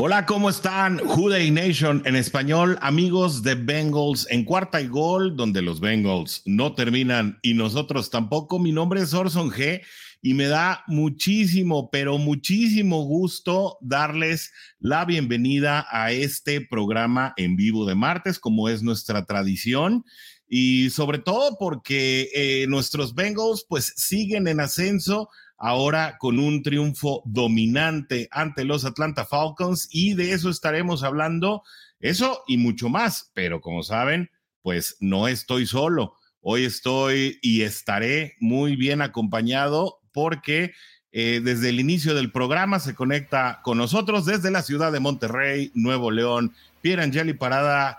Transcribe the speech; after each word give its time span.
Hola, 0.00 0.26
¿cómo 0.26 0.48
están? 0.48 0.98
Juday 0.98 1.50
Nation 1.50 2.04
en 2.04 2.14
español, 2.14 2.78
amigos 2.82 3.42
de 3.42 3.56
Bengals 3.56 4.28
en 4.30 4.44
cuarta 4.44 4.80
y 4.80 4.86
gol, 4.86 5.34
donde 5.34 5.60
los 5.60 5.80
Bengals 5.80 6.42
no 6.46 6.72
terminan 6.76 7.40
y 7.42 7.54
nosotros 7.54 8.08
tampoco. 8.08 8.60
Mi 8.60 8.70
nombre 8.70 9.00
es 9.00 9.12
Orson 9.12 9.50
G 9.50 9.82
y 10.22 10.34
me 10.34 10.46
da 10.46 10.84
muchísimo, 10.86 11.90
pero 11.90 12.16
muchísimo 12.16 13.06
gusto 13.06 13.76
darles 13.80 14.52
la 14.78 15.04
bienvenida 15.04 15.84
a 15.90 16.12
este 16.12 16.60
programa 16.60 17.34
en 17.36 17.56
vivo 17.56 17.84
de 17.84 17.96
martes, 17.96 18.38
como 18.38 18.68
es 18.68 18.84
nuestra 18.84 19.24
tradición. 19.24 20.04
Y 20.48 20.90
sobre 20.90 21.18
todo 21.18 21.56
porque 21.58 22.30
eh, 22.32 22.66
nuestros 22.68 23.16
Bengals 23.16 23.66
pues 23.68 23.94
siguen 23.96 24.46
en 24.46 24.60
ascenso 24.60 25.28
ahora 25.58 26.16
con 26.18 26.38
un 26.38 26.62
triunfo 26.62 27.22
dominante 27.26 28.28
ante 28.30 28.64
los 28.64 28.84
Atlanta 28.84 29.24
Falcons 29.24 29.88
y 29.90 30.14
de 30.14 30.32
eso 30.32 30.48
estaremos 30.48 31.02
hablando, 31.02 31.62
eso 32.00 32.44
y 32.46 32.56
mucho 32.56 32.88
más, 32.88 33.30
pero 33.34 33.60
como 33.60 33.82
saben, 33.82 34.30
pues 34.62 34.96
no 35.00 35.28
estoy 35.28 35.66
solo, 35.66 36.14
hoy 36.40 36.64
estoy 36.64 37.38
y 37.42 37.62
estaré 37.62 38.36
muy 38.38 38.76
bien 38.76 39.02
acompañado 39.02 40.00
porque 40.12 40.72
eh, 41.10 41.40
desde 41.42 41.70
el 41.70 41.80
inicio 41.80 42.14
del 42.14 42.30
programa 42.30 42.78
se 42.78 42.94
conecta 42.94 43.60
con 43.62 43.78
nosotros 43.78 44.26
desde 44.26 44.50
la 44.50 44.62
ciudad 44.62 44.92
de 44.92 45.00
Monterrey, 45.00 45.72
Nuevo 45.74 46.10
León, 46.10 46.54
Pierre 46.82 47.02
Angeli 47.02 47.32
Parada, 47.32 47.98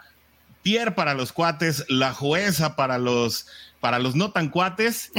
Pierre 0.61 0.91
para 0.91 1.13
los 1.13 1.33
cuates, 1.33 1.85
la 1.89 2.13
jueza 2.13 2.75
para 2.75 2.97
los 2.97 3.47
para 3.79 3.99
los 3.99 4.15
no 4.15 4.31
tan 4.31 4.49
cuates. 4.49 5.11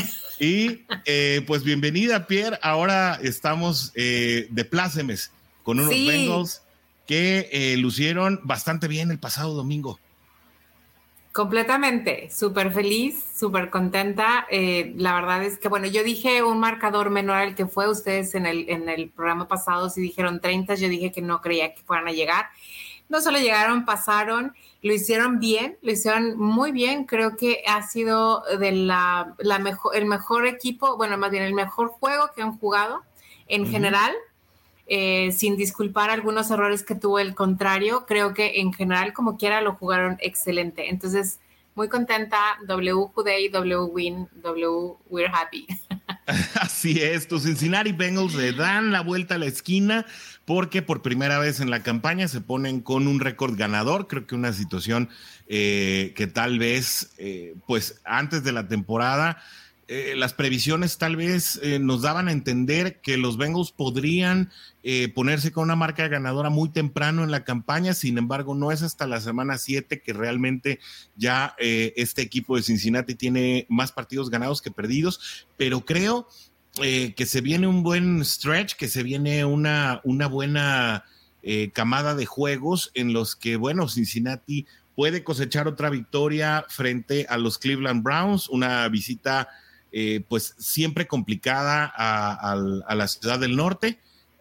Y 0.42 0.86
eh, 1.04 1.42
pues 1.46 1.64
bienvenida, 1.64 2.26
Pierre. 2.26 2.58
Ahora 2.62 3.18
estamos 3.22 3.92
eh, 3.94 4.46
de 4.50 4.64
plácemes 4.64 5.32
con 5.62 5.78
unos 5.78 5.90
Bengals 5.90 6.62
que 7.06 7.50
eh, 7.52 7.76
lucieron 7.76 8.40
bastante 8.44 8.88
bien 8.88 9.10
el 9.10 9.18
pasado 9.18 9.52
domingo. 9.52 9.98
Completamente, 11.32 12.30
súper 12.30 12.72
feliz, 12.72 13.22
súper 13.36 13.70
contenta. 13.70 14.46
la 14.50 15.14
verdad 15.14 15.44
es 15.44 15.58
que, 15.58 15.68
bueno, 15.68 15.86
yo 15.86 16.02
dije 16.02 16.42
un 16.42 16.58
marcador 16.58 17.10
menor 17.10 17.36
al 17.36 17.54
que 17.54 17.66
fue 17.66 17.88
ustedes 17.88 18.34
en 18.34 18.46
el, 18.46 18.68
en 18.68 18.88
el 18.88 19.10
programa 19.10 19.46
pasado, 19.46 19.90
si 19.90 20.00
dijeron 20.00 20.40
30, 20.40 20.74
yo 20.74 20.88
dije 20.88 21.12
que 21.12 21.22
no 21.22 21.40
creía 21.40 21.74
que 21.74 21.82
fueran 21.82 22.08
a 22.08 22.12
llegar. 22.12 22.46
No 23.10 23.20
solo 23.20 23.38
llegaron, 23.38 23.84
pasaron 23.84 24.54
lo 24.82 24.94
hicieron 24.94 25.40
bien, 25.40 25.76
lo 25.82 25.92
hicieron 25.92 26.38
muy 26.38 26.72
bien. 26.72 27.04
Creo 27.04 27.36
que 27.36 27.62
ha 27.66 27.82
sido 27.82 28.42
de 28.58 28.72
la, 28.72 29.34
mejor, 29.60 29.94
el 29.96 30.06
mejor 30.06 30.46
equipo, 30.46 30.96
bueno, 30.96 31.18
más 31.18 31.30
bien 31.30 31.42
el 31.42 31.54
mejor 31.54 31.88
juego 31.88 32.30
que 32.34 32.42
han 32.42 32.58
jugado 32.58 33.02
en 33.46 33.66
general. 33.66 34.12
Eh, 34.92 35.30
sin 35.30 35.56
disculpar 35.56 36.10
algunos 36.10 36.50
errores 36.50 36.82
que 36.82 36.96
tuvo 36.96 37.20
el 37.20 37.36
contrario, 37.36 38.06
creo 38.06 38.34
que 38.34 38.60
en 38.60 38.72
general, 38.72 39.12
como 39.12 39.36
quiera, 39.36 39.60
lo 39.60 39.74
jugaron 39.74 40.16
excelente. 40.20 40.90
Entonces, 40.90 41.38
muy 41.76 41.88
contenta. 41.88 42.58
W 42.66 43.06
Day, 43.24 43.48
W 43.50 43.84
Win, 43.84 44.28
W 44.42 44.96
We're 45.08 45.30
Happy. 45.32 45.68
Así 46.60 47.00
es, 47.00 47.28
tus 47.28 47.44
Cincinnati 47.44 47.92
Bengals 47.92 48.34
le 48.34 48.52
dan 48.52 48.92
la 48.92 49.00
vuelta 49.00 49.34
a 49.34 49.38
la 49.38 49.46
esquina 49.46 50.06
porque 50.44 50.82
por 50.82 51.02
primera 51.02 51.38
vez 51.38 51.60
en 51.60 51.70
la 51.70 51.82
campaña 51.82 52.28
se 52.28 52.40
ponen 52.40 52.80
con 52.80 53.06
un 53.06 53.20
récord 53.20 53.56
ganador. 53.56 54.06
Creo 54.06 54.26
que 54.26 54.34
una 54.34 54.52
situación 54.52 55.08
eh, 55.48 56.12
que 56.16 56.26
tal 56.26 56.58
vez, 56.58 57.12
eh, 57.18 57.54
pues 57.66 58.00
antes 58.04 58.42
de 58.44 58.52
la 58.52 58.68
temporada, 58.68 59.42
eh, 59.90 60.14
las 60.16 60.32
previsiones 60.32 60.96
tal 60.96 61.16
vez 61.16 61.60
nos 61.80 62.02
daban 62.02 62.28
a 62.28 62.32
entender 62.32 63.00
que 63.00 63.16
los 63.16 63.36
Bengals 63.36 63.72
podrían 63.72 64.50
ponerse 65.14 65.52
con 65.52 65.64
una 65.64 65.76
marca 65.76 66.08
ganadora 66.08 66.48
muy 66.48 66.70
temprano 66.70 67.22
en 67.22 67.30
la 67.30 67.44
campaña. 67.44 67.92
Sin 67.92 68.16
embargo, 68.16 68.54
no 68.54 68.72
es 68.72 68.80
hasta 68.82 69.06
la 69.06 69.20
semana 69.20 69.58
7 69.58 70.00
que 70.00 70.12
realmente 70.14 70.80
ya 71.16 71.54
este 71.58 72.22
equipo 72.22 72.56
de 72.56 72.62
Cincinnati 72.62 73.14
tiene 73.14 73.66
más 73.68 73.92
partidos 73.92 74.30
ganados 74.30 74.62
que 74.62 74.70
perdidos. 74.70 75.46
Pero 75.58 75.84
creo 75.84 76.26
eh, 76.78 77.14
que 77.16 77.26
se 77.26 77.40
viene 77.40 77.66
un 77.66 77.82
buen 77.82 78.24
stretch, 78.24 78.74
que 78.74 78.86
se 78.88 79.02
viene 79.02 79.44
una, 79.44 80.00
una 80.04 80.28
buena 80.28 81.04
eh, 81.42 81.70
camada 81.72 82.14
de 82.14 82.26
juegos 82.26 82.92
en 82.94 83.12
los 83.12 83.34
que, 83.34 83.56
bueno, 83.56 83.88
Cincinnati 83.88 84.66
puede 84.94 85.24
cosechar 85.24 85.66
otra 85.66 85.90
victoria 85.90 86.64
frente 86.68 87.26
a 87.28 87.38
los 87.38 87.58
Cleveland 87.58 88.04
Browns, 88.04 88.48
una 88.48 88.86
visita 88.88 89.48
eh, 89.92 90.22
pues 90.28 90.54
siempre 90.58 91.06
complicada 91.06 91.92
a, 91.94 92.54
la 92.94 93.08
ciudad 93.08 93.38
del 93.38 93.56
norte, 93.56 93.98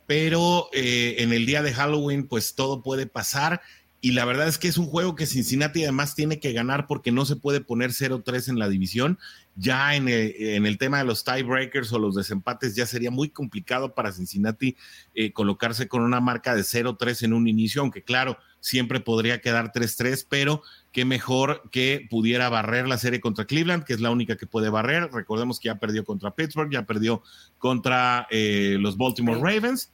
pero 0.07 0.69
en 0.73 1.33
el 1.33 1.45
día 1.45 1.61
de 1.61 1.73
Halloween 1.73 2.27
pues 2.27 2.55
todo 2.55 2.81
puede 2.81 3.05
pasar 3.05 3.61
y 4.01 4.11
la 4.11 4.23
verdad 4.23 4.47
es 4.47 4.57
que 4.57 4.69
es 4.69 4.77
un 4.77 4.85
juego 4.85 5.15
que 5.15 5.25
Cincinnati 5.25 5.83
además 5.83 6.15
tiene 6.15 6.39
que 6.39 6.53
ganar 6.53 6.87
porque 6.87 7.11
no 7.11 7.25
se 7.25 7.35
puede 7.35 7.59
poner 7.59 7.91
0-3 7.91 8.47
en 8.47 8.57
la 8.57 8.69
división. 8.69 9.19
Ya 9.57 9.93
en 9.93 10.07
el, 10.07 10.77
tema 10.77 10.99
de 10.99 11.03
los 11.03 11.25
tiebreakers 11.25 11.91
o 11.91 11.99
los 11.99 12.15
desempates 12.15 12.75
ya 12.75 12.85
sería 12.85 13.11
muy 13.11 13.29
complicado 13.29 13.93
para 13.93 14.13
Cincinnati 14.13 14.77
eh, 15.15 15.33
colocarse 15.33 15.89
con 15.89 16.01
una 16.01 16.21
marca 16.21 16.55
de 16.55 16.61
0-3 16.61 17.23
en 17.23 17.33
un 17.33 17.49
inicio, 17.49 17.81
aunque 17.81 18.01
claro, 18.01 18.37
siempre 18.61 19.01
podría 19.01 19.41
quedar 19.41 19.73
3-3, 19.73 20.25
pero 20.29 20.63
qué 20.91 21.05
mejor 21.05 21.63
que 21.71 22.07
pudiera 22.09 22.49
barrer 22.49 22.87
la 22.87 22.97
serie 22.97 23.19
contra 23.19 23.45
Cleveland, 23.45 23.83
que 23.83 23.93
es 23.93 23.99
la 23.99 24.11
única 24.11 24.37
que 24.37 24.47
puede 24.47 24.69
barrer. 24.69 25.09
Recordemos 25.11 25.59
que 25.59 25.67
ya 25.67 25.75
perdió 25.75 26.03
contra 26.03 26.31
Pittsburgh, 26.31 26.71
ya 26.71 26.85
perdió 26.85 27.21
contra 27.57 28.27
eh, 28.31 28.77
los 28.79 28.97
Baltimore 28.97 29.39
Ravens. 29.39 29.91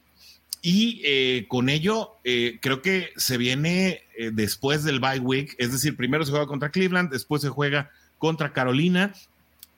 Y 0.62 1.00
eh, 1.04 1.46
con 1.48 1.68
ello, 1.68 2.12
eh, 2.24 2.58
creo 2.60 2.82
que 2.82 3.10
se 3.16 3.36
viene 3.36 4.02
después 4.32 4.82
del 4.82 4.98
bye 4.98 5.20
week, 5.20 5.54
es 5.58 5.70
decir, 5.70 5.96
primero 5.96 6.24
se 6.24 6.30
juega 6.30 6.46
contra 6.46 6.70
Cleveland, 6.70 7.10
después 7.10 7.42
se 7.42 7.50
juega 7.50 7.90
contra 8.18 8.52
Carolina, 8.54 9.12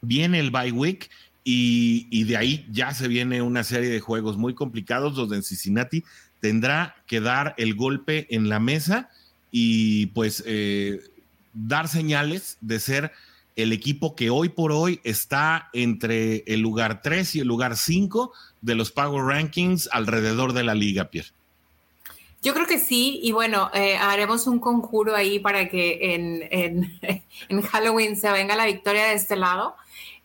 viene 0.00 0.38
el 0.38 0.52
bye 0.52 0.70
week 0.70 1.10
y, 1.50 2.24
de 2.24 2.36
ahí 2.36 2.66
ya 2.70 2.92
se 2.92 3.08
viene 3.08 3.40
una 3.40 3.64
serie 3.64 3.88
de 3.88 4.00
juegos 4.00 4.36
muy 4.36 4.54
complicados 4.54 5.14
donde 5.14 5.42
Cincinnati 5.42 6.04
tendrá 6.40 6.96
que 7.06 7.20
dar 7.20 7.54
el 7.56 7.74
golpe 7.74 8.26
en 8.28 8.50
la 8.50 8.60
mesa 8.60 9.08
y 9.50 10.06
pues 10.06 10.44
dar 11.52 11.88
señales 11.88 12.58
de 12.60 12.80
ser 12.80 13.12
el 13.58 13.72
equipo 13.72 14.14
que 14.14 14.30
hoy 14.30 14.50
por 14.50 14.70
hoy 14.70 15.00
está 15.02 15.68
entre 15.72 16.44
el 16.46 16.60
lugar 16.60 17.02
3 17.02 17.34
y 17.34 17.40
el 17.40 17.48
lugar 17.48 17.76
5 17.76 18.32
de 18.60 18.74
los 18.76 18.92
Power 18.92 19.24
Rankings 19.24 19.88
alrededor 19.90 20.52
de 20.52 20.62
la 20.62 20.76
liga, 20.76 21.10
Pierre. 21.10 21.30
Yo 22.40 22.54
creo 22.54 22.66
que 22.66 22.78
sí, 22.78 23.18
y 23.20 23.32
bueno, 23.32 23.68
eh, 23.74 23.96
haremos 23.96 24.46
un 24.46 24.60
conjuro 24.60 25.16
ahí 25.16 25.40
para 25.40 25.68
que 25.68 26.14
en, 26.14 26.88
en, 27.48 27.62
Halloween 27.62 28.16
se 28.16 28.30
venga 28.30 28.54
la 28.54 28.66
victoria 28.66 29.06
de 29.06 29.14
este 29.14 29.34
lado. 29.34 29.74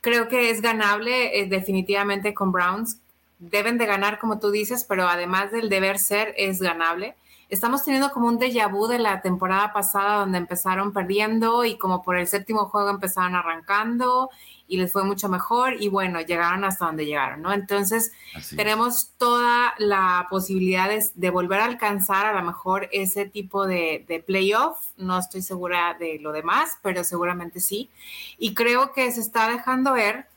Creo 0.01 0.27
que 0.27 0.51
es 0.51 0.61
ganable 0.61 1.39
eh, 1.39 1.47
definitivamente 1.47 2.35
con 2.35 2.51
Browns. 2.51 2.99
Deben 3.39 3.79
de 3.79 3.87
ganar, 3.87 4.19
como 4.19 4.39
tú 4.39 4.51
dices, 4.51 4.85
pero 4.87 5.07
además 5.07 5.51
del 5.51 5.69
deber 5.69 5.97
ser, 5.97 6.35
es 6.37 6.59
ganable 6.61 7.15
estamos 7.53 7.83
teniendo 7.83 8.11
como 8.11 8.27
un 8.27 8.39
déjà 8.39 8.67
vu 8.67 8.87
de 8.87 8.99
la 8.99 9.21
temporada 9.21 9.71
pasada 9.73 10.19
donde 10.19 10.39
empezaron 10.39 10.91
perdiendo 10.91 11.63
y 11.65 11.77
como 11.77 12.01
por 12.01 12.17
el 12.17 12.27
séptimo 12.27 12.65
juego 12.65 12.89
empezaron 12.89 13.35
arrancando 13.35 14.29
y 14.67 14.77
les 14.77 14.91
fue 14.91 15.03
mucho 15.03 15.29
mejor 15.29 15.75
y 15.79 15.87
bueno, 15.87 16.19
llegaron 16.21 16.63
hasta 16.63 16.85
donde 16.85 17.05
llegaron, 17.05 17.43
¿no? 17.43 17.53
Entonces 17.53 18.11
tenemos 18.55 19.11
toda 19.17 19.75
la 19.77 20.25
posibilidad 20.29 20.89
de, 21.13 21.29
volver 21.29 21.59
a 21.59 21.65
alcanzar 21.65 22.25
a 22.25 22.33
lo 22.33 22.43
mejor 22.43 22.89
ese 22.91 23.25
tipo 23.25 23.67
de, 23.67 24.03
de 24.07 24.19
playoff, 24.19 24.79
no 24.97 25.19
estoy 25.19 25.43
segura 25.43 25.95
de 25.99 26.17
lo 26.19 26.31
demás, 26.31 26.79
pero 26.81 27.03
seguramente 27.03 27.59
sí. 27.59 27.91
Y 28.39 28.55
creo 28.55 28.93
que 28.93 29.11
se 29.11 29.21
está 29.21 29.47
dejando 29.47 29.93
ver 29.93 30.27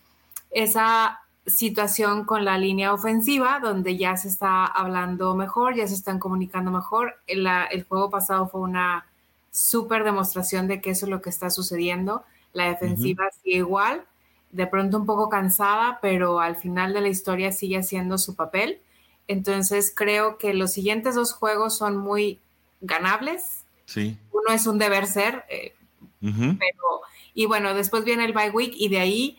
esa 0.50 1.25
situación 1.46 2.24
con 2.24 2.44
la 2.44 2.58
línea 2.58 2.92
ofensiva, 2.92 3.60
donde 3.60 3.96
ya 3.96 4.16
se 4.16 4.28
está 4.28 4.64
hablando 4.64 5.34
mejor, 5.34 5.74
ya 5.74 5.86
se 5.86 5.94
están 5.94 6.18
comunicando 6.18 6.70
mejor. 6.70 7.16
El, 7.26 7.46
el 7.70 7.84
juego 7.84 8.10
pasado 8.10 8.48
fue 8.48 8.60
una 8.60 9.06
súper 9.50 10.04
demostración 10.04 10.68
de 10.68 10.80
que 10.80 10.90
eso 10.90 11.06
es 11.06 11.10
lo 11.10 11.22
que 11.22 11.30
está 11.30 11.50
sucediendo. 11.50 12.24
La 12.52 12.68
defensiva 12.68 13.24
sigue 13.42 13.58
igual, 13.58 14.04
de 14.50 14.66
pronto 14.66 14.98
un 14.98 15.06
poco 15.06 15.28
cansada, 15.28 15.98
pero 16.02 16.40
al 16.40 16.56
final 16.56 16.92
de 16.92 17.00
la 17.00 17.08
historia 17.08 17.52
sigue 17.52 17.78
haciendo 17.78 18.18
su 18.18 18.34
papel. 18.34 18.80
Entonces 19.28 19.92
creo 19.94 20.38
que 20.38 20.54
los 20.54 20.72
siguientes 20.72 21.14
dos 21.14 21.32
juegos 21.32 21.76
son 21.76 21.96
muy 21.96 22.38
ganables. 22.80 23.64
Sí. 23.86 24.18
Uno 24.32 24.54
es 24.54 24.66
un 24.66 24.78
deber 24.78 25.06
ser, 25.06 25.44
eh, 25.48 25.74
pero, 26.20 27.02
y 27.34 27.46
bueno, 27.46 27.74
después 27.74 28.04
viene 28.04 28.24
el 28.24 28.32
bye 28.32 28.50
week 28.50 28.74
y 28.76 28.88
de 28.88 29.00
ahí, 29.00 29.38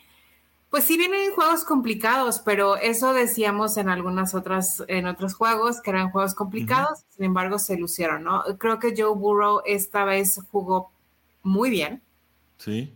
pues 0.69 0.83
sí 0.83 0.97
vienen 0.97 1.31
juegos 1.31 1.63
complicados, 1.63 2.39
pero 2.39 2.75
eso 2.75 3.13
decíamos 3.13 3.77
en 3.77 3.89
algunas 3.89 4.35
otras, 4.35 4.83
en 4.87 5.07
otros 5.07 5.33
juegos, 5.33 5.81
que 5.81 5.91
eran 5.91 6.11
juegos 6.11 6.35
complicados, 6.35 6.99
sin 7.15 7.25
embargo 7.25 7.57
se 7.57 7.77
lucieron, 7.77 8.23
¿no? 8.23 8.43
Creo 8.57 8.79
que 8.79 8.93
Joe 8.95 9.15
Burrow 9.15 9.61
esta 9.65 10.03
vez 10.03 10.41
jugó 10.51 10.91
muy 11.43 11.69
bien. 11.69 12.01
Sí. 12.57 12.93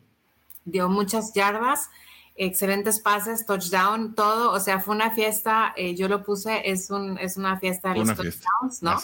Dio 0.66 0.90
muchas 0.90 1.34
yardas 1.34 1.90
excelentes 2.36 3.00
pases, 3.00 3.46
touchdown, 3.46 4.16
todo, 4.16 4.52
o 4.52 4.60
sea, 4.60 4.80
fue 4.80 4.96
una 4.96 5.12
fiesta, 5.12 5.74
eh, 5.76 5.96
yo 5.96 6.08
lo 6.08 6.24
puse, 6.24 6.70
es, 6.70 6.90
un, 6.90 7.18
es 7.20 7.38
una 7.38 7.60
fiesta 7.60 7.94
de 7.94 8.00
los 8.00 8.16
touchdowns, 8.16 8.82
¿no? 8.82 9.00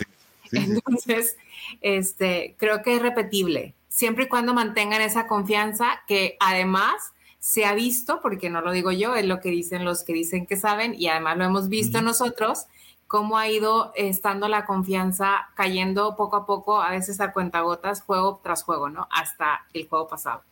Entonces, 0.51 1.37
este, 1.81 2.55
creo 2.57 2.81
que 2.81 2.95
es 2.95 3.01
repetible, 3.01 3.75
siempre 3.89 4.25
y 4.25 4.27
cuando 4.27 4.53
mantengan 4.53 5.01
esa 5.01 5.27
confianza 5.27 6.01
que 6.07 6.37
además 6.39 7.13
se 7.39 7.66
ha 7.66 7.74
visto, 7.74 8.19
porque 8.22 8.50
no 8.50 8.62
lo 8.62 8.72
digo 8.72 8.92
yo, 8.92 9.16
es 9.16 9.25
lo 9.25 9.39
que 9.39 9.50
dicen 9.50 9.86
los 9.86 10.04
que 10.04 10.13
dicen 10.13 10.45
que 10.45 10.57
saben 10.57 10.95
y 10.98 11.07
además 11.07 11.38
lo 11.38 11.45
hemos 11.45 11.69
visto 11.69 12.01
nosotros, 12.01 12.66
cómo 13.07 13.38
ha 13.38 13.48
ido 13.50 13.94
estando 13.95 14.48
la 14.48 14.66
confianza 14.66 15.50
cayendo 15.56 16.16
poco 16.16 16.36
a 16.36 16.45
poco, 16.45 16.81
a 16.81 16.92
veces 16.92 17.22
a 17.22 17.31
cuentagotas, 17.31 18.01
juego 18.01 18.42
tras 18.44 18.63
juego, 18.63 18.89
¿no? 18.89 19.07
Hasta 19.12 19.66
el 19.74 19.88
juego 19.88 20.07
pasado. 20.07 20.44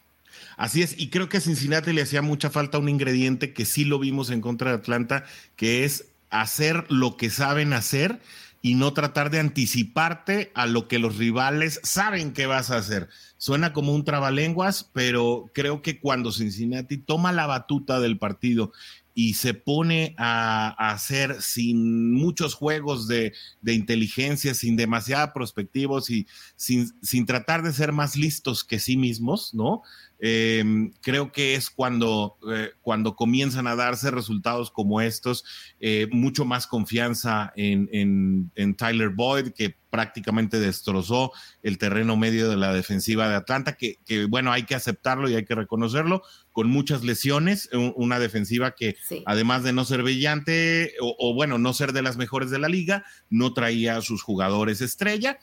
Así 0.57 0.81
es, 0.81 0.97
y 0.99 1.09
creo 1.09 1.29
que 1.29 1.37
a 1.37 1.41
Cincinnati 1.41 1.93
le 1.93 2.01
hacía 2.01 2.21
mucha 2.21 2.49
falta 2.49 2.77
un 2.77 2.89
ingrediente 2.89 3.53
que 3.53 3.65
sí 3.65 3.85
lo 3.85 3.99
vimos 3.99 4.29
en 4.29 4.41
contra 4.41 4.71
de 4.71 4.77
Atlanta, 4.77 5.25
que 5.55 5.85
es 5.85 6.09
hacer 6.29 6.85
lo 6.89 7.17
que 7.17 7.29
saben 7.29 7.73
hacer 7.73 8.19
y 8.65 8.73
no 8.73 8.93
tratar 8.93 9.29
de 9.29 9.39
anticiparte 9.39 10.51
a 10.55 10.65
lo 10.65 10.87
que 10.87 10.97
los 10.97 11.17
rivales 11.17 11.79
saben 11.83 12.33
que 12.33 12.47
vas 12.47 12.71
a 12.71 12.77
hacer. 12.77 13.09
Suena 13.37 13.73
como 13.73 13.93
un 13.93 14.03
trabalenguas, 14.03 14.89
pero 14.91 15.51
creo 15.53 15.83
que 15.83 15.99
cuando 15.99 16.31
Cincinnati 16.31 16.97
toma 16.97 17.31
la 17.31 17.45
batuta 17.45 17.99
del 17.99 18.17
partido 18.17 18.71
y 19.13 19.35
se 19.35 19.53
pone 19.53 20.15
a, 20.17 20.69
hacer 20.89 21.43
sin 21.43 22.11
muchos 22.11 22.55
juegos 22.55 23.07
de, 23.07 23.33
inteligencia, 23.67 24.55
sin 24.55 24.75
demasiada 24.75 25.31
prospectivos 25.31 26.09
y 26.09 26.25
sin, 26.55 26.91
sin, 27.03 27.27
tratar 27.27 27.61
de 27.61 27.71
ser 27.71 27.91
más 27.91 28.15
listos 28.15 28.63
que 28.63 28.79
sí 28.79 28.97
mismos, 28.97 29.53
¿no? 29.53 29.83
Em, 30.19 30.91
creo 31.01 31.31
que 31.31 31.55
es 31.55 31.69
cuando, 31.69 32.37
eh, 32.51 32.71
cuando 32.81 33.15
comienzan 33.15 33.67
a 33.67 33.75
darse 33.75 34.11
resultados 34.11 34.71
como 34.71 35.01
estos, 35.01 35.43
eh, 35.79 36.07
mucho 36.11 36.45
más 36.45 36.67
confianza 36.67 37.51
en, 37.55 38.49
en, 38.55 38.75
Tyler 38.75 39.09
Boyd, 39.09 39.49
que 39.49 39.75
prácticamente 39.89 40.59
destrozó 40.59 41.31
el 41.63 41.77
terreno 41.77 42.17
medio 42.17 42.49
de 42.49 42.57
la 42.57 42.73
defensiva 42.73 43.29
de 43.29 43.35
Atlanta, 43.35 43.77
que, 43.77 43.97
bueno, 44.29 44.51
hay 44.51 44.63
que 44.63 44.75
aceptarlo 44.75 45.29
y 45.29 45.35
hay 45.35 45.45
que 45.45 45.55
reconocerlo, 45.55 46.21
con 46.51 46.69
muchas 46.69 47.03
lesiones, 47.03 47.69
una 47.95 48.19
defensiva 48.19 48.71
que 48.71 48.95
además 49.25 49.63
de 49.63 49.73
no 49.73 49.85
ser 49.85 50.03
brillante 50.03 50.93
o, 51.01 51.15
o 51.17 51.33
bueno, 51.33 51.57
no 51.57 51.73
ser 51.73 51.93
de 51.93 52.01
las 52.01 52.17
mejores 52.17 52.49
de 52.49 52.59
la 52.59 52.69
liga, 52.69 53.05
no 53.29 53.53
traía 53.53 53.97
a 53.97 54.01
sus 54.01 54.21
jugadores 54.21 54.81
estrella. 54.81 55.39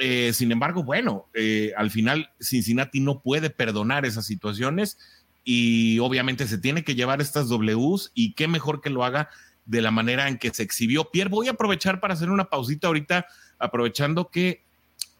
Eh, 0.00 0.32
sin 0.32 0.50
embargo, 0.50 0.82
bueno, 0.82 1.28
eh, 1.34 1.72
al 1.76 1.90
final 1.90 2.30
Cincinnati 2.40 3.00
no 3.00 3.20
puede 3.20 3.50
perdonar 3.50 4.06
esas 4.06 4.26
situaciones 4.26 4.98
y 5.44 5.98
obviamente 5.98 6.46
se 6.46 6.58
tiene 6.58 6.84
que 6.84 6.94
llevar 6.94 7.20
estas 7.20 7.48
Ws 7.48 8.10
y 8.14 8.32
qué 8.32 8.48
mejor 8.48 8.80
que 8.80 8.90
lo 8.90 9.04
haga 9.04 9.28
de 9.66 9.82
la 9.82 9.90
manera 9.90 10.28
en 10.28 10.38
que 10.38 10.50
se 10.50 10.62
exhibió. 10.62 11.10
Pierre, 11.10 11.30
voy 11.30 11.48
a 11.48 11.52
aprovechar 11.52 12.00
para 12.00 12.14
hacer 12.14 12.30
una 12.30 12.46
pausita 12.46 12.86
ahorita, 12.86 13.26
aprovechando 13.58 14.30
que 14.30 14.64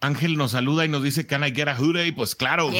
Ángel 0.00 0.36
nos 0.36 0.52
saluda 0.52 0.84
y 0.84 0.88
nos 0.88 1.02
dice, 1.02 1.26
¿Can 1.26 1.44
I 1.44 1.52
get 1.54 1.68
a? 1.68 1.76
Pues 2.16 2.34
claro, 2.34 2.70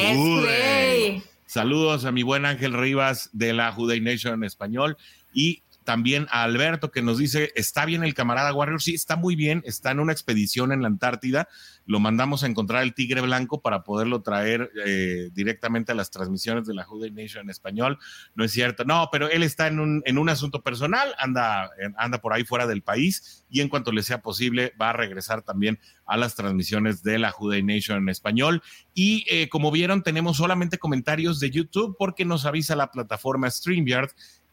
Saludos 1.47 2.05
a 2.05 2.13
mi 2.13 2.23
buen 2.23 2.47
Ángel 2.47 2.73
Rivas 2.73 3.29
de 3.33 3.53
la 3.53 3.73
Hooday 3.73 4.01
Nation 4.01 4.35
en 4.35 4.45
español 4.45 4.97
y 5.35 5.63
también 5.85 6.27
a 6.31 6.43
Alberto 6.43 6.91
que 6.91 7.03
nos 7.03 7.19
dice, 7.19 7.53
está 7.55 7.85
bien 7.85 8.05
el 8.05 8.15
camarada 8.15 8.53
Warrior, 8.53 8.83
sí, 8.83 8.95
está 8.95 9.17
muy 9.17 9.37
bien, 9.37 9.63
está 9.65 9.91
en 9.91 10.01
una 10.01 10.13
expedición 10.13 10.73
en 10.73 10.83
la 10.83 10.89
Antártida, 10.89 11.49
lo 11.87 12.01
mandamos 12.01 12.45
a 12.45 12.47
encontrar 12.47 12.83
el 12.83 12.95
tigre 12.95 13.21
blanco 13.21 13.61
para 13.61 13.83
poderlo 13.83 14.23
traer 14.23 14.71
eh, 14.85 15.31
directamente 15.33 15.93
a 15.93 15.95
las 15.95 16.11
transmisiones 16.11 16.67
de 16.67 16.75
la 16.75 16.85
Jude 16.85 17.11
Nation 17.11 17.45
en 17.45 17.51
español, 17.51 17.99
no 18.35 18.45
es 18.45 18.53
cierto, 18.53 18.85
no, 18.85 19.09
pero 19.11 19.29
él 19.29 19.43
está 19.43 19.67
en 19.67 19.81
un, 19.81 20.03
en 20.05 20.19
un 20.19 20.29
asunto 20.29 20.63
personal, 20.63 21.15
anda, 21.19 21.71
anda 21.97 22.21
por 22.21 22.33
ahí 22.33 22.45
fuera 22.45 22.67
del 22.67 22.83
país 22.83 23.45
y 23.51 23.61
en 23.61 23.69
cuanto 23.69 23.93
le 23.93 24.03
sea 24.03 24.23
posible 24.23 24.73
va 24.81 24.91
a 24.91 24.95
regresar 24.95 25.43
también 25.43 25.79
a 26.07 26.17
las 26.17 26.35
transmisiones 26.35 27.03
de 27.03 27.19
la 27.19 27.31
Jude 27.31 27.63
Nation 27.63 27.99
en 27.99 28.09
español. 28.09 28.63
Y 28.95 29.25
eh, 29.31 29.49
como 29.49 29.71
vieron, 29.71 30.03
tenemos 30.03 30.37
solamente 30.37 30.79
comentarios 30.79 31.41
de 31.41 31.51
YouTube 31.51 31.97
porque 31.99 32.25
nos 32.25 32.47
avisa 32.47 32.77
la 32.77 32.91
plataforma 32.91 33.51
StreamYard 33.51 34.11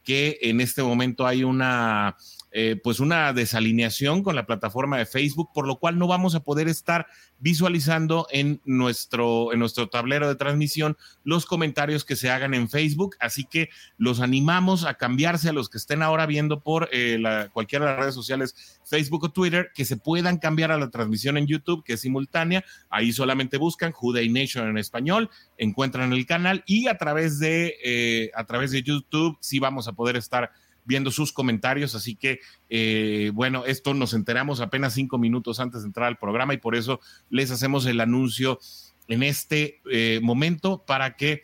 que 0.07 0.39
en 0.41 0.61
este 0.61 0.81
momento 0.81 1.27
hay 1.27 1.43
una, 1.43 2.15
eh, 2.51 2.79
pues 2.81 2.99
una 2.99 3.33
desalineación 3.33 4.23
con 4.23 4.35
la 4.35 4.45
plataforma 4.45 4.97
de 4.97 5.05
Facebook, 5.05 5.49
por 5.53 5.67
lo 5.67 5.77
cual 5.79 5.97
no 5.99 6.07
vamos 6.07 6.33
a 6.33 6.43
poder 6.43 6.67
estar 6.67 7.07
visualizando 7.39 8.27
en 8.31 8.61
nuestro, 8.65 9.53
en 9.53 9.59
nuestro 9.59 9.89
tablero 9.89 10.27
de 10.27 10.35
transmisión 10.35 10.97
los 11.23 11.45
comentarios 11.45 12.05
que 12.05 12.15
se 12.15 12.29
hagan 12.29 12.53
en 12.53 12.69
Facebook. 12.69 13.15
Así 13.19 13.43
que 13.43 13.69
los 13.97 14.21
animamos 14.21 14.85
a 14.85 14.95
cambiarse 14.95 15.49
a 15.49 15.53
los 15.53 15.69
que 15.69 15.77
estén 15.77 16.01
ahora 16.01 16.25
viendo 16.25 16.61
por 16.61 16.89
eh, 16.91 17.21
cualquiera 17.53 17.85
de 17.85 17.91
las 17.91 17.99
redes 17.99 18.15
sociales, 18.15 18.79
Facebook 18.85 19.25
o 19.25 19.31
Twitter, 19.31 19.71
que 19.75 19.85
se 19.85 19.97
puedan 19.97 20.37
cambiar 20.37 20.71
a 20.71 20.77
la 20.77 20.89
transmisión 20.89 21.37
en 21.37 21.47
YouTube, 21.47 21.83
que 21.83 21.93
es 21.93 22.01
simultánea. 22.01 22.63
Ahí 22.89 23.11
solamente 23.11 23.57
buscan 23.57 23.91
Juday 23.91 24.29
Nation 24.29 24.67
en 24.69 24.77
español, 24.77 25.29
encuentran 25.57 26.13
el 26.13 26.25
canal 26.25 26.63
y 26.65 26.87
a 26.87 26.97
través 26.97 27.39
de, 27.39 27.75
eh, 27.83 28.31
a 28.35 28.45
través 28.45 28.71
de 28.71 28.83
YouTube 28.83 29.37
sí 29.41 29.59
vamos 29.59 29.87
a 29.87 29.93
poder 29.93 30.15
estar 30.15 30.51
viendo 30.87 31.11
sus 31.11 31.31
comentarios. 31.31 31.93
Así 31.93 32.15
que, 32.15 32.39
eh, 32.69 33.31
bueno, 33.33 33.65
esto 33.65 33.93
nos 33.93 34.13
enteramos 34.13 34.61
apenas 34.61 34.93
cinco 34.93 35.17
minutos 35.17 35.59
antes 35.59 35.81
de 35.81 35.87
entrar 35.87 36.07
al 36.07 36.17
programa 36.17 36.53
y 36.53 36.57
por 36.57 36.75
eso 36.75 36.99
les 37.29 37.51
hacemos 37.51 37.85
el 37.85 37.99
anuncio 37.99 38.59
en 39.07 39.21
este 39.21 39.81
eh, 39.91 40.19
momento 40.23 40.83
para 40.87 41.15
que 41.15 41.43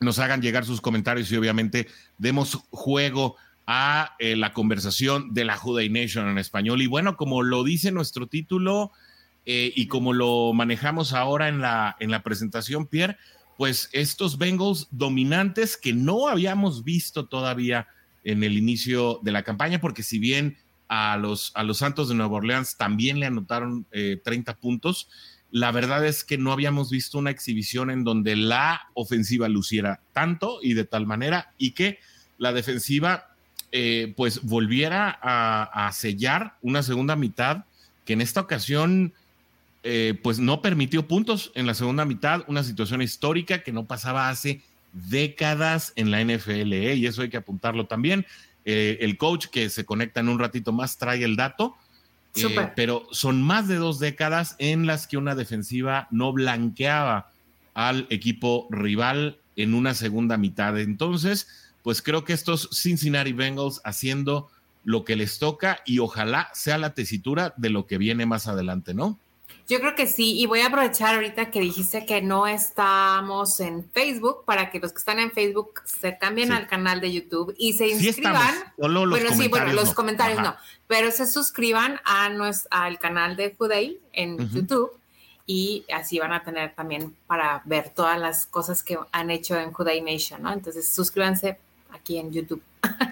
nos 0.00 0.18
hagan 0.18 0.40
llegar 0.40 0.64
sus 0.64 0.80
comentarios 0.80 1.30
y 1.30 1.36
obviamente 1.36 1.86
demos 2.18 2.58
juego 2.70 3.36
a 3.66 4.16
eh, 4.18 4.34
la 4.34 4.52
conversación 4.52 5.34
de 5.34 5.44
la 5.44 5.56
Juday 5.56 5.90
Nation 5.90 6.28
en 6.28 6.38
español. 6.38 6.82
Y 6.82 6.86
bueno, 6.86 7.16
como 7.16 7.42
lo 7.42 7.62
dice 7.62 7.92
nuestro 7.92 8.26
título 8.26 8.90
y 9.52 9.88
como 9.88 10.12
lo 10.12 10.52
manejamos 10.52 11.12
ahora 11.12 11.48
en 11.48 11.60
la, 11.60 11.96
en 11.98 12.12
la 12.12 12.22
presentación, 12.22 12.86
Pierre, 12.86 13.16
pues 13.56 13.88
estos 13.92 14.38
Bengals 14.38 14.86
dominantes 14.92 15.76
que 15.76 15.92
no 15.92 16.28
habíamos 16.28 16.84
visto 16.84 17.26
todavía 17.26 17.88
en 18.24 18.44
el 18.44 18.56
inicio 18.56 19.20
de 19.22 19.32
la 19.32 19.42
campaña, 19.42 19.80
porque 19.80 20.02
si 20.02 20.18
bien 20.18 20.56
a 20.88 21.16
los, 21.16 21.52
a 21.54 21.62
los 21.62 21.78
Santos 21.78 22.08
de 22.08 22.14
Nueva 22.14 22.36
Orleans 22.36 22.76
también 22.76 23.20
le 23.20 23.26
anotaron 23.26 23.86
30 23.90 24.52
eh, 24.52 24.54
puntos, 24.60 25.08
la 25.52 25.72
verdad 25.72 26.04
es 26.06 26.24
que 26.24 26.38
no 26.38 26.52
habíamos 26.52 26.90
visto 26.90 27.18
una 27.18 27.30
exhibición 27.30 27.90
en 27.90 28.04
donde 28.04 28.36
la 28.36 28.82
ofensiva 28.94 29.48
luciera 29.48 30.00
tanto 30.12 30.58
y 30.62 30.74
de 30.74 30.84
tal 30.84 31.06
manera 31.06 31.52
y 31.58 31.72
que 31.72 31.98
la 32.38 32.52
defensiva 32.52 33.30
eh, 33.72 34.14
pues 34.16 34.42
volviera 34.42 35.18
a, 35.22 35.90
sellar 35.92 36.56
una 36.62 36.82
segunda 36.82 37.14
mitad 37.14 37.64
que 38.04 38.14
en 38.14 38.20
esta 38.20 38.40
ocasión 38.40 39.12
eh, 39.82 40.18
pues 40.22 40.38
no 40.38 40.60
permitió 40.62 41.06
puntos 41.06 41.52
en 41.54 41.66
la 41.66 41.74
segunda 41.74 42.04
mitad, 42.04 42.42
una 42.48 42.64
situación 42.64 43.02
histórica 43.02 43.62
que 43.62 43.72
no 43.72 43.86
pasaba 43.86 44.28
hace 44.28 44.62
décadas 44.92 45.92
en 45.96 46.10
la 46.10 46.22
NFL, 46.22 46.72
¿eh? 46.72 46.94
y 46.96 47.06
eso 47.06 47.22
hay 47.22 47.30
que 47.30 47.36
apuntarlo 47.36 47.86
también. 47.86 48.26
Eh, 48.64 48.98
el 49.00 49.16
coach 49.16 49.46
que 49.46 49.70
se 49.70 49.84
conecta 49.84 50.20
en 50.20 50.28
un 50.28 50.38
ratito 50.38 50.72
más 50.72 50.98
trae 50.98 51.24
el 51.24 51.36
dato, 51.36 51.76
eh, 52.34 52.70
pero 52.76 53.06
son 53.10 53.42
más 53.42 53.66
de 53.68 53.76
dos 53.76 53.98
décadas 53.98 54.54
en 54.58 54.86
las 54.86 55.06
que 55.06 55.16
una 55.16 55.34
defensiva 55.34 56.06
no 56.10 56.32
blanqueaba 56.32 57.30
al 57.74 58.06
equipo 58.10 58.68
rival 58.70 59.38
en 59.56 59.74
una 59.74 59.94
segunda 59.94 60.36
mitad. 60.36 60.78
Entonces, 60.78 61.48
pues 61.82 62.02
creo 62.02 62.24
que 62.24 62.32
estos 62.32 62.68
Cincinnati 62.72 63.32
Bengals 63.32 63.80
haciendo 63.84 64.50
lo 64.84 65.04
que 65.04 65.16
les 65.16 65.38
toca 65.38 65.80
y 65.84 65.98
ojalá 65.98 66.50
sea 66.54 66.78
la 66.78 66.94
tesitura 66.94 67.54
de 67.56 67.70
lo 67.70 67.86
que 67.86 67.98
viene 67.98 68.26
más 68.26 68.46
adelante, 68.46 68.94
¿no? 68.94 69.18
Yo 69.70 69.78
creo 69.78 69.94
que 69.94 70.08
sí, 70.08 70.36
y 70.36 70.46
voy 70.46 70.62
a 70.62 70.66
aprovechar 70.66 71.14
ahorita 71.14 71.52
que 71.52 71.60
dijiste 71.60 72.04
que 72.04 72.20
no 72.20 72.48
estamos 72.48 73.60
en 73.60 73.88
Facebook 73.88 74.44
para 74.44 74.68
que 74.68 74.80
los 74.80 74.90
que 74.90 74.98
están 74.98 75.20
en 75.20 75.30
Facebook 75.30 75.82
se 75.84 76.18
cambien 76.18 76.50
al 76.50 76.66
canal 76.66 77.00
de 77.00 77.12
YouTube 77.12 77.54
y 77.56 77.74
se 77.74 77.86
inscriban. 77.86 78.52
bueno, 78.76 79.30
sí, 79.32 79.46
bueno, 79.46 79.72
los 79.72 79.94
comentarios 79.94 80.42
no, 80.42 80.56
pero 80.88 81.12
se 81.12 81.24
suscriban 81.24 82.00
a 82.04 82.30
nuestro, 82.30 82.68
al 82.72 82.98
canal 82.98 83.36
de 83.36 83.54
Juday 83.56 84.00
en 84.12 84.38
YouTube 84.50 84.90
y 85.46 85.84
así 85.94 86.18
van 86.18 86.32
a 86.32 86.42
tener 86.42 86.74
también 86.74 87.14
para 87.28 87.62
ver 87.64 87.90
todas 87.90 88.18
las 88.18 88.46
cosas 88.46 88.82
que 88.82 88.98
han 89.12 89.30
hecho 89.30 89.56
en 89.56 89.70
Juday 89.70 90.00
Nation, 90.00 90.42
¿no? 90.42 90.52
Entonces 90.52 90.88
suscríbanse 90.88 91.58
aquí 91.92 92.18
en 92.18 92.32
YouTube. 92.32 92.60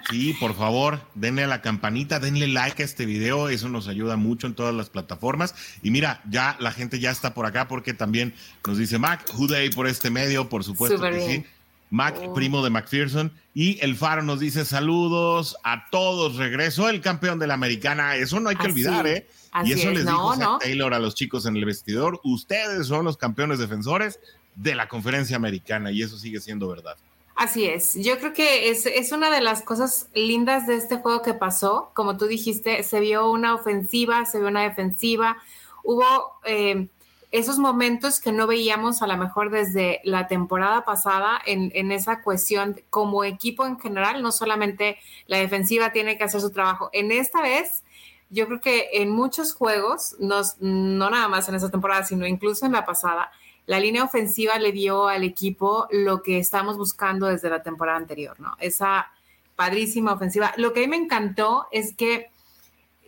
Sí, 0.09 0.33
por 0.39 0.55
favor, 0.55 1.01
denle 1.13 1.43
a 1.43 1.47
la 1.47 1.61
campanita, 1.61 2.19
denle 2.19 2.47
like 2.47 2.81
a 2.81 2.85
este 2.85 3.05
video, 3.05 3.49
eso 3.49 3.69
nos 3.69 3.87
ayuda 3.87 4.17
mucho 4.17 4.47
en 4.47 4.55
todas 4.55 4.73
las 4.73 4.89
plataformas. 4.89 5.53
Y 5.83 5.91
mira, 5.91 6.21
ya 6.29 6.57
la 6.59 6.71
gente 6.71 6.99
ya 6.99 7.11
está 7.11 7.33
por 7.33 7.45
acá 7.45 7.67
porque 7.67 7.93
también 7.93 8.33
nos 8.65 8.77
dice 8.77 8.97
Mac, 8.97 9.23
Huday 9.37 9.69
por 9.69 9.87
este 9.87 10.09
medio, 10.09 10.49
por 10.49 10.63
supuesto 10.63 10.99
que 11.01 11.21
sí. 11.21 11.45
Mac, 11.91 12.15
oh. 12.21 12.33
primo 12.33 12.63
de 12.63 12.69
McPherson. 12.69 13.31
Y 13.53 13.79
el 13.83 13.95
Faro 13.95 14.21
nos 14.21 14.39
dice 14.39 14.65
saludos 14.65 15.57
a 15.63 15.89
todos. 15.89 16.35
Regresó 16.35 16.89
el 16.89 17.01
campeón 17.01 17.39
de 17.39 17.47
la 17.47 17.55
americana. 17.55 18.15
Eso 18.15 18.39
no 18.39 18.49
hay 18.49 18.55
que 18.55 18.67
olvidar, 18.67 19.07
¿eh? 19.07 19.27
y 19.65 19.73
eso 19.73 19.89
les 19.89 20.05
dijo 20.05 20.59
Taylor 20.59 20.93
a 20.93 20.99
los 20.99 21.15
chicos 21.15 21.45
en 21.45 21.55
el 21.55 21.65
vestidor. 21.65 22.19
Ustedes 22.23 22.87
son 22.87 23.05
los 23.05 23.17
campeones 23.17 23.59
defensores 23.59 24.19
de 24.55 24.75
la 24.75 24.87
conferencia 24.87 25.35
americana 25.35 25.91
y 25.91 26.03
eso 26.03 26.17
sigue 26.17 26.39
siendo 26.39 26.67
verdad. 26.67 26.95
Así 27.39 27.63
es, 27.63 27.93
yo 27.93 28.19
creo 28.19 28.33
que 28.33 28.69
es, 28.69 28.85
es, 28.85 29.13
una 29.13 29.29
de 29.29 29.39
las 29.39 29.61
cosas 29.61 30.09
lindas 30.13 30.67
de 30.67 30.75
este 30.75 30.97
juego 30.97 31.21
que 31.21 31.33
pasó. 31.33 31.89
Como 31.93 32.17
tú 32.17 32.25
dijiste, 32.27 32.83
se 32.83 32.99
vio 32.99 33.31
una 33.31 33.55
ofensiva, 33.55 34.25
se 34.25 34.39
vio 34.39 34.49
una 34.49 34.63
defensiva, 34.63 35.37
hubo 35.85 36.03
eh, 36.43 36.89
esos 37.31 37.57
momentos 37.57 38.19
que 38.19 38.33
no 38.33 38.45
veíamos 38.45 39.01
a 39.01 39.07
lo 39.07 39.15
mejor 39.15 39.51
desde 39.51 40.01
la 40.03 40.27
temporada 40.27 40.83
pasada 40.83 41.39
en, 41.45 41.71
en, 41.75 41.93
esa 41.93 42.23
cuestión 42.23 42.81
como 42.89 43.23
equipo 43.23 43.65
en 43.65 43.79
general, 43.79 44.21
no 44.21 44.33
solamente 44.33 44.97
la 45.25 45.37
defensiva 45.37 45.93
tiene 45.93 46.17
que 46.17 46.25
hacer 46.25 46.41
su 46.41 46.51
trabajo. 46.51 46.89
En 46.91 47.09
esta 47.09 47.41
vez, 47.41 47.85
yo 48.29 48.47
creo 48.47 48.59
que 48.59 48.89
en 48.95 49.11
muchos 49.11 49.53
juegos, 49.53 50.17
no, 50.19 50.41
no 50.59 51.09
nada 51.09 51.29
más 51.29 51.47
en 51.47 51.55
esta 51.55 51.69
temporada, 51.69 52.03
sino 52.03 52.27
incluso 52.27 52.65
en 52.65 52.73
la 52.73 52.85
pasada, 52.85 53.31
la 53.69 53.79
línea 53.79 54.03
ofensiva 54.03 54.57
le 54.57 54.71
dio 54.71 55.07
al 55.07 55.23
equipo 55.23 55.87
lo 55.91 56.23
que 56.23 56.39
estamos 56.39 56.75
buscando 56.75 57.27
desde 57.27 57.51
la 57.51 57.61
temporada 57.61 57.99
anterior, 57.99 58.39
¿no? 58.39 58.55
Esa 58.59 59.11
padrísima 59.55 60.13
ofensiva. 60.13 60.53
Lo 60.57 60.73
que 60.73 60.79
a 60.79 60.87
mí 60.87 60.89
me 60.89 60.95
encantó 60.97 61.67
es 61.71 61.93
que, 61.93 62.31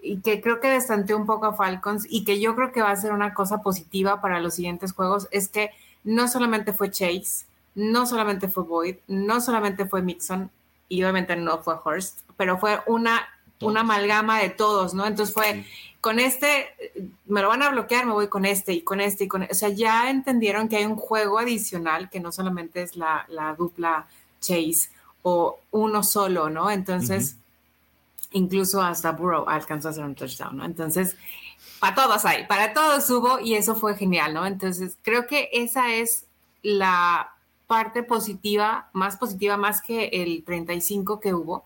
y 0.04 0.18
que 0.20 0.40
creo 0.40 0.60
que 0.60 0.68
destanteó 0.68 1.18
un 1.18 1.26
poco 1.26 1.48
a 1.48 1.56
Falcons 1.56 2.06
y 2.08 2.26
que 2.26 2.40
yo 2.40 2.56
creo 2.56 2.72
que 2.72 2.84
va 2.84 2.92
a 2.92 2.96
ser 2.96 3.12
una 3.12 3.34
cosa 3.34 3.64
positiva 3.64 4.22
para 4.22 4.40
los 4.40 4.54
siguientes 4.54 4.94
juegos, 4.94 5.28
es 5.32 5.48
que 5.48 5.72
no 6.04 6.28
solamente 6.28 6.74
fue 6.74 6.92
Chase, 6.92 7.48
no 7.74 8.06
solamente 8.06 8.48
fue 8.48 8.62
Boyd, 8.62 8.98
no 9.08 9.42
solamente 9.42 9.88
fue 9.88 10.04
Mixon 10.04 10.52
y 10.88 11.02
obviamente 11.02 11.36
no 11.38 11.64
fue 11.64 11.74
Hurst, 11.84 12.20
pero 12.38 12.60
fue 12.60 12.82
una, 12.86 13.28
una 13.62 13.80
amalgama 13.80 14.38
de 14.38 14.50
todos, 14.50 14.94
¿no? 14.94 15.08
Entonces 15.08 15.34
fue 15.34 15.66
con 16.02 16.20
este, 16.20 16.68
me 17.28 17.42
lo 17.42 17.50
van 17.50 17.62
a 17.62 17.70
bloquear, 17.70 18.08
me 18.08 18.14
voy 18.14 18.28
con 18.28 18.46
este 18.46 18.74
y 18.74 18.82
con 18.82 19.00
este 19.00 19.26
y 19.26 19.28
con 19.28 19.44
O 19.44 19.54
sea, 19.54 19.70
ya 19.70 20.10
entendieron 20.10 20.68
que 20.68 20.78
hay 20.78 20.86
un 20.86 20.96
juego 20.96 21.38
adicional 21.38 22.10
que 22.10 22.20
no 22.20 22.32
solamente 22.32 22.82
es 22.82 22.96
la, 22.96 23.56
dupla 23.58 24.08
chase 24.40 24.90
o 25.22 25.60
uno 25.70 26.02
solo, 26.02 26.50
¿no? 26.50 26.72
Entonces, 26.72 27.38
incluso 28.32 28.82
hasta 28.82 29.12
Burrow 29.12 29.48
alcanzó 29.48 29.90
a 29.90 29.92
hacer 29.92 30.04
un 30.04 30.16
touchdown, 30.16 30.58
¿no? 30.58 30.66
Entonces, 30.66 31.16
para 31.80 31.94
todos 31.94 32.26
hay, 32.26 32.48
para 32.48 32.74
todos 32.74 33.08
hubo 33.12 33.40
y 33.40 33.54
eso 33.54 33.76
fue 33.76 33.96
genial, 33.96 34.34
¿no? 34.34 34.48
Entonces, 34.48 34.98
creo 35.04 35.28
que 35.28 35.50
esa 35.54 35.94
es 35.94 36.26
la 36.64 37.36
parte 37.68 38.02
positiva, 38.02 38.90
más 38.94 39.18
positiva, 39.18 39.56
más 39.56 39.84
que 39.84 40.06
el 40.12 40.44
35 40.44 41.20
que 41.20 41.36
hubo, 41.36 41.66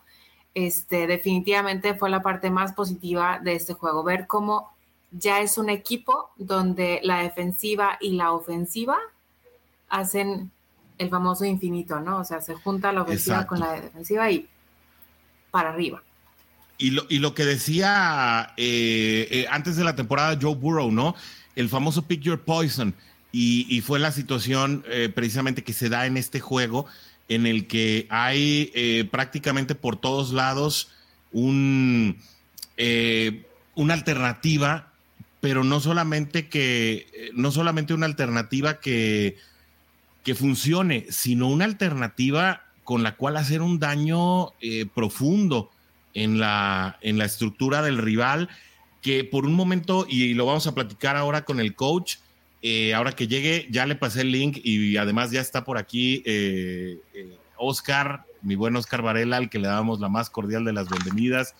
este, 0.55 1.05
definitivamente 1.05 1.93
fue 1.93 2.09
la 2.09 2.23
parte 2.23 2.49
más 2.49 2.73
positiva 2.73 3.39
de 3.43 3.53
este 3.53 3.73
juego, 3.73 4.03
ver 4.03 4.25
cómo 4.25 4.73
ya 5.11 5.41
es 5.41 5.57
un 5.57 5.69
equipo 5.69 6.31
donde 6.37 6.99
la 7.03 7.19
defensiva 7.19 7.97
y 8.01 8.13
la 8.13 8.31
ofensiva 8.31 8.97
hacen 9.89 10.51
el 10.97 11.09
famoso 11.09 11.45
infinito, 11.45 11.99
¿no? 11.99 12.19
O 12.19 12.23
sea, 12.23 12.41
se 12.41 12.55
junta 12.55 12.91
la 12.91 13.03
ofensiva 13.03 13.45
con 13.45 13.59
la 13.59 13.73
defensiva 13.73 14.31
y 14.31 14.47
para 15.51 15.69
arriba. 15.69 16.01
Y 16.77 16.91
lo, 16.91 17.03
y 17.09 17.19
lo 17.19 17.33
que 17.33 17.45
decía 17.45 18.53
eh, 18.57 19.27
eh, 19.31 19.45
antes 19.49 19.77
de 19.77 19.83
la 19.83 19.95
temporada 19.95 20.37
Joe 20.41 20.55
Burrow, 20.55 20.91
¿no? 20.91 21.15
El 21.55 21.69
famoso 21.69 22.01
Pick 22.01 22.21
Your 22.21 22.41
Poison. 22.41 22.95
Y, 23.37 23.81
fue 23.81 23.99
la 23.99 24.13
situación 24.13 24.85
eh, 24.87 25.11
precisamente 25.13 25.61
que 25.61 25.73
se 25.73 25.89
da 25.89 26.05
en 26.05 26.15
este 26.15 26.39
juego 26.39 26.85
en 27.27 27.45
el 27.45 27.67
que 27.67 28.07
hay 28.09 28.71
eh, 28.75 29.07
prácticamente 29.09 29.75
por 29.75 29.97
todos 29.97 30.31
lados 30.31 30.91
un, 31.31 32.17
eh, 32.77 33.45
una 33.75 33.93
alternativa, 33.93 34.91
pero 35.41 35.63
no 35.63 35.79
solamente 35.79 36.47
que, 36.47 37.31
no 37.33 37.51
solamente 37.51 37.93
una 37.93 38.05
alternativa 38.05 38.79
que, 38.79 39.37
que 40.23 40.35
funcione, 40.35 41.05
sino 41.09 41.47
una 41.49 41.65
alternativa 41.65 42.63
con 42.83 43.03
la 43.03 43.15
cual 43.15 43.37
hacer 43.37 43.61
un 43.61 43.79
daño 43.79 44.53
eh, 44.61 44.85
profundo 44.93 45.71
en 46.13 46.39
la, 46.39 46.97
en 47.01 47.17
la 47.17 47.25
estructura 47.25 47.81
del 47.81 47.97
rival, 47.97 48.49
que 49.01 49.23
por 49.23 49.45
un 49.45 49.53
momento, 49.53 50.05
y 50.09 50.33
lo 50.33 50.45
vamos 50.45 50.65
a 50.67 50.73
platicar 50.73 51.15
ahora 51.15 51.45
con 51.45 51.59
el 51.59 51.75
coach, 51.75 52.15
eh, 52.67 52.95
ahora 52.95 53.11
que 53.11 53.27
llegue, 53.27 53.67
ya 53.69 53.85
le 53.85 53.93
pasé 53.93 54.21
el 54.21 54.31
link 54.31 54.57
y 54.63 54.97
además 54.97 55.29
ya 55.29 55.39
está 55.39 55.63
por 55.63 55.77
aquí 55.77 56.23
eh, 56.25 56.97
eh, 57.13 57.37
Oscar, 57.57 58.25
mi 58.41 58.55
buen 58.55 58.75
Oscar 58.75 59.03
Varela, 59.03 59.37
al 59.37 59.51
que 59.51 59.59
le 59.59 59.67
damos 59.67 59.99
la 59.99 60.09
más 60.09 60.31
cordial 60.31 60.65
de 60.65 60.73
las 60.73 60.89
bienvenidas. 60.89 61.53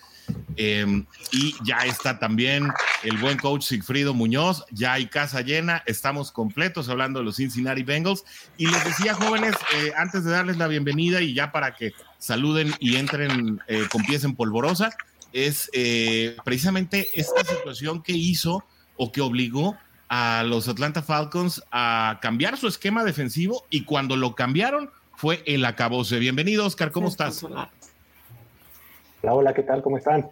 Em, 0.55 1.05
y 1.31 1.53
ya 1.63 1.85
está 1.85 2.17
también 2.17 2.71
el 3.03 3.17
buen 3.17 3.37
coach 3.37 3.61
Sigfrido 3.61 4.15
Muñoz, 4.15 4.65
ya 4.71 4.93
hay 4.93 5.05
casa 5.05 5.41
llena, 5.41 5.83
estamos 5.85 6.31
completos 6.31 6.89
hablando 6.89 7.19
de 7.19 7.25
los 7.25 7.35
Cincinnati 7.35 7.83
Bengals. 7.83 8.23
Y 8.57 8.65
les 8.65 8.83
decía, 8.83 9.13
jóvenes, 9.13 9.53
antes 9.95 10.23
de 10.23 10.31
darles 10.31 10.57
la 10.57 10.67
bienvenida 10.67 11.21
y 11.21 11.35
ya 11.35 11.51
para 11.51 11.75
que 11.75 11.93
saluden 12.17 12.73
y 12.79 12.95
entren 12.95 13.61
con 13.91 14.01
pies 14.05 14.23
en 14.23 14.35
polvorosa, 14.35 14.89
es 15.33 15.69
precisamente 16.43 17.07
esta 17.13 17.43
situación 17.43 18.01
que 18.01 18.13
hizo 18.13 18.65
o 18.97 19.11
que 19.11 19.21
obligó 19.21 19.77
a 20.17 20.43
los 20.43 20.69
Atlanta 20.69 21.01
Falcons 21.01 21.61
a 21.71 22.19
cambiar 22.21 22.55
su 22.55 22.69
esquema 22.69 23.03
defensivo 23.03 23.65
y 23.69 23.83
cuando 23.83 24.15
lo 24.15 24.33
cambiaron 24.33 24.89
fue 25.13 25.43
el 25.45 25.65
acabose. 25.65 26.19
Bienvenido, 26.19 26.65
Oscar, 26.65 26.91
¿cómo 26.91 27.09
estás? 27.09 27.43
Hola, 27.43 27.69
hola, 29.23 29.53
¿qué 29.53 29.63
tal? 29.63 29.81
¿Cómo 29.81 29.97
están? 29.97 30.29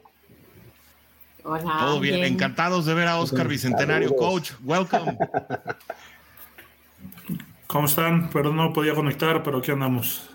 Hola. 1.43 1.75
Todo 1.79 1.99
bien, 1.99 2.23
encantados 2.23 2.85
de 2.85 2.93
ver 2.93 3.09
a 3.09 3.17
Oscar 3.17 3.49
Bicentenario, 3.49 4.15
coach. 4.15 4.51
Welcome. 4.63 5.17
¿Cómo 7.67 7.87
están? 7.87 8.29
Perdón, 8.29 8.55
no 8.55 8.71
podía 8.71 8.95
conectar, 8.95 9.43
pero 9.43 9.57
aquí 9.57 9.71
andamos. 9.71 10.29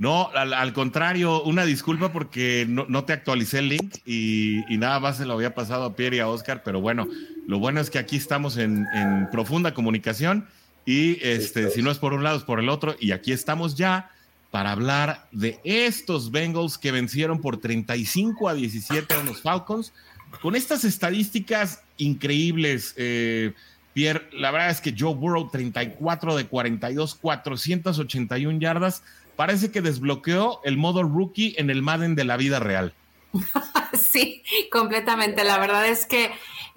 No, 0.00 0.30
al, 0.32 0.72
contrario, 0.72 1.42
una 1.42 1.66
disculpa 1.66 2.10
porque 2.10 2.64
no, 2.66 3.04
te 3.04 3.12
actualicé 3.12 3.58
el 3.58 3.68
link 3.68 3.96
y, 4.06 4.62
nada 4.70 4.98
más 4.98 5.18
se 5.18 5.26
lo 5.26 5.34
había 5.34 5.54
pasado 5.54 5.84
a 5.84 5.94
Pierre 5.94 6.16
y 6.16 6.18
a 6.20 6.28
Oscar, 6.28 6.62
pero 6.64 6.80
bueno, 6.80 7.06
lo 7.46 7.58
bueno 7.58 7.82
es 7.82 7.90
que 7.90 7.98
aquí 7.98 8.16
estamos 8.16 8.56
en, 8.56 8.86
profunda 9.30 9.74
comunicación 9.74 10.48
y 10.86 11.22
este, 11.22 11.68
si 11.68 11.82
no 11.82 11.90
es 11.90 11.98
por 11.98 12.14
un 12.14 12.24
lado 12.24 12.38
es 12.38 12.44
por 12.44 12.60
el 12.60 12.70
otro 12.70 12.96
y 12.98 13.12
aquí 13.12 13.30
estamos 13.32 13.74
ya 13.74 14.10
para 14.50 14.72
hablar 14.72 15.28
de 15.32 15.60
estos 15.64 16.30
Bengals 16.30 16.78
que 16.78 16.92
vencieron 16.92 17.42
por 17.42 17.58
35 17.58 18.48
a 18.48 18.54
17 18.54 19.12
a 19.12 19.22
los 19.22 19.42
Falcons 19.42 19.92
con 20.40 20.56
estas 20.56 20.84
estadísticas 20.84 21.82
increíbles. 21.98 22.94
Eh, 22.96 23.52
Pierre, 23.92 24.30
la 24.32 24.50
verdad 24.50 24.70
es 24.70 24.80
que 24.80 24.94
Joe 24.98 25.14
Burrow 25.14 25.50
34 25.50 26.36
de 26.36 26.46
42, 26.46 27.16
481 27.16 28.58
yardas 28.60 29.02
parece 29.40 29.72
que 29.72 29.80
desbloqueó 29.80 30.60
el 30.64 30.76
modo 30.76 31.02
rookie 31.02 31.54
en 31.56 31.70
el 31.70 31.80
Madden 31.80 32.14
de 32.14 32.24
la 32.24 32.36
vida 32.36 32.60
real. 32.60 32.92
sí, 33.98 34.42
completamente. 34.70 35.44
La 35.44 35.56
verdad 35.56 35.86
es 35.86 36.04
que 36.04 36.30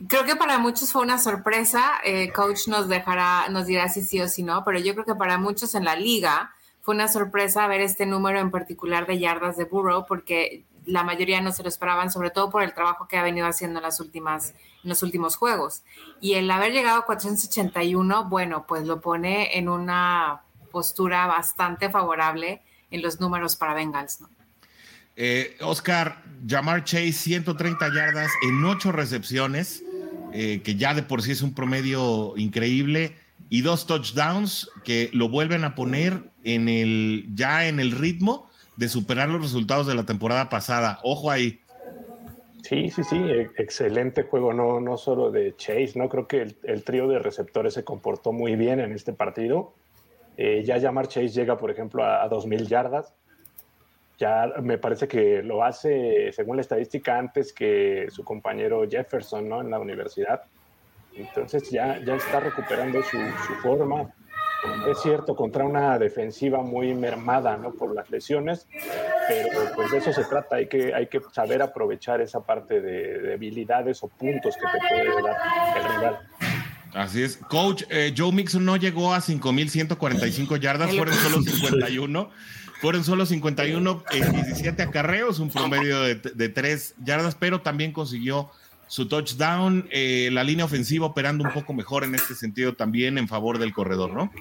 creo 0.07 0.23
que 0.23 0.37
para 0.37 0.59
muchos 0.59 0.93
fue 0.93 1.01
una 1.01 1.17
sorpresa. 1.17 1.95
Eh, 2.05 2.31
coach 2.31 2.69
nos 2.69 2.87
dejará, 2.87 3.49
nos 3.49 3.65
dirá 3.65 3.89
si 3.89 4.01
sí 4.01 4.21
o 4.21 4.29
si 4.29 4.43
no, 4.43 4.63
pero 4.63 4.79
yo 4.79 4.93
creo 4.93 5.03
que 5.03 5.15
para 5.15 5.37
muchos 5.37 5.75
en 5.75 5.83
la 5.83 5.97
liga 5.97 6.53
fue 6.79 6.95
una 6.95 7.09
sorpresa 7.09 7.67
ver 7.67 7.81
este 7.81 8.05
número 8.05 8.39
en 8.39 8.49
particular 8.49 9.07
de 9.07 9.19
yardas 9.19 9.57
de 9.57 9.65
Burrow, 9.65 10.05
porque 10.07 10.63
la 10.85 11.03
mayoría 11.03 11.41
no 11.41 11.51
se 11.51 11.63
lo 11.63 11.67
esperaban, 11.67 12.11
sobre 12.11 12.29
todo 12.29 12.49
por 12.49 12.63
el 12.63 12.73
trabajo 12.73 13.09
que 13.09 13.17
ha 13.17 13.23
venido 13.23 13.45
haciendo 13.45 13.79
en 13.79 13.83
las 13.83 13.99
últimas, 13.99 14.51
en 14.83 14.89
los 14.89 15.03
últimos 15.03 15.35
juegos. 15.35 15.83
Y 16.21 16.35
el 16.35 16.49
haber 16.49 16.71
llegado 16.71 16.99
a 16.99 17.05
481, 17.05 18.29
bueno, 18.29 18.63
pues 18.65 18.87
lo 18.87 19.01
pone 19.01 19.57
en 19.57 19.67
una 19.67 20.43
postura 20.73 21.27
bastante 21.27 21.89
favorable 21.89 22.61
en 22.91 23.01
los 23.01 23.21
números 23.21 23.55
para 23.55 23.75
Bengals. 23.75 24.19
¿no? 24.19 24.27
Eh, 25.15 25.55
Oscar, 25.61 26.23
Jamar 26.47 26.83
Chase, 26.83 27.13
130 27.13 27.93
yardas 27.93 28.31
en 28.41 28.65
8 28.65 28.91
recepciones, 28.91 29.83
eh, 30.33 30.61
que 30.63 30.75
ya 30.75 30.95
de 30.95 31.03
por 31.03 31.21
sí 31.21 31.31
es 31.31 31.43
un 31.43 31.53
promedio 31.53 32.33
increíble, 32.35 33.15
y 33.49 33.61
dos 33.61 33.85
touchdowns 33.85 34.69
que 34.83 35.11
lo 35.13 35.29
vuelven 35.29 35.63
a 35.63 35.75
poner 35.75 36.23
en 36.43 36.67
el, 36.67 37.27
ya 37.35 37.67
en 37.67 37.79
el 37.79 37.91
ritmo 37.91 38.49
de 38.77 38.89
superar 38.89 39.29
los 39.29 39.41
resultados 39.41 39.85
de 39.85 39.93
la 39.93 40.05
temporada 40.05 40.49
pasada. 40.49 40.99
Ojo 41.03 41.29
ahí. 41.29 41.59
Sí, 42.63 42.89
sí, 42.89 43.03
sí, 43.03 43.17
e-, 43.17 43.51
excelente 43.57 44.23
juego, 44.23 44.53
no, 44.53 44.79
no 44.79 44.97
solo 44.97 45.29
de 45.29 45.55
Chase, 45.55 45.93
¿no? 45.95 46.09
Creo 46.09 46.27
que 46.27 46.41
el, 46.41 46.55
el 46.63 46.83
trío 46.83 47.07
de 47.07 47.19
receptores 47.19 47.75
se 47.75 47.83
comportó 47.83 48.31
muy 48.31 48.55
bien 48.55 48.79
en 48.79 48.91
este 48.93 49.13
partido. 49.13 49.75
Eh, 50.37 50.63
ya 50.63 50.79
Jamar 50.79 51.07
Chase 51.07 51.29
llega, 51.29 51.57
por 51.57 51.71
ejemplo, 51.71 52.03
a, 52.03 52.27
2.000 52.29 52.67
yardas. 52.67 53.13
ya 54.17 54.51
me 54.61 54.77
parece 54.77 55.07
que 55.07 55.43
lo 55.43 55.63
hace, 55.63 56.31
según 56.31 56.55
la 56.55 56.61
estadística, 56.61 57.17
antes 57.17 57.53
que 57.53 58.07
su 58.09 58.23
compañero 58.23 58.87
Jefferson, 58.89 59.47
¿no? 59.49 59.61
En 59.61 59.69
la 59.69 59.79
universidad. 59.79 60.43
Entonces 61.15 61.69
ya, 61.69 61.99
ya 62.03 62.15
está 62.15 62.39
recuperando 62.39 63.01
su, 63.03 63.17
su 63.45 63.53
forma. 63.61 64.11
Es 64.89 65.01
cierto, 65.01 65.35
contra 65.35 65.65
una 65.65 65.99
defensiva 65.99 66.61
muy 66.61 66.93
mermada, 66.93 67.57
¿no? 67.57 67.73
Por 67.73 67.93
las 67.93 68.09
lesiones, 68.09 68.67
pero 69.27 69.59
pues 69.75 69.91
de 69.91 69.97
eso 69.97 70.13
se 70.13 70.23
trata. 70.23 70.55
Hay 70.55 70.67
que, 70.67 70.93
hay 70.93 71.07
que 71.07 71.19
saber 71.31 71.61
aprovechar 71.61 72.21
esa 72.21 72.39
parte 72.39 72.81
de 72.81 73.19
debilidades 73.19 74.01
o 74.03 74.07
puntos 74.07 74.55
que 74.55 74.65
te 74.71 74.87
puede 74.87 75.21
dar 75.21 75.37
el 75.77 75.83
rival. 75.83 76.19
Así 76.93 77.23
es. 77.23 77.37
Coach, 77.37 77.83
eh, 77.89 78.13
Joe 78.15 78.31
Mixon 78.31 78.65
no 78.65 78.77
llegó 78.77 79.13
a 79.13 79.19
5.145 79.19 80.59
yardas, 80.59 80.95
fueron 80.95 81.15
solo 81.15 81.41
51. 81.41 82.29
Fueron 82.81 83.03
solo 83.05 83.25
51, 83.25 84.03
eh, 84.11 84.29
17 84.29 84.83
acarreos, 84.83 85.39
un 85.39 85.49
promedio 85.49 86.01
de, 86.01 86.15
de 86.15 86.49
3 86.49 86.95
yardas, 87.03 87.35
pero 87.35 87.61
también 87.61 87.93
consiguió 87.93 88.51
su 88.87 89.07
touchdown. 89.07 89.87
Eh, 89.89 90.29
la 90.31 90.43
línea 90.43 90.65
ofensiva 90.65 91.07
operando 91.07 91.43
un 91.43 91.51
poco 91.51 91.73
mejor 91.73 92.03
en 92.03 92.13
este 92.13 92.35
sentido 92.35 92.73
también 92.73 93.17
en 93.17 93.27
favor 93.27 93.57
del 93.57 93.73
corredor, 93.73 94.13
¿no? 94.13 94.31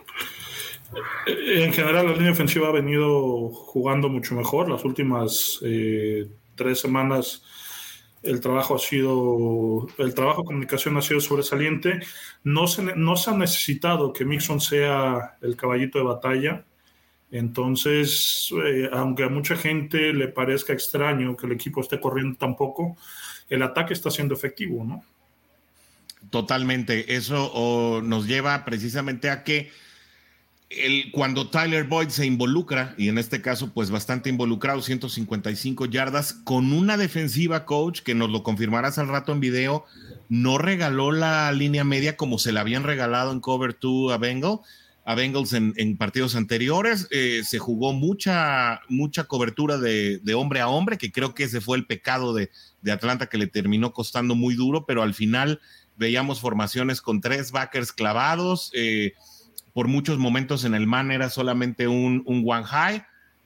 En 1.27 1.73
general, 1.73 2.07
la 2.07 2.13
línea 2.13 2.33
ofensiva 2.33 2.69
ha 2.69 2.73
venido 2.73 3.49
jugando 3.49 4.09
mucho 4.09 4.35
mejor. 4.35 4.69
Las 4.69 4.85
últimas 4.85 5.59
eh, 5.63 6.27
tres 6.55 6.81
semanas 6.81 7.45
el 8.23 8.41
trabajo 8.41 8.77
ha 8.77 8.79
sido, 8.79 9.89
el 9.99 10.15
trabajo 10.15 10.43
de 10.43 10.47
comunicación 10.47 10.97
ha 10.97 11.03
sido 11.03 11.21
sobresaliente. 11.21 12.01
No 12.45 12.67
se, 12.67 12.83
no 12.83 13.17
se 13.17 13.31
ha 13.31 13.35
necesitado 13.35 14.13
que 14.13 14.25
Mixon 14.25 14.61
sea 14.61 15.37
el 15.43 15.57
caballito 15.57 15.99
de 15.99 16.05
batalla. 16.05 16.65
Entonces, 17.31 18.53
eh, 18.65 18.91
aunque 18.93 19.25
a 19.25 19.29
mucha 19.29 19.57
gente 19.57 20.13
le 20.13 20.29
parezca 20.29 20.73
extraño 20.73 21.37
que 21.37 21.47
el 21.47 21.53
equipo 21.53 21.81
esté 21.81 21.99
corriendo 21.99 22.37
tan 22.37 22.57
poco, 22.57 22.97
el 23.49 23.63
ataque 23.63 23.95
está 23.95 24.11
siendo 24.11 24.35
efectivo, 24.35 24.85
¿no? 24.85 25.05
Totalmente. 26.31 27.17
Eso 27.17 28.01
nos 28.05 28.27
lleva 28.27 28.65
precisamente 28.65 29.31
a 29.31 29.43
que 29.43 29.71
el, 30.79 31.11
cuando 31.13 31.49
Tyler 31.49 31.85
Boyd 31.85 32.09
se 32.09 32.27
involucra, 32.27 32.95
y 32.99 33.09
en 33.09 33.19
este 33.19 33.41
caso, 33.41 33.73
pues 33.73 33.91
bastante 33.91 34.31
involucrado, 34.31 34.83
155 34.83 35.87
yardas, 35.87 36.33
con 36.33 36.73
una 36.73 36.97
defensiva 36.97 37.65
coach 37.65 38.01
que 38.01 38.15
nos 38.15 38.31
lo 38.31 38.43
confirmarás 38.43 38.99
al 38.99 39.09
rato 39.09 39.33
en 39.33 39.41
video, 39.41 39.85
no 40.29 40.59
regaló 40.59 41.13
la 41.13 41.53
línea 41.53 41.85
media 41.85 42.17
como 42.17 42.39
se 42.39 42.53
la 42.53 42.61
habían 42.61 42.85
regalado 42.85 43.33
en 43.33 43.41
Cover 43.41 43.77
2 43.81 44.13
a 44.13 44.19
Bengal 44.19 44.61
a 45.05 45.15
Bengals 45.15 45.53
en, 45.53 45.97
partidos 45.97 46.37
anteriores. 46.37 47.09
Eh, 47.11 47.43
se 47.45 47.59
jugó 47.59 47.93
mucha, 47.93 48.81
mucha 48.89 49.25
cobertura 49.25 49.79
de, 49.79 50.21
hombre 50.35 50.61
a 50.61 50.69
hombre, 50.69 50.99
que 50.99 51.11
creo 51.11 51.35
que 51.35 51.45
ese 51.45 51.61
fue 51.61 51.77
el 51.77 51.87
pecado 51.87 52.35
de, 52.35 52.51
Atlanta 52.91 53.27
que 53.27 53.39
le 53.39 53.47
terminó 53.47 53.93
costando 53.93 54.35
muy 54.35 54.55
duro, 54.55 54.87
pero 54.87 55.03
al 55.03 55.15
final 55.15 55.61
veíamos 55.97 56.41
formaciones 56.41 57.01
con 57.01 57.21
tres 57.21 57.53
backers 57.53 57.93
clavados. 57.93 58.71
Eh, 58.75 59.15
por 59.73 59.89
muchos 59.89 60.19
momentos 60.19 60.65
en 60.65 60.75
el 60.75 60.87
man 60.87 61.11
era 61.11 61.31
solamente 61.31 61.89
un, 61.89 62.23
un 62.27 62.45
one 62.47 62.65
high. 62.65 63.05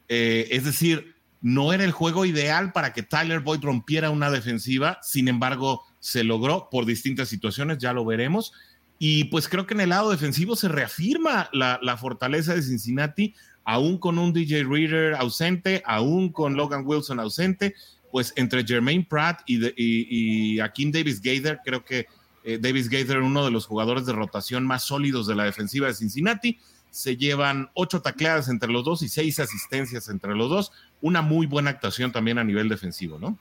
Eh, 0.09 0.49
es 0.51 0.65
decir, 0.65 1.15
no 1.41 1.73
era 1.73 1.85
el 1.85 1.93
juego 1.93 2.25
ideal 2.25 2.73
para 2.73 2.93
que 2.93 3.03
Tyler 3.03 3.41
Boyd 3.41 3.63
rompiera 3.63 4.11
una 4.11 4.31
defensiva, 4.31 4.99
sin 5.03 5.29
embargo, 5.29 5.85
se 6.01 6.25
logró 6.25 6.69
por 6.71 6.87
distintas 6.87 7.29
situaciones, 7.29 7.79
ya 7.79 7.93
lo 7.93 8.05
veremos. 8.05 8.53
Y 8.99 9.25
pues 9.25 9.49
creo 9.49 9.67
que 9.67 9.75
en 9.75 9.81
el 9.81 9.91
lado 9.91 10.11
defensivo 10.11 10.57
se 10.57 10.69
reafirma 10.69 11.49
la, 11.53 11.97
fortaleza 11.99 12.55
de 12.55 12.63
Cincinnati, 12.63 13.35
aún 13.65 13.99
con 13.99 14.19
un 14.19 14.33
DJ 14.33 14.65
Reader 14.65 15.15
ausente, 15.15 15.83
aún 15.85 16.33
con 16.33 16.57
Logan 16.57 16.85
Wilson 16.87 17.21
ausente, 17.21 17.75
pues 18.11 18.33
entre 18.37 18.65
Jermaine 18.65 19.05
Pratt 19.05 19.43
y, 19.47 19.61
y, 19.77 20.61
Akin 20.61 20.93
Davis 20.93 21.21
Gaither, 21.21 21.61
creo 21.65 21.85
que 21.85 22.07
eh, 22.47 22.59
Davis 22.59 22.89
Gaither, 22.89 23.19
uno 23.19 23.45
de 23.45 23.51
los 23.51 23.67
jugadores 23.67 24.07
de 24.07 24.15
rotación 24.15 24.67
más 24.67 24.85
sólidos 24.85 25.27
de 25.27 25.35
la 25.35 25.45
defensiva 25.45 25.89
de 25.89 25.95
Cincinnati, 25.95 26.59
se 26.91 27.19
llevan 27.19 27.71
ocho 27.75 28.01
tacleadas 28.01 28.49
entre 28.49 28.71
los 28.71 28.83
dos 28.83 29.03
y 29.03 29.09
seis 29.09 29.39
asistencias 29.39 30.09
entre 30.09 30.35
los 30.35 30.49
dos. 30.49 30.73
Una 31.03 31.21
muy 31.21 31.47
buena 31.47 31.69
actuación 31.69 32.11
también 32.11 32.39
a 32.39 32.45
nivel 32.45 32.71
defensivo, 32.71 33.19
¿no? 33.19 33.39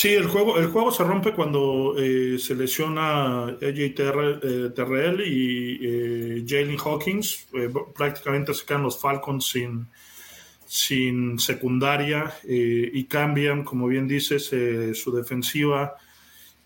Sí, 0.00 0.14
el 0.14 0.28
juego, 0.28 0.58
el 0.58 0.68
juego 0.68 0.90
se 0.90 1.04
rompe 1.04 1.34
cuando 1.34 1.94
eh, 1.98 2.38
se 2.38 2.54
lesiona 2.54 3.48
AJ 3.48 3.94
Terrell, 3.94 5.20
y 5.20 5.78
eh, 5.82 6.44
Jalen 6.48 6.78
Hawkins. 6.82 7.46
Eh, 7.52 7.68
prácticamente 7.94 8.54
se 8.54 8.64
quedan 8.64 8.84
los 8.84 8.98
Falcons 8.98 9.48
sin, 9.48 9.86
sin 10.64 11.38
secundaria 11.38 12.32
y 12.44 13.04
cambian, 13.04 13.62
como 13.62 13.88
bien 13.88 14.08
dices, 14.08 14.50
su 14.94 15.12
defensiva. 15.14 15.98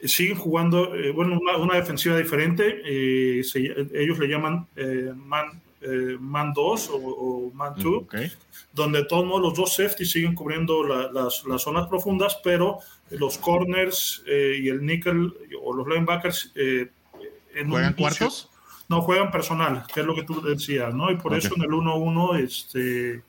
Siguen 0.05 0.37
jugando, 0.37 0.93
bueno, 1.15 1.41
una, 1.59 1.77
defensiva 1.77 2.17
diferente. 2.17 2.83
ellos 2.85 4.19
le 4.19 4.29
llaman 4.29 4.67
man, 5.17 5.63
man 6.21 6.53
2 6.53 6.91
o, 6.93 7.51
man 7.55 7.75
2. 7.77 8.03
Okay 8.05 8.31
donde 8.75 9.05
todos 9.05 9.41
los 9.41 9.55
dos 9.55 9.75
safeties 9.75 10.11
siguen 10.11 10.35
cubriendo 10.35 10.85
las, 10.85 11.45
zonas 11.59 11.87
profundas, 11.87 12.39
pero 12.43 12.81
los 13.11 13.39
corners 13.39 14.23
eh, 14.27 14.59
y 14.61 14.69
el 14.69 14.85
nickel 14.85 15.33
o 15.63 15.73
los 15.73 15.87
linebackers 15.87 16.53
eh, 16.57 16.91
¿Juegan 17.69 17.93
cuartos? 17.93 18.51
No, 18.89 19.01
juegan 19.01 19.31
personal, 19.31 19.85
que 19.93 20.01
es 20.01 20.07
lo 20.07 20.15
que 20.15 20.25
tú 20.25 20.43
decías, 20.43 20.93
¿no? 20.93 21.11
Y 21.11 21.17
por 21.17 21.35
eso 21.35 21.55
en 21.57 21.63
el 21.63 21.71
1-1, 21.71 22.41
este, 22.41 23.23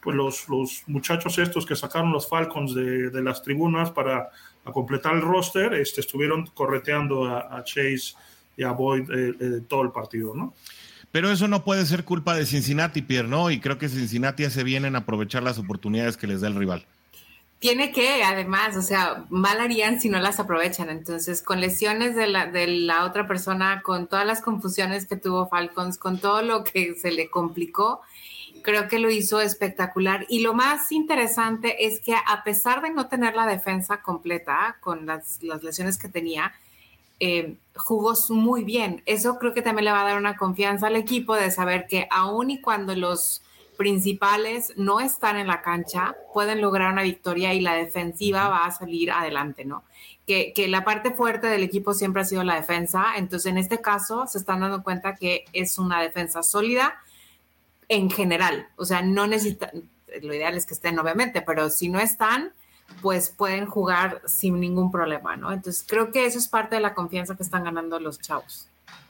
pues 0.00 0.16
los, 0.16 0.48
los, 0.48 0.82
muchachos 0.86 1.38
estos 1.38 1.66
que 1.66 1.76
sacaron 1.76 2.10
los 2.10 2.26
Falcons 2.26 2.74
de, 2.74 3.10
de 3.10 3.22
las 3.22 3.42
tribunas 3.42 3.90
para 3.90 4.30
completar 4.64 5.14
el 5.14 5.22
roster, 5.22 5.74
este, 5.74 6.00
estuvieron 6.00 6.46
correteando 6.46 7.24
a, 7.26 7.62
Chase 7.64 8.14
y 8.56 8.62
a 8.62 8.72
Boyd 8.72 9.10
eh, 9.10 9.62
todo 9.68 9.82
el 9.82 9.90
partido, 9.90 10.34
¿no? 10.34 10.54
Pero 11.12 11.30
eso 11.30 11.48
no 11.48 11.64
puede 11.64 11.86
ser 11.86 12.04
culpa 12.04 12.34
de 12.34 12.46
Cincinnati, 12.46 13.02
Pierre, 13.02 13.26
¿no? 13.26 13.50
Y 13.50 13.58
creo 13.58 13.78
que 13.78 13.88
Cincinnati 13.88 14.44
hace 14.44 14.62
bien 14.62 14.84
en 14.84 14.94
aprovechar 14.94 15.42
las 15.42 15.58
oportunidades 15.58 16.16
que 16.16 16.28
les 16.28 16.40
da 16.40 16.48
el 16.48 16.54
rival. 16.54 16.86
Tiene 17.58 17.92
que, 17.92 18.22
además, 18.22 18.76
o 18.76 18.82
sea, 18.82 19.26
mal 19.28 19.60
harían 19.60 20.00
si 20.00 20.08
no 20.08 20.18
las 20.20 20.38
aprovechan. 20.40 20.88
Entonces, 20.88 21.42
con 21.42 21.60
lesiones 21.60 22.14
de 22.14 22.26
la, 22.28 22.46
de 22.46 22.68
la 22.68 23.04
otra 23.04 23.26
persona, 23.26 23.82
con 23.82 24.06
todas 24.06 24.24
las 24.24 24.40
confusiones 24.40 25.06
que 25.06 25.16
tuvo 25.16 25.48
Falcons, 25.48 25.98
con 25.98 26.18
todo 26.18 26.42
lo 26.42 26.64
que 26.64 26.94
se 26.94 27.10
le 27.10 27.28
complicó, 27.28 28.00
creo 28.62 28.88
que 28.88 28.98
lo 28.98 29.10
hizo 29.10 29.40
espectacular. 29.40 30.26
Y 30.28 30.40
lo 30.40 30.54
más 30.54 30.92
interesante 30.92 31.86
es 31.86 32.00
que 32.00 32.14
a 32.14 32.42
pesar 32.44 32.82
de 32.82 32.90
no 32.90 33.08
tener 33.08 33.34
la 33.34 33.46
defensa 33.46 34.02
completa 34.02 34.76
con 34.80 35.06
las, 35.06 35.42
las 35.42 35.62
lesiones 35.62 35.98
que 35.98 36.08
tenía, 36.08 36.52
eh, 37.18 37.56
jugó 37.76 38.14
muy 38.30 38.64
bien. 38.64 39.02
Eso 39.06 39.38
creo 39.38 39.52
que 39.52 39.62
también 39.62 39.84
le 39.84 39.92
va 39.92 40.02
a 40.02 40.08
dar 40.08 40.18
una 40.18 40.36
confianza 40.36 40.86
al 40.86 40.96
equipo 40.96 41.34
de 41.34 41.50
saber 41.50 41.86
que 41.86 42.08
aun 42.10 42.50
y 42.50 42.60
cuando 42.60 42.94
los 42.94 43.42
principales 43.76 44.74
no 44.76 45.00
están 45.00 45.38
en 45.38 45.46
la 45.46 45.62
cancha, 45.62 46.14
pueden 46.34 46.60
lograr 46.60 46.92
una 46.92 47.02
victoria 47.02 47.54
y 47.54 47.60
la 47.60 47.74
defensiva 47.74 48.48
va 48.48 48.66
a 48.66 48.70
salir 48.70 49.10
adelante, 49.10 49.64
¿no? 49.64 49.84
Que, 50.26 50.52
que, 50.54 50.68
la 50.68 50.84
parte 50.84 51.12
fuerte 51.12 51.46
del 51.46 51.62
equipo 51.62 51.94
siempre 51.94 52.22
ha 52.22 52.26
sido 52.26 52.44
la 52.44 52.56
defensa, 52.56 53.06
entonces 53.16 53.50
en 53.50 53.58
este 53.58 53.80
caso 53.80 54.26
se 54.26 54.38
están 54.38 54.60
dando 54.60 54.82
cuenta 54.82 55.16
que 55.16 55.44
es 55.52 55.78
una 55.78 56.00
defensa 56.00 56.42
sólida 56.42 57.00
en 57.90 58.08
general, 58.08 58.68
o 58.76 58.84
sea, 58.84 59.02
no 59.02 59.26
necesitan, 59.26 59.70
lo 60.22 60.32
ideal 60.32 60.56
es 60.56 60.64
que 60.64 60.74
estén 60.74 60.98
obviamente, 60.98 61.42
pero 61.42 61.68
si 61.70 61.88
no 61.88 61.98
están, 61.98 62.52
pues 63.02 63.34
pueden 63.36 63.66
jugar 63.66 64.22
sin 64.26 64.60
ningún 64.60 64.92
problema, 64.92 65.36
¿no? 65.36 65.52
Entonces 65.52 65.84
creo 65.86 66.12
que 66.12 66.24
eso 66.24 66.38
es 66.38 66.46
parte 66.46 66.76
de 66.76 66.80
la 66.80 66.94
confianza 66.94 67.36
que 67.36 67.42
están 67.42 67.64
ganando 67.64 67.98
los 67.98 68.20
chavos. 68.20 68.68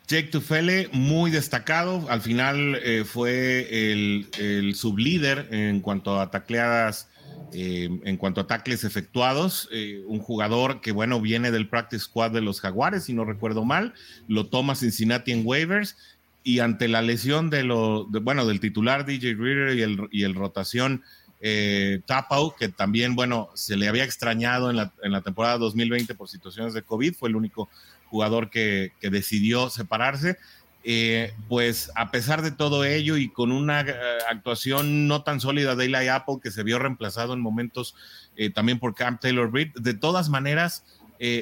Jake 0.08 0.28
Tufele, 0.28 0.88
muy 0.92 1.30
destacado, 1.30 2.04
al 2.08 2.22
final 2.22 2.80
eh, 2.82 3.04
fue 3.04 3.92
el, 3.92 4.26
el, 4.38 4.74
sublíder 4.74 5.48
en 5.52 5.80
cuanto 5.80 6.18
a 6.18 6.30
tacleadas, 6.30 7.06
eh, 7.52 8.00
en 8.04 8.16
cuanto 8.16 8.40
a 8.40 8.46
tackles 8.46 8.84
efectuados, 8.84 9.68
eh, 9.72 10.02
un 10.06 10.20
jugador 10.20 10.80
que, 10.80 10.90
bueno, 10.90 11.20
viene 11.20 11.50
del 11.50 11.68
practice 11.68 12.04
squad 12.04 12.32
de 12.32 12.40
los 12.40 12.60
Jaguares, 12.60 13.04
si 13.04 13.12
no 13.12 13.24
recuerdo 13.24 13.64
mal, 13.64 13.92
lo 14.26 14.46
toma 14.46 14.74
Cincinnati 14.74 15.32
en 15.32 15.46
waivers 15.46 15.96
y 16.42 16.60
ante 16.60 16.88
la 16.88 17.02
lesión 17.02 17.50
de 17.50 17.64
lo, 17.64 18.06
bueno, 18.06 18.46
del 18.46 18.60
titular 18.60 19.04
DJ 19.04 19.34
Reader 19.34 19.76
y 19.76 19.82
el, 19.82 20.08
y 20.10 20.22
el 20.24 20.34
rotación 20.34 21.02
eh, 21.40 22.00
Tapau, 22.06 22.54
que 22.56 22.68
también, 22.68 23.14
bueno, 23.14 23.48
se 23.54 23.76
le 23.76 23.88
había 23.88 24.04
extrañado 24.04 24.70
en 24.70 24.76
la, 24.76 24.92
en 25.02 25.12
la, 25.12 25.22
temporada 25.22 25.58
2020 25.58 26.14
por 26.14 26.28
situaciones 26.28 26.74
de 26.74 26.82
COVID, 26.82 27.14
fue 27.14 27.28
el 27.28 27.36
único 27.36 27.68
jugador 28.06 28.50
que, 28.50 28.92
que 29.00 29.10
decidió 29.10 29.70
separarse. 29.70 30.36
Eh, 30.82 31.34
pues 31.48 31.90
a 31.94 32.10
pesar 32.10 32.40
de 32.40 32.52
todo 32.52 32.84
ello 32.84 33.18
y 33.18 33.28
con 33.28 33.52
una 33.52 33.82
eh, 33.82 33.94
actuación 34.30 35.08
no 35.08 35.22
tan 35.22 35.38
sólida 35.38 35.76
de 35.76 35.84
Eli 35.84 36.08
Apple, 36.08 36.38
que 36.42 36.50
se 36.50 36.62
vio 36.62 36.78
reemplazado 36.78 37.34
en 37.34 37.40
momentos 37.40 37.94
eh, 38.36 38.48
también 38.48 38.78
por 38.78 38.94
Camp 38.94 39.20
Taylor 39.20 39.50
Britt, 39.50 39.74
de 39.76 39.92
todas 39.92 40.30
maneras, 40.30 40.84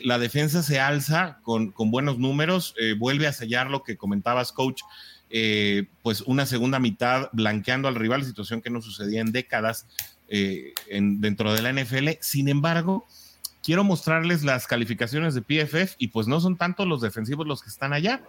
la 0.05 0.19
defensa 0.19 0.63
se 0.63 0.81
alza 0.81 1.39
con, 1.43 1.73
buenos 1.77 2.19
números, 2.19 2.75
vuelve 2.99 3.27
a 3.27 3.33
sellar 3.33 3.71
lo 3.71 3.85
que 3.85 3.97
comentabas, 3.97 4.53
coach, 4.53 4.83
eh, 5.31 5.87
pues 6.03 6.23
una 6.23 6.47
segunda 6.47 6.79
mitad 6.79 7.29
blanqueando 7.33 7.89
al 7.89 7.97
rival, 7.97 8.25
situación 8.25 8.63
que 8.63 8.71
no 8.71 8.81
sucedía 8.81 9.21
en 9.21 9.31
décadas 9.33 9.87
eh, 10.29 10.73
dentro 10.89 11.53
de 11.53 11.61
la 11.61 11.73
NFL. 11.73 12.09
Sin 12.21 12.49
embargo, 12.49 13.07
quiero 13.63 13.85
mostrarles 13.85 14.43
las 14.43 14.67
calificaciones 14.67 15.35
de 15.35 15.43
PFF 15.43 15.97
y 15.99 16.09
pues 16.09 16.27
no 16.29 16.41
son 16.41 16.57
tanto 16.57 16.87
los 16.87 17.03
defensivos 17.03 17.47
los 17.47 17.63
que 17.63 17.69
están 17.69 17.93
allá, 17.93 18.23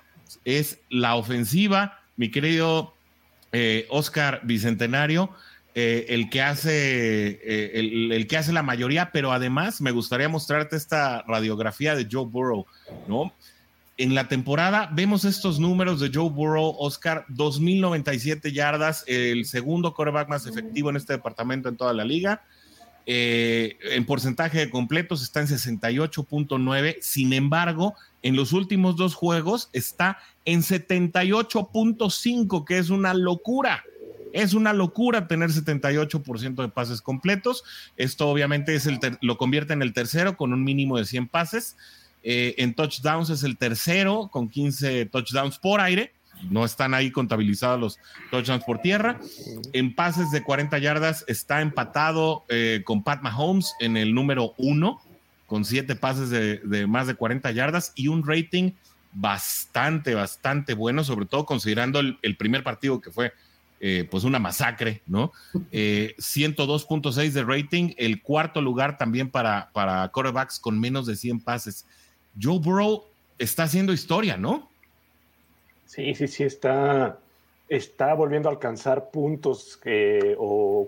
es 0.43 0.79
la 0.89 1.15
ofensiva, 1.15 2.01
mi 2.17 2.29
querido 2.31 2.93
eh, 3.53 3.88
Oscar 3.89 4.41
Bicentenario. 4.43 5.31
El 5.75 6.29
que 6.29 6.41
hace 6.41 7.79
el, 7.79 8.27
que 8.27 8.38
hace 8.38 8.51
la 8.51 8.63
mayoría, 8.63 9.12
pero 9.12 9.32
además 9.32 9.82
me 9.82 9.91
gustaría 9.91 10.27
mostrarte 10.27 10.75
esta 10.75 11.21
radiografía 11.23 11.95
de 11.95 12.08
Joe 12.12 12.25
Burrow, 12.25 12.65
¿no? 13.08 13.32
en 13.99 14.15
la 14.15 14.27
temporada 14.29 14.89
vemos 14.93 15.25
estos 15.25 15.60
números 15.60 15.99
de 15.99 16.10
Joe 16.12 16.29
Burrow, 16.29 16.73
Oscar, 16.79 17.25
2.097 17.27 18.53
yardas, 18.53 19.03
el 19.08 19.43
segundo 19.43 19.93
coreback 19.93 20.29
más 20.29 20.47
efectivo 20.47 20.89
en 20.89 20.95
este 20.95 21.12
departamento 21.13 21.67
en 21.67 21.75
toda 21.75 21.93
la 21.93 22.05
liga. 22.05 22.41
Eh, 23.05 23.77
en 23.91 24.05
porcentaje 24.05 24.60
de 24.60 24.69
completos 24.69 25.21
está 25.21 25.41
en 25.41 25.47
68.9, 25.47 26.95
sin 27.01 27.34
embargo, 27.34 27.93
en 28.21 28.38
los 28.38 28.53
últimos 28.53 28.95
dos 28.95 29.15
juegos 29.15 29.69
está 29.73 30.17
en 30.45 30.62
78.5, 30.62 32.63
que 32.63 32.77
es 32.77 32.89
una 32.89 33.13
locura. 33.13 33.84
Es 34.33 34.53
una 34.53 34.73
locura 34.73 35.27
tener 35.27 35.49
78% 35.49 36.61
de 36.61 36.69
pases 36.69 37.01
completos. 37.01 37.63
Esto 37.97 38.27
obviamente 38.27 38.75
es 38.75 38.87
lo 39.21 39.37
convierte 39.37 39.73
en 39.73 39.81
el 39.81 39.93
tercero 39.93 40.37
con 40.37 40.53
un 40.53 40.63
mínimo 40.63 40.97
de 40.97 41.05
100 41.05 41.27
pases. 41.27 41.77
Eh, 42.23 42.55
en 42.57 42.73
touchdowns 42.73 43.29
es 43.29 43.43
el 43.43 43.57
tercero 43.57 44.29
con 44.31 44.49
15 44.49 45.05
touchdowns 45.05 45.57
por 45.57 45.81
aire. 45.81 46.13
No 46.49 46.63
están 46.63 46.93
ahí 46.93 47.11
contabilizados 47.11 47.79
los 47.79 47.99
touchdowns 48.31 48.63
por 48.63 48.79
tierra. 48.79 49.19
En 49.73 49.93
pases 49.93 50.31
de 50.31 50.43
40 50.43 50.77
yardas 50.77 51.25
está 51.27 51.61
empatado 51.61 52.45
eh, 52.49 52.81
con 52.85 53.03
Pat 53.03 53.21
Mahomes 53.21 53.73
en 53.79 53.97
el 53.97 54.13
número 54.13 54.53
uno, 54.57 55.01
con 55.47 55.65
siete 55.65 55.95
pases 55.95 56.29
de, 56.29 56.87
más 56.87 57.07
de 57.07 57.15
40 57.15 57.51
yardas 57.51 57.91
y 57.95 58.07
un 58.07 58.25
rating 58.25 58.71
bastante, 59.11 60.13
bastante 60.13 60.73
bueno, 60.75 61.03
sobre 61.03 61.25
todo 61.25 61.45
considerando 61.45 61.99
el, 61.99 62.37
primer 62.37 62.63
partido 62.63 63.01
que 63.01 63.11
fue 63.11 63.33
eh, 63.79 64.07
pues 64.09 64.23
una 64.23 64.39
masacre, 64.39 65.01
¿no? 65.07 65.31
102.6 65.71 67.31
de 67.31 67.43
rating, 67.43 67.93
el 67.97 68.21
cuarto 68.21 68.61
lugar 68.61 68.97
también 68.97 69.29
para, 69.29 69.69
para 69.73 70.07
quarterbacks 70.09 70.59
con 70.59 70.79
menos 70.79 71.05
de 71.05 71.15
100 71.15 71.41
pases. 71.41 71.85
Joe 72.39 72.59
Burrow 72.59 73.05
está 73.37 73.63
haciendo 73.63 73.93
historia, 73.93 74.37
¿no? 74.37 74.69
Sí, 75.85 76.13
sí, 76.13 76.27
sí, 76.27 76.43
está, 76.43 77.17
está 77.67 78.13
volviendo 78.13 78.49
a 78.49 78.51
alcanzar 78.51 79.09
puntos 79.09 79.79
o, 80.37 80.87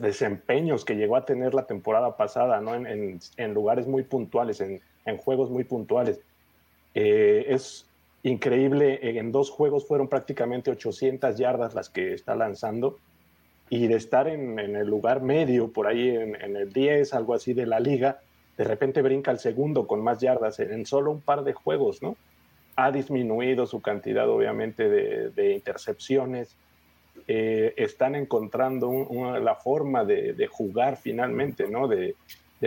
desempeños 0.00 0.84
que 0.84 0.94
llegó 0.94 1.16
a 1.16 1.24
tener 1.24 1.54
la 1.54 1.66
temporada 1.66 2.16
pasada, 2.16 2.60
¿no? 2.60 2.74
En, 2.74 3.20
lugares 3.54 3.86
muy 3.86 4.02
puntuales, 4.04 4.60
en, 4.60 4.80
juegos 5.18 5.50
muy 5.50 5.64
puntuales. 5.64 6.18
Eh, 6.94 7.46
es 7.48 7.84
increíble, 8.28 9.18
en 9.18 9.32
dos 9.32 9.50
juegos 9.50 9.86
fueron 9.86 10.08
prácticamente 10.08 10.70
800 10.70 11.36
yardas 11.36 11.74
las 11.74 11.88
que 11.88 12.14
está 12.14 12.34
lanzando 12.34 12.98
y 13.70 13.86
de 13.86 13.96
estar 13.96 14.28
en, 14.28 14.58
el 14.58 14.86
lugar 14.86 15.22
medio, 15.22 15.72
por 15.72 15.86
ahí 15.86 16.08
en, 16.08 16.40
en, 16.40 16.56
el 16.56 16.72
10, 16.72 17.12
algo 17.14 17.34
así 17.34 17.52
de 17.52 17.66
la 17.66 17.80
liga, 17.80 18.20
de 18.58 18.64
repente 18.64 19.02
brinca 19.02 19.30
al 19.30 19.38
segundo 19.38 19.86
con 19.86 20.02
más 20.02 20.20
yardas 20.20 20.58
en 20.58 20.84
solo 20.84 21.12
un 21.12 21.20
par 21.20 21.44
de 21.44 21.52
juegos, 21.52 22.02
¿no? 22.02 22.16
Ha 22.74 22.90
disminuido 22.90 23.66
su 23.66 23.80
cantidad, 23.80 24.28
obviamente, 24.28 24.88
de, 24.88 25.52
intercepciones. 25.52 26.56
Eh, 27.28 27.72
están 27.76 28.16
encontrando 28.16 29.08
la 29.40 29.54
forma 29.54 30.04
de, 30.04 30.48
jugar 30.50 30.96
finalmente, 30.96 31.68
¿no? 31.68 31.86
De, 31.86 32.16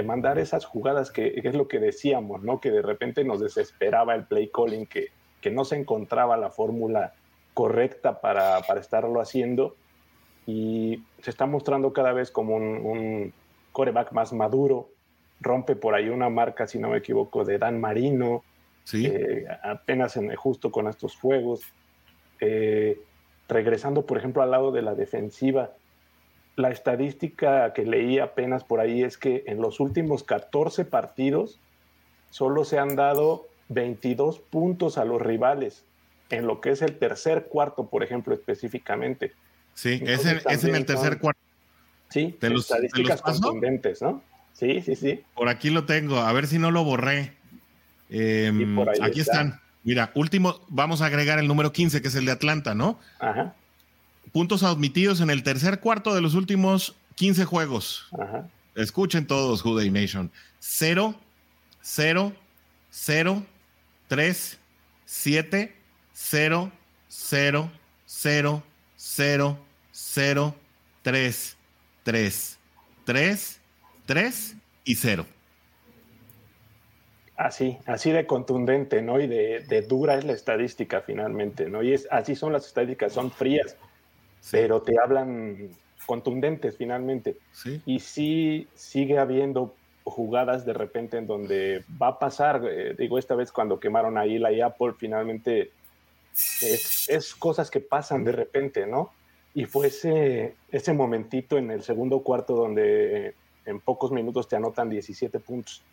mandar 0.06 0.40
esas 0.40 0.64
jugadas 0.64 1.12
que, 1.12 1.42
es 1.44 1.54
lo 1.54 1.68
que 1.68 1.80
decíamos, 1.80 2.42
¿no? 2.42 2.62
Que 2.62 2.72
de 2.72 2.82
repente 2.82 3.26
nos 3.26 3.42
desesperaba 3.42 4.16
el 4.16 4.24
play 4.26 4.50
calling, 4.50 4.86
que, 4.86 5.10
que 5.42 5.52
no 5.52 5.66
se 5.66 5.76
encontraba 5.76 6.38
la 6.38 6.52
fórmula 6.52 7.14
correcta 7.54 8.22
para, 8.22 8.62
para, 8.62 8.80
estarlo 8.80 9.20
haciendo. 9.20 9.76
Y 10.48 11.04
se 11.22 11.30
está 11.30 11.46
mostrando 11.46 11.94
cada 11.94 12.14
vez 12.14 12.32
como 12.32 12.56
un, 12.56 12.64
un 12.64 13.34
coreback 13.72 14.12
más 14.12 14.34
maduro, 14.34 14.90
rompe 15.40 15.76
por 15.76 15.96
ahí 15.96 16.10
una 16.10 16.30
marca, 16.30 16.68
si 16.68 16.80
no 16.80 16.90
me 16.90 16.98
equivoco, 16.98 17.44
de 17.44 17.58
Dan 17.58 17.80
Marino, 17.80 18.44
¿Sí? 18.84 19.06
Eh, 19.06 19.46
apenas 19.64 20.18
en, 20.18 20.34
justo 20.36 20.72
con 20.72 20.88
estos 20.88 21.16
juegos. 21.16 21.62
Eh, 22.40 23.00
regresando, 23.48 24.06
por 24.06 24.18
ejemplo, 24.18 24.42
al 24.42 24.52
lado 24.52 24.72
de 24.72 24.82
la 24.82 24.96
defensiva, 24.96 25.72
la 26.56 26.70
estadística 26.72 27.74
que 27.74 27.86
leí 27.86 28.20
apenas 28.20 28.64
por 28.64 28.80
ahí 28.80 29.04
es 29.04 29.18
que 29.18 29.44
en 29.48 29.62
los 29.62 29.80
últimos 29.80 30.24
14 30.24 30.86
partidos 30.86 31.60
solo 32.30 32.66
se 32.66 32.80
han 32.80 32.96
dado 32.96 33.48
22 33.74 34.40
puntos 34.40 34.98
a 34.98 35.06
los 35.06 35.22
rivales, 35.22 35.84
en 36.30 36.48
lo 36.48 36.62
que 36.62 36.72
es 36.72 36.82
el 36.82 36.98
tercer 36.98 37.48
cuarto, 37.50 37.88
por 37.88 38.04
ejemplo, 38.04 38.34
específicamente. 38.34 39.34
Sí, 39.74 40.02
es 40.06 40.26
en, 40.26 40.76
el 40.76 40.86
tercer 40.86 41.20
cuarto. 41.20 41.42
Sí, 42.10 42.38
de 42.42 42.50
los, 42.50 42.64
estadísticas 42.64 43.22
contundentes, 43.22 44.02
¿no? 44.02 44.22
Sí, 44.54 44.82
sí, 44.82 44.96
sí. 44.96 45.24
Por 45.34 45.48
aquí 45.48 45.70
lo 45.70 45.86
tengo, 45.86 46.18
a 46.18 46.32
ver 46.34 46.48
si 46.48 46.60
no 46.60 46.72
lo 46.72 46.84
borré. 46.84 47.34
Em, 48.10 48.78
aquí 49.02 49.22
están. 49.22 49.62
Mira, 49.84 50.12
último, 50.14 50.60
vamos 50.68 51.02
a 51.02 51.08
agregar 51.08 51.40
el 51.40 51.48
número 51.48 51.72
15, 51.72 52.02
que 52.02 52.10
es 52.10 52.16
el 52.16 52.26
de 52.26 52.34
Atlanta, 52.34 52.76
¿no? 52.76 53.00
Ajá. 53.20 53.56
Puntos 54.32 54.64
admitidos 54.64 55.22
en 55.22 55.30
el 55.30 55.44
tercer 55.44 55.80
cuarto 55.80 56.14
de 56.14 56.22
los 56.22 56.36
últimos 56.36 56.96
15 57.16 57.46
juegos. 57.46 58.08
Ajá. 58.20 58.48
Escuchen 58.76 59.26
todos, 59.26 59.62
Juday 59.62 59.90
Nation. 59.90 60.32
0, 60.60 61.16
0, 61.82 62.34
0, 62.92 63.44
3, 64.12 64.60
7, 65.06 65.72
0, 66.12 66.72
0, 67.08 67.72
0, 68.06 68.64
0, 68.98 69.58
0, 69.94 70.56
3, 71.02 71.58
3, 72.04 72.60
3, 73.06 73.62
3 74.06 74.56
y 74.84 74.96
0. 74.96 75.26
Así, 77.38 77.78
así 77.86 78.12
de 78.12 78.26
contundente, 78.28 79.02
¿no? 79.02 79.22
Y 79.22 79.28
de, 79.28 79.86
dura 79.88 80.18
es 80.18 80.26
la 80.26 80.34
estadística 80.34 81.00
finalmente, 81.00 81.70
¿no? 81.70 81.82
Y 81.82 81.94
es, 81.94 82.06
así 82.12 82.36
son 82.36 82.52
las 82.52 82.68
estadísticas, 82.68 83.14
son 83.14 83.32
frías, 83.32 83.78
pero 84.52 84.82
te 84.82 85.00
hablan 85.02 85.70
contundentes 86.06 86.76
finalmente. 86.76 87.38
Y 87.86 88.02
sí 88.02 88.68
sigue 88.76 89.20
habiendo 89.20 89.74
jugadas 90.04 90.66
de 90.66 90.74
repente 90.74 91.18
en 91.18 91.28
donde 91.28 91.84
va 92.02 92.08
a 92.08 92.20
pasar, 92.20 92.62
eh, 92.68 92.96
digo, 92.98 93.18
esta 93.18 93.36
vez 93.36 93.52
cuando 93.52 93.80
quemaron 93.80 94.18
a 94.18 94.26
Ila 94.26 94.52
y 94.52 94.62
Apple, 94.62 94.94
finalmente 94.98 95.72
es, 96.34 97.10
es, 97.10 97.36
cosas 97.36 97.70
que 97.70 97.80
pasan 97.80 98.24
de 98.24 98.32
repente, 98.32 98.88
¿no? 98.88 99.12
Y 99.54 99.66
fue 99.66 99.88
ese, 99.88 100.56
ese 100.72 100.94
momentito 100.94 101.58
en 101.58 101.72
el 101.72 101.84
segundo 101.84 102.22
cuarto 102.22 102.56
donde 102.56 103.36
en 103.66 103.80
pocos 103.80 104.12
minutos 104.12 104.48
te 104.48 104.56
anotan 104.56 104.90
17 104.90 105.40
puntos. 105.40 105.84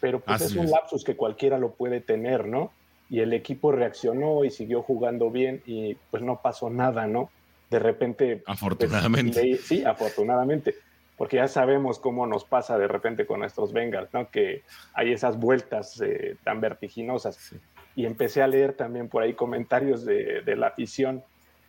Pero 0.00 0.20
pues 0.20 0.42
es 0.42 0.54
un 0.54 0.70
lapsus 0.70 1.04
que 1.04 1.16
cualquiera 1.16 1.58
lo 1.58 1.72
puede 1.72 2.00
tener, 2.00 2.46
¿no? 2.46 2.70
Y 3.08 3.20
el 3.20 3.32
equipo 3.32 3.72
reaccionó 3.72 4.44
y 4.44 4.50
siguió 4.50 4.82
jugando 4.82 5.30
bien 5.30 5.62
y 5.64 5.94
pues 6.10 6.22
no 6.22 6.42
pasó 6.42 6.68
nada, 6.68 7.06
¿no? 7.06 7.30
De 7.70 7.78
repente... 7.78 8.42
Pues, 8.44 8.56
afortunadamente. 8.56 9.56
sí, 9.56 9.84
afortunadamente. 9.84 10.74
Porque 11.16 11.36
ya 11.36 11.48
sabemos 11.48 11.98
cómo 11.98 12.26
nos 12.26 12.44
pasa 12.44 12.78
de 12.78 12.88
repente 12.88 13.26
con 13.26 13.40
nuestros 13.40 13.72
Bengals, 13.72 14.12
¿no? 14.12 14.30
Que 14.30 14.62
hay 14.92 15.12
esas 15.12 15.38
vueltas 15.38 16.00
eh, 16.00 16.36
tan 16.44 16.60
vertiginosas. 16.60 17.54
Y 17.94 18.04
empecé 18.04 18.42
a 18.42 18.46
leer 18.46 18.74
también 18.74 19.08
por 19.08 19.22
ahí 19.22 19.32
comentarios 19.32 20.04
de, 20.04 20.42
de 20.42 20.56
la 20.56 20.68
afición 20.68 21.22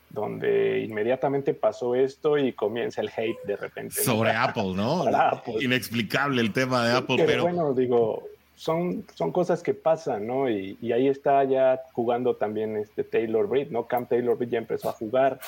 donde 0.10 0.79
inmediatamente 0.79 1.53
pasó 1.53 1.95
esto 1.95 2.38
y 2.38 2.53
comienza 2.53 3.01
el 3.01 3.10
hate 3.10 3.43
de 3.45 3.57
repente. 3.57 4.01
Sobre 4.01 4.31
Apple, 4.31 4.73
¿no? 4.75 5.05
Inexplicable 5.62 6.41
el 6.41 6.53
tema 6.53 6.88
de 6.88 6.95
Apple, 6.95 7.23
pero... 7.25 7.43
Bueno, 7.43 7.73
digo, 7.73 8.23
son, 8.55 9.05
son 9.13 9.31
cosas 9.31 9.62
que 9.62 9.73
pasan, 9.73 10.25
¿no? 10.25 10.49
Y, 10.49 10.77
ahí 10.91 11.07
está 11.07 11.43
ya 11.43 11.81
jugando 11.91 12.36
también 12.36 12.77
este 12.77 13.03
Taylor 13.03 13.47
Britt, 13.47 13.69
¿no? 13.69 13.86
Cam 13.86 14.07
Taylor 14.07 14.38
Britt 14.38 14.51
ya 14.51 14.57
empezó 14.57 14.89
a 14.89 14.93
jugar, 14.93 15.39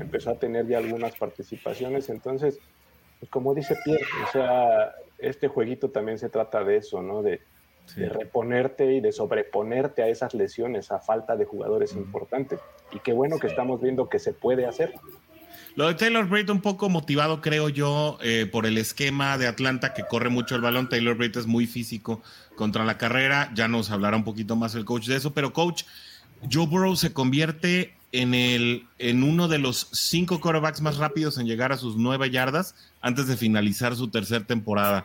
empezó 0.00 0.30
a 0.30 0.34
tener 0.34 0.66
ya 0.66 0.78
algunas 0.78 1.16
participaciones, 1.16 2.08
entonces, 2.10 2.60
como 3.30 3.54
dice 3.54 3.76
Pierre, 3.84 4.06
o 4.26 4.32
sea, 4.32 4.94
este 5.18 5.48
jueguito 5.48 5.90
también 5.90 6.18
se 6.18 6.28
trata 6.28 6.62
de 6.64 6.76
eso, 6.76 7.02
¿no? 7.02 7.22
De, 7.22 7.40
de 7.96 8.08
reponerte 8.08 8.94
y 8.94 9.00
de 9.00 9.12
sobreponerte 9.12 10.02
a 10.02 10.08
esas 10.08 10.34
lesiones, 10.34 10.90
a 10.90 10.98
falta 10.98 11.36
de 11.36 11.44
jugadores 11.44 11.94
importantes. 11.94 12.60
Y 12.92 12.98
qué 13.00 13.12
bueno 13.12 13.38
que 13.38 13.46
estamos 13.46 13.80
viendo 13.80 14.08
que 14.08 14.18
se 14.18 14.32
puede 14.32 14.66
hacer. 14.66 14.94
Lo 15.76 15.88
de 15.88 15.94
Taylor 15.94 16.28
Britt 16.28 16.50
un 16.50 16.60
poco 16.60 16.88
motivado, 16.88 17.40
creo 17.40 17.68
yo, 17.68 18.18
eh, 18.22 18.46
por 18.46 18.64
el 18.64 18.78
esquema 18.78 19.36
de 19.38 19.48
Atlanta 19.48 19.92
que 19.92 20.04
corre 20.04 20.28
mucho 20.28 20.54
el 20.54 20.60
balón. 20.60 20.88
Taylor 20.88 21.16
Britt 21.16 21.36
es 21.36 21.46
muy 21.46 21.66
físico 21.66 22.22
contra 22.54 22.84
la 22.84 22.96
carrera. 22.96 23.50
Ya 23.54 23.66
nos 23.66 23.90
hablará 23.90 24.16
un 24.16 24.24
poquito 24.24 24.54
más 24.54 24.74
el 24.76 24.84
coach 24.84 25.06
de 25.06 25.16
eso. 25.16 25.34
Pero 25.34 25.52
coach, 25.52 25.82
Joe 26.50 26.66
Burrow 26.66 26.94
se 26.94 27.12
convierte 27.12 27.94
en, 28.14 28.32
el, 28.32 28.86
en 29.00 29.24
uno 29.24 29.48
de 29.48 29.58
los 29.58 29.88
cinco 29.92 30.40
quarterbacks 30.40 30.80
más 30.80 30.98
rápidos 30.98 31.36
en 31.36 31.46
llegar 31.46 31.72
a 31.72 31.76
sus 31.76 31.96
nueve 31.96 32.30
yardas 32.30 32.76
antes 33.00 33.26
de 33.26 33.36
finalizar 33.36 33.96
su 33.96 34.08
tercera 34.08 34.44
temporada. 34.44 35.04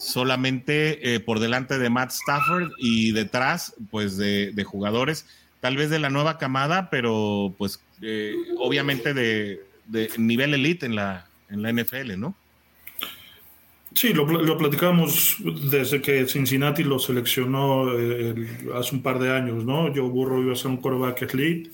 Solamente 0.00 1.14
eh, 1.14 1.20
por 1.20 1.38
delante 1.38 1.78
de 1.78 1.88
Matt 1.88 2.10
Stafford 2.10 2.72
y 2.78 3.12
detrás, 3.12 3.74
pues, 3.92 4.16
de, 4.16 4.52
jugadores, 4.64 5.24
tal 5.60 5.76
vez 5.76 5.88
de 5.88 6.00
la 6.00 6.10
nueva 6.10 6.36
camada, 6.38 6.90
pero 6.90 7.54
pues 7.56 7.80
eh, 8.02 8.34
obviamente 8.58 9.14
de, 9.14 9.60
nivel 10.18 10.52
elite 10.52 10.84
en 10.84 10.96
la, 10.96 11.28
en 11.50 11.62
la 11.62 11.72
NFL, 11.72 12.18
¿no? 12.18 12.34
Sí, 13.94 14.12
lo, 14.12 14.26
lo 14.26 14.58
platicamos 14.58 15.36
desde 15.70 16.02
que 16.02 16.26
Cincinnati 16.26 16.84
lo 16.84 16.98
seleccionó 16.98 17.92
eh, 17.98 18.34
hace 18.74 18.94
un 18.94 19.02
par 19.02 19.18
de 19.18 19.32
años, 19.32 19.64
¿no? 19.64 19.92
Joe 19.94 20.08
Burrow 20.08 20.42
iba 20.42 20.52
a 20.52 20.56
ser 20.56 20.72
un 20.72 20.76
quarterback 20.76 21.22
elite. 21.34 21.70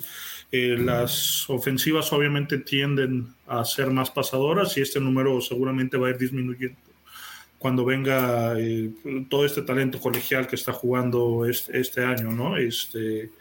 Eh, 0.57 0.77
las 0.79 1.51
ofensivas 1.51 2.13
obviamente 2.13 2.59
tienden 2.59 3.35
a 3.49 3.65
ser 3.65 3.91
más 3.91 4.09
pasadoras 4.13 4.77
y 4.77 4.83
este 4.83 5.01
número 5.01 5.41
seguramente 5.41 5.97
va 5.97 6.07
a 6.07 6.11
ir 6.11 6.17
disminuyendo 6.17 6.79
cuando 7.59 7.85
venga 7.85 8.55
eh, 8.57 8.93
todo 9.29 9.45
este 9.47 9.63
talento 9.63 9.99
colegial 9.99 10.47
que 10.47 10.55
está 10.55 10.73
jugando 10.73 11.45
este, 11.45 11.81
este 11.81 12.05
año, 12.05 12.31
¿no? 12.31 12.57
Este, 12.57 13.33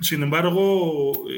sin 0.00 0.24
embargo, 0.24 1.28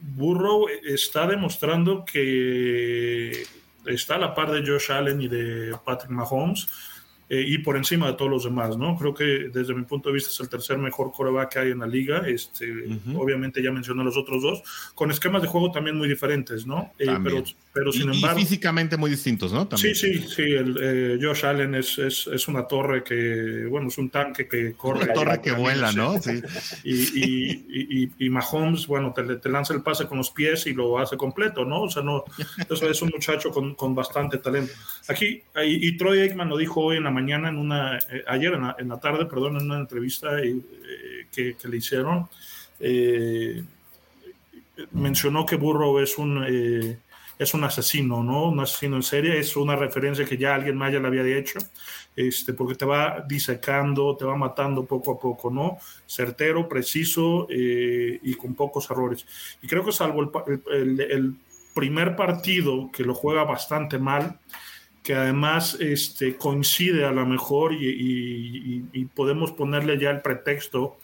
Burrow 0.00 0.66
está 0.82 1.26
demostrando 1.26 2.06
que 2.06 3.42
está 3.84 4.14
a 4.14 4.18
la 4.20 4.34
par 4.34 4.52
de 4.52 4.66
Josh 4.66 4.90
Allen 4.90 5.20
y 5.20 5.28
de 5.28 5.76
Patrick 5.84 6.12
Mahomes. 6.12 6.66
Eh, 7.32 7.44
y 7.46 7.58
por 7.58 7.76
encima 7.76 8.08
de 8.08 8.14
todos 8.14 8.28
los 8.28 8.42
demás, 8.42 8.76
¿no? 8.76 8.96
Creo 8.96 9.14
que 9.14 9.50
desde 9.54 9.72
mi 9.72 9.84
punto 9.84 10.08
de 10.08 10.16
vista 10.16 10.30
es 10.30 10.40
el 10.40 10.48
tercer 10.48 10.78
mejor 10.78 11.12
coreback 11.12 11.52
que 11.52 11.58
hay 11.60 11.70
en 11.70 11.78
la 11.78 11.86
liga. 11.86 12.26
Este, 12.26 12.66
Obviamente 13.14 13.62
ya 13.62 13.70
mencioné 13.70 14.02
los 14.02 14.16
otros 14.16 14.42
dos, 14.42 14.62
con 14.96 15.12
esquemas 15.12 15.40
de 15.40 15.46
juego 15.46 15.70
también 15.70 15.96
muy 15.96 16.08
diferentes, 16.08 16.66
¿no? 16.66 16.92
Eh, 16.98 17.06
pero, 17.22 17.44
pero 17.72 17.92
sin 17.92 18.12
embargo... 18.12 18.36
Y 18.36 18.42
físicamente 18.42 18.96
muy 18.96 19.12
distintos, 19.12 19.52
¿no? 19.52 19.68
Sí, 19.76 19.94
sí, 19.94 20.18
sí. 20.18 20.42
El, 20.42 20.76
eh, 20.82 21.18
Josh 21.22 21.46
Allen 21.46 21.76
es, 21.76 22.00
es, 22.00 22.26
es, 22.26 22.48
una 22.48 22.64
torre 22.64 23.04
que, 23.04 23.64
bueno, 23.70 23.86
es 23.86 23.98
un 23.98 24.10
tanque 24.10 24.48
que 24.48 24.72
corre. 24.72 25.04
Una 25.04 25.12
torre 25.12 25.40
que 25.40 25.52
vuela, 25.52 25.92
¿no? 25.92 26.14
Sí. 26.20 26.42
Y, 26.84 26.94
y, 26.94 27.66
y, 27.68 28.26
y, 28.26 28.28
Mahomes, 28.28 28.86
bueno, 28.88 29.12
te, 29.14 29.22
te, 29.36 29.48
lanza 29.48 29.72
el 29.72 29.82
pase 29.82 30.06
con 30.06 30.18
los 30.18 30.30
pies 30.30 30.66
y 30.66 30.74
lo 30.74 30.98
hace 30.98 31.16
completo, 31.16 31.64
¿no? 31.64 31.82
O 31.82 31.90
sea, 31.90 32.02
no, 32.02 32.24
es 32.68 33.02
un 33.02 33.10
muchacho 33.10 33.50
con, 33.50 33.74
con 33.76 33.94
bastante 33.94 34.38
talento. 34.38 34.72
Aquí, 35.08 35.42
y 35.64 35.96
Troy 35.96 36.20
Aikman 36.20 36.48
lo 36.48 36.56
dijo 36.56 36.80
hoy 36.80 36.96
en 36.96 37.04
la 37.04 37.10
mañana, 37.10 37.19
en 37.28 37.58
una, 37.58 37.98
eh, 37.98 38.24
ayer 38.26 38.52
en 38.78 38.88
la, 38.88 39.00
tarde, 39.00 39.26
perdón, 39.26 39.56
en 39.56 39.66
una 39.66 39.78
entrevista 39.78 40.40
eh, 40.40 40.60
que, 41.32 41.56
le 41.64 41.76
hicieron, 41.76 42.28
eh, 42.78 43.62
mencionó 44.92 45.44
que 45.44 45.56
Burrow 45.56 45.98
es 45.98 46.16
un, 46.18 46.44
es 47.38 47.54
un 47.54 47.64
asesino, 47.64 48.22
¿no? 48.22 48.48
Un 48.48 48.60
asesino 48.60 48.96
en 48.96 49.02
serie, 49.02 49.38
es 49.38 49.56
una 49.56 49.76
referencia 49.76 50.24
que 50.24 50.38
ya 50.38 50.54
alguien 50.54 50.76
más 50.76 50.92
ya 50.92 51.00
le 51.00 51.08
había 51.08 51.36
hecho, 51.36 51.58
este, 52.16 52.54
porque 52.54 52.74
te 52.74 52.84
va 52.84 53.24
disecando, 53.28 54.16
te 54.16 54.24
va 54.24 54.36
matando 54.36 54.84
poco 54.86 55.12
a 55.12 55.18
poco, 55.18 55.50
¿no? 55.50 55.78
Certero, 56.06 56.68
preciso 56.68 57.46
y 57.50 58.34
con 58.34 58.54
pocos 58.54 58.90
errores. 58.90 59.26
Y 59.62 59.68
creo 59.68 59.84
que 59.84 59.92
salvo 59.92 60.22
el, 60.22 61.00
el 61.00 61.34
primer 61.74 62.16
partido 62.16 62.90
que 62.92 63.04
lo 63.04 63.14
juega 63.14 63.44
bastante 63.44 63.98
mal, 63.98 64.38
que 65.02 65.14
además 65.14 65.76
este, 65.80 66.36
coincide 66.36 67.04
a 67.04 67.10
lo 67.10 67.24
mejor 67.26 67.72
y, 67.72 68.82
podemos 69.14 69.52
ponerle 69.52 69.98
ya 69.98 70.10
el 70.10 70.20
pretexto 70.20 70.98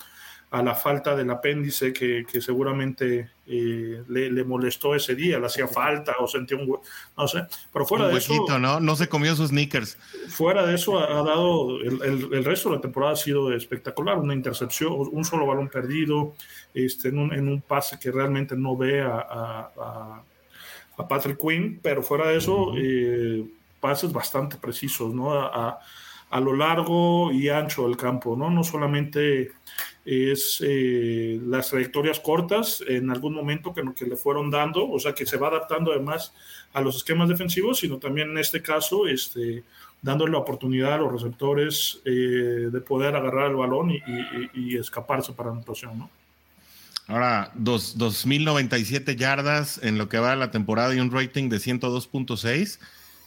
a 0.51 0.63
la 0.63 0.75
falta 0.75 1.17
del 1.17 1.31
apéndice 1.31 1.93
que, 1.93 2.25
seguramente 2.41 3.31
eh, 3.47 4.03
le, 4.09 4.45
molestó 4.45 4.95
ese 4.95 5.15
día, 5.15 5.39
le 5.39 5.47
hacía 5.47 5.67
falta 5.67 6.15
o 6.21 6.29
sentía 6.29 6.57
un 6.57 6.79
no 7.17 7.29
sé, 7.29 7.47
pero 7.73 7.85
fuera 7.85 8.09
de 8.09 8.19
eso 8.19 8.59
¿no? 8.59 8.81
No 8.81 8.97
se 8.97 9.09
comió 9.09 9.35
sus 9.35 9.49
sneakers. 9.49 9.99
Fuera 10.29 10.65
de 10.65 10.75
eso 10.75 10.99
ha, 10.99 11.23
dado 11.23 11.81
el, 11.81 12.45
resto 12.45 12.71
de 12.71 12.77
la 12.77 12.81
temporada 12.81 13.15
ha 13.15 13.17
sido 13.17 13.53
espectacular, 13.53 14.19
una 14.19 14.35
intercepción, 14.35 14.93
un 14.95 15.25
solo 15.25 15.47
balón 15.47 15.69
perdido, 15.69 16.35
este, 16.75 17.09
en, 17.09 17.19
un, 17.19 17.61
pase 17.61 17.99
que 17.99 18.13
realmente 18.13 18.57
no 18.57 18.77
ve 18.77 19.03
a, 19.03 20.23
Patrick 21.09 21.39
Quinn, 21.39 21.79
pero 21.83 22.03
fuera 22.03 22.29
de 22.29 22.39
eso 22.39 22.73
pases 23.81 24.12
bastante 24.12 24.57
precisos, 24.57 25.15
¿no? 25.15 25.33
A, 25.35 25.79
a, 26.31 26.41
lo 26.41 26.55
largo 26.55 27.31
y 27.33 27.49
ancho 27.49 27.87
del 27.87 27.97
campo, 27.97 28.37
¿no? 28.37 28.51
No 28.51 28.65
solamente 28.65 29.53
es 30.05 30.62
eh, 30.65 31.41
las 31.45 31.71
trayectorias 31.71 32.21
cortas 32.21 32.83
en 32.87 33.11
algún 33.11 33.35
momento 33.35 33.75
que, 33.75 33.83
que 33.95 34.07
le 34.07 34.17
fueron 34.17 34.51
dando, 34.51 34.89
o 34.89 34.99
sea, 35.01 35.15
que 35.15 35.27
se 35.27 35.37
va 35.37 35.49
adaptando 35.49 35.93
además 35.93 36.33
a 36.73 36.81
los 36.81 36.97
esquemas 36.97 37.29
defensivos, 37.29 37.81
sino 37.81 37.99
también 37.99 38.31
en 38.31 38.39
este 38.39 38.62
caso, 38.62 39.09
este, 39.09 39.65
dándole 40.03 40.33
la 40.33 40.39
oportunidad 40.39 40.95
a 40.95 40.99
los 40.99 41.12
receptores 41.12 42.01
eh, 42.05 42.69
de 42.71 42.81
poder 42.81 43.17
agarrar 43.17 43.51
el 43.51 43.57
balón 43.57 43.91
y, 43.91 44.01
y, 44.55 44.77
escaparse 44.77 45.33
para 45.33 45.51
anotación, 45.51 45.99
¿no? 45.99 46.11
Ahora, 47.09 47.53
dos, 47.55 47.99
2.097 47.99 49.17
yardas 49.17 49.81
en 49.83 49.97
lo 49.97 50.09
que 50.09 50.19
va 50.19 50.31
de 50.31 50.37
la 50.37 50.51
temporada 50.51 50.95
y 50.95 51.01
un 51.01 51.11
rating 51.11 51.49
de 51.49 51.59
102.6 51.59 52.79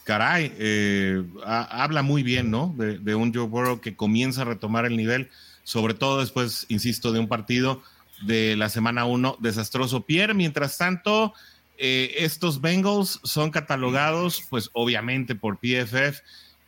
caray, 0.04 0.52
eh, 0.58 1.24
habla 1.44 2.02
muy 2.02 2.22
bien, 2.22 2.50
¿no? 2.50 2.74
De, 2.76 3.14
un 3.14 3.32
Joe 3.34 3.46
Burrow 3.46 3.80
que 3.80 3.96
comienza 3.96 4.42
a 4.42 4.44
retomar 4.44 4.86
el 4.86 4.96
nivel, 4.96 5.30
sobre 5.64 5.94
todo 5.94 6.20
después, 6.20 6.66
insisto, 6.68 7.12
de 7.12 7.20
un 7.20 7.28
partido 7.28 7.82
de 8.22 8.56
la 8.56 8.68
semana 8.68 9.04
1 9.04 9.36
desastroso. 9.40 10.02
Pierre, 10.02 10.34
mientras 10.34 10.78
tanto, 10.78 11.32
eh, 11.78 12.14
estos 12.18 12.60
Bengals 12.60 13.20
son 13.24 13.50
catalogados, 13.50 14.42
pues 14.50 14.70
obviamente 14.72 15.34
por 15.34 15.58
PFF, 15.58 16.22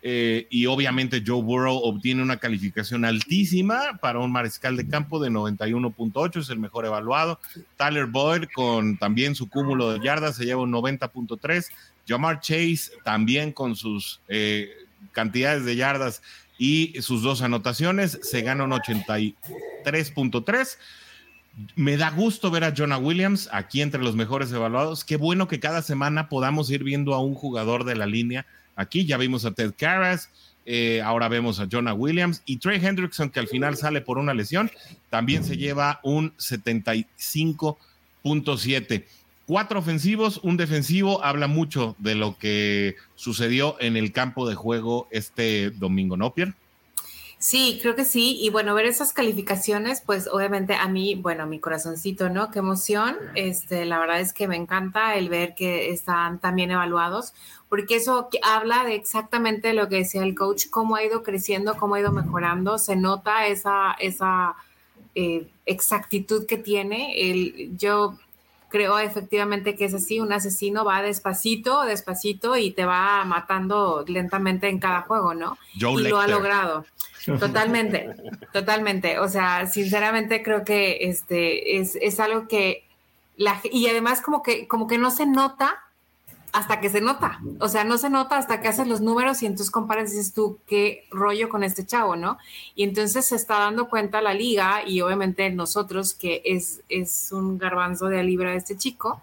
eh, 0.05 0.49
y 0.51 0.67
obviamente 0.67 1.23
Joe 1.25 1.43
Burrow 1.43 1.77
obtiene 1.77 2.23
una 2.23 2.39
calificación 2.39 3.05
altísima 3.05 3.99
para 4.01 4.19
un 4.19 4.33
mariscal 4.33 4.77
de 4.77 4.89
campo 4.89 5.21
de 5.21 5.31
91.8, 5.31 6.41
es 6.41 6.51
el 6.51 6.59
mejor 6.59 6.87
evaluado. 6.87 7.39
Tyler 7.77 8.07
Boyd 8.07 8.47
con 8.53 8.97
también 8.97 9.37
su 9.37 9.49
cúmulo 9.49 9.93
de 9.93 10.05
yardas 10.05 10.37
se 10.37 10.45
lleva 10.45 10.63
un 10.63 10.73
90.3. 10.73 11.69
Jamar 12.07 12.41
Chase 12.41 12.91
también 13.05 13.53
con 13.53 13.77
sus 13.77 14.21
eh, 14.29 14.71
cantidades 15.13 15.65
de 15.65 15.77
yardas 15.77 16.23
y 16.59 16.95
sus 17.01 17.23
dos 17.23 17.41
anotaciones 17.43 18.19
se 18.23 18.43
gana 18.43 18.65
un 18.65 18.73
83.3. 18.73 20.77
Me 21.77 21.97
da 21.97 22.11
gusto 22.11 22.51
ver 22.51 22.65
a 22.65 22.75
Jonah 22.75 22.99
Williams 22.99 23.49
aquí 23.53 23.83
entre 23.83 24.03
los 24.03 24.17
mejores 24.17 24.51
evaluados. 24.53 25.05
Qué 25.05 25.17
bueno 25.17 25.49
que 25.49 25.61
cada 25.61 25.83
semana 25.83 26.29
podamos 26.29 26.71
ir 26.71 26.83
viendo 26.83 27.15
a 27.15 27.23
un 27.23 27.35
jugador 27.35 27.85
de 27.85 27.97
la 27.97 28.07
línea 28.07 28.47
Aquí 28.77 29.05
ya 29.05 29.17
vimos 29.17 29.45
a 29.45 29.51
Ted 29.53 29.75
Karras, 29.77 30.31
eh, 30.65 31.03
ahora 31.03 31.27
vemos 31.29 31.59
a 31.61 31.69
Jonah 31.71 31.95
Williams 31.95 32.43
y 32.47 32.57
Trey 32.57 32.85
Hendrickson, 32.85 33.31
que 33.31 33.39
al 33.41 33.49
final 33.49 33.77
sale 33.77 34.01
por 34.01 34.19
una 34.19 34.35
lesión, 34.35 34.71
también 35.11 35.45
se 35.45 35.57
lleva 35.57 36.01
un 36.03 36.35
75.7. 36.37 39.05
Cuatro 39.47 39.81
ofensivos, 39.81 40.41
un 40.43 40.57
defensivo, 40.57 41.23
habla 41.25 41.49
mucho 41.49 41.97
de 41.99 42.15
lo 42.15 42.39
que 42.39 42.97
sucedió 43.17 43.77
en 43.81 43.97
el 43.97 44.13
campo 44.13 44.49
de 44.49 44.55
juego 44.55 45.09
este 45.11 45.71
domingo, 45.71 46.17
¿no, 46.17 46.33
Pierre? 46.33 46.55
Sí, 47.43 47.81
creo 47.83 47.97
que 47.97 48.05
sí. 48.05 48.39
Y 48.41 48.51
bueno, 48.51 48.73
ver 48.73 48.87
esas 48.87 49.13
calificaciones, 49.13 50.01
pues 50.01 50.29
obviamente 50.29 50.77
a 50.77 50.87
mí, 50.87 51.17
bueno, 51.17 51.45
mi 51.45 51.59
corazoncito, 51.59 52.31
¿no? 52.31 52.53
Qué 52.53 52.61
emoción. 52.61 53.17
Este, 53.35 53.85
la 53.85 53.99
verdad 53.99 54.21
es 54.21 54.33
que 54.33 54.47
me 54.47 54.55
encanta 54.55 55.17
el 55.17 55.29
ver 55.29 55.57
que 55.57 55.91
están 55.91 56.39
también 56.39 56.71
evaluados, 56.71 57.35
porque 57.69 57.97
eso 57.97 58.29
habla 58.45 58.85
de 58.85 58.95
exactamente 58.95 59.73
lo 59.73 59.89
que 59.89 59.97
decía 59.97 60.23
el 60.23 60.37
coach, 60.37 60.67
cómo 60.71 60.95
ha 60.95 61.03
ido 61.03 61.25
creciendo, 61.25 61.77
cómo 61.77 61.97
ha 61.97 62.01
ido 62.01 62.13
mejorando. 62.13 62.79
Se 62.79 62.95
nota 62.95 63.49
esa, 63.49 63.97
esa 63.99 64.55
eh, 65.17 65.49
exactitud 65.67 66.47
que 66.47 66.59
tiene. 66.59 67.29
El, 67.29 67.77
yo 67.77 68.21
creo 68.73 68.99
efectivamente 68.99 69.77
que 69.77 69.85
es 69.85 69.93
así, 69.95 70.19
un 70.19 70.33
asesino 70.33 70.83
va 70.85 71.03
despacito, 71.03 71.83
despacito 71.83 72.57
y 72.57 72.71
te 72.71 72.87
va 72.87 73.23
matando 73.27 74.03
lentamente 74.09 74.69
en 74.69 74.81
cada 74.81 75.03
juego, 75.03 75.35
¿no? 75.35 75.59
y 75.75 76.09
lo 76.09 76.19
ha 76.19 76.27
logrado. 76.27 76.87
Totalmente, 77.39 78.09
totalmente. 78.53 79.19
O 79.19 79.29
sea, 79.29 79.67
sinceramente 79.67 80.43
creo 80.43 80.65
que 80.65 80.99
este 81.03 81.77
es, 81.77 81.97
es 82.01 82.19
algo 82.19 82.49
que 82.49 82.85
la, 83.37 83.61
y 83.63 83.87
además 83.87 84.23
como 84.23 84.43
que 84.43 84.67
como 84.67 84.87
que 84.87 84.97
no 84.99 85.11
se 85.11 85.27
nota 85.27 85.85
hasta 86.53 86.81
que 86.81 86.91
se 86.91 87.01
nota. 87.01 87.41
O 87.61 87.69
sea, 87.69 87.83
no 87.83 87.97
se 87.97 88.11
nota 88.11 88.37
hasta 88.37 88.61
que 88.61 88.69
haces 88.69 88.87
los 88.87 89.01
números 89.01 89.43
y 89.43 89.47
entonces 89.47 89.71
comparas 89.71 90.13
y 90.13 90.17
dices 90.17 90.35
tú, 90.35 90.59
qué 90.67 91.07
rollo 91.11 91.49
con 91.49 91.65
este 91.65 91.87
chavo, 91.87 92.15
¿no? 92.15 92.39
Y 92.75 92.85
entonces 92.85 93.25
se 93.25 93.37
está 93.37 93.59
dando 93.59 93.89
cuenta 93.89 94.21
la 94.21 94.35
liga 94.35 94.87
y 94.87 95.01
obviamente 95.01 95.49
nosotros 95.51 96.13
que 96.13 96.43
es, 96.45 96.83
es 96.91 97.33
un 97.33 97.57
garbanzo 97.57 98.07
de 98.07 98.23
libra 98.23 98.55
este 98.55 98.77
chico, 98.77 99.21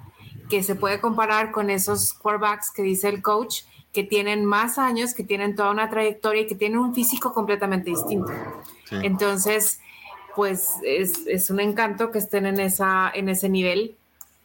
que 0.50 0.64
se 0.64 0.74
puede 0.74 1.00
comparar 1.00 1.52
con 1.52 1.70
esos 1.70 2.14
quarterbacks 2.14 2.72
que 2.72 2.82
dice 2.82 3.08
el 3.10 3.22
coach, 3.22 3.62
que 3.94 4.04
tienen 4.04 4.44
más 4.46 4.80
años, 4.80 5.14
que 5.14 5.24
tienen 5.24 5.56
toda 5.56 5.70
una 5.70 5.90
trayectoria 5.90 6.42
y 6.42 6.48
que 6.48 6.56
tienen 6.56 6.80
un 6.80 6.96
físico 6.96 7.34
completamente 7.34 7.92
distinto. 7.92 8.32
Entonces, 8.92 9.80
pues 10.36 10.76
es, 10.84 11.28
es, 11.28 11.50
un 11.52 11.60
encanto 11.60 12.12
que 12.12 12.18
estén 12.18 12.48
en, 12.48 12.60
esa, 12.60 13.12
en 13.14 13.30
ese 13.30 13.50
nivel 13.50 13.96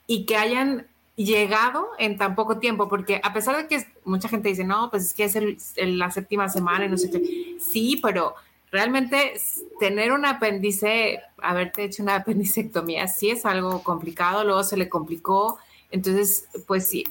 y 0.07 0.27
que 0.27 0.37
hayan 0.37 0.87
llegado 1.17 1.89
en 1.99 2.17
tan 2.19 2.35
poco 2.35 2.59
tiempo, 2.59 2.89
porque 2.89 3.21
a 3.23 3.33
pesar 3.33 3.57
de 3.57 3.69
que 3.69 3.87
mucha 4.05 4.29
gente 4.29 4.49
dice, 4.49 4.65
no, 4.65 4.91
pues 4.91 5.05
es 5.05 5.15
que 5.15 5.25
es 5.25 5.37
el, 5.37 5.99
la 5.99 6.11
séptima 6.11 6.49
semana 6.49 6.87
y 6.87 6.89
no 6.89 6.97
sé 6.97 7.11
qué, 7.11 7.57
sí, 7.61 8.01
pero 8.03 8.35
realmente 8.73 9.35
tener 9.79 10.13
un 10.13 10.27
apéndice, 10.27 11.21
haberte 11.41 11.85
hecho 11.85 12.03
una 12.03 12.17
apendicectomía, 12.17 13.07
sí 13.07 13.31
es 13.31 13.47
algo 13.47 13.83
complicado, 13.83 14.45
luego 14.45 14.65
se 14.65 14.77
le 14.77 14.89
complicó, 14.89 15.59
entonces, 15.93 16.49
pues 16.67 16.89
sí, 16.89 17.05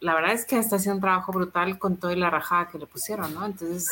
la 0.00 0.14
verdad 0.14 0.32
es 0.32 0.46
que 0.46 0.58
está 0.58 0.76
haciendo 0.76 0.96
un 0.96 1.02
trabajo 1.02 1.30
brutal 1.30 1.78
con 1.78 1.98
toda 1.98 2.16
la 2.16 2.30
rajada 2.30 2.68
que 2.68 2.78
le 2.78 2.86
pusieron, 2.86 3.34
¿no? 3.34 3.44
Entonces, 3.44 3.90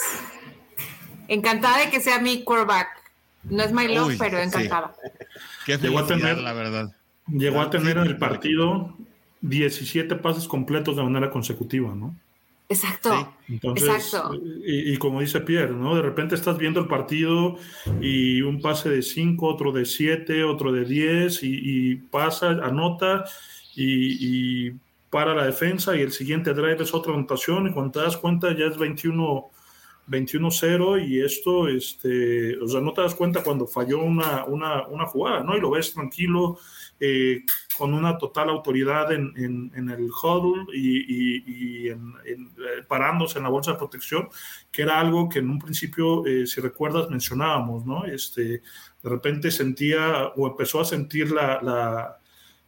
encantada 1.28 1.80
de 1.80 1.90
que 1.90 2.00
sea 2.00 2.18
mi 2.18 2.44
quarterback. 2.44 2.88
No 3.44 3.62
es 3.62 3.72
my 3.72 3.94
love, 3.94 4.16
pero 4.18 4.38
encantada. 4.38 4.94
llegó 5.66 5.98
a 5.98 6.06
tener, 6.06 6.38
la 6.38 6.52
verdad. 6.54 6.94
Llegó 7.28 7.60
a 7.60 7.70
tener 7.70 7.98
en 7.98 8.04
el 8.04 8.16
partido 8.16 8.96
17 9.40 10.16
pases 10.16 10.48
completos 10.48 10.96
de 10.96 11.02
manera 11.02 11.30
consecutiva, 11.30 11.94
¿no? 11.94 12.14
Exacto. 12.68 13.34
exacto. 13.48 14.38
Y, 14.66 14.98
como 14.98 15.20
dice 15.20 15.40
Pierre, 15.40 15.72
¿no? 15.72 15.96
De 15.96 16.02
repente 16.02 16.34
estás 16.34 16.58
viendo 16.58 16.80
el 16.80 16.86
partido 16.86 17.56
y 18.00 18.42
un 18.42 18.60
pase 18.60 18.90
de 18.90 19.00
5, 19.00 19.46
otro 19.46 19.72
de 19.72 19.86
7, 19.86 20.44
otro 20.44 20.70
de 20.70 20.84
10 20.84 21.40
y, 21.42 21.94
pasa, 21.96 22.50
anota 22.50 23.24
y, 23.74 24.72
para 25.08 25.34
la 25.34 25.46
defensa 25.46 25.96
y 25.96 26.02
el 26.02 26.12
siguiente 26.12 26.52
drive 26.52 26.82
es 26.82 26.92
otra 26.92 27.14
anotación 27.14 27.68
y 27.68 27.72
cuando 27.72 27.92
te 27.92 28.00
das 28.00 28.18
cuenta 28.18 28.54
ya 28.54 28.66
es 28.66 28.76
21 28.76 29.50
21-0 30.08 31.06
y 31.06 31.20
esto, 31.20 31.68
este, 31.68 32.58
o 32.58 32.66
sea, 32.66 32.80
no 32.80 32.92
te 32.92 33.02
das 33.02 33.14
cuenta 33.14 33.42
cuando 33.42 33.66
falló 33.66 33.98
una, 34.00 34.44
una, 34.44 34.86
una 34.86 35.06
jugada, 35.06 35.42
¿no? 35.42 35.54
Y 35.54 35.60
lo 35.60 35.70
ves 35.70 35.92
tranquilo, 35.92 36.58
eh, 37.00 37.44
con 37.76 37.94
una 37.94 38.18
total 38.18 38.48
autoridad 38.48 39.12
en, 39.12 39.32
en, 39.36 39.88
el 39.88 40.10
huddle 40.10 40.66
y, 40.74 41.84
y, 41.84 41.88
en, 41.90 42.14
eh, 42.26 42.82
parándose 42.88 43.38
en 43.38 43.44
la 43.44 43.50
bolsa 43.50 43.70
de 43.70 43.78
protección, 43.78 44.28
que 44.72 44.82
era 44.82 44.98
algo 44.98 45.28
que 45.28 45.38
en 45.38 45.48
un 45.48 45.60
principio, 45.60 46.26
eh, 46.26 46.44
si 46.44 46.60
recuerdas, 46.60 47.08
mencionábamos, 47.08 47.86
¿no? 47.86 48.04
Este, 48.04 48.42
de 48.42 48.62
repente 49.08 49.52
sentía 49.52 50.32
o 50.34 50.48
empezó 50.48 50.80
a 50.80 50.84
sentir 50.84 51.30
la, 51.30 51.62
la 51.62 52.18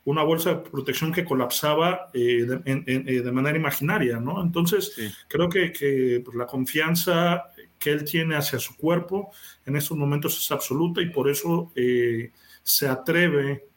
una 0.05 0.23
bolsa 0.23 0.51
de 0.51 0.71
protección 0.71 1.12
que 1.12 1.25
colapsaba 1.25 2.09
de, 2.14 3.31
manera 3.33 3.59
imaginaria, 3.59 4.21
¿no? 4.21 4.40
Entonces, 4.40 4.95
creo 5.27 5.49
que, 5.49 5.73
que 5.73 6.23
pues, 6.25 6.37
la 6.37 6.47
confianza 6.47 7.47
que 7.81 7.90
él 7.90 8.05
tiene 8.05 8.37
hacia 8.37 8.61
su 8.61 8.77
cuerpo 8.77 9.33
en 9.66 9.75
estos 9.75 9.97
momentos 9.97 10.38
es 10.38 10.51
absoluta 10.53 11.03
y 11.03 11.11
por 11.11 11.29
eso 11.29 11.73
se 12.62 12.88
atreve 12.88 13.70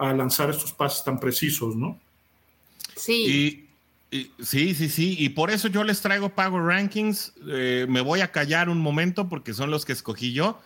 a 0.00 0.14
lanzar 0.14 0.50
estos 0.50 0.72
pases 0.72 1.04
tan 1.04 1.20
precisos, 1.20 1.76
¿no? 1.76 1.98
Sí. 2.96 3.68
Y, 4.10 4.30
sí, 4.42 4.74
sí, 4.74 4.88
sí. 4.88 5.14
Y 5.18 5.28
por 5.30 5.50
eso 5.50 5.68
yo 5.68 5.84
les 5.84 6.00
traigo 6.00 6.30
Power 6.30 6.62
Rankings. 6.64 7.34
Eh, 7.48 7.86
me 7.88 8.00
voy 8.00 8.22
a 8.22 8.32
callar 8.32 8.68
un 8.68 8.80
momento 8.80 9.28
porque 9.28 9.52
son 9.52 9.70
los 9.70 9.84
que 9.84 9.92
escogí 9.92 10.32
yo 10.32 10.60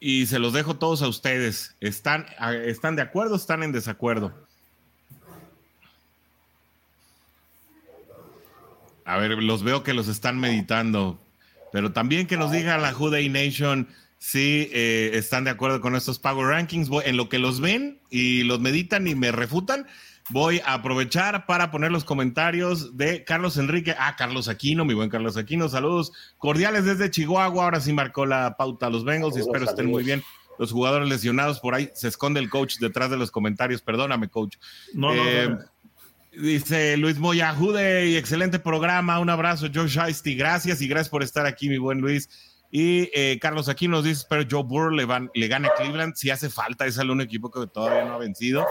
y 0.00 0.26
se 0.26 0.38
los 0.38 0.52
dejo 0.52 0.76
todos 0.76 1.02
a 1.02 1.08
ustedes. 1.08 1.74
¿Están, 1.80 2.26
están 2.64 2.94
de 2.96 3.02
acuerdo 3.02 3.34
o 3.34 3.36
están 3.36 3.62
en 3.62 3.72
desacuerdo? 3.72 4.32
A 9.04 9.16
ver, 9.16 9.42
los 9.42 9.62
veo 9.62 9.82
que 9.82 9.94
los 9.94 10.06
están 10.06 10.38
meditando, 10.38 11.18
pero 11.72 11.92
también 11.92 12.26
que 12.26 12.36
nos 12.36 12.52
diga 12.52 12.78
la 12.78 12.92
Juday 12.92 13.28
Nation 13.28 13.88
sí 14.18 14.68
eh, 14.72 15.10
están 15.14 15.44
de 15.44 15.50
acuerdo 15.50 15.80
con 15.80 15.94
estos 15.96 16.18
Power 16.18 16.48
Rankings. 16.48 16.90
en 17.04 17.16
lo 17.16 17.28
que 17.28 17.38
los 17.38 17.60
ven 17.60 18.00
y 18.10 18.42
los 18.44 18.60
meditan 18.60 19.06
y 19.06 19.14
me 19.14 19.32
refutan, 19.32 19.86
voy 20.30 20.60
a 20.64 20.74
aprovechar 20.74 21.46
para 21.46 21.70
poner 21.70 21.90
los 21.90 22.04
comentarios 22.04 22.96
de 22.96 23.24
Carlos 23.24 23.56
Enrique. 23.56 23.94
Ah, 23.98 24.16
Carlos 24.16 24.48
Aquino, 24.48 24.84
mi 24.84 24.94
buen 24.94 25.10
Carlos 25.10 25.36
Aquino. 25.36 25.68
Saludos 25.68 26.12
cordiales 26.38 26.84
desde 26.84 27.10
Chihuahua. 27.10 27.64
Ahora 27.64 27.80
sí 27.80 27.92
marcó 27.92 28.26
la 28.26 28.56
pauta 28.56 28.86
a 28.86 28.90
los 28.90 29.04
Bengals 29.04 29.36
y 29.36 29.40
espero 29.40 29.64
estén 29.64 29.86
muy 29.86 30.04
bien. 30.04 30.22
Los 30.58 30.72
jugadores 30.72 31.08
lesionados 31.08 31.60
por 31.60 31.74
ahí, 31.74 31.88
se 31.94 32.08
esconde 32.08 32.40
el 32.40 32.50
coach 32.50 32.78
detrás 32.78 33.10
de 33.10 33.16
los 33.16 33.30
comentarios. 33.30 33.80
Perdóname, 33.80 34.28
coach. 34.28 34.56
No, 34.92 35.14
no, 35.14 35.24
eh, 35.24 35.56
Dice 36.32 36.96
Luis 36.96 37.18
Moya, 37.18 37.52
Jude, 37.52 38.16
excelente 38.16 38.58
programa. 38.58 39.18
Un 39.18 39.30
abrazo, 39.30 39.66
Josh 39.72 39.98
Shiesty. 39.98 40.36
Gracias 40.36 40.80
y 40.80 40.86
gracias 40.86 41.08
por 41.08 41.22
estar 41.22 41.46
aquí, 41.46 41.68
mi 41.68 41.78
buen 41.78 42.00
Luis. 42.00 42.28
Y 42.70 43.10
eh, 43.14 43.38
Carlos 43.40 43.68
aquí 43.68 43.88
nos 43.88 44.04
dice, 44.04 44.26
pero 44.28 44.44
Joe 44.48 44.62
Burrow 44.62 44.90
le, 44.90 45.04
van, 45.04 45.30
le 45.34 45.48
gana 45.48 45.68
a 45.68 45.74
Cleveland. 45.74 46.14
Si 46.16 46.30
hace 46.30 46.50
falta, 46.50 46.86
es 46.86 46.98
el 46.98 47.10
único 47.10 47.24
equipo 47.24 47.50
que 47.50 47.66
todavía 47.66 48.04
no 48.04 48.14
ha 48.14 48.18
vencido. 48.18 48.66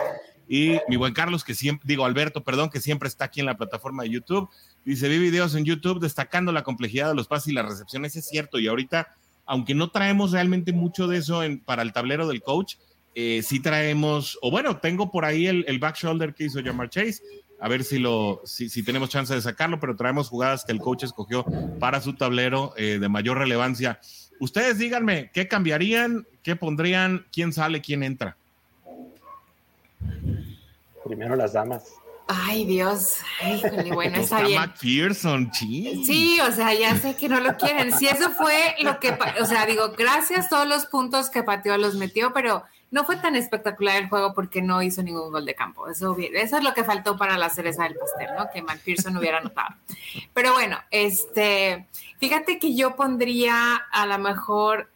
Y 0.47 0.79
mi 0.88 0.95
buen 0.95 1.13
Carlos, 1.13 1.43
que 1.43 1.53
siempre, 1.53 1.86
digo 1.88 2.05
Alberto, 2.05 2.43
perdón, 2.43 2.69
que 2.69 2.79
siempre 2.79 3.10
está 3.10 3.25
aquí 3.25 3.41
en 3.41 3.47
la 3.47 3.57
plataforma 3.57 4.03
de 4.03 4.10
YouTube, 4.10 4.49
dice, 4.86 5.10
vi 5.10 5.17
videos 5.17 5.55
en 5.55 5.65
YouTube 5.65 5.99
destacando 5.99 6.51
la 6.51 6.63
complejidad 6.63 7.10
de 7.10 7.15
los 7.15 7.27
pases 7.27 7.49
y 7.49 7.53
las 7.53 7.65
recepciones, 7.65 8.15
es 8.15 8.27
cierto, 8.27 8.57
y 8.57 8.67
ahorita, 8.67 9.13
aunque 9.45 9.75
no 9.75 9.89
traemos 9.89 10.31
realmente 10.31 10.71
mucho 10.71 11.07
de 11.07 11.17
eso 11.17 11.43
en, 11.43 11.60
para 11.60 11.81
el 11.81 11.91
tablero 11.91 12.27
del 12.27 12.41
coach, 12.41 12.75
eh, 13.13 13.41
sí 13.43 13.60
traemos, 13.60 14.39
o 14.41 14.49
bueno, 14.49 14.77
tengo 14.77 15.12
por 15.12 15.25
ahí 15.25 15.47
el, 15.47 15.65
el 15.67 15.79
back 15.79 15.97
shoulder 15.97 16.33
que 16.33 16.45
hizo 16.45 16.63
Jamar 16.63 16.89
Chase, 16.89 17.21
a 17.60 17.67
ver 17.67 17.84
si, 17.84 17.98
lo, 17.98 18.41
si, 18.46 18.70
si, 18.70 18.84
tenemos 18.84 19.10
chance 19.10 19.34
de 19.34 19.41
sacarlo, 19.41 19.80
pero 19.80 19.96
traemos 19.96 20.30
jugadas 20.30 20.63
que 20.63 20.72
el 20.72 20.80
coach 20.80 21.04
escogió 21.04 21.46
para 21.80 22.02
su 22.02 22.13
tablero 22.13 22.74
eh, 22.78 23.00
de 23.00 23.10
mayor 23.10 23.39
relevancia. 23.39 24.00
Ustedes 24.39 24.78
díganme, 24.78 25.32
¿qué 25.34 25.48
cambiarían? 25.48 26.28
¿Qué 26.43 26.56
pondrían? 26.56 27.26
¿Quién 27.32 27.54
sale? 27.54 27.82
¿Quién 27.82 28.04
entra? 28.04 28.38
Primero 31.04 31.36
las 31.36 31.54
damas. 31.54 31.93
Ay, 32.28 32.65
Dios. 32.65 33.20
bueno, 33.93 34.17
está, 34.17 34.41
bien. 34.41 34.60
McPherson, 34.60 35.50
sí. 35.54 36.04
Sí, 36.06 36.39
o 36.41 36.52
sea, 36.52 36.74
ya 36.74 36.96
sé 36.98 37.15
que 37.15 37.30
no 37.30 37.39
lo 37.39 37.56
quieren. 37.56 37.93
Si 37.93 38.08
eso 38.08 38.32
fue 38.32 38.76
lo 38.82 39.00
que, 39.00 39.17
o 39.41 39.46
sea, 39.46 39.65
digo, 39.65 39.93
gracias 39.98 40.50
todos 40.50 40.67
los 40.67 40.86
puntos 40.88 41.30
que 41.30 41.43
pateó 41.43 41.78
los 41.78 41.96
metió, 41.96 42.34
pero 42.34 42.63
no 42.89 43.04
fue 43.04 43.17
tan 43.17 43.36
espectacular 43.36 43.97
el 43.97 44.10
juego 44.10 44.34
porque 44.34 44.62
no 44.62 44.82
hizo 44.82 45.04
ningún 45.04 45.32
gol 45.32 45.45
de 45.45 45.56
campo. 45.56 45.88
Eso, 45.88 46.15
eso 46.17 46.58
es 46.58 46.63
lo 46.63 46.73
que 46.73 46.86
faltó 46.86 47.17
para 47.17 47.38
la 47.38 47.50
cereza 47.50 47.84
del 47.84 47.95
pastel, 47.95 48.30
¿no? 48.38 48.50
Que 48.50 48.62
McPherson 48.62 49.17
hubiera 49.17 49.39
anotado. 49.39 49.76
Pero 50.34 50.54
bueno, 50.54 50.78
este, 50.89 51.86
fíjate 52.19 52.60
que 52.60 52.76
yo 52.76 52.95
pondría 52.95 53.76
a 53.76 54.06
lo 54.06 54.17
mejor, 54.19 54.89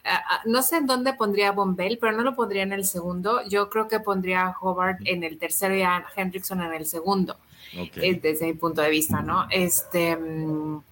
no 0.46 0.62
sé 0.62 0.78
en 0.78 0.86
dónde 0.86 1.12
pondría 1.12 1.50
a 1.50 1.52
Bombell, 1.52 1.98
pero 1.98 2.12
no 2.12 2.22
lo 2.22 2.34
pondría 2.34 2.62
en 2.62 2.72
el 2.72 2.86
segundo. 2.86 3.46
Yo 3.46 3.68
creo 3.68 3.88
que 3.88 4.00
pondría 4.00 4.46
a 4.46 4.56
Hobart 4.58 5.00
en 5.04 5.22
el 5.22 5.38
tercero 5.38 5.74
y 5.76 5.82
a 5.82 6.04
Hendrickson 6.16 6.62
en 6.62 6.72
el 6.72 6.86
segundo, 6.86 7.36
eh, 7.74 8.18
desde 8.22 8.46
mi 8.46 8.54
punto 8.54 8.80
de 8.80 8.88
vista, 8.88 9.20
¿no? 9.20 9.46
Este, 9.50 10.16
mm, 10.16 10.82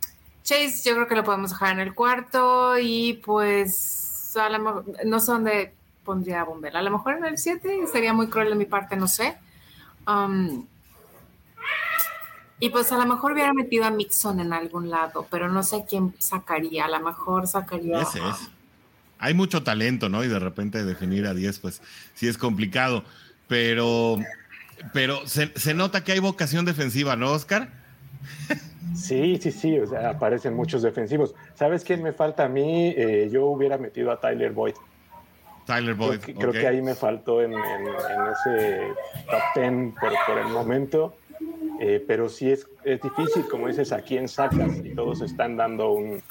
Chase, 0.43 0.83
yo 0.85 0.95
creo 0.95 1.07
que 1.07 1.15
lo 1.15 1.25
podemos 1.25 1.51
dejar 1.51 1.73
en 1.73 1.81
el 1.81 1.95
cuarto 1.95 2.79
y 2.79 3.15
pues 3.25 4.37
a 4.37 4.49
lo 4.49 4.59
mejor, 4.59 4.85
no 5.05 5.21
sé 5.21 5.33
dónde 5.33 5.80
pondría 6.05 6.41
a 6.41 6.45
Bombel. 6.45 6.77
A 6.77 6.83
lo 6.83 6.91
mejor 6.91 7.17
en 7.17 7.25
el 7.25 7.39
7 7.39 7.87
sería 7.91 8.13
muy 8.13 8.29
cruel 8.29 8.51
de 8.51 8.55
mi 8.55 8.65
parte, 8.65 8.97
no 8.97 9.09
sé. 9.09 9.37
Um, 10.07 10.67
y 12.59 12.69
pues 12.69 12.93
a 12.93 12.99
lo 12.99 13.07
mejor 13.07 13.33
hubiera 13.33 13.53
metido 13.55 13.85
a 13.85 13.91
Mixon 13.91 14.41
en 14.41 14.53
algún 14.53 14.91
lado, 14.91 15.27
pero 15.31 15.49
no 15.49 15.63
sé 15.63 15.85
quién 15.89 16.15
sacaría. 16.19 16.85
A 16.85 16.89
lo 16.89 17.01
mejor 17.01 17.47
sacaría. 17.47 18.03
Ese 18.03 18.19
es. 18.19 18.51
Hay 19.19 19.35
mucho 19.35 19.63
talento, 19.63 20.09
¿no? 20.09 20.25
Y 20.25 20.29
de 20.29 20.39
repente 20.39 20.85
definir 20.85 21.27
a 21.27 21.35
10, 21.35 21.59
pues 21.59 21.83
sí 22.15 22.29
es 22.29 22.39
complicado. 22.39 23.05
Pero, 23.49 24.19
pero 24.93 25.27
se, 25.27 25.53
se 25.59 25.75
nota 25.75 26.05
que 26.05 26.13
hay 26.13 26.19
vocación 26.19 26.65
defensiva, 26.65 27.17
¿no, 27.17 27.33
Oscar? 27.33 27.71
Sí, 28.95 29.39
sí, 29.41 29.51
sí, 29.51 29.79
o 29.79 29.87
sea, 29.87 30.11
aparecen 30.11 30.55
muchos 30.55 30.83
defensivos. 30.83 31.35
¿Sabes 31.55 31.85
quién 31.85 32.03
me 32.03 32.13
falta 32.13 32.45
a 32.45 32.49
mí? 32.49 32.93
Eh, 32.97 33.29
yo 33.33 33.47
hubiera 33.47 33.79
metido 33.79 34.11
a 34.11 34.21
Tyler 34.21 34.53
Boyd. 34.53 34.75
Tyler 35.71 35.95
Boyd. 35.95 36.21
Creo, 36.21 36.53
que, 36.53 36.67
ahí 36.67 36.83
me 36.83 36.95
faltó 36.95 37.43
en, 37.43 37.53
ese 37.53 38.89
top 39.31 39.43
10 39.55 39.95
por, 40.27 40.39
el 40.39 40.49
momento. 40.49 41.15
Eh, 41.81 42.05
pero 42.07 42.29
sí 42.29 42.51
es, 42.51 42.67
es, 42.85 43.01
difícil, 43.01 43.47
como 43.49 43.69
dices, 43.69 43.93
a 43.93 44.03
quién 44.03 44.29
sacas 44.29 44.85
y 44.85 44.95
todos 44.95 45.23
están 45.23 45.57
dando 45.57 45.93
un, 45.93 46.23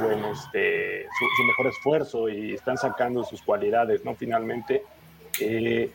buen, 0.00 0.24
este, 0.24 1.02
su, 1.02 1.44
mejor 1.44 1.66
esfuerzo 1.66 2.28
y 2.30 2.54
están 2.54 2.78
sacando 2.78 3.22
sus 3.24 3.42
cualidades, 3.42 4.04
¿no? 4.04 4.14
Finalmente, 4.14 4.84
eh, 5.40 5.90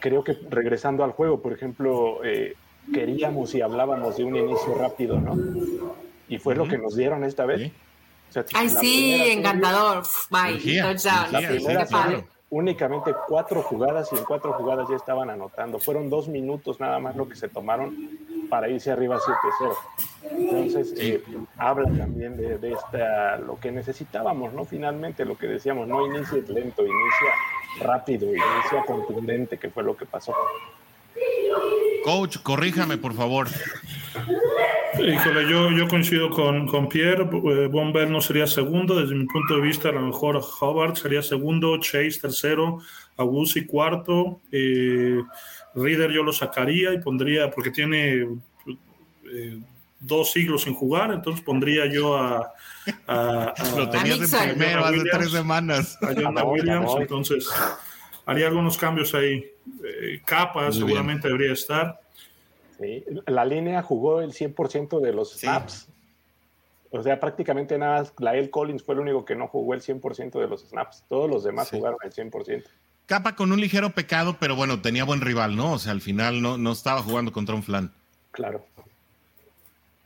creo 0.00 0.22
que 0.22 0.36
regresando 0.50 1.04
al 1.04 1.12
juego, 1.12 1.40
por 1.40 1.54
ejemplo, 1.54 2.22
eh, 2.22 2.54
queríamos 2.92 3.54
y 3.54 3.62
hablábamos 3.62 4.18
de 4.18 4.24
un 4.24 4.36
inicio 4.36 4.74
rápido, 4.74 5.18
¿no? 5.18 5.36
Y 6.28 6.38
fue 6.38 6.54
lo 6.54 6.68
que 6.68 6.76
nos 6.76 6.96
dieron 6.96 7.24
esta 7.24 7.46
vez. 7.46 7.72
Ay, 8.54 8.68
sí, 8.68 9.22
encantador. 9.30 10.02
Bye, 10.30 10.80
touchdown. 10.80 12.26
únicamente 12.50 13.12
cuatro 13.26 13.62
jugadas 13.62 14.10
y 14.12 14.16
en 14.16 14.24
cuatro 14.24 14.52
jugadas 14.52 14.88
ya 14.88 14.96
estaban 14.96 15.30
anotando. 15.30 15.78
Fueron 15.78 16.08
dos 16.08 16.28
minutos 16.28 16.78
nada 16.78 16.98
más 16.98 17.16
lo 17.16 17.28
que 17.28 17.36
se 17.36 17.48
tomaron 17.48 17.94
para 18.48 18.68
irse 18.68 18.92
arriba 18.92 19.18
7-0. 19.18 19.76
Entonces, 20.30 20.94
eh, 20.98 21.22
habla 21.56 21.90
también 21.96 22.36
de, 22.36 22.58
de, 22.58 22.72
esta, 22.72 23.38
lo 23.38 23.58
que 23.58 23.72
necesitábamos, 23.72 24.52
¿no? 24.52 24.64
Finalmente, 24.64 25.24
lo 25.24 25.36
que 25.36 25.46
decíamos, 25.46 25.88
no 25.88 26.06
inicia 26.06 26.38
lento, 26.48 26.82
inicia 26.82 27.32
rápido, 27.80 28.26
inicia 28.28 28.84
contundente, 28.86 29.58
que 29.58 29.70
fue 29.70 29.82
lo 29.82 29.96
que 29.96 30.06
pasó. 30.06 30.34
Coach, 32.04 32.38
corríjame, 32.42 32.98
por 32.98 33.14
favor. 33.14 33.48
Híjole, 34.98 35.50
yo, 35.50 35.70
yo 35.70 35.88
coincido 35.88 36.30
con, 36.30 36.66
con 36.66 36.88
Pierre. 36.88 37.24
Eh, 37.24 37.66
Bomber 37.66 38.08
no 38.10 38.20
sería 38.20 38.46
segundo. 38.46 39.00
Desde 39.00 39.14
mi 39.14 39.26
punto 39.26 39.56
de 39.56 39.62
vista, 39.62 39.88
a 39.88 39.92
lo 39.92 40.02
mejor 40.02 40.40
Howard 40.60 40.96
sería 40.96 41.22
segundo, 41.22 41.78
Chase 41.78 42.18
tercero, 42.20 42.80
Agusi 43.16 43.66
cuarto. 43.66 44.40
Eh, 44.52 45.22
Reader 45.74 46.12
yo 46.12 46.22
lo 46.22 46.32
sacaría 46.32 46.92
y 46.92 47.00
pondría, 47.00 47.50
porque 47.50 47.70
tiene 47.70 48.28
eh, 49.32 49.58
dos 50.00 50.32
siglos 50.32 50.62
sin 50.62 50.74
jugar, 50.74 51.12
entonces 51.12 51.42
pondría 51.44 51.86
yo 51.86 52.16
a. 52.16 52.52
a, 53.06 53.54
lo 53.76 53.90
tenías 53.90 54.32
en 54.32 54.50
primero 54.50 54.84
hace 54.84 55.04
tres 55.10 55.32
semanas. 55.32 55.98
A 56.02 56.44
Williams, 56.44 56.92
entonces 56.98 57.48
haría 58.26 58.46
algunos 58.46 58.78
cambios 58.78 59.14
ahí. 59.14 59.44
Eh, 59.84 60.20
Capa 60.24 60.70
seguramente 60.70 61.28
debería 61.28 61.52
estar. 61.52 62.00
Sí. 62.78 63.04
La 63.26 63.44
línea 63.44 63.82
jugó 63.82 64.20
el 64.20 64.32
100% 64.32 65.00
de 65.00 65.12
los 65.12 65.38
snaps. 65.38 65.88
O 66.90 67.02
sea, 67.02 67.18
prácticamente 67.18 67.76
nada 67.76 68.00
más, 68.00 68.14
Lael 68.18 68.50
Collins 68.50 68.82
fue 68.82 68.94
el 68.94 69.00
único 69.00 69.24
que 69.24 69.34
no 69.34 69.48
jugó 69.48 69.74
el 69.74 69.80
100% 69.80 70.38
de 70.40 70.48
los 70.48 70.62
snaps. 70.68 71.04
Todos 71.08 71.28
los 71.28 71.44
demás 71.44 71.68
sí. 71.68 71.76
jugaron 71.76 71.98
el 72.02 72.12
100%. 72.12 72.64
Capa 73.06 73.36
con 73.36 73.52
un 73.52 73.60
ligero 73.60 73.90
pecado, 73.90 74.36
pero 74.40 74.56
bueno, 74.56 74.80
tenía 74.80 75.04
buen 75.04 75.20
rival, 75.20 75.56
¿no? 75.56 75.72
O 75.72 75.78
sea, 75.78 75.92
al 75.92 76.00
final 76.00 76.40
no, 76.40 76.56
no 76.56 76.72
estaba 76.72 77.02
jugando 77.02 77.32
contra 77.32 77.54
un 77.54 77.62
flan. 77.62 77.92
Claro. 78.30 78.64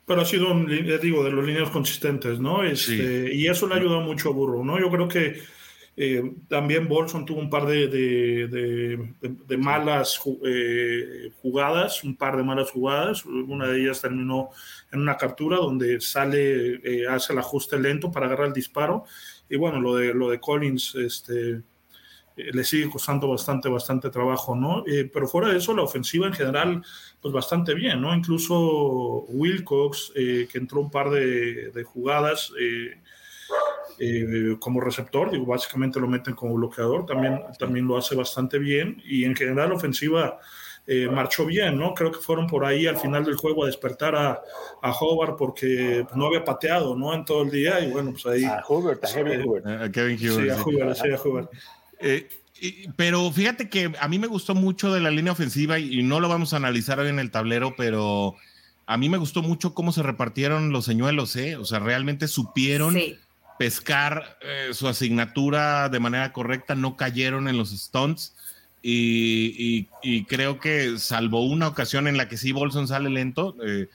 Pero 0.07 0.23
ha 0.23 0.25
sido, 0.25 0.51
un, 0.51 0.67
digo, 0.67 1.23
de 1.23 1.31
los 1.31 1.45
líneas 1.45 1.69
consistentes, 1.71 2.41
¿no? 2.41 2.65
Este, 2.65 3.29
sí. 3.29 3.35
Y 3.35 3.47
eso 3.47 3.67
le 3.67 3.75
ha 3.75 3.77
ayudado 3.77 4.01
mucho 4.01 4.31
a 4.31 4.33
Burro, 4.33 4.65
¿no? 4.65 4.81
Yo 4.81 4.91
creo 4.91 5.07
que 5.07 5.43
eh, 6.01 6.23
también 6.47 6.87
Bolson 6.87 7.27
tuvo 7.27 7.41
un 7.41 7.51
par 7.51 7.67
de, 7.67 7.89
de, 7.89 8.47
de, 8.47 9.13
de 9.21 9.57
malas 9.57 10.21
eh, 10.47 11.33
jugadas, 11.43 12.05
un 12.05 12.15
par 12.15 12.37
de 12.37 12.45
malas 12.45 12.71
jugadas. 12.71 13.25
Una 13.27 13.67
de 13.67 13.83
ellas 13.83 14.01
terminó 14.01 14.51
en 14.93 15.01
una 15.01 15.17
captura 15.17 15.57
donde 15.57 16.01
sale, 16.01 16.75
eh, 16.85 17.09
hace 17.09 17.33
el 17.33 17.41
ajuste 17.41 17.81
lento 17.81 18.13
para 18.13 18.27
agarrar 18.27 18.47
el 18.47 18.53
disparo. 18.53 19.07
Y 19.51 19.57
bueno, 19.57 19.81
lo 19.81 19.97
de, 19.97 20.15
lo 20.15 20.31
de 20.31 20.39
Collins 20.39 20.95
este, 20.95 21.63
le 22.37 22.63
sigue 22.63 22.89
costando 22.89 23.27
bastante, 23.27 23.69
bastante 23.69 24.09
trabajo, 24.09 24.55
¿no? 24.55 24.85
pero 25.13 25.27
fuera 25.27 25.49
de 25.49 25.59
eso, 25.59 25.75
la 25.75 25.83
ofensiva 25.83 26.29
en 26.29 26.33
general, 26.33 26.85
pues 27.21 27.35
bastante 27.35 27.75
bien, 27.75 28.01
¿no? 28.01 28.15
Incluso 28.15 29.25
Wilcox, 29.31 30.13
que 30.15 30.49
entró 30.55 30.81
un 30.81 30.93
par 30.93 31.11
de, 31.11 31.83
jugadas. 31.85 32.53
Eh, 34.01 34.57
como 34.61 34.81
receptor, 34.81 35.31
digo, 35.31 35.47
básicamente 35.47 35.99
lo 35.99 36.07
meten 36.07 36.35
como 36.35 36.55
bloqueador, 36.55 37.05
también, 37.05 37.41
también 37.59 37.87
lo 37.87 37.97
hace 37.97 38.15
bastante 38.15 38.59
bien 38.59 39.03
y 39.05 39.25
en 39.25 39.35
general 39.35 39.71
la 39.71 39.75
ofensiva 39.75 40.39
eh, 40.87 41.09
marchó 41.09 41.45
bien, 41.45 41.77
¿no? 41.77 41.95
Creo 41.95 42.13
que 42.13 42.21
fueron 42.21 42.47
por 42.47 42.65
ahí 42.65 42.87
al 42.87 42.97
final 42.97 43.25
del 43.25 43.35
juego 43.35 43.65
a 43.65 43.67
despertar 43.67 44.15
a, 44.15 44.41
a 44.81 44.93
Hobart 44.93 45.37
porque 45.37 46.07
no 46.15 46.27
había 46.27 46.45
pateado, 46.45 46.97
¿no? 46.97 47.13
En 47.13 47.25
todo 47.25 47.43
el 47.43 47.51
día 47.51 47.81
y 47.81 47.91
bueno, 47.91 48.13
pues 48.13 48.25
ahí... 48.27 48.45
A 48.45 48.63
Hubert, 48.69 49.05
a 49.05 49.13
Kevin 49.13 49.43
Hubert. 49.47 49.67
A 49.67 49.91
Kevin 49.91 50.17
Hubert. 50.17 50.45
Sí, 50.45 50.49
a 50.49 50.63
Hubert, 50.63 50.97
sí, 50.97 51.11
a 51.11 51.21
Hubert. 51.21 51.51
Eh, 51.99 52.29
pero 52.97 53.31
fíjate 53.33 53.69
que 53.69 53.93
a 54.01 54.09
mí 54.09 54.19
me 54.19 54.29
gustó 54.29 54.55
mucho 54.55 54.95
de 54.95 55.01
la 55.01 55.11
línea 55.11 55.33
ofensiva 55.33 55.79
y, 55.79 56.01
y 56.01 56.03
no 56.05 56.21
lo 56.21 56.29
vamos 56.29 56.53
a 56.53 56.57
analizar 56.57 57.01
hoy 57.01 57.09
en 57.09 57.19
el 57.19 57.33
tablero, 57.33 57.75
pero 57.77 58.37
a 58.87 58.97
mí 58.97 59.09
me 59.09 59.19
gustó 59.19 59.43
mucho 59.43 59.75
cómo 59.75 59.91
se 59.91 60.05
repartieron 60.05 60.71
los 60.71 60.85
señuelos, 60.85 61.35
¿eh? 61.35 61.57
O 61.57 61.65
sea, 61.65 61.81
realmente 61.81 62.29
supieron... 62.29 62.95
Sí 62.95 63.19
pescar 63.59 64.39
eh, 64.41 64.71
su 64.73 64.89
asignatura 64.89 65.89
de 65.89 66.01
manera 66.01 66.33
correcta, 66.33 66.75
no 66.75 66.97
cayeron 66.97 67.49
en 67.49 67.59
los 67.59 67.71
stunts. 67.71 68.35
Y, 68.81 69.55
y, 69.59 69.89
y, 70.03 70.25
creo 70.25 70.61
que 70.61 70.99
salvo 70.99 71.45
una 71.45 71.67
ocasión 71.67 72.07
en 72.07 72.17
la 72.17 72.29
que 72.29 72.37
sí 72.37 72.53
Bolson 72.53 72.87
sale 72.87 73.11
lento, 73.11 73.57
eh, 73.67 73.89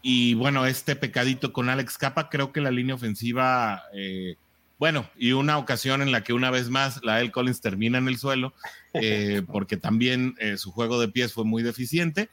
y 0.00 0.32
bueno, 0.34 0.66
este 0.66 0.96
pecadito 0.96 1.52
con 1.52 1.68
Alex 1.68 1.98
Capa, 1.98 2.30
creo 2.30 2.50
que 2.50 2.62
la 2.62 2.70
línea 2.70 2.94
ofensiva, 2.94 3.82
eh, 3.92 4.36
bueno, 4.78 5.08
y 5.18 5.32
una 5.32 5.58
ocasión 5.58 6.00
en 6.00 6.10
la 6.10 6.24
que 6.24 6.32
una 6.32 6.50
vez 6.50 6.70
más 6.70 7.00
la 7.04 7.20
El 7.20 7.32
Collins 7.32 7.60
termina 7.60 7.98
en 7.98 8.08
el 8.08 8.16
suelo, 8.16 8.54
eh, 8.94 9.42
porque 9.52 9.76
también 9.76 10.36
su 10.56 10.72
juego 10.72 10.98
de 10.98 11.08
pies 11.08 11.34
fue 11.34 11.44
muy 11.44 11.62
deficiente. 11.62 12.30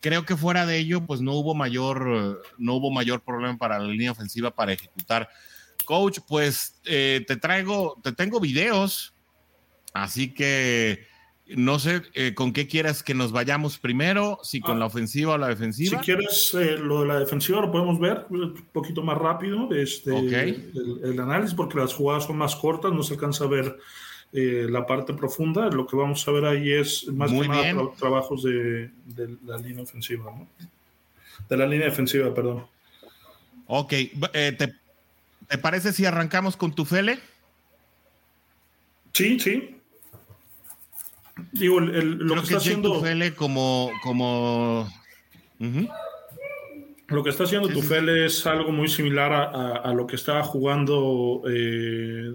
Creo 0.00 0.24
que 0.24 0.36
fuera 0.36 0.64
de 0.64 0.78
ello, 0.78 1.06
pues 1.06 1.20
no 1.20 1.32
hubo 1.34 1.54
mayor, 1.54 2.42
no 2.56 2.74
hubo 2.74 2.90
mayor 2.90 3.20
problema 3.20 3.58
para 3.58 3.78
la 3.78 3.86
línea 3.86 4.12
ofensiva 4.12 4.50
para 4.50 4.72
ejecutar 4.72 5.28
coach, 5.88 6.18
pues 6.28 6.78
eh, 6.84 7.24
te 7.26 7.38
traigo, 7.38 7.98
te 8.02 8.12
tengo 8.12 8.40
videos, 8.40 9.14
así 9.94 10.34
que 10.34 11.06
no 11.56 11.78
sé 11.78 12.02
eh, 12.12 12.34
con 12.34 12.52
qué 12.52 12.66
quieras 12.66 13.02
que 13.02 13.14
nos 13.14 13.32
vayamos 13.32 13.78
primero, 13.78 14.38
si 14.42 14.60
con 14.60 14.76
ah, 14.76 14.80
la 14.80 14.84
ofensiva 14.84 15.32
o 15.32 15.38
la 15.38 15.48
defensiva. 15.48 15.98
Si 15.98 16.04
quieres 16.04 16.54
eh, 16.60 16.76
lo 16.76 17.00
de 17.00 17.06
la 17.06 17.20
defensiva 17.20 17.62
lo 17.62 17.72
podemos 17.72 17.98
ver 17.98 18.26
un 18.28 18.54
poquito 18.70 19.02
más 19.02 19.16
rápido, 19.16 19.72
este, 19.72 20.12
okay. 20.12 20.70
el, 20.74 21.00
el, 21.10 21.20
análisis, 21.20 21.54
porque 21.54 21.78
las 21.78 21.94
jugadas 21.94 22.24
son 22.24 22.36
más 22.36 22.54
cortas, 22.54 22.92
no 22.92 23.02
se 23.02 23.14
alcanza 23.14 23.44
a 23.44 23.48
ver 23.48 23.78
eh, 24.34 24.66
la 24.68 24.86
parte 24.86 25.14
profunda. 25.14 25.70
Lo 25.70 25.86
que 25.86 25.96
vamos 25.96 26.28
a 26.28 26.32
ver 26.32 26.44
ahí 26.44 26.70
es 26.70 27.06
más 27.08 27.30
Muy 27.30 27.46
que 27.46 27.48
nada 27.48 27.72
tra 27.72 27.92
trabajos 27.98 28.42
de, 28.42 28.90
de, 29.06 29.38
la 29.46 29.56
línea 29.56 29.84
ofensiva, 29.84 30.30
¿no? 30.30 30.46
De 31.48 31.56
la 31.56 31.66
línea 31.66 31.86
defensiva, 31.86 32.34
perdón. 32.34 32.66
Ok, 33.68 33.94
te 34.58 34.74
¿Te 35.48 35.58
parece 35.58 35.92
si 35.92 36.04
arrancamos 36.04 36.56
con 36.56 36.74
Tufele? 36.74 37.18
Sí, 39.12 39.40
sí. 39.40 39.76
Digo, 41.52 41.78
el, 41.78 41.94
el, 41.94 42.10
lo 42.18 42.34
Creo 42.34 42.34
que, 42.34 42.40
que 42.40 42.44
está 42.44 42.56
haciendo. 42.58 42.92
Tufele 42.94 43.34
como. 43.34 43.90
como... 44.02 44.82
Uh 45.60 45.64
-huh. 45.64 45.88
Lo 47.08 47.24
que 47.24 47.30
está 47.30 47.44
haciendo 47.44 47.68
Sí. 47.68 47.74
Tufele 47.74 48.26
es 48.26 48.46
algo 48.46 48.70
muy 48.70 48.88
similar 48.88 49.32
a, 49.32 49.44
a, 49.44 49.76
a 49.78 49.94
lo 49.94 50.06
que 50.06 50.16
estaba 50.16 50.42
jugando 50.44 51.42
eh, 51.48 52.34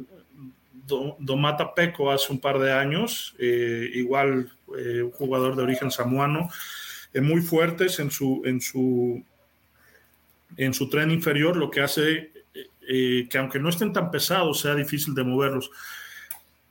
Do- 0.87 1.15
Domata 1.19 1.75
Peco 1.75 2.11
hace 2.11 2.31
un 2.33 2.39
par 2.39 2.57
de 2.57 2.73
años. 2.73 3.35
Eh, 3.37 3.91
igual, 3.93 4.51
eh, 4.77 5.03
un 5.03 5.11
jugador 5.11 5.55
de 5.55 5.61
origen 5.63 5.91
samuano. 5.91 6.49
eh, 7.13 7.21
muy 7.21 7.41
fuertes 7.41 7.99
en 7.99 8.09
su, 8.09 8.41
en 8.45 8.59
su, 8.61 9.23
en 10.57 10.73
su 10.73 10.89
tren 10.89 11.11
inferior, 11.11 11.55
lo 11.55 11.69
que 11.69 11.81
hace 11.81 12.31
eh, 12.87 13.27
que 13.29 13.37
aunque 13.37 13.59
no 13.59 13.69
estén 13.69 13.93
tan 13.93 14.11
pesados, 14.11 14.59
sea 14.59 14.75
difícil 14.75 15.13
de 15.13 15.23
moverlos. 15.23 15.71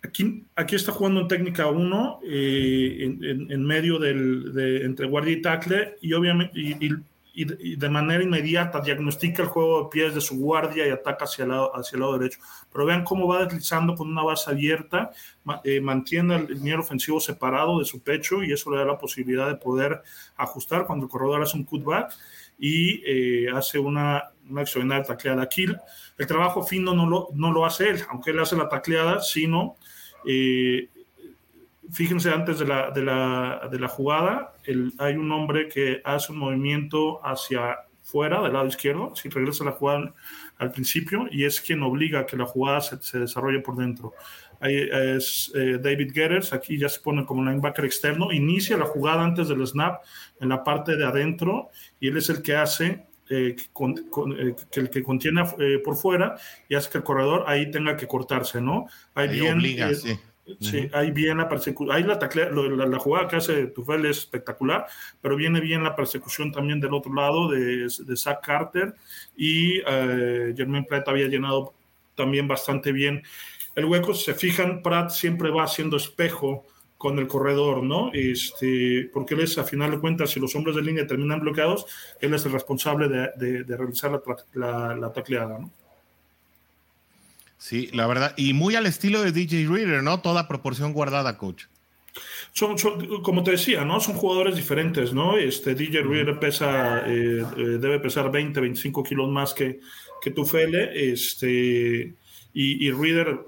Aquí, 0.05 0.45
aquí 0.57 0.75
está 0.75 0.91
jugando 0.93 1.21
en 1.21 1.29
técnica 1.29 1.69
1, 1.69 2.21
eh, 2.25 2.97
en, 3.01 3.25
en, 3.25 3.53
en, 3.53 3.65
medio 3.65 3.99
del, 3.99 4.53
de, 4.53 4.85
entre 4.85 5.07
guardia 5.07 5.33
y 5.33 5.43
tackle, 5.43 5.97
y 6.01 6.13
obviamente 6.13 6.59
y, 6.59 6.73
y, 6.87 6.91
y, 7.35 7.77
de 7.77 7.89
manera 7.89 8.23
inmediata 8.23 8.81
diagnostica 8.81 9.43
el 9.43 9.49
juego 9.49 9.85
de 9.85 9.89
pies 9.91 10.15
de 10.15 10.21
su 10.21 10.39
guardia 10.39 10.87
y 10.87 10.91
ataca 10.91 11.25
hacia 11.25 11.45
el 11.45 11.51
lado, 11.51 11.75
hacia 11.75 11.97
el 11.97 12.01
lado 12.01 12.19
derecho. 12.19 12.41
Pero 12.73 12.85
vean 12.85 13.05
cómo 13.05 13.27
va 13.27 13.45
deslizando 13.45 13.95
con 13.95 14.09
una 14.09 14.23
base 14.23 14.51
abierta, 14.51 15.11
eh, 15.65 15.81
mantiene 15.81 16.37
el 16.37 16.47
liniero 16.47 16.81
ofensivo 16.81 17.21
separado 17.21 17.79
de 17.79 17.85
su 17.85 18.03
pecho 18.03 18.43
y 18.43 18.53
eso 18.53 18.71
le 18.71 18.79
da 18.79 18.85
la 18.85 18.99
posibilidad 18.99 19.49
de 19.49 19.57
poder 19.57 20.03
ajustar 20.37 20.87
cuando 20.87 21.07
el 21.07 21.11
corredor 21.11 21.43
hace 21.43 21.57
un 21.57 21.65
cutback 21.65 22.13
y 22.59 23.03
eh, 23.07 23.51
hace 23.55 23.79
una, 23.79 24.31
una 24.53 24.63
extraordinaria 24.63 25.05
tacleada. 25.05 25.43
Aquí 25.43 25.67
el 26.19 26.27
trabajo 26.27 26.63
fino 26.63 26.95
no 26.95 27.09
lo, 27.09 27.29
no 27.35 27.51
lo 27.53 27.65
hace 27.65 27.89
él, 27.89 27.99
aunque 28.11 28.31
él 28.31 28.39
hace 28.39 28.57
la 28.57 28.69
tacleada, 28.69 29.21
sino, 29.21 29.77
eh, 30.27 30.89
fíjense 31.91 32.31
antes 32.31 32.59
de 32.59 32.67
la, 32.67 32.91
de 32.91 33.03
la, 33.03 33.69
de 33.71 33.79
la 33.79 33.89
jugada, 33.89 34.55
el, 34.65 34.93
hay 34.99 35.15
un 35.15 35.33
hombre 35.33 35.69
que 35.69 36.01
hace 36.05 36.33
un 36.33 36.39
movimiento 36.39 37.25
hacia 37.27 37.79
fuera, 38.03 38.43
del 38.43 38.53
lado 38.53 38.67
izquierdo, 38.67 39.15
si 39.17 39.29
regresa 39.29 39.65
la 39.65 39.73
jugada 39.73 40.13
al 40.59 40.71
principio, 40.71 41.27
y 41.31 41.45
es 41.45 41.61
quien 41.61 41.83
obliga 41.83 42.21
a 42.21 42.27
que 42.27 42.37
la 42.37 42.47
jugada 42.47 42.81
se, 42.81 43.01
se 43.03 43.19
desarrolle 43.19 43.61
por 43.61 43.77
dentro. 43.77 44.13
Ahí 44.61 44.77
es 44.93 45.51
eh, 45.57 45.79
David 45.83 46.13
Getters, 46.13 46.53
aquí 46.53 46.79
ya 46.79 46.89
se 46.89 47.01
pone 47.01 47.25
como 47.25 47.43
linebacker 47.43 47.85
externo, 47.85 48.31
inicia 48.31 48.77
la 48.77 48.85
jugada 48.85 49.25
antes 49.25 49.49
del 49.49 49.67
snap 49.67 50.03
en 50.41 50.51
la 50.51 50.63
parte 50.63 50.97
de 50.97 51.05
adentro, 51.05 51.71
y 51.99 52.09
él 52.09 52.17
es 52.17 52.29
el 52.29 52.43
que 52.43 52.55
hace 52.55 53.07
eh, 53.33 53.57
con, 53.73 53.95
con, 54.11 54.33
eh, 54.33 54.55
que 54.71 54.81
el 54.81 54.91
que 54.91 55.03
contiene 55.03 55.43
eh, 55.59 55.81
por 55.83 55.97
fuera 55.97 56.37
y 56.69 56.75
hace 56.75 56.91
que 56.91 56.99
el 56.99 57.05
corredor 57.05 57.45
ahí 57.47 57.71
tenga 57.71 57.97
que 57.97 58.07
cortarse, 58.07 58.61
¿no? 58.61 58.87
Ahí, 59.15 59.29
ahí 59.29 59.41
bien, 59.41 59.55
obliga, 59.55 59.91
eh, 59.91 59.95
sí. 59.95 60.19
Sí, 60.61 60.77
uh 60.77 60.81
-huh. 60.81 60.91
ahí 60.95 61.11
bien 61.13 61.39
la 61.39 61.49
persecución, 61.49 61.97
ahí 61.97 62.03
la, 62.03 62.19
taclea, 62.19 62.51
la, 62.51 62.87
la, 62.87 62.99
jugada 62.99 63.29
que 63.29 63.37
hace 63.37 63.69
Tufel 63.69 64.05
es 64.07 64.19
espectacular, 64.19 64.87
pero 65.21 65.37
viene 65.37 65.61
bien 65.61 65.85
la 65.85 65.95
persecución 65.95 66.51
también 66.51 66.81
del 66.81 66.93
otro 66.93 67.15
lado 67.15 67.49
de, 67.49 67.87
de 67.87 68.17
Zach 68.17 68.41
Carter 68.45 68.93
y 69.37 69.81
uh, 69.83 70.53
Jermaine 70.57 70.85
Pratt 70.85 71.09
había 71.09 71.29
llenado 71.29 71.75
también 72.17 72.49
bastante 72.49 72.91
bien 72.91 73.23
el 73.77 73.85
hueco. 73.85 74.15
Si 74.15 74.25
se 74.25 74.35
fijan, 74.35 74.83
Pratt 74.83 75.11
siempre 75.11 75.51
va 75.51 75.63
haciendo 75.63 75.97
espejo 75.97 76.67
con 77.03 77.19
el 77.19 77.27
corredor, 77.27 77.83
¿no? 77.83 78.13
Este, 78.15 79.11
porque 79.13 79.35
él 79.35 79.41
es, 79.41 79.59
a 79.59 79.65
final 79.65 79.91
de 79.91 79.99
cuentas, 79.99 80.31
si 80.31 80.39
los 80.39 80.55
hombres 80.55 80.77
de 80.77 80.83
línea 80.83 81.05
terminan 81.05 81.41
bloqueados, 81.41 81.85
él 82.21 82.33
es 82.33 82.47
el 82.47 82.53
responsable 82.53 83.09
de, 83.09 83.65
de, 83.65 83.77
realizar 83.77 84.23
la, 84.55 84.95
la, 84.95 85.13
tacleada, 85.13 85.59
¿no? 85.59 85.73
Sí, 87.59 87.91
la 87.93 88.07
verdad, 88.07 88.35
y 88.37 88.53
muy 88.53 88.77
al 88.77 88.87
estilo 88.87 89.21
de 89.21 89.33
DJ 89.33 89.67
Reader, 89.67 90.05
¿no? 90.05 90.21
Toda 90.21 90.47
proporción 90.47 90.93
guardada, 90.93 91.39
coach. 91.39 91.65
Son, 92.53 92.77
como 93.23 93.43
te 93.43 93.51
decía, 93.51 93.85
¿no? 93.85 93.99
Son 93.99 94.15
jugadores 94.15 94.55
diferentes, 94.55 95.13
¿no? 95.13 95.37
Este 95.37 95.75
DJ 95.75 96.03
Reader 96.03 96.39
pesa, 96.39 97.01
eh, 97.05 97.45
eh, 97.57 97.63
debe 97.81 97.99
pesar 97.99 98.31
20, 98.31 98.61
25 98.61 99.03
kilos 99.03 99.29
más 99.29 99.55
que, 99.55 99.81
que 100.23 100.31
Tufele, 100.31 101.13
este, 101.13 102.15
y, 102.55 102.87
y 102.87 102.91
Reader 102.93 103.41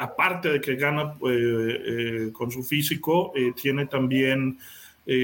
aparte 0.00 0.48
de 0.50 0.60
que 0.60 0.76
gana 0.76 1.14
eh, 1.22 1.82
eh, 1.86 2.32
con 2.32 2.50
su 2.50 2.62
físico, 2.62 3.32
eh, 3.36 3.52
tiene 3.54 3.86
también 3.86 4.58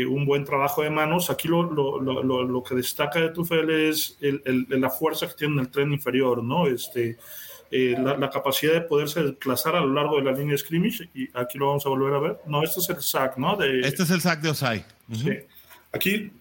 un 0.09 0.27
buen 0.27 0.45
trabajo 0.45 0.83
de 0.83 0.91
manos. 0.91 1.31
Aquí 1.31 1.47
lo, 1.47 1.62
lo, 1.62 2.01
lo, 2.01 2.43
lo 2.43 2.62
que 2.64 2.74
destaca 2.74 3.20
de 3.20 3.29
Tufel 3.29 3.70
es 3.70 4.18
el, 4.20 4.43
el, 4.45 4.66
la 4.81 4.91
fuerza 4.91 5.29
que 5.29 5.35
tiene 5.35 5.55
en 5.55 5.61
el 5.61 5.68
tren 5.68 5.93
inferior, 5.93 6.43
¿no? 6.43 6.66
Este, 6.66 7.16
la, 7.70 8.16
la, 8.16 8.29
capacidad 8.29 8.72
de 8.72 8.81
poderse 8.81 9.22
desplazar 9.22 9.77
a 9.77 9.81
lo 9.81 9.95
largo 9.95 10.16
de 10.16 10.24
la 10.24 10.33
línea 10.33 10.53
de 10.53 10.59
scrimmage, 10.59 11.09
y 11.14 11.29
aquí 11.35 11.57
lo 11.57 11.68
vamos 11.68 11.87
a 11.87 11.91
volver 11.91 12.14
a 12.14 12.18
ver. 12.18 12.39
No, 12.49 12.64
este 12.64 12.81
es 12.81 12.89
el 12.89 13.01
sack, 13.01 13.37
¿no? 13.37 13.55
De, 13.55 13.79
este 13.83 14.03
es 14.03 14.11
el 14.11 14.20
sack 14.20 14.41
de 14.41 14.49
Osai. 14.49 14.85
Sí. 15.12 15.31
Aquí 15.93 16.33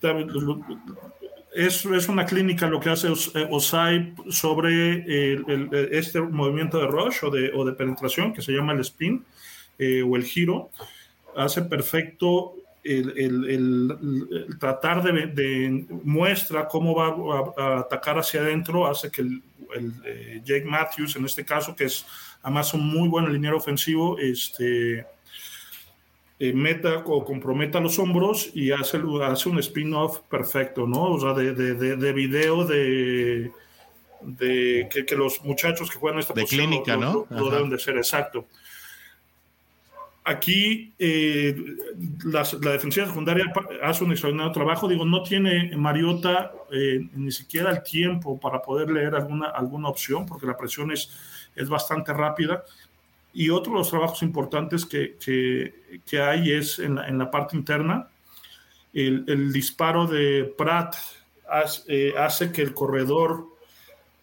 es, 1.55 1.85
es, 1.85 2.09
una 2.09 2.25
clínica 2.25 2.67
lo 2.67 2.79
que 2.79 2.89
hace 2.89 3.07
eh, 3.07 3.47
Osai 3.49 4.13
sobre 4.29 5.33
el, 5.33 5.69
este 5.91 6.19
movimiento 6.21 6.79
de 6.79 6.87
rush 6.87 7.23
o 7.23 7.31
de, 7.31 7.73
penetración 7.73 8.33
que 8.33 8.41
se 8.41 8.51
llama 8.51 8.73
el 8.73 8.81
spin 8.81 9.23
eh, 9.79 10.03
o 10.03 10.15
el 10.15 10.23
giro. 10.23 10.69
Hace 11.35 11.61
perfecto 11.63 12.55
el, 12.83 14.57
tratar 14.59 15.01
de, 15.01 15.27
de, 15.27 15.85
muestra 16.03 16.67
cómo 16.67 16.93
va 16.95 17.53
a, 17.57 17.79
atacar 17.79 18.19
hacia 18.19 18.41
adentro, 18.41 18.85
hace 18.87 19.09
que 19.09 19.21
eh, 19.23 20.41
Jake 20.43 20.65
Matthews, 20.65 21.15
en 21.15 21.25
este 21.25 21.43
caso, 21.43 21.75
que 21.75 21.85
es 21.85 22.05
además 22.43 22.73
un 22.73 22.87
muy 22.87 23.09
buen 23.09 23.31
liniero 23.31 23.57
ofensivo, 23.57 24.19
este, 24.19 25.05
eh, 26.37 26.51
meta 26.51 26.97
o 27.05 27.23
comprometa 27.23 27.79
los 27.79 27.97
hombros 27.97 28.51
y 28.53 28.71
hace, 28.71 28.99
hace 29.23 29.49
un 29.49 29.59
spin-off 29.59 30.19
perfecto, 30.29 30.85
¿no? 30.85 31.13
O 31.13 31.19
sea, 31.19 31.33
de, 31.33 31.53
de, 31.53 31.95
de, 31.95 32.13
video 32.13 32.65
de, 32.65 33.51
de 34.21 34.89
que, 34.91 35.05
que, 35.05 35.15
los 35.15 35.41
muchachos 35.45 35.89
que 35.89 35.97
juegan 35.97 36.19
esta 36.19 36.33
de 36.33 36.43
clínica, 36.43 36.97
¿no? 36.97 37.25
Lo, 37.29 37.49
deben 37.49 37.69
de 37.69 37.79
ser 37.79 37.95
exacto. 37.95 38.47
Aquí 40.25 40.91
eh, 40.99 41.55
la, 42.25 42.43
la, 42.61 42.71
defensiva 42.71 43.05
secundaria 43.05 43.45
hace 43.83 44.03
un 44.03 44.11
extraordinario 44.11 44.51
trabajo. 44.51 44.89
Digo, 44.89 45.05
no 45.05 45.23
tiene 45.23 45.77
Mariota 45.77 46.51
eh, 46.69 47.07
ni 47.13 47.31
siquiera 47.31 47.71
el 47.71 47.81
tiempo 47.81 48.37
para 48.39 48.61
poder 48.61 48.89
leer 48.89 49.15
alguna, 49.15 49.51
alguna 49.51 49.87
opción, 49.87 50.25
porque 50.25 50.47
la 50.47 50.57
presión 50.57 50.91
es, 50.91 51.09
es 51.55 51.69
bastante 51.69 52.11
rápida. 52.11 52.65
Y 53.35 53.49
otro 53.49 53.73
de 53.73 53.79
los 53.79 53.89
trabajos 53.89 54.23
importantes 54.23 54.85
que, 54.85 55.17
que, 55.23 55.99
que 56.09 56.21
hay 56.21 56.53
es 56.53 56.79
en 56.79 56.95
la, 56.95 57.07
en 57.07 57.17
la, 57.17 57.29
parte 57.29 57.57
interna. 57.57 58.07
El, 58.93 59.25
el 59.27 59.51
disparo 59.51 60.07
de 60.07 60.45
Pratt 60.57 60.95
hace, 61.49 61.83
eh, 61.87 62.13
hace 62.17 62.53
que 62.53 62.61
el 62.61 62.73
corredor, 62.73 63.47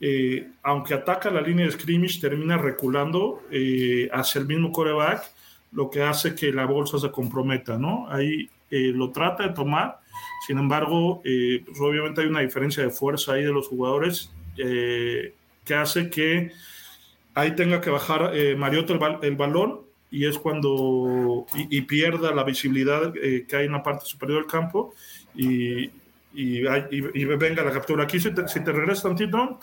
eh, 0.01 0.49
aunque 0.63 0.95
ataca 0.95 1.31
la 1.31 1.43
línea 1.43 1.67
de 1.67 1.73
scrimmage, 1.73 2.23
termina 2.23 2.57
reculando 2.57 3.43
eh, 3.51 4.09
hacia 4.15 4.41
el 4.41 4.47
mismo 4.47 4.73
coreback, 4.73 5.31
lo 5.73 5.91
que 5.91 6.03
hace 6.03 6.35
que 6.35 6.51
la 6.51 6.65
bolsa 6.65 6.99
se 6.99 7.11
comprometa, 7.11 7.77
¿no? 7.77 8.07
Ahí 8.09 8.49
eh, 8.71 8.93
lo 8.95 9.11
trata 9.11 9.47
de 9.47 9.55
tomar, 9.55 10.01
sin 10.47 10.57
embargo, 10.57 11.21
pues 11.23 11.81
obviamente 11.81 12.23
hay 12.23 12.29
una 12.29 12.41
diferencia 12.41 12.83
de 12.83 12.91
fuerza 12.91 13.35
ahí 13.35 13.45
de 13.45 13.53
los 13.53 13.69
jugadores 13.69 14.33
que 14.57 15.75
hace 15.75 16.11
que 16.11 16.51
ahí 17.35 17.55
tenga 17.55 17.81
que 17.81 17.91
bajar 17.91 18.31
eh, 18.35 18.55
Mariota 18.57 18.93
el, 19.23 19.37
balón 19.37 19.81
y 20.11 20.27
es 20.27 20.39
cuando 20.39 21.47
y, 21.55 21.81
pierda 21.83 22.35
la 22.35 22.45
visibilidad 22.45 23.13
eh, 23.17 23.47
que 23.49 23.57
hay 23.57 23.67
en 23.67 23.73
la 23.73 23.83
parte 23.83 24.05
superior 24.05 24.43
del 24.43 24.51
campo 24.51 24.95
y, 25.35 25.85
y, 26.35 26.63
y 26.91 27.25
venga 27.25 27.63
la 27.63 27.73
captura. 27.73 28.05
Aquí 28.05 28.21
si 28.21 28.33
te, 28.33 28.47
si 28.47 28.63
te 28.63 28.73
regresas 28.73 29.05
tantito, 29.05 29.59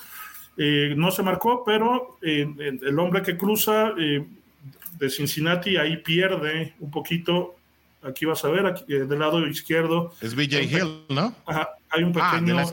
eh, 0.58 0.94
no 0.98 1.12
se 1.12 1.22
marcó, 1.22 1.64
pero 1.64 2.18
el 2.22 3.00
hombre 3.00 3.22
que 3.22 3.38
cruza 3.38 3.94
de 3.94 5.10
Cincinnati 5.10 5.78
ahí 5.78 5.98
pierde 5.98 6.74
un 6.80 6.92
poquito. 6.92 7.56
Aquí 8.02 8.26
vas 8.26 8.44
a 8.46 8.50
ver, 8.50 8.66
aquí, 8.66 8.86
del 8.88 9.20
lado 9.20 9.46
izquierdo. 9.48 10.14
Es 10.22 10.34
BJ 10.34 10.64
Hill, 10.64 11.06
¿no? 11.10 11.34
Ajá, 11.46 11.70
hay 11.90 12.04
un 12.04 12.14
ah, 12.20 12.32
pequeño. 12.32 12.60
Ah, 12.60 12.66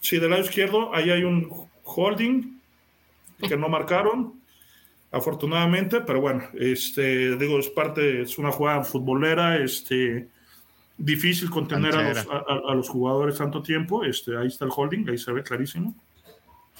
sí, 0.00 0.18
del 0.18 0.30
lado 0.30 0.42
izquierdo, 0.42 0.94
ahí 0.94 1.10
hay 1.10 1.24
un 1.24 1.68
holding 1.84 2.57
que 3.46 3.56
no 3.56 3.68
marcaron, 3.68 4.40
afortunadamente, 5.10 6.00
pero 6.00 6.20
bueno, 6.20 6.44
este, 6.54 7.36
digo, 7.36 7.58
es 7.58 7.68
parte, 7.68 8.22
es 8.22 8.38
una 8.38 8.52
jugada 8.52 8.84
futbolera, 8.84 9.56
este, 9.56 10.28
difícil 10.96 11.50
contener 11.50 11.94
a 11.94 12.08
los, 12.08 12.26
a, 12.28 12.74
los, 12.74 12.88
jugadores 12.88 13.38
tanto 13.38 13.62
tiempo, 13.62 14.04
este, 14.04 14.36
ahí 14.36 14.48
está 14.48 14.64
el 14.64 14.72
holding, 14.74 15.08
ahí 15.08 15.18
se 15.18 15.32
ve 15.32 15.42
clarísimo, 15.42 15.94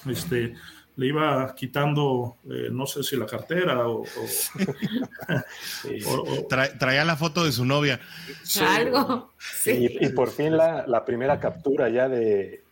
este, 0.06 0.54
le 0.96 1.06
iba 1.06 1.54
quitando, 1.54 2.38
eh, 2.50 2.68
no 2.72 2.84
sé 2.84 3.04
si 3.04 3.16
la 3.16 3.24
cartera 3.24 3.88
o... 3.88 4.02
traía 6.78 7.04
la 7.04 7.16
foto 7.16 7.44
de 7.44 7.52
su 7.52 7.64
novia. 7.64 8.00
Algo. 8.60 9.32
Sí. 9.38 9.70
Y, 10.00 10.06
y, 10.06 10.08
por 10.08 10.28
fin 10.30 10.56
la, 10.56 10.84
la 10.88 11.04
primera 11.04 11.38
captura 11.38 11.88
ya 11.88 12.08
de, 12.08 12.64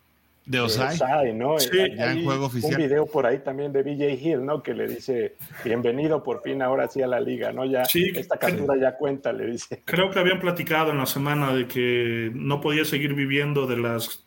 de 0.46 0.60
Osai. 0.60 1.34
¿no? 1.34 1.58
Sí, 1.58 1.68
ya 1.96 2.12
en 2.12 2.24
juego 2.24 2.46
oficial. 2.46 2.72
Un 2.72 2.78
video 2.78 3.06
por 3.06 3.26
ahí 3.26 3.40
también 3.40 3.72
de 3.72 3.82
BJ 3.82 4.14
Hill, 4.14 4.46
¿no? 4.46 4.62
Que 4.62 4.74
le 4.74 4.86
dice, 4.86 5.36
bienvenido 5.64 6.22
por 6.22 6.42
fin 6.42 6.62
ahora 6.62 6.88
sí 6.88 7.02
a 7.02 7.08
la 7.08 7.20
liga, 7.20 7.52
¿no? 7.52 7.64
Ya 7.64 7.82
esta 7.82 8.38
captura 8.38 8.76
ya 8.80 8.96
cuenta, 8.96 9.32
le 9.32 9.46
dice. 9.46 9.82
Creo 9.84 10.10
que 10.10 10.20
habían 10.20 10.40
platicado 10.40 10.92
en 10.92 10.98
la 10.98 11.06
semana 11.06 11.52
de 11.52 11.66
que 11.66 12.30
no 12.32 12.60
podía 12.60 12.84
seguir 12.84 13.14
viviendo 13.14 13.66
de 13.66 13.76
las 13.76 14.24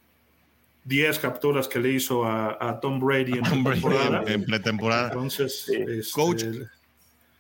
10 0.84 1.20
capturas 1.20 1.68
que 1.70 1.80
le 1.80 1.92
hizo 1.92 2.26
a, 2.26 2.80
Tom 2.82 3.00
Brady 3.00 3.38
en 3.38 3.64
pretemporada. 3.64 4.24
En, 4.28 4.44
pretemporada. 4.44 5.08
Entonces, 5.08 5.70
este, 5.70 6.12
coach, 6.12 6.44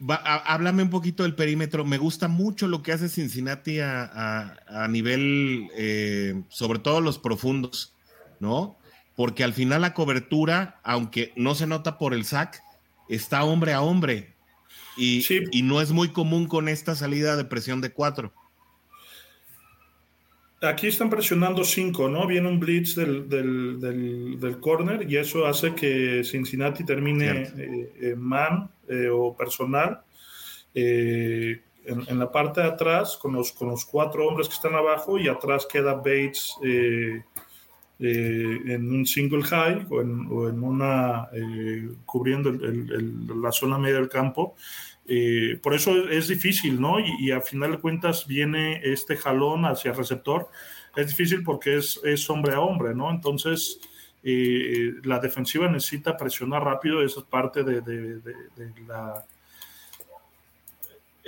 háblame 0.07 0.84
un 0.84 0.89
poquito 0.89 1.23
del 1.23 1.36
perímetro. 1.36 1.84
Me 1.84 1.97
gusta 1.97 2.30
mucho 2.30 2.67
lo 2.67 2.82
que 2.82 2.93
hace 2.93 3.09
Cincinnati 3.09 3.82
a, 3.82 4.55
a 4.67 4.88
nivel, 4.88 5.67
eh, 5.75 6.41
sobre 6.47 6.80
todo 6.80 7.01
los 7.01 7.19
profundos 7.19 7.93
¿no? 8.40 8.78
Porque 9.16 9.44
al 9.44 9.54
final 9.54 9.82
la 9.82 9.94
cobertura, 9.94 10.80
aunque 10.84 11.34
no 11.36 11.56
se 11.56 11.68
nota 11.68 11.98
por 11.98 12.14
el 12.14 12.26
sac, 12.26 12.64
está 13.10 13.44
hombre 13.44 13.74
a 13.74 13.82
hombre. 13.82 14.34
Y, 14.98 15.26
y 15.52 15.62
no 15.62 15.82
es 15.82 15.92
muy 15.92 16.10
común 16.10 16.48
con 16.48 16.68
esta 16.68 16.96
salida 16.96 17.36
de 17.36 17.46
presión 17.46 17.82
de 17.82 17.92
cuatro. 17.92 18.34
Aquí 20.62 20.88
están 20.88 21.10
presionando 21.10 21.64
cinco, 21.64 22.10
¿no? 22.10 22.28
Viene 22.28 22.50
un 22.50 22.60
blitz 22.60 22.96
del, 22.96 23.30
del, 23.30 23.80
del, 23.80 24.60
corner 24.60 25.10
y 25.10 25.16
eso 25.16 25.46
hace 25.46 25.74
que 25.74 26.22
Cincinnati 26.26 26.84
termine 26.84 27.50
eh, 27.56 28.16
man 28.18 28.70
eh, 28.90 29.08
o 29.10 29.34
personal 29.38 30.02
eh, 30.76 31.62
en, 31.86 32.04
en, 32.06 32.20
la 32.20 32.30
parte 32.30 32.60
de 32.60 32.68
atrás 32.68 33.16
con 33.16 33.34
los, 33.34 33.54
con 33.54 33.70
los 33.70 33.86
cuatro 33.86 34.28
hombres 34.28 34.50
que 34.50 34.56
están 34.56 34.76
abajo 34.76 35.18
y 35.18 35.30
atrás 35.30 35.66
queda 35.66 35.94
Bates 35.94 36.56
eh, 38.00 38.58
en 38.66 38.91
un 38.91 39.06
single 39.06 39.43
high 39.43 39.86
o 39.89 40.02
en, 40.02 40.28
o 40.30 40.50
en 40.50 40.64
una 40.64 41.28
eh, 41.34 41.89
cubriendo 42.06 42.50
el, 42.50 42.64
el, 42.64 43.41
la 43.41 43.52
zona 43.52 43.78
media 43.78 43.95
del 43.95 44.10
campo. 44.10 44.56
Eh, 45.08 45.60
por 45.62 45.74
eso 45.74 46.10
es 46.10 46.28
difícil, 46.28 46.80
¿no? 46.80 47.00
Y, 47.00 47.12
y, 47.20 47.32
a 47.32 47.41
final 47.41 47.72
de 47.72 47.80
cuentas 47.80 48.28
viene 48.28 48.80
este 48.84 49.18
jalón 49.18 49.66
hacia 49.66 49.91
el 49.91 49.97
receptor. 49.97 50.50
Es 50.95 51.08
difícil 51.08 51.43
porque 51.43 51.78
es, 51.78 52.00
es 52.04 52.30
hombre 52.30 52.54
a 52.54 52.60
hombre, 52.60 52.93
¿no? 52.93 53.10
Entonces, 53.10 53.80
la 54.22 55.20
defensiva 55.20 55.70
necesita 55.70 56.18
presionar 56.18 56.64
rápido, 56.64 57.02
esa 57.02 57.22
es 57.22 57.26
parte 57.26 57.64
de, 57.64 57.82
de, 57.82 58.20
de, 58.20 58.34
de 58.58 58.82
la 58.86 59.26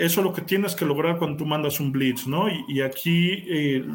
eso 0.01 0.22
es 0.22 0.26
lo 0.26 0.34
que 0.34 0.41
tienes 0.41 0.74
que 0.74 0.84
lograr 0.84 1.17
cuando 1.17 1.38
tú 1.38 1.45
mandas 1.45 1.80
un 1.80 1.91
blitz, 1.91 2.26
¿no? 2.26 2.49
Y, 2.49 2.65
y 2.67 2.82
aquí 2.82 3.43
eh, 3.47 3.86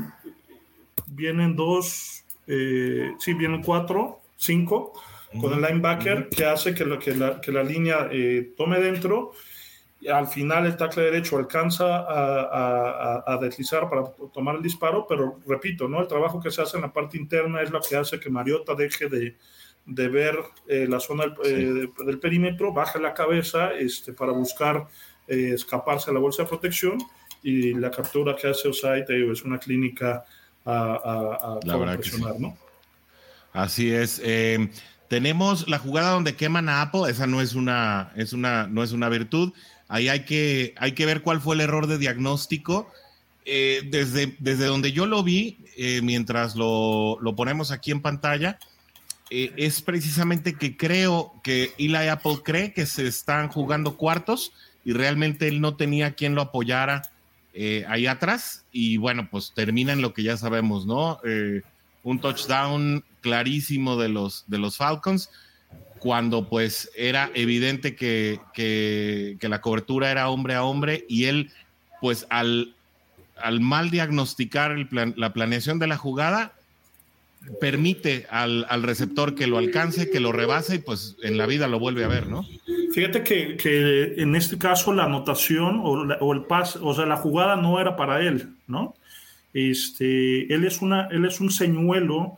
vienen 1.09 1.57
dos, 1.57 2.16
eh, 2.47 3.12
sí, 3.18 3.34
vienen 3.34 3.62
cuatro, 3.62 4.20
cinco, 4.36 4.92
con 5.40 5.53
el 5.53 5.61
linebacker 5.61 6.28
que 6.28 6.44
hace 6.44 6.74
que, 6.74 6.84
lo, 6.84 6.99
que, 6.99 7.14
la, 7.14 7.40
que 7.40 7.53
la 7.53 7.62
línea 7.62 8.09
eh, 8.11 8.53
tome 8.57 8.80
dentro. 8.80 9.32
Y 10.01 10.09
al 10.09 10.26
final 10.28 10.66
el 10.66 10.76
tackle 10.76 11.05
derecho 11.05 11.38
alcanza 11.38 11.97
a, 11.99 12.42
a, 12.42 13.24
a, 13.26 13.38
deslizar 13.38 13.88
para 13.88 14.05
tomar 14.32 14.57
el 14.57 14.62
disparo, 14.62 15.07
pero 15.09 15.40
repito, 15.47 15.88
¿no? 15.88 16.01
el 16.01 16.07
trabajo 16.07 16.38
que 16.38 16.51
se 16.51 16.61
hace 16.62 16.76
en 16.76 16.82
la 16.82 16.92
parte 16.92 17.16
interna 17.16 17.62
es 17.62 17.70
lo 17.70 17.80
que 17.80 17.97
hace 17.97 18.20
que 18.20 18.28
Mariota 18.28 18.74
deje 18.74 19.09
de, 19.09 19.36
de 19.86 20.09
ver 20.09 20.36
eh, 20.68 20.86
la 20.86 21.01
zona 21.01 21.24
del, 21.24 21.34
sí. 21.42 22.05
del, 22.05 22.18
perímetro, 22.18 22.74
baja 22.74 22.99
la 22.99 23.14
cabeza 23.14 23.72
este, 23.72 24.12
para 24.12 24.32
buscar 24.32 24.86
escaparse 25.26 26.11
a 26.11 26.14
la 26.14 26.20
bolsa 26.20 26.42
de 26.42 26.51
protección 26.51 26.99
y 27.42 27.74
la 27.74 27.90
captura 27.90 28.36
que 28.36 28.49
hace 28.49 28.68
Osai 28.68 29.05
es 29.09 29.42
una 29.42 29.59
clínica 29.59 30.24
a, 30.67 30.73
a, 30.73 31.59
a 31.62 32.39
¿no? 32.39 32.57
Así 33.53 33.91
es. 33.91 34.21
Eh, 34.23 34.69
tenemos 35.09 35.69
la 35.69 35.79
jugada 35.79 36.11
donde 36.11 36.35
queman 36.35 36.69
a 36.69 36.83
Apple, 36.83 37.09
esa 37.09 37.27
no 37.27 37.41
es 37.41 37.55
una, 37.55 38.12
es 38.17 38.33
una, 38.33 38.67
no 38.67 38.83
es 38.83 38.93
una 38.93 39.09
virtud. 39.09 39.53
Ahí 39.89 40.09
hay 40.09 40.25
que, 40.25 40.75
hay 40.77 40.93
que 40.93 41.07
ver 41.07 41.23
cuál 41.23 41.41
fue 41.41 41.55
el 41.55 41.62
error 41.62 41.87
de 41.87 41.99
diagnóstico. 41.99 42.91
Eh, 43.49 43.83
desde, 43.89 44.35
desde 44.41 44.64
donde 44.64 44.91
yo 44.91 45.07
lo 45.07 45.23
vi, 45.23 45.59
eh, 45.77 46.01
mientras 46.03 46.57
lo, 46.57 47.19
lo, 47.21 47.37
ponemos 47.37 47.71
aquí 47.71 47.93
en 47.93 48.03
pantalla, 48.03 48.59
es 49.31 49.83
precisamente 49.83 50.55
que 50.55 50.77
creo 50.77 51.33
que 51.43 51.73
Eli 51.79 52.09
Apple 52.09 52.39
cree 52.45 52.73
que 52.73 52.87
se 52.87 53.07
están 53.07 53.49
jugando 53.49 53.97
cuartos 53.97 54.53
y 54.85 54.93
realmente 54.93 55.49
él 55.49 55.61
no 55.61 55.77
tenía 55.77 56.14
quien 56.14 56.35
lo 56.35 56.43
apoyara 56.43 57.03
ahí 57.88 58.07
atrás. 58.07 58.64
Y 58.72 58.96
bueno, 58.96 59.28
pues 59.30 59.52
termina 59.54 59.92
en 59.92 60.02
lo 60.02 60.12
que 60.12 60.22
ya 60.22 60.36
sabemos, 60.36 60.86
¿no? 60.86 61.20
un 62.07 62.20
touchdown 62.20 63.04
clarísimo 63.20 63.96
de 63.96 64.09
los, 64.09 64.44
de 64.46 64.59
los 64.59 64.76
Falcons, 64.76 65.28
cuando 65.98 66.48
pues 66.48 66.88
era 66.96 67.32
evidente 67.34 67.96
que, 67.96 68.38
que, 68.54 69.36
la 69.48 69.61
cobertura 69.61 70.12
era 70.12 70.28
hombre 70.28 70.54
a 70.54 70.62
hombre 70.62 71.04
y 71.09 71.24
él 71.24 71.50
pues 72.00 72.28
al, 72.30 72.76
al 73.36 73.61
mal 73.61 73.90
diagnosticar 73.90 74.70
el 74.70 74.88
la 75.16 75.32
planeación 75.32 75.80
de 75.80 75.88
la 75.88 75.96
jugada, 75.96 76.52
permite 77.61 78.26
al, 78.30 78.66
al, 78.68 78.82
receptor 78.82 79.34
que 79.34 79.47
lo 79.47 79.59
alcance, 79.59 80.11
que 80.11 80.20
lo 80.20 80.32
rebase 80.32 80.76
y 80.76 80.78
pues 80.78 81.16
en 81.22 81.38
la 81.38 81.47
vida 81.47 81.68
lo 81.68 81.78
vuelve 81.78 82.05
a 82.05 82.09
ver, 82.09 82.26
¿no? 82.28 82.47
Fíjate 82.92 83.22
que, 83.22 83.57
que 83.57 84.14
en 84.20 84.36
este 84.36 84.59
caso 84.59 84.92
la 84.92 85.05
anotación 85.05 85.80
o, 85.82 85.92
o 86.20 86.32
el 86.32 86.44
pase, 86.44 86.78
o 86.82 86.94
sea, 86.94 87.07
la 87.07 87.16
jugada 87.16 87.57
no 87.57 87.80
era 87.80 87.97
para 87.97 88.20
él, 88.20 88.51
¿no? 88.66 88.94
Este, 89.57 90.53
él, 90.53 90.66
es 90.66 90.82
una, 90.82 91.07
él 91.07 91.24
es 91.24 91.40
un 91.40 91.51
señuelo 91.51 92.36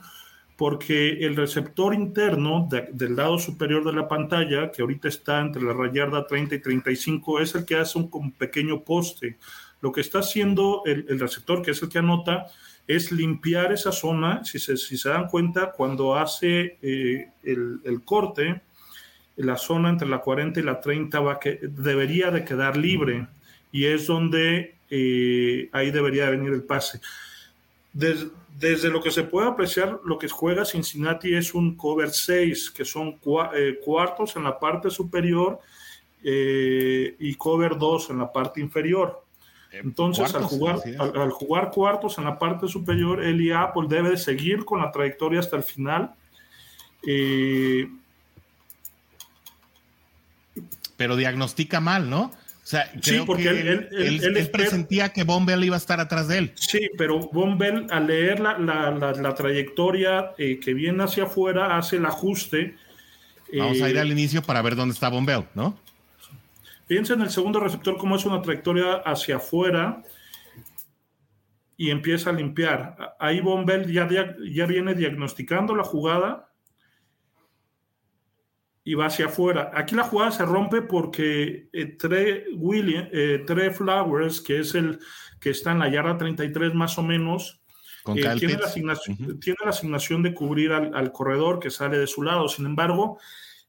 porque 0.56 1.24
el 1.24 1.34
receptor 1.34 1.92
interno 1.92 2.68
del 2.92 3.16
lado 3.16 3.38
superior 3.38 3.84
de 3.84 3.92
la 3.92 4.09
pantalla, 4.09 4.70
que 4.70 4.82
ahorita 4.82 5.09
está 5.09 5.40
entre 5.40 5.62
la 5.62 5.72
rayarda 5.72 6.26
30 6.26 6.56
y 6.56 6.59
35, 6.61 7.40
es 7.40 7.54
el 7.56 7.64
que 7.64 7.74
hace 7.74 7.98
un, 7.98 8.32
pequeño 8.32 8.82
poste. 8.82 9.36
Lo 9.80 9.90
que 9.90 10.00
está 10.00 10.18
haciendo 10.18 10.82
el, 10.84 11.18
receptor, 11.18 11.62
que 11.62 11.70
es 11.72 11.82
el 11.82 11.88
que 11.88 11.98
anota, 11.98 12.46
es 12.89 13.12
limpiar 13.12 13.70
esa 13.70 13.93
zona. 13.93 14.43
Si 14.45 14.59
se, 14.59 14.76
se 14.78 15.09
dan 15.09 15.28
cuenta, 15.28 15.70
cuando 15.70 16.16
hace 16.16 16.78
eh, 16.80 17.28
el, 17.45 18.03
corte, 18.05 18.62
la 19.36 19.57
zona 19.57 19.91
entre 19.91 20.09
la 20.09 20.20
40 20.20 20.59
y 20.59 20.62
la 20.62 20.80
30 20.80 21.20
va 21.20 21.39
que, 21.39 21.61
debería 21.62 22.30
de 22.30 22.45
quedar 22.45 22.76
libre 22.76 23.28
y 23.70 23.84
es 23.84 24.07
donde 24.07 24.76
eh, 24.91 25.68
ahí 25.72 25.91
debería 25.91 26.30
venir 26.30 26.51
el 26.51 26.62
pase. 26.62 27.01
Desde, 27.93 28.89
lo 28.91 29.03
que 29.03 29.11
se 29.11 29.22
puede 29.22 29.49
apreciar, 29.49 30.01
lo 30.05 30.18
que 30.18 30.28
juega 30.28 30.64
Cincinnati 30.64 31.34
es 31.34 31.55
un 31.55 31.76
cover 31.76 32.11
6, 32.11 32.70
que 32.70 32.86
son 32.86 33.20
eh, 33.55 33.78
cuartos 33.84 34.34
en 34.36 34.45
la 34.45 34.59
parte 34.59 34.91
superior 34.91 35.61
y 36.20 37.34
cover 37.36 37.78
2 37.78 38.11
en 38.11 38.18
la 38.18 38.32
parte 38.32 38.61
inferior. 38.61 39.28
Entonces, 39.72 40.34
al, 40.34 40.44
jugar, 40.44 40.78
al, 40.98 41.30
jugar 41.30 41.70
cuartos 41.70 42.18
en 42.18 42.24
la 42.24 42.38
parte 42.38 42.68
superior, 42.68 43.22
él 43.22 43.40
y 43.40 43.50
Apple 43.52 43.86
debe 43.88 44.16
seguir 44.16 44.64
con 44.64 44.80
la 44.80 44.90
trayectoria 44.90 45.40
hasta 45.40 45.56
el 45.56 45.62
final. 45.62 46.14
Pero 50.96 51.16
diagnostica 51.16 51.80
mal, 51.80 52.08
¿no? 52.08 52.32
O 52.68 52.70
sea, 52.70 52.92
sí, 53.00 53.22
porque 53.24 53.48
él, 53.48 53.88
él, 53.92 54.50
presentía 54.50 55.08
que 55.10 55.24
Bombell 55.24 55.64
iba 55.64 55.74
a 55.76 55.78
estar 55.78 56.00
atrás 56.00 56.28
de 56.28 56.36
él. 56.36 56.52
Sí, 56.54 56.90
pero 56.98 57.18
Bombell 57.18 57.86
al 57.88 58.08
leer 58.08 58.40
la, 58.40 58.58
la, 58.58 58.90
la, 58.90 59.34
trayectoria 59.34 60.32
eh, 60.36 60.60
que 60.60 60.74
viene 60.74 61.02
hacia 61.02 61.24
afuera 61.24 61.78
hace 61.78 61.96
el 61.96 62.04
ajuste. 62.04 62.76
Vamos 63.56 63.80
a 63.80 63.88
ir 63.88 63.96
eh, 63.96 64.00
al 64.00 64.12
inicio 64.12 64.42
para 64.42 64.60
ver 64.60 64.76
dónde 64.76 64.92
está 64.92 65.08
Bombell, 65.08 65.44
¿no? 65.54 65.78
Piensa 66.89 67.14
en 67.14 67.20
el 67.20 67.30
segundo 67.30 67.61
receptor 67.61 67.97
como 67.97 68.16
es 68.16 68.24
una 68.24 68.43
trayectoria 68.43 68.95
hacia 69.05 69.36
afuera 69.36 70.03
y 71.76 71.91
empieza 71.91 72.30
a 72.30 72.32
limpiar. 72.32 73.14
Ahí 73.20 73.41
Bombell 73.41 73.93
ya, 73.93 74.09
ya 74.09 74.66
viene 74.66 74.95
diagnosticando 74.95 75.76
la 75.76 75.84
jugada 75.84 76.49
y 78.89 78.95
va 78.95 79.05
hacia 79.05 79.26
afuera. 79.26 79.70
Aquí 79.74 79.95
la 79.95 80.03
jugada 80.03 80.30
se 80.30 80.47
rompe 80.47 80.80
porque 80.80 81.68
eh, 81.74 82.47
William, 82.57 83.07
eh, 83.12 83.70
Flowers, 83.70 84.41
que 84.41 84.61
es 84.61 84.74
el 84.74 84.99
que 85.39 85.51
está 85.51 85.72
en 85.72 85.80
la 85.80 85.91
yarda 85.91 86.16
33 86.16 86.72
más 86.72 86.97
o 86.97 87.03
menos, 87.03 87.61
eh, 88.16 88.24
tiene, 88.39 88.55
la 88.55 88.64
asignación, 88.64 89.39
tiene, 89.41 89.59
la 89.62 89.70
asignación, 89.70 90.22
de 90.22 90.32
cubrir 90.32 90.72
al, 90.72 91.12
corredor 91.12 91.61
que 91.61 91.68
sale 91.68 91.99
de 91.99 92.07
su 92.07 92.22
lado. 92.22 92.49
Sin 92.49 92.64
embargo, 92.64 93.18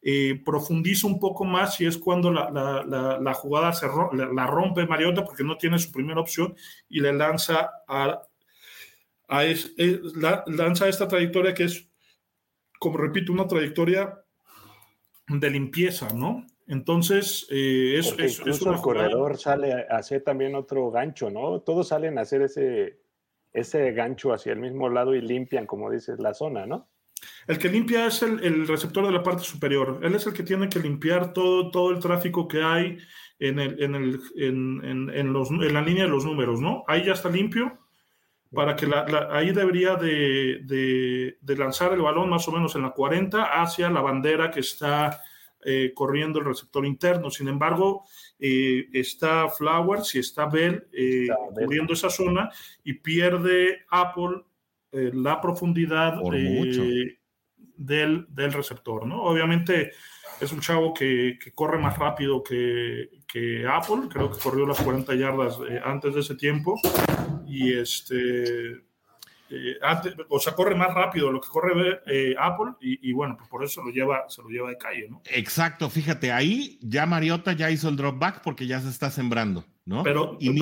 eh, 0.01 0.41
profundiza 0.45 1.07
un 1.07 1.19
poco 1.19 1.43
más 1.43 1.81
y 1.81 1.85
es 1.85 1.97
cuando 1.97 2.31
la, 2.31 2.49
la, 2.49 3.33
jugada 3.33 3.73
se 3.73 3.85
la, 4.13 4.47
rompe 4.47 4.85
Mariota 4.85 5.25
porque 5.25 5.43
no 5.43 5.57
tiene 5.57 5.77
su 5.77 5.91
primera 5.91 6.21
opción 6.21 6.55
y 6.87 7.01
le 7.01 7.11
lanza 7.11 7.69
a, 7.85 8.21
a 9.27 9.43
lanza 10.47 10.87
esta 10.87 11.07
trayectoria 11.07 11.53
que 11.53 11.65
es, 11.65 11.89
como 12.79 12.97
repito, 12.97 13.33
una 13.33 13.45
trayectoria 13.45 14.23
de 15.27 15.49
limpieza, 15.49 16.07
¿no? 16.13 16.45
Entonces, 16.65 17.45
eh, 17.49 17.97
es, 17.97 18.39
el 18.45 18.81
corredor 18.81 19.37
sale 19.37 19.73
a 19.73 19.97
hacer 19.97 20.23
también 20.23 20.55
otro 20.55 20.91
gancho, 20.91 21.29
¿no? 21.29 21.61
Todos 21.61 21.89
salen 21.89 22.17
a 22.17 22.21
hacer 22.21 22.43
ese, 22.43 22.99
ese 23.51 23.91
gancho 23.91 24.31
hacia 24.31 24.53
el 24.53 24.59
mismo 24.59 24.87
lado 24.87 25.13
y 25.13 25.21
limpian, 25.21 25.65
como 25.65 25.89
dices, 25.89 26.19
la 26.19 26.33
zona, 26.33 26.65
¿no? 26.65 26.87
El 27.47 27.57
que 27.57 27.70
limpia 27.70 28.05
es 28.07 28.22
el, 28.22 28.67
receptor 28.67 29.05
de 29.05 29.11
la 29.11 29.24
parte 29.24 29.43
superior. 29.43 29.99
Él 30.03 30.15
es 30.15 30.26
el 30.28 30.34
que 30.34 30.43
tiene 30.43 30.70
que 30.70 30.80
limpiar 30.80 31.34
todo, 31.34 31.72
todo 31.72 31.91
el 31.91 31.99
tráfico 31.99 32.47
que 32.47 32.61
hay 32.61 32.97
en, 33.39 33.59
el, 33.59 33.82
en, 33.82 33.95
el, 33.95 34.22
en, 34.36 35.09
en, 35.09 35.34
los, 35.34 35.49
en 35.49 35.74
la 35.74 35.82
línea 35.82 36.03
de 36.03 36.09
los 36.09 36.26
números, 36.26 36.61
¿no? 36.61 36.84
Ahí 36.88 37.05
ya 37.05 37.13
está 37.13 37.30
limpio 37.30 37.80
para 38.53 38.76
que 38.76 38.88
la, 38.88 39.30
ahí 39.32 39.51
debería 39.51 39.95
de, 39.95 40.61
de, 40.63 41.55
lanzar 41.55 41.93
el 41.93 42.01
balón 42.01 42.30
más 42.30 42.47
o 42.47 42.51
menos 42.51 42.76
en 42.76 42.82
la 42.82 42.91
40 42.91 43.61
hacia 43.61 43.89
la 43.89 44.01
bandera 44.01 44.49
que 44.49 44.61
está 44.61 45.22
eh, 45.63 45.91
corriendo 45.93 46.39
el 46.39 46.45
receptor 46.45 46.86
interno. 46.86 47.30
Sin 47.30 47.47
embargo, 47.47 48.05
eh, 48.39 48.88
está 48.93 49.49
Flowers 49.49 50.15
y 50.15 50.20
está 50.20 50.45
Bell 50.47 50.88
eh, 50.93 51.28
cubriendo 51.53 51.93
esa 51.93 52.09
zona 52.09 52.49
y 52.84 52.93
pierde 52.93 53.86
Apple 53.89 54.43
la 54.91 55.39
profundidad 55.41 56.19
del, 57.77 58.25
del, 58.29 58.53
receptor. 58.53 59.05
¿no? 59.05 59.23
Obviamente 59.23 59.91
es 60.41 60.51
un 60.51 60.59
chavo 60.59 60.93
que, 60.93 61.37
que 61.41 61.51
corre 61.53 61.77
más 61.77 61.97
rápido 61.97 62.41
que, 62.43 63.09
que, 63.27 63.65
Apple, 63.67 64.07
creo 64.09 64.31
que 64.31 64.39
corrió 64.39 64.65
las 64.65 64.81
40 64.81 65.15
yardas 65.15 65.59
antes 65.83 66.13
de 66.13 66.21
ese 66.21 66.35
tiempo 66.35 66.79
y 67.47 67.73
este, 67.73 68.83
eh, 69.51 69.79
o 70.29 70.39
sea, 70.39 70.53
corre 70.53 70.75
más 70.75 70.93
rápido 70.93 71.31
lo 71.31 71.41
que 71.41 71.49
corre 71.49 72.01
eh, 72.05 72.35
Apple 72.39 72.73
y, 72.81 73.11
bueno, 73.11 73.35
pues 73.37 73.49
por 73.49 73.63
eso 73.63 73.81
se 73.81 73.87
lo, 73.87 73.91
lleva, 73.91 74.29
se 74.29 74.41
lo 74.41 74.49
lleva 74.49 74.69
de 74.69 74.77
calle, 74.77 75.07
¿no? 75.09 75.21
Exacto, 75.25 75.89
fíjate, 75.89 76.31
ahí 76.31 76.77
ya 76.81 77.05
Mariota 77.05 77.53
ya 77.53 77.71
hizo 77.71 77.89
el 77.89 77.95
drop 77.95 78.19
back 78.19 78.41
porque 78.43 78.67
ya 78.67 78.79
se 78.79 78.89
está 78.89 79.09
sembrando, 79.09 79.65
¿no? 79.85 80.03
Pero, 80.03 80.37
y 80.39 80.55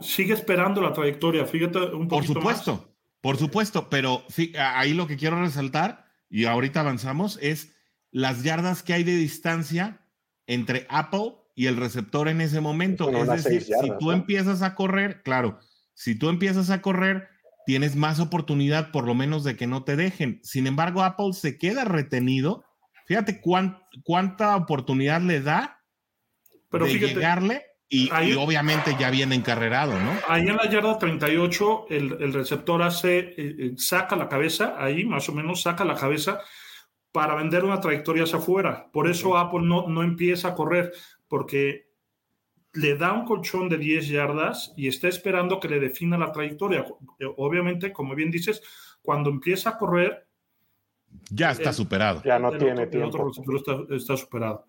sigue, 0.00 0.32
esperando 0.32 0.80
la 0.80 0.92
trayectoria, 0.92 1.44
fíjate 1.44 1.78
un 1.78 2.08
poquito 2.08 2.08
Por 2.08 2.24
supuesto, 2.24 2.93
por 3.24 3.38
supuesto, 3.38 3.88
pero 3.88 4.22
ahí 4.58 4.92
lo 4.92 5.06
que 5.06 5.16
quiero 5.16 5.40
resaltar, 5.40 6.04
y 6.28 6.44
ahorita 6.44 6.80
avanzamos, 6.80 7.38
es 7.40 7.74
las 8.10 8.42
yardas 8.42 8.82
que 8.82 8.92
hay 8.92 9.02
de 9.02 9.16
distancia 9.16 10.06
entre 10.46 10.86
Apple 10.90 11.32
y 11.54 11.64
el 11.64 11.78
receptor 11.78 12.28
en 12.28 12.42
ese 12.42 12.60
momento. 12.60 13.08
es 13.08 13.42
decir, 13.42 13.62
si 13.62 13.90
tú 13.98 14.12
empiezas 14.12 14.60
a 14.60 14.74
correr, 14.74 15.22
claro, 15.22 15.58
si 15.94 16.14
tú 16.16 16.28
empiezas 16.28 16.68
a 16.68 16.82
correr, 16.82 17.30
tienes 17.64 17.96
más 17.96 18.20
oportunidad 18.20 18.90
por 18.90 19.06
lo 19.06 19.14
menos 19.14 19.42
de 19.42 19.56
que 19.56 19.66
no 19.66 19.84
te 19.84 19.96
dejen. 19.96 20.40
Sin 20.42 20.66
embargo, 20.66 21.02
Apple 21.02 21.32
se 21.32 21.56
queda 21.56 21.86
retenido. 21.86 22.62
Fíjate 23.06 23.40
cuánta 23.40 24.54
oportunidad 24.54 25.22
le 25.22 25.40
da 25.40 25.82
Pero 26.68 26.84
de 26.84 26.98
llegarle 26.98 27.64
y, 27.88 28.08
obviamente 28.34 28.96
ya 28.98 29.10
viene 29.10 29.34
encarrerado, 29.34 29.98
¿no? 29.98 30.12
Ahí 30.26 30.48
en 30.48 30.56
la 30.56 30.68
yarda 30.68 30.98
38 30.98 31.86
el, 31.90 32.32
receptor 32.32 32.82
hace, 32.82 33.18
eh, 33.18 33.34
eh, 33.36 33.72
saca 33.76 34.16
la 34.16 34.28
cabeza, 34.28 34.74
ahí 34.78 35.04
más 35.04 35.28
o 35.28 35.32
menos 35.32 35.62
saca 35.62 35.84
la 35.84 35.94
cabeza 35.94 36.40
para 37.12 37.36
vender 37.36 37.64
una 37.64 37.80
trayectoria 37.80 38.24
hacia 38.24 38.38
afuera. 38.38 38.90
Por 38.92 39.08
eso 39.08 39.36
Apple 39.36 39.60
no, 39.62 39.86
no 39.86 40.02
empieza 40.02 40.48
a 40.48 40.54
correr, 40.54 40.92
porque 41.28 41.94
le 42.74 42.96
da 42.96 43.12
un 43.12 43.24
colchón 43.24 43.68
de 43.68 43.78
10 43.78 44.08
yardas 44.08 44.72
y 44.76 44.88
está 44.88 45.08
esperando 45.08 45.60
que 45.60 45.68
le 45.68 45.78
defina 45.78 46.18
la 46.18 46.32
trayectoria. 46.32 46.84
Obviamente, 47.36 47.92
como 47.92 48.14
bien 48.14 48.30
dices, 48.30 48.62
cuando 49.00 49.30
empieza 49.30 49.70
a 49.70 49.78
correr... 49.78 50.26
Ya 51.30 51.52
está 51.52 51.72
superado. 51.72 52.20
Ya 52.24 52.40
no 52.40 52.50
tiene 52.50 52.88
tiempo. 52.88 53.30
El 53.30 53.56
otro 53.56 53.96
está, 53.96 54.16
superado. 54.16 54.66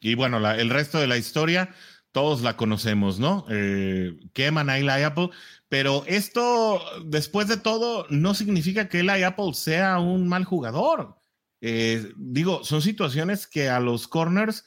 Y 0.00 0.14
bueno, 0.14 0.38
el 0.50 0.70
resto 0.70 0.98
de 0.98 1.06
la 1.06 1.18
historia, 1.18 1.74
todos 2.12 2.42
la 2.42 2.56
conocemos, 2.56 3.18
¿no? 3.18 3.44
Eh, 3.50 4.18
queman 4.32 4.70
a 4.70 4.78
Eli 4.78 5.02
Apple, 5.04 5.30
pero 5.68 6.04
esto, 6.06 6.80
después 7.04 7.48
de 7.48 7.58
todo, 7.58 8.06
no 8.08 8.34
significa 8.34 8.88
que 8.88 9.00
Eli 9.00 9.22
Apple 9.22 9.52
sea 9.54 9.98
un 9.98 10.26
mal 10.26 10.44
jugador. 10.44 11.16
Eh, 11.60 12.12
digo, 12.16 12.64
son 12.64 12.80
situaciones 12.80 13.46
que 13.46 13.68
a 13.68 13.78
los 13.78 14.08
corners, 14.08 14.64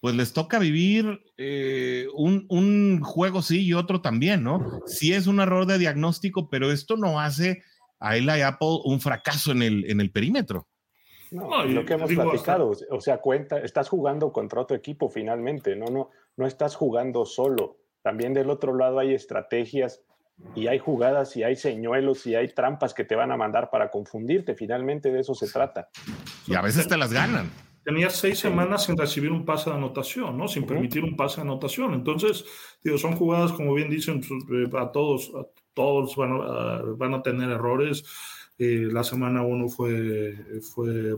pues 0.00 0.14
les 0.14 0.32
toca 0.32 0.58
vivir 0.58 1.20
eh, 1.36 2.06
un, 2.14 2.46
un, 2.48 3.00
juego 3.02 3.42
sí 3.42 3.60
y 3.60 3.74
otro 3.74 4.00
también, 4.00 4.42
¿no? 4.42 4.80
Sí 4.86 5.12
es 5.12 5.26
un 5.26 5.40
error 5.40 5.66
de 5.66 5.78
diagnóstico, 5.78 6.48
pero 6.48 6.72
esto 6.72 6.96
no 6.96 7.20
hace 7.20 7.62
a 7.98 8.16
Eli 8.16 8.40
Apple 8.40 8.80
un 8.84 8.98
fracaso 9.00 9.52
en 9.52 9.62
el, 9.62 9.84
en 9.90 10.00
el 10.00 10.10
perímetro. 10.10 10.69
No, 11.30 11.64
lo 11.64 11.84
que 11.84 11.94
hemos 11.94 12.12
platicado, 12.12 12.72
o 12.90 13.00
sea, 13.00 13.18
cuenta, 13.18 13.58
estás 13.58 13.88
jugando 13.88 14.32
contra 14.32 14.60
otro 14.60 14.76
equipo 14.76 15.08
finalmente, 15.08 15.76
no, 15.76 15.86
no, 15.86 16.10
no 16.36 16.46
estás 16.46 16.74
jugando 16.74 17.24
solo. 17.24 17.76
También 18.02 18.34
del 18.34 18.50
otro 18.50 18.74
lado 18.74 18.98
hay 18.98 19.14
estrategias 19.14 20.02
y 20.54 20.66
hay 20.66 20.78
jugadas 20.78 21.36
y 21.36 21.42
hay 21.42 21.56
señuelos 21.56 22.26
y 22.26 22.34
hay 22.34 22.48
trampas 22.48 22.94
que 22.94 23.04
te 23.04 23.14
van 23.14 23.30
a 23.30 23.36
mandar 23.36 23.70
para 23.70 23.90
confundirte. 23.90 24.54
Finalmente 24.54 25.12
de 25.12 25.20
eso 25.20 25.34
se 25.34 25.48
trata. 25.50 25.88
Y 26.46 26.54
a 26.54 26.62
veces 26.62 26.88
te 26.88 26.96
las 26.96 27.12
ganan. 27.12 27.50
Tenía 27.84 28.10
seis 28.10 28.38
semanas 28.38 28.84
sin 28.84 28.96
recibir 28.96 29.30
un 29.30 29.44
pase 29.44 29.70
de 29.70 29.76
anotación, 29.76 30.36
¿no? 30.36 30.48
Sin 30.48 30.66
permitir 30.66 31.02
un 31.02 31.16
pase 31.16 31.36
de 31.36 31.42
anotación. 31.42 31.94
Entonces, 31.94 32.44
digo, 32.82 32.98
son 32.98 33.16
jugadas, 33.16 33.52
como 33.52 33.74
bien 33.74 33.88
dicen, 33.88 34.20
pues, 34.20 34.44
eh, 34.52 34.76
a 34.78 34.92
todos, 34.92 35.30
a 35.34 35.46
todos 35.72 36.14
van 36.16 36.32
a, 36.32 36.82
van 36.96 37.14
a 37.14 37.22
tener 37.22 37.50
errores. 37.50 38.04
Eh, 38.62 38.90
la 38.92 39.02
semana 39.02 39.40
uno 39.42 39.70
fue, 39.70 40.36
fue 40.60 41.14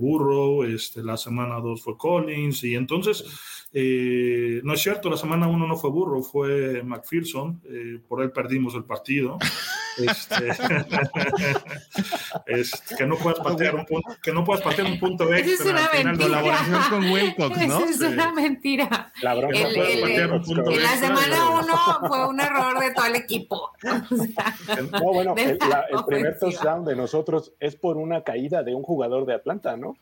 este, 0.73 1.03
la 1.03 1.17
semana 1.17 1.59
dos 1.59 1.83
fue 1.83 1.99
Collins, 1.99 2.63
y 2.63 2.77
entonces, 2.77 3.25
eh, 3.73 4.61
no 4.63 4.75
es 4.75 4.81
cierto, 4.81 5.11
la 5.11 5.17
semana 5.17 5.49
uno 5.49 5.67
no 5.67 5.77
fue 5.77 5.91
Burrow, 5.91 6.23
fue 6.23 6.85
McPherson, 6.85 7.61
eh, 7.65 7.99
por 8.07 8.23
él 8.23 8.31
perdimos 8.31 8.77
el 8.77 8.85
partido. 8.85 9.39
Este, 9.99 10.49
este, 12.47 12.97
que 12.97 13.07
no 13.07 13.17
puedas 13.17 13.41
patear 13.41 13.75
un 13.75 13.85
punto, 13.87 14.11
que 14.23 14.33
no 14.33 14.45
puedas 14.45 14.63
patear 14.63 14.87
un 14.87 14.99
punto 14.99 15.25
extra. 15.35 15.53
Esa 15.53 15.63
es 15.65 15.71
una 15.71 15.91
mentira. 16.05 16.27
Colaboración 16.29 16.81
con 16.91 17.11
Wilcox, 17.11 17.57
¿no? 17.67 17.79
Esa 17.85 17.91
es 17.91 18.01
una 18.13 18.33
mentira. 18.33 19.13
La 19.23 19.35
broma 19.35 19.57
El- 19.59 19.77
el- 19.77 20.01
patear 20.01 20.31
un 20.31 20.37
el- 20.37 20.43
punto 20.43 20.71
en 20.71 20.83
la 20.83 20.97
semana 20.97 21.51
uno 21.51 22.09
fue 22.09 22.29
un 22.29 22.41
error 22.41 22.79
de 22.81 22.93
todo 22.95 23.07
el 23.07 23.17
equipo. 23.17 23.71
O 23.83 24.17
sea, 24.17 24.81
No, 24.93 25.13
bueno, 25.13 25.35
el, 25.37 25.59
la 25.61 25.69
la- 25.69 25.85
el 25.91 26.05
primer 26.07 26.39
touchdown 26.39 26.85
de 26.85 26.97
nosotros 26.97 27.53
es 27.61 27.77
por 27.77 27.97
una 27.97 28.23
caída 28.23 28.63
de 28.63 28.75
un 28.75 28.83
jugador 28.83 29.27
de 29.27 29.35
Atlanta, 29.35 29.77
¿no? 29.77 29.97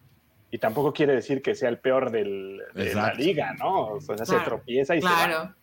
Y 0.50 0.58
tampoco 0.58 0.92
quiere 0.92 1.14
decir 1.14 1.42
que 1.42 1.54
sea 1.54 1.68
el 1.68 1.78
peor 1.78 2.10
del, 2.10 2.60
de 2.74 2.84
la 2.84 2.90
Exacto. 2.90 3.18
liga, 3.18 3.54
¿no? 3.54 3.86
O 3.86 4.00
sea, 4.00 4.16
se 4.18 4.24
Claro, 4.24 4.44
tropieza 4.44 4.96
y 4.96 5.00
se 5.00 5.06
va. 5.06 5.54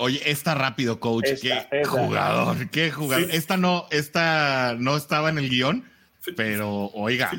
Oye, 0.00 0.20
está 0.30 0.54
rápido, 0.54 0.98
coach. 0.98 1.26
Esta, 1.26 1.68
qué 1.68 1.80
esta. 1.82 1.90
jugador, 1.90 2.70
qué 2.70 2.90
jugador. 2.90 3.30
Sí. 3.30 3.36
Esta 3.36 3.56
no, 3.56 3.86
esta 3.90 4.74
no 4.78 4.96
estaba 4.96 5.28
en 5.30 5.38
el 5.38 5.48
guion, 5.50 5.84
pero 6.36 6.86
oiga, 6.94 7.30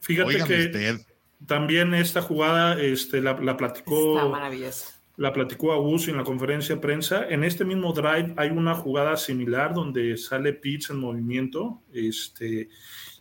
Fíjate 0.00 0.42
que 0.44 0.66
usted. 0.66 1.00
también 1.46 1.94
esta 1.94 2.20
jugada 2.22 2.80
este, 2.80 3.20
la, 3.20 3.32
la 3.34 3.52
Está 3.52 3.56
platicó 3.56 4.28
maravilloso. 4.30 4.86
la 5.16 5.32
platicó 5.32 5.72
Agus 5.72 6.08
en 6.08 6.16
la 6.16 6.24
conferencia 6.24 6.74
de 6.74 6.80
prensa. 6.80 7.26
En 7.28 7.44
este 7.44 7.64
mismo 7.64 7.92
drive 7.92 8.34
hay 8.36 8.50
una 8.50 8.74
jugada 8.74 9.16
similar 9.16 9.74
donde 9.74 10.16
sale 10.16 10.52
Pitts 10.54 10.90
en 10.90 10.98
movimiento 10.98 11.82
este, 11.92 12.68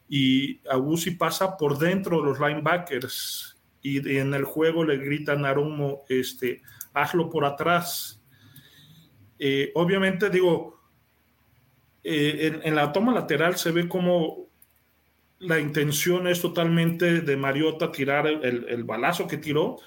y 0.09 0.59
Agusi 0.69 1.11
pasa 1.11 1.57
por 1.57 1.77
dentro 1.77 2.19
de 2.19 2.25
los 2.25 2.39
linebackers 2.39 3.57
y 3.81 4.17
en 4.17 4.33
el 4.33 4.43
juego 4.43 4.83
le 4.83 4.97
gritan 4.97 5.45
a 5.45 5.49
Arumo, 5.49 6.03
este, 6.09 6.61
hazlo 6.93 7.29
por 7.29 7.45
atrás. 7.45 8.16
Eh, 9.39 9.71
obviamente, 9.75 10.29
digo, 10.29 10.79
eh, 12.03 12.59
en, 12.63 12.75
la 12.75 12.91
toma 12.91 13.13
lateral 13.13 13.57
se 13.57 13.71
ve 13.71 13.87
como 13.87 14.47
la 15.39 15.59
intención 15.59 16.27
es 16.27 16.41
totalmente 16.41 17.21
de 17.21 17.37
Mariota 17.37 17.91
tirar 17.91 18.27
el, 18.27 18.65
el 18.67 18.83
balazo 18.83 19.27
que 19.27 19.37
tiró, 19.37 19.77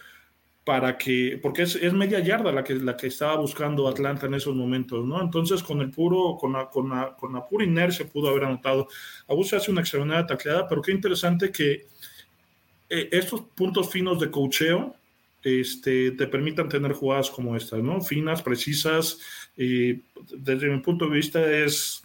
para 0.64 0.98
que, 0.98 1.38
porque 1.42 1.62
es, 1.62 1.74
es, 1.74 1.92
media 1.92 2.20
yarda 2.20 2.52
la 2.52 2.62
que, 2.62 2.74
la 2.74 2.96
que 2.96 3.06
estaba 3.06 3.36
buscando 3.36 3.88
Atlanta 3.88 4.26
en 4.26 4.34
esos 4.34 4.54
momentos, 4.54 5.04
¿no? 5.04 5.20
Entonces, 5.20 5.62
con 5.62 5.80
el 5.80 5.90
puro, 5.90 6.36
con 6.38 6.52
la, 6.52 6.68
con 6.68 6.90
la, 6.90 7.16
con 7.16 7.32
la 7.32 7.46
pura 7.46 7.64
inercia 7.64 8.06
pudo 8.06 8.28
haber 8.28 8.44
anotado. 8.44 8.86
Abuso 9.26 9.56
hace 9.56 9.70
una 9.70 9.80
extraordinaria 9.80 10.26
tacleada, 10.26 10.68
pero 10.68 10.82
qué 10.82 10.92
interesante 10.92 11.50
que 11.50 11.86
eh, 12.88 13.08
estos 13.10 13.40
puntos 13.54 13.90
finos 13.90 14.20
de 14.20 14.30
cocheo 14.30 14.94
este, 15.42 16.12
te 16.12 16.26
permitan 16.26 16.68
tener 16.68 16.92
jugadas 16.92 17.30
como 17.30 17.56
estas, 17.56 17.82
¿no? 17.82 18.00
Finas, 18.00 18.42
precisas, 18.42 19.18
eh, 19.56 20.00
desde 20.36 20.68
mi 20.68 20.80
punto 20.80 21.06
de 21.06 21.14
vista 21.14 21.50
es 21.52 22.02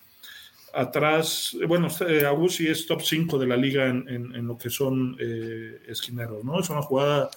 atrás, 0.73 1.55
bueno, 1.67 1.87
eh, 2.07 2.25
Abusi 2.25 2.67
es 2.67 2.85
top 2.85 3.01
5 3.01 3.37
de 3.39 3.47
la 3.47 3.55
liga 3.55 3.87
en, 3.87 4.07
en, 4.09 4.35
en 4.35 4.47
lo 4.47 4.57
que 4.57 4.69
son 4.69 5.15
eh, 5.19 5.81
esquineros, 5.87 6.43
¿no? 6.43 6.59
Es 6.59 6.69
una 6.69 6.81
jugada 6.81 7.29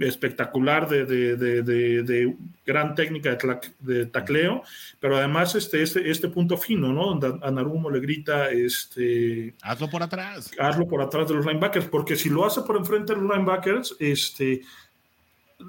espectacular 0.00 0.88
de, 0.88 1.06
de, 1.06 1.36
de, 1.36 1.62
de, 2.02 2.36
gran 2.66 2.94
técnica 2.94 3.38
de, 3.78 4.06
tacleo, 4.06 4.62
pero 5.00 5.16
además 5.16 5.54
este, 5.54 5.82
este, 5.82 6.10
este 6.10 6.28
punto 6.28 6.56
fino, 6.56 6.92
¿no? 6.92 7.14
Donde 7.14 7.38
a 7.40 7.50
Narumo 7.50 7.90
le 7.90 8.00
grita, 8.00 8.50
este... 8.50 9.54
Hazlo 9.62 9.88
por 9.88 10.02
atrás. 10.02 10.50
Hazlo 10.58 10.86
por 10.86 11.00
atrás 11.00 11.28
de 11.28 11.34
los 11.34 11.46
linebackers, 11.46 11.86
porque 11.86 12.16
si 12.16 12.28
lo 12.28 12.44
hace 12.44 12.62
por 12.62 12.76
enfrente 12.76 13.14
de 13.14 13.20
los 13.20 13.30
linebackers, 13.30 13.96
este... 13.98 14.62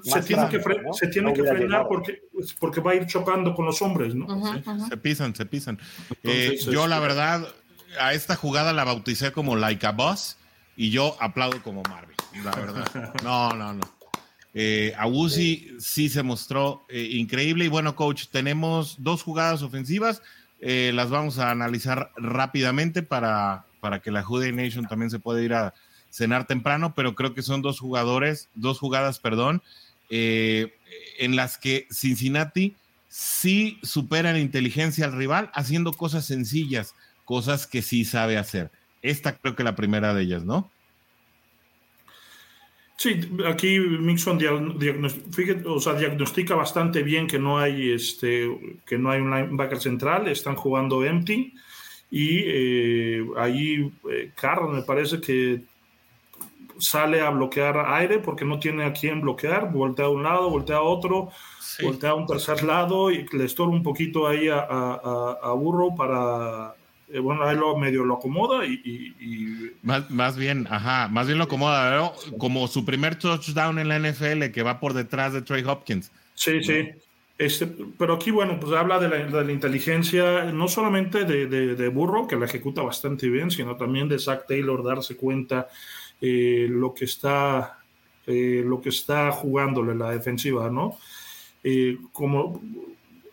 Se 0.02 0.22
tiene, 0.22 0.48
que, 0.48 0.60
fre 0.60 0.82
¿no? 0.82 0.92
se 0.92 1.06
tiene, 1.08 1.30
no 1.30 1.34
que, 1.34 1.42
frenar 1.42 1.86
porque, 1.88 2.20
porque 2.60 2.80
va 2.80 2.92
a 2.92 2.94
ir 2.94 3.06
chocando 3.06 3.54
con 3.54 3.64
los 3.64 3.80
hombres, 3.80 4.14
¿no? 4.14 4.26
Uh 4.26 4.28
-huh, 4.28 4.58
uh 4.58 4.62
-huh. 4.62 4.88
Se 4.88 4.96
pisan, 4.96 5.34
se 5.34 5.46
pisan. 5.46 5.78
Entonces, 6.22 6.66
eh, 6.66 6.70
yo, 6.70 6.86
la 6.86 7.00
verdad, 7.00 7.48
a 7.98 8.12
esta 8.12 8.36
jugada 8.36 8.72
la 8.72 8.84
bauticé 8.84 9.32
como 9.32 9.56
Like 9.56 9.86
a 9.86 9.92
Boss 9.92 10.36
y 10.76 10.90
yo 10.90 11.16
aplaudo 11.20 11.62
como 11.62 11.82
Marvin, 11.82 12.16
la 12.44 12.50
verdad. 12.52 13.14
No, 13.24 13.50
no, 13.54 13.74
no. 13.74 13.98
Eh, 14.54 14.92
Agusi 14.96 15.76
sí 15.78 16.08
se 16.08 16.22
mostró 16.22 16.84
eh, 16.88 17.08
increíble. 17.12 17.64
Y 17.64 17.68
bueno, 17.68 17.94
coach, 17.94 18.26
tenemos 18.30 18.96
dos 18.98 19.22
jugadas 19.22 19.62
ofensivas. 19.62 20.22
Eh, 20.60 20.90
las 20.94 21.10
vamos 21.10 21.38
a 21.38 21.50
analizar 21.50 22.10
rápidamente 22.16 23.02
para, 23.02 23.66
para 23.80 24.00
que 24.00 24.10
la 24.10 24.22
Jude 24.22 24.52
Nation 24.52 24.86
también 24.86 25.10
se 25.10 25.18
pueda 25.20 25.42
ir 25.42 25.54
a 25.54 25.74
cenar 26.10 26.46
temprano, 26.46 26.94
pero 26.94 27.14
creo 27.14 27.34
que 27.34 27.42
son 27.42 27.62
dos 27.62 27.80
jugadores, 27.80 28.48
dos 28.54 28.78
jugadas, 28.78 29.18
perdón, 29.18 29.62
eh, 30.10 30.74
en 31.18 31.36
las 31.36 31.58
que 31.58 31.86
Cincinnati 31.90 32.74
sí 33.08 33.78
supera 33.82 34.30
en 34.30 34.38
inteligencia 34.38 35.06
al 35.06 35.16
rival 35.16 35.50
haciendo 35.54 35.92
cosas 35.92 36.26
sencillas, 36.26 36.94
cosas 37.24 37.66
que 37.66 37.82
sí 37.82 38.04
sabe 38.04 38.38
hacer. 38.38 38.70
Esta 39.02 39.36
creo 39.36 39.54
que 39.54 39.64
la 39.64 39.76
primera 39.76 40.14
de 40.14 40.22
ellas, 40.22 40.44
¿no? 40.44 40.70
Sí, 42.98 43.20
aquí 43.46 43.78
Mixon 43.78 44.40
o 45.66 45.80
sea, 45.80 45.94
diagnostica 45.94 46.56
bastante 46.56 47.04
bien 47.04 47.28
que 47.28 47.38
no 47.38 47.60
hay 47.60 47.92
este 47.92 48.80
que 48.84 48.98
no 48.98 49.12
hay 49.12 49.20
un 49.20 49.30
linebacker 49.30 49.78
central, 49.78 50.26
están 50.26 50.56
jugando 50.56 51.04
empty 51.04 51.54
y 52.10 52.40
eh, 52.44 53.24
ahí 53.36 53.92
eh, 54.10 54.32
Carr 54.34 54.68
me 54.68 54.82
parece 54.82 55.20
que 55.20 55.62
sale 56.78 57.20
a 57.20 57.30
bloquear 57.30 57.84
aire 57.86 58.18
porque 58.18 58.44
no 58.44 58.58
tiene 58.58 58.84
a 58.84 58.92
quién 58.92 59.20
bloquear, 59.20 59.70
voltea 59.72 60.06
a 60.06 60.10
un 60.10 60.22
lado, 60.22 60.50
voltea 60.50 60.76
a 60.76 60.82
otro, 60.82 61.30
sí. 61.60 61.84
voltea 61.84 62.10
a 62.10 62.14
un 62.14 62.26
tercer 62.26 62.62
lado 62.64 63.10
y 63.10 63.26
le 63.32 63.44
estorba 63.44 63.72
un 63.72 63.82
poquito 63.82 64.26
ahí 64.26 64.48
a, 64.48 64.60
a, 64.60 65.38
a 65.42 65.52
Burro 65.52 65.94
para 65.94 66.74
eh, 67.10 67.20
bueno, 67.20 67.42
ahí 67.44 67.56
lo 67.56 67.76
medio 67.76 68.04
lo 68.04 68.14
acomoda 68.14 68.66
y... 68.66 68.80
y, 68.84 69.14
y... 69.18 69.72
Más, 69.82 70.10
más, 70.10 70.36
bien, 70.36 70.66
ajá, 70.70 71.08
más 71.08 71.26
bien 71.26 71.38
lo 71.38 71.44
acomoda, 71.44 71.96
¿no? 71.96 72.12
Como 72.36 72.68
su 72.68 72.84
primer 72.84 73.16
touchdown 73.16 73.78
en 73.78 73.88
la 73.88 73.98
NFL 73.98 74.50
que 74.52 74.62
va 74.62 74.78
por 74.78 74.92
detrás 74.92 75.32
de 75.32 75.40
Trey 75.40 75.64
Hopkins. 75.64 76.12
Sí, 76.34 76.62
sí. 76.62 76.90
Este, 77.38 77.68
pero 77.96 78.14
aquí, 78.14 78.30
bueno, 78.30 78.58
pues 78.60 78.72
habla 78.72 78.98
de 78.98 79.08
la, 79.08 79.16
de 79.16 79.44
la 79.44 79.52
inteligencia, 79.52 80.44
no 80.52 80.68
solamente 80.68 81.24
de, 81.24 81.46
de, 81.46 81.76
de, 81.76 81.88
Burro, 81.88 82.26
que 82.26 82.36
la 82.36 82.46
ejecuta 82.46 82.82
bastante 82.82 83.28
bien, 83.28 83.50
sino 83.50 83.76
también 83.76 84.08
de 84.08 84.18
Zach 84.18 84.46
Taylor 84.46 84.84
darse 84.84 85.16
cuenta 85.16 85.68
eh, 86.20 86.66
lo 86.68 86.94
que 86.94 87.04
está 87.04 87.78
eh, 88.26 88.62
lo 88.64 88.80
que 88.80 88.90
está 88.90 89.32
jugándole 89.32 89.94
la 89.94 90.10
defensiva, 90.10 90.68
¿no? 90.70 90.98
Eh, 91.64 91.96
como 92.12 92.60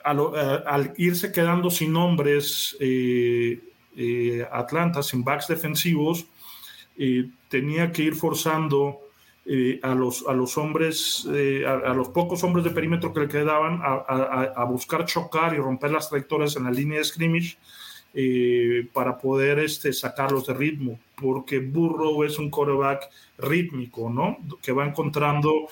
al, 0.05 0.63
al, 0.65 0.93
irse 0.97 1.31
quedando 1.31 1.69
sin 1.69 1.95
hombres 1.95 2.77
eh, 2.79 3.59
eh, 3.97 4.47
Atlanta, 4.51 5.03
sin 5.03 5.23
backs 5.23 5.47
defensivos, 5.47 6.25
eh, 6.97 7.29
tenía 7.49 7.91
que 7.91 8.03
ir 8.03 8.15
forzando 8.15 9.01
a, 9.83 9.93
los, 9.93 10.25
a 10.27 10.33
los 10.33 10.57
hombres, 10.57 11.27
a, 11.67 11.91
a, 11.91 11.93
los 11.93 12.09
pocos 12.09 12.43
hombres 12.43 12.63
de 12.63 12.71
perímetro 12.71 13.13
que 13.13 13.19
le 13.19 13.27
quedaban, 13.27 13.79
a, 13.83 14.53
a 14.55 14.63
buscar 14.63 15.05
chocar 15.05 15.53
y 15.53 15.57
romper 15.57 15.91
las 15.91 16.09
trayectorias 16.09 16.55
en 16.55 16.63
la 16.63 16.71
línea 16.71 16.97
de 16.97 17.03
scrimmage 17.03 17.57
para 18.93 19.17
poder 19.17 19.59
este, 19.59 19.91
sacarlos 19.91 20.47
de 20.47 20.53
ritmo, 20.53 20.99
porque 21.21 21.59
Burrow 21.59 22.23
es 22.23 22.39
un 22.39 22.49
quarterback 22.49 23.09
rítmico, 23.37 24.09
¿no? 24.09 24.37
Que 24.61 24.71
va 24.71 24.85
encontrando 24.85 25.67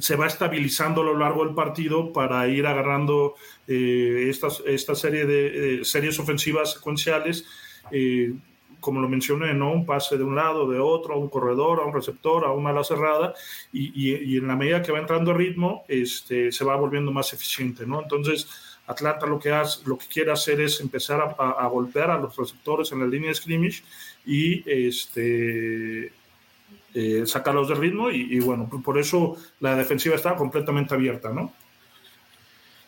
se 0.00 0.16
va 0.16 0.26
estabilizando 0.26 1.02
a 1.02 1.04
lo 1.04 1.16
largo 1.16 1.44
del 1.44 1.54
partido 1.54 2.12
para 2.12 2.46
ir 2.48 2.66
agarrando 2.66 3.34
eh, 3.66 4.30
esta 4.30 4.94
serie 4.94 5.26
de 5.26 5.80
eh, 5.80 5.84
series 5.84 6.18
ofensivas 6.18 6.72
secuenciales. 6.72 7.46
Eh, 7.90 8.32
como 8.80 9.00
lo 9.00 9.08
mencioné, 9.08 9.54
¿no? 9.54 9.72
Un 9.72 9.86
pase 9.86 10.18
de 10.18 10.24
un 10.24 10.34
lado, 10.34 10.68
de 10.68 10.78
otro, 10.78 11.14
a 11.14 11.16
un 11.16 11.30
corredor, 11.30 11.80
a 11.80 11.86
un 11.86 11.94
receptor, 11.94 12.44
a 12.44 12.52
una 12.52 12.68
ala 12.68 12.84
cerrada, 12.84 13.32
y, 13.72 14.36
en 14.36 14.46
la 14.46 14.56
medida 14.56 14.82
que 14.82 14.92
va 14.92 14.98
entrando 14.98 15.32
ritmo, 15.32 15.86
este, 15.88 16.52
se 16.52 16.64
va 16.66 16.76
volviendo 16.76 17.10
más 17.10 17.32
eficiente, 17.32 17.86
¿no? 17.86 18.02
Entonces, 18.02 18.46
Atlanta 18.86 19.26
lo 19.26 19.38
que, 19.38 19.50
hace, 19.52 19.80
lo 19.86 19.96
que 19.96 20.06
quiere 20.06 20.32
hacer 20.32 20.60
es 20.60 20.80
empezar 20.80 21.20
a, 21.20 21.50
a, 21.50 21.66
golpear 21.68 22.10
a 22.10 22.18
los 22.18 22.36
receptores 22.36 22.92
en 22.92 23.00
la 23.00 23.06
línea 23.06 23.30
de 23.30 23.34
scrimmage 23.34 23.82
y 24.26 24.62
este, 24.70 26.12
eh, 26.94 27.24
sacarlos 27.26 27.68
de 27.68 27.74
ritmo, 27.74 28.10
y, 28.10 28.36
y, 28.36 28.40
bueno, 28.40 28.68
por 28.68 28.98
eso 28.98 29.36
la 29.60 29.74
defensiva 29.74 30.14
está 30.14 30.36
completamente 30.36 30.94
abierta, 30.94 31.30
¿no? 31.30 31.52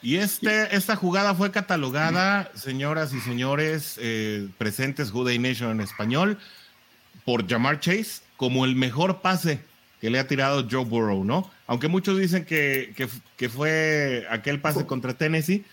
Y 0.02 0.18
este, 0.18 0.76
esta 0.76 0.94
jugada 0.94 1.34
fue 1.34 1.50
catalogada, 1.50 2.50
señoras 2.54 3.12
y 3.12 3.20
señores 3.20 3.98
eh, 4.00 4.48
presentes, 4.58 5.10
Juday 5.10 5.38
Nation 5.38 5.70
en 5.70 5.80
español, 5.80 6.38
por 7.24 7.48
Jamar 7.48 7.80
Chase 7.80 8.22
como 8.36 8.64
el 8.64 8.76
mejor 8.76 9.20
pase 9.20 9.60
que 10.00 10.10
le 10.10 10.18
ha 10.18 10.28
tirado 10.28 10.66
Joe 10.70 10.84
Burrow, 10.84 11.24
¿no? 11.24 11.50
Aunque 11.66 11.88
muchos 11.88 12.18
dicen 12.18 12.44
que, 12.44 12.94
que, 13.36 13.48
fue 13.48 14.26
aquel 14.30 14.60
pase 14.60 14.86
contra 14.86 15.14
Tennessee, 15.14 15.64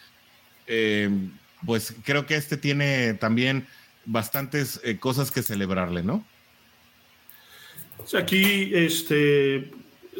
eh, 0.67 1.09
pues 1.65 1.95
creo 2.03 2.25
que 2.25 2.35
este 2.35 2.57
tiene 2.57 3.13
también 3.13 3.67
bastantes 4.05 4.81
eh, 4.83 4.97
cosas 4.97 5.31
que 5.31 5.41
celebrarle, 5.41 6.03
¿no? 6.03 6.23
Aquí, 8.17 8.71
este, 8.73 9.71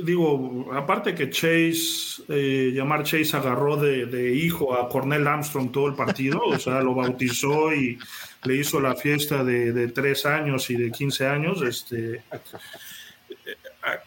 digo, 0.01 0.69
aparte 0.73 1.13
que 1.13 1.29
Chase, 1.29 2.23
eh, 2.29 2.71
llamar 2.73 3.03
Chase 3.03 3.35
agarró 3.35 3.75
de, 3.75 4.33
hijo 4.35 4.73
a 4.73 4.87
Cornel 4.87 5.27
Armstrong 5.27 5.71
todo 5.71 5.87
el 5.87 5.95
partido, 5.95 6.39
o 6.45 6.59
sea, 6.59 6.81
lo 6.81 6.93
bautizó 6.95 7.73
y 7.73 7.97
le 8.43 8.55
hizo 8.55 8.79
la 8.79 8.95
fiesta 8.95 9.43
de, 9.43 9.73
de 9.73 9.89
tres 9.89 10.25
años 10.25 10.69
y 10.69 10.75
de 10.75 10.91
15 10.91 11.27
años, 11.27 11.61
este, 11.61 12.23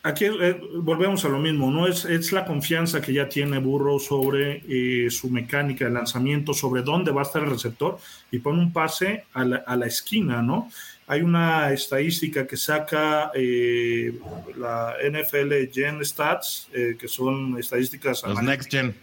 aquí 0.03 0.24
eh, 0.24 0.61
volvemos 0.74 1.24
a 1.24 1.29
lo 1.29 1.39
mismo, 1.39 1.70
¿no? 1.70 1.87
Es, 1.87 2.05
es 2.05 2.33
la 2.33 2.45
confianza 2.45 3.01
que 3.01 3.12
ya 3.12 3.29
tiene 3.29 3.59
Burrow 3.59 3.99
sobre 3.99 4.62
eh, 4.68 5.11
su 5.11 5.31
mecánica 5.31 5.85
de 5.85 5.91
lanzamiento, 5.91 6.55
sobre 6.55 6.83
dónde 6.83 7.12
va 7.12 7.22
a 7.22 7.24
estar 7.24 7.43
el 7.43 7.51
receptor 7.51 7.99
y 8.31 8.39
pone 8.39 8.61
un 8.61 8.72
pase 8.72 9.24
a 9.33 9.45
la, 9.45 9.57
a 9.66 9.77
la 9.77 9.87
esquina, 9.87 10.43
¿no? 10.43 10.68
Hay 11.09 11.22
una 11.22 11.72
estadística 11.72 12.47
que 12.47 12.57
saca 12.57 13.31
eh, 13.33 14.12
la 14.57 14.95
NFL 15.09 15.70
Gen 15.72 16.05
Stats, 16.05 16.68
eh, 16.72 16.97
que 16.99 17.07
son 17.07 17.57
estadísticas. 17.59 18.24
Los 18.27 18.43
Next 18.43 18.70
Gen. 18.70 18.95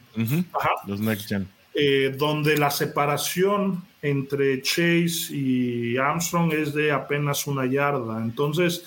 Los 0.86 1.00
Next 1.00 1.30
Gen. 1.30 1.48
Eh, 1.74 2.14
donde 2.18 2.58
la 2.58 2.70
separación 2.70 3.84
entre 4.02 4.62
Chase 4.62 5.34
y 5.34 5.98
Armstrong 5.98 6.52
es 6.52 6.74
de 6.74 6.92
apenas 6.92 7.48
una 7.48 7.66
yarda. 7.66 8.22
Entonces, 8.22 8.84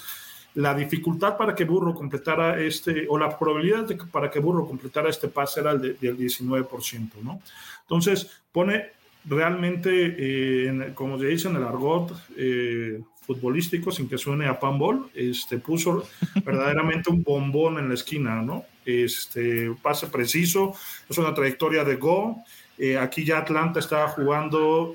la 0.57 0.74
dificultad 0.74 1.36
para 1.36 1.54
que 1.54 1.64
Burro 1.64 1.94
completara 1.94 2.59
este, 2.59 3.07
o 3.09 3.18
la 3.18 3.38
probabilidad 3.38 3.86
para 4.11 4.30
que 4.30 4.40
Burro 4.40 4.66
completara 4.66 5.11
este 5.11 5.28
pase 5.28 5.61
era 5.61 5.72
el 5.72 5.98
del 5.98 6.16
19%, 6.16 7.11
¿no? 7.22 7.42
Entonces, 7.82 8.42
pone 8.52 8.86
realmente, 9.26 9.90
eh, 10.18 10.92
como 10.94 11.18
se 11.18 11.26
dice 11.26 11.48
en 11.48 11.57
el 11.57 11.62
argot 11.62 12.11
eh, 12.38 13.02
futbolístico, 13.20 13.90
sin 13.90 14.09
que 14.09 14.16
suene 14.16 14.46
a 14.46 14.59
panball, 14.59 15.11
este, 15.14 15.59
puso 15.59 16.09
verdaderamente 16.42 17.11
un 17.11 17.22
bombón 17.22 17.78
en 17.78 17.88
la 17.88 17.94
esquina, 17.94 18.40
¿no? 18.40 18.64
Este, 18.86 19.70
pase 19.82 20.07
preciso, 20.07 20.74
es 21.07 21.18
una 21.18 21.34
trayectoria 21.34 21.84
de 21.84 21.96
go. 21.96 22.42
Eh, 22.78 22.96
aquí 22.96 23.26
ya 23.26 23.38
Atlanta 23.38 23.80
estaba 23.80 24.09
jugando 24.09 24.94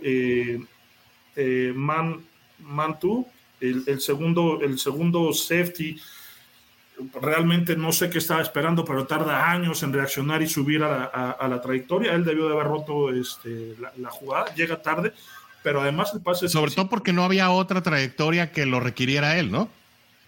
man, 1.76 2.20
man 2.59 2.99
two, 2.99 3.28
el, 3.62 3.84
el, 3.88 4.01
segundo, 4.01 4.59
el 4.62 4.78
segundo 4.78 5.32
safety 5.34 5.99
realmente 7.20 7.76
no 7.76 7.91
sé 7.91 8.09
qué 8.09 8.18
estaba 8.18 8.41
esperando, 8.41 8.86
pero 8.86 9.05
tarda 9.05 9.49
años 9.51 9.82
en 9.84 9.93
reaccionar 9.93 10.41
y 10.41 10.47
subir 10.47 10.84
a 10.84 11.47
la, 11.47 11.62
trayectoria. 11.62 12.14
Él 12.14 12.24
debió 12.24 12.47
de 12.47 12.53
haber 12.53 12.68
roto 12.68 13.14
este, 13.14 13.76
la, 13.97 14.09
jugada, 14.09 14.53
llega 14.55 14.82
tarde, 14.82 15.14
pero 15.64 15.82
además 15.82 16.12
el 16.14 16.22
pase... 16.22 16.49
Sobre 16.49 16.72
todo 16.72 16.89
porque 16.89 17.14
no 17.14 17.24
había 17.24 17.51
otra 17.51 17.82
trayectoria 17.82 18.51
que 18.51 18.66
lo 18.66 18.80
requiriera 18.80 19.39
él, 19.39 19.51
¿no? 19.51 19.70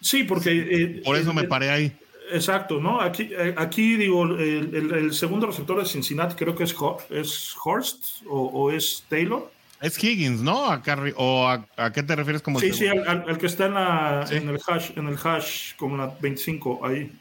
Sí, 0.01 0.23
porque... 0.23 0.51
Eh, 0.51 1.01
Por 1.03 1.15
eso 1.15 1.33
me 1.33 1.43
paré 1.43 1.69
ahí. 1.69 1.95
Exacto, 2.31 2.79
¿no? 2.79 3.01
Aquí, 3.01 3.29
eh, 3.31 3.53
aquí 3.57 3.95
digo, 3.95 4.23
el, 4.23 5.13
segundo 5.13 5.47
receptor 5.47 5.79
de 5.79 5.85
Cincinnati 5.85 6.35
creo 6.35 6.55
que 6.55 6.63
es, 6.63 6.75
es 7.09 7.53
Horst 7.63 8.23
o, 8.27 8.47
o 8.47 8.71
es 8.71 9.03
Taylor. 9.09 9.51
Es 9.83 10.01
Higgins, 10.01 10.39
¿no? 10.39 10.71
¿A 10.71 10.81
¿O 11.17 11.45
a, 11.45 11.91
qué 11.91 12.03
te 12.03 12.15
refieres 12.15 12.41
como 12.41 12.57
Sí, 12.57 12.71
sí, 12.71 12.87
al, 12.87 13.37
que 13.37 13.47
está 13.47 13.65
en, 13.65 13.73
la, 13.73 14.25
en, 14.31 14.47
el 14.47 14.57
hash, 14.65 14.91
en 14.95 15.07
el 15.07 15.17
hash 15.21 15.75
como 15.75 15.97
la 15.97 16.07
25, 16.21 16.85
ahí. 16.85 17.11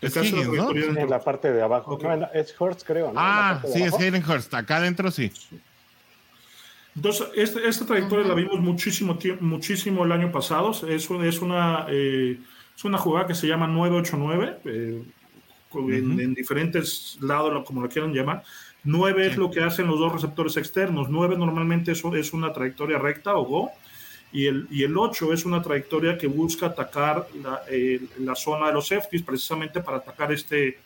Es 0.00 0.16
Higgins, 0.16 0.48
¿no? 0.48 0.70
En 0.70 1.10
la 1.10 1.20
parte 1.20 1.52
de 1.52 1.60
abajo. 1.60 1.98
es 2.32 2.58
Hurst, 2.58 2.86
creo. 2.86 3.12
¿no? 3.12 3.20
Ah, 3.20 3.60
sí, 3.70 3.82
es 3.82 3.92
Hayden 3.92 4.24
Hurst. 4.26 4.54
Acá 4.54 4.78
adentro 4.78 5.10
sí. 5.10 5.30
Entonces, 6.96 7.28
este, 7.36 7.68
esta 7.68 7.84
trayectoria 7.84 8.26
la 8.26 8.34
vimos 8.34 8.58
muchísimo, 8.58 9.18
muchísimo 9.40 10.06
el 10.06 10.12
año 10.12 10.32
pasado. 10.32 10.70
Es, 10.70 11.10
es, 11.10 11.40
una, 11.42 11.84
eh, 11.90 12.38
es 12.74 12.84
una 12.86 12.96
jugada 12.96 13.26
que 13.26 13.34
se 13.34 13.46
llama 13.46 13.66
989, 13.66 14.60
eh, 14.64 15.02
en, 15.74 16.20
en, 16.20 16.32
diferentes 16.32 17.18
lados, 17.20 17.66
como 17.66 17.82
lo 17.82 17.88
quieran 17.90 18.14
llamar. 18.14 18.44
9 18.84 19.26
es 19.26 19.36
lo 19.36 19.50
que 19.50 19.62
hacen 19.62 19.86
los 19.86 19.98
dos 19.98 20.12
receptores 20.12 20.56
externos. 20.56 21.08
9 21.08 21.36
normalmente 21.36 21.92
eso 21.92 22.14
es 22.14 22.32
una 22.32 22.52
trayectoria 22.52 22.98
recta 22.98 23.34
o 23.36 23.44
go. 23.44 23.70
Y 24.30 24.46
el, 24.46 24.66
y 24.70 24.82
el 24.82 24.96
8 24.96 25.32
es 25.32 25.44
una 25.44 25.62
trayectoria 25.62 26.18
que 26.18 26.26
busca 26.26 26.66
atacar 26.66 27.26
la, 27.42 27.62
la 28.18 28.34
zona 28.34 28.66
de 28.66 28.74
los 28.74 28.88
safeties 28.88 29.22
precisamente 29.22 29.80
para 29.80 29.98
atacar 29.98 30.32
este 30.32 30.78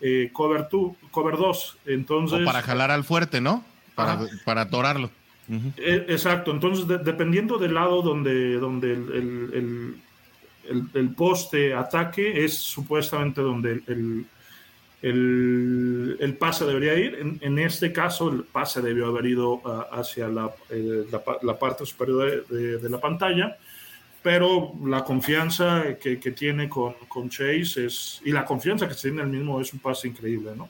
eh, 0.00 0.30
cover 0.32 0.68
2. 0.70 0.96
Cover 1.10 1.36
dos. 1.36 1.76
Entonces, 1.86 2.40
o 2.40 2.44
para 2.44 2.62
jalar 2.62 2.90
al 2.90 3.04
fuerte, 3.04 3.40
¿no? 3.40 3.64
Para, 3.94 4.20
para 4.44 4.62
atorarlo. 4.62 5.10
E, 5.48 6.06
exacto. 6.08 6.50
Entonces, 6.50 6.86
dependiendo 7.04 7.58
del 7.58 7.74
lado 7.74 8.02
donde, 8.02 8.58
donde 8.58 8.92
el, 8.92 9.96
el, 10.68 10.90
el, 10.94 11.14
poste 11.14 11.72
ataque, 11.72 12.44
es 12.44 12.54
supuestamente 12.54 13.40
donde 13.40 13.82
el, 13.86 14.26
el, 15.02 16.36
pase 16.38 16.64
debería 16.64 16.94
ir. 16.94 17.38
En, 17.40 17.58
este 17.58 17.92
caso, 17.92 18.30
el 18.30 18.44
pase 18.44 18.80
debió 18.80 19.06
haber 19.06 19.26
ido 19.26 19.62
ah, 19.64 19.88
hacia 19.92 20.28
la, 20.28 20.50
eh, 20.70 21.04
la, 21.42 21.58
parte 21.58 21.84
superior 21.86 22.46
de, 22.48 22.88
la 22.88 22.98
pantalla, 22.98 23.56
pero 24.22 24.72
la 24.84 25.04
confianza 25.04 25.98
que, 26.00 26.16
tiene 26.16 26.68
con, 26.68 26.94
con, 27.08 27.28
Chase 27.28 27.86
es, 27.86 28.20
y 28.24 28.32
la 28.32 28.44
confianza 28.44 28.88
que 28.88 28.94
tiene 28.94 29.22
el 29.22 29.28
mismo 29.28 29.60
es 29.60 29.72
un 29.72 29.78
pase 29.80 30.08
increíble, 30.08 30.52
¿no? 30.56 30.68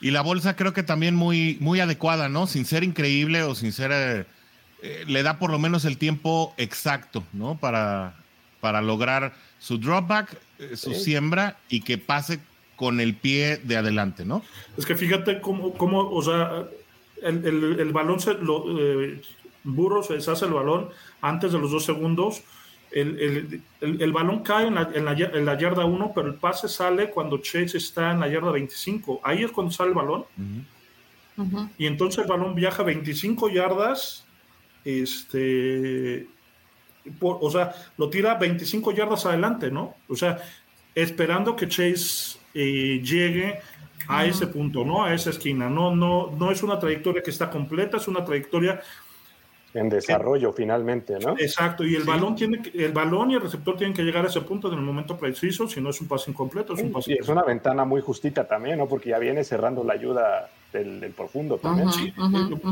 Y 0.00 0.12
la 0.12 0.22
bolsa 0.22 0.56
creo 0.56 0.72
que 0.72 0.82
también 0.82 1.14
muy, 1.14 1.58
muy 1.60 1.80
adecuada, 1.80 2.28
¿no? 2.28 2.46
Sin 2.46 2.64
ser 2.64 2.84
increíble 2.84 3.42
o 3.42 3.54
sin 3.54 3.72
ser... 3.72 3.90
Eh, 3.92 4.24
eh, 4.82 5.04
le 5.06 5.22
da 5.22 5.38
por 5.38 5.50
lo 5.50 5.58
menos 5.58 5.84
el 5.84 5.98
tiempo 5.98 6.54
exacto, 6.56 7.22
¿no? 7.34 7.58
Para, 7.58 8.14
para 8.60 8.80
lograr 8.80 9.34
su 9.60 9.78
dropback, 9.78 10.36
eh, 10.58 10.76
su 10.76 10.94
siembra 10.94 11.58
y 11.68 11.82
que 11.82 11.98
pase 11.98 12.40
con 12.74 12.98
el 12.98 13.14
pie 13.14 13.58
de 13.58 13.76
adelante, 13.76 14.24
¿no? 14.24 14.42
Es 14.76 14.86
que 14.86 14.96
fíjate 14.96 15.40
cómo, 15.40 15.74
cómo 15.74 16.10
o 16.10 16.22
sea, 16.22 16.64
el, 17.22 17.44
el, 17.46 17.80
el 17.80 17.92
balón 17.92 18.18
se 18.18 18.34
lo, 18.34 18.64
eh, 18.80 19.20
Burro 19.62 20.02
se 20.02 20.14
deshace 20.14 20.46
el 20.46 20.52
balón 20.52 20.88
antes 21.20 21.52
de 21.52 21.58
los 21.58 21.70
dos 21.70 21.84
segundos. 21.84 22.42
El, 22.90 23.62
el 23.80 24.12
balón 24.12 24.42
cae 24.42 24.66
en 24.66 24.74
la, 24.74 24.90
en, 24.92 25.04
la, 25.04 25.12
en 25.12 25.44
la 25.44 25.56
yarda 25.56 25.84
1, 25.84 26.12
pero 26.12 26.26
el 26.26 26.34
pase 26.34 26.68
sale 26.68 27.10
cuando 27.10 27.38
Chase 27.38 27.78
está 27.78 28.10
en 28.10 28.18
la 28.18 28.28
yarda 28.28 28.50
25. 28.50 29.20
Ahí 29.22 29.44
es 29.44 29.52
cuando 29.52 29.72
sale 29.72 29.90
el 29.90 29.94
balón. 29.94 30.24
Y 31.78 31.86
entonces 31.86 32.24
el 32.24 32.28
balón 32.28 32.54
viaja 32.56 32.82
25 32.82 33.48
yardas 33.50 34.24
este, 34.84 36.26
o 37.20 37.50
sea, 37.50 37.74
lo 37.96 38.10
tira 38.10 38.34
25 38.34 38.92
yardas 38.92 39.26
adelante, 39.26 39.70
¿no? 39.70 39.94
O 40.08 40.16
sea, 40.16 40.38
esperando 40.94 41.56
que 41.56 41.68
Chase 41.68 42.38
eh, 42.54 43.00
llegue 43.02 43.60
a 44.08 44.24
ese 44.24 44.46
punto, 44.46 44.84
¿no? 44.84 45.04
A 45.04 45.14
esa 45.14 45.30
esquina. 45.30 45.68
No, 45.68 45.94
no, 45.94 46.30
no 46.32 46.50
es 46.50 46.62
una 46.62 46.78
trayectoria 46.78 47.22
que 47.22 47.30
está 47.30 47.50
completa, 47.50 47.96
es 47.98 48.08
una 48.08 48.24
trayectoria 48.24 48.80
en 49.72 49.88
desarrollo 49.88 50.52
finalmente, 50.52 51.18
¿no? 51.20 51.36
Exacto, 51.38 51.84
y 51.84 51.94
el 51.94 52.02
balón 52.02 52.34
tiene 52.34 52.60
el 52.74 52.92
balón 52.92 53.30
y 53.30 53.34
el 53.34 53.40
receptor 53.40 53.76
tienen 53.76 53.94
que 53.94 54.02
llegar 54.02 54.24
a 54.24 54.28
ese 54.28 54.40
punto 54.40 54.66
en 54.68 54.74
el 54.74 54.80
momento 54.80 55.16
preciso, 55.16 55.68
si 55.68 55.80
no 55.80 55.90
es 55.90 56.00
un 56.00 56.08
pase 56.08 56.30
incompleto, 56.30 56.74
es 56.74 56.82
un 56.82 56.90
pase. 56.90 57.12
Y 57.12 57.18
es 57.18 57.28
una 57.28 57.44
ventana 57.44 57.84
muy 57.84 58.00
justita 58.00 58.48
también, 58.48 58.78
¿no? 58.78 58.88
Porque 58.88 59.10
ya 59.10 59.18
viene 59.18 59.44
cerrando 59.44 59.84
la 59.84 59.92
ayuda 59.92 60.50
del, 60.72 61.12
profundo 61.16 61.58
también. 61.58 61.92
sí, 61.92 62.12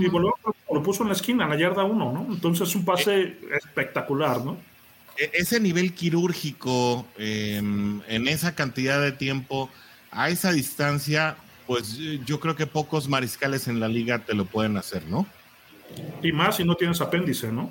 y, 0.01 0.75
lo 0.75 0.83
puso 0.83 1.03
en 1.03 1.09
la 1.09 1.15
esquina, 1.15 1.45
en 1.45 1.51
la 1.51 1.57
yarda 1.57 1.85
uno, 1.85 2.13
¿no? 2.13 2.27
Entonces 2.33 2.69
es 2.69 2.75
un 2.75 2.85
pase 2.85 3.39
espectacular, 3.53 4.45
¿no? 4.45 4.57
e, 5.19 5.31
ese 5.35 5.61
nivel 5.61 5.93
quirúrgico 5.93 7.07
em, 7.19 8.01
en 8.09 8.29
esa 8.29 8.55
cantidad 8.55 9.01
de 9.01 9.13
tiempo, 9.13 9.69
a 10.11 10.31
esa 10.31 10.53
distancia, 10.53 11.37
pues 11.67 11.99
yo 12.25 12.41
creo 12.41 12.57
que 12.57 12.67
pocos 12.67 13.09
mariscales 13.09 13.69
en 13.69 13.81
la 13.81 13.89
liga 13.89 14.21
te 14.21 14.35
lo 14.35 14.47
pueden 14.47 14.77
hacer, 14.77 15.05
¿no? 15.07 15.27
Y 16.23 16.33
más 16.33 16.57
si 16.57 16.65
no 16.65 16.75
tienes 16.77 17.01
apéndice, 17.01 17.53
¿no? 17.53 17.71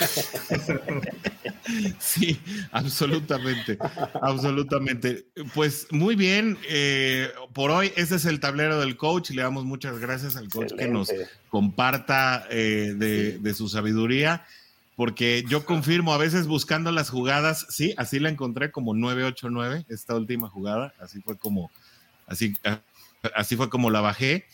sí, 1.98 2.40
absolutamente, 2.70 3.78
absolutamente. 4.20 5.26
Pues 5.54 5.86
muy 5.90 6.16
bien, 6.16 6.58
eh, 6.68 7.30
por 7.52 7.70
hoy 7.70 7.92
ese 7.96 8.16
es 8.16 8.24
el 8.24 8.40
tablero 8.40 8.80
del 8.80 8.96
coach. 8.96 9.30
Le 9.30 9.42
damos 9.42 9.64
muchas 9.64 9.98
gracias 9.98 10.36
al 10.36 10.48
coach 10.48 10.72
que 10.76 10.88
nos 10.88 11.12
comparta 11.48 12.46
eh, 12.50 12.94
de, 12.96 13.54
su 13.54 13.68
sabiduría, 13.68 14.44
porque 14.96 15.44
yo 15.48 15.64
confirmo, 15.64 16.12
a 16.14 16.18
veces 16.18 16.46
buscando 16.46 16.90
las 16.90 17.10
jugadas, 17.10 17.66
sí, 17.68 17.94
así 17.96 18.18
la 18.18 18.30
encontré 18.30 18.70
como 18.70 18.94
989, 18.94 19.86
esta 19.88 20.16
última 20.16 20.48
jugada, 20.48 20.94
así 21.00 21.20
fue 21.20 21.36
como, 21.36 21.70
así, 22.26 22.56
así 23.34 23.56
fue 23.56 23.68
como 23.68 23.90
la 23.90 24.00
bajé. 24.00 24.46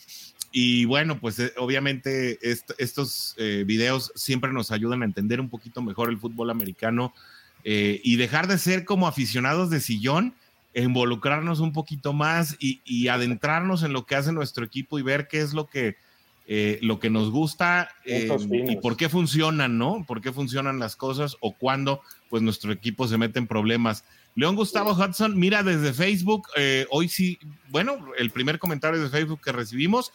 Y 0.51 0.85
bueno, 0.85 1.19
pues 1.19 1.37
eh, 1.39 1.53
obviamente 1.57 2.39
estos 2.41 3.35
eh, 3.37 3.63
videos 3.67 4.11
siempre 4.15 4.51
nos 4.51 4.71
ayudan 4.71 5.03
a 5.03 5.05
entender 5.05 5.39
un 5.39 5.49
poquito 5.49 5.81
mejor 5.81 6.09
el 6.09 6.17
fútbol 6.17 6.49
americano 6.49 7.13
eh, 7.63 8.01
y 8.03 8.15
dejar 8.15 8.47
de 8.47 8.57
ser 8.57 8.83
como 8.83 9.07
aficionados 9.07 9.69
de 9.69 9.79
sillón, 9.79 10.33
involucrarnos 10.73 11.59
un 11.59 11.73
poquito 11.73 12.13
más 12.13 12.55
y, 12.59 13.07
adentrarnos 13.09 13.83
en 13.83 13.93
lo 13.93 14.05
que 14.05 14.15
hace 14.15 14.31
nuestro 14.31 14.65
equipo 14.65 14.97
y 14.97 15.01
ver 15.01 15.27
qué 15.27 15.41
es 15.41 15.53
lo 15.53 15.67
que, 15.67 15.97
lo 16.81 16.99
que 16.99 17.09
nos 17.09 17.31
gusta 17.31 17.89
y 18.05 18.75
por 18.77 18.95
qué 18.95 19.09
funcionan, 19.09 19.77
¿no? 19.77 20.05
Por 20.07 20.21
qué 20.21 20.31
funcionan 20.31 20.79
las 20.79 20.95
cosas 20.95 21.37
o 21.41 21.53
cuándo 21.53 22.01
pues 22.29 22.43
nuestro 22.43 22.71
equipo 22.71 23.07
se 23.07 23.17
mete 23.17 23.39
en 23.39 23.47
problemas. 23.47 24.05
León 24.35 24.55
Gustavo 24.55 24.93
Hudson, 24.93 25.37
mira 25.37 25.63
desde 25.63 25.91
Facebook, 25.91 26.47
hoy 26.91 27.09
sí, 27.09 27.39
bueno, 27.69 27.97
el 28.17 28.29
primer 28.29 28.57
comentario 28.57 29.01
de 29.01 29.09
Facebook 29.09 29.41
que 29.43 29.51
recibimos, 29.51 30.13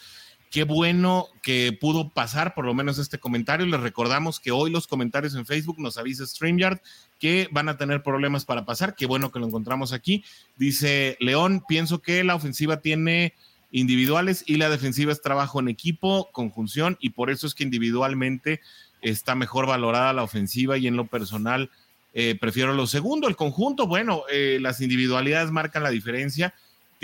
Qué 0.55 0.63
bueno 0.63 1.31
que 1.43 1.77
pudo 1.81 2.11
pasar 2.11 2.55
por 2.55 2.65
lo 2.65 2.75
menos 2.75 2.99
este 2.99 3.19
comentario. 3.19 3.67
Les 3.67 3.81
recordamos 3.81 4.39
que 4.39 4.53
hoy 4.53 4.71
los 4.71 4.87
comentarios 4.87 5.35
en 5.35 5.47
Facebook 5.47 5.81
nos 5.81 5.99
avisa 5.99 6.25
StreamYard 6.25 6.79
que 7.19 7.49
van 7.51 7.69
a 7.69 7.77
tener 7.77 8.05
problemas 8.05 8.45
para 8.45 8.65
pasar. 8.65 8.95
Qué 8.95 9.07
bueno 9.07 9.33
que 9.33 9.41
lo 9.41 9.49
encontramos 9.49 9.93
aquí. 9.93 10.23
Dice 10.57 11.17
León, 11.19 11.65
pienso 11.67 12.03
que 12.03 12.23
la 12.23 12.37
ofensiva 12.37 12.81
tiene 12.81 13.35
individuales 13.73 14.45
y 14.47 14.55
la 14.55 14.71
defensiva 14.71 15.11
es 15.11 15.23
trabajo 15.23 15.59
en 15.59 15.67
equipo, 15.67 16.31
conjunción, 16.31 16.99
y 17.01 17.11
por 17.11 17.31
eso 17.31 17.49
es 17.49 17.55
que 17.57 17.65
individualmente 17.65 18.61
está 19.03 19.35
mejor 19.35 19.67
valorada 19.67 20.13
la 20.13 20.23
ofensiva 20.23 20.79
y 20.79 20.87
en 20.87 20.95
lo 20.95 21.09
personal 21.09 21.69
eh, 22.13 22.39
prefiero 22.41 22.75
lo 22.75 22.87
segundo. 22.87 23.27
El 23.27 23.35
conjunto, 23.35 23.89
bueno, 23.89 24.23
eh, 24.31 24.59
las 24.61 24.81
individualidades 24.81 25.51
marcan 25.51 25.83
la 25.83 25.91
diferencia 25.91 26.55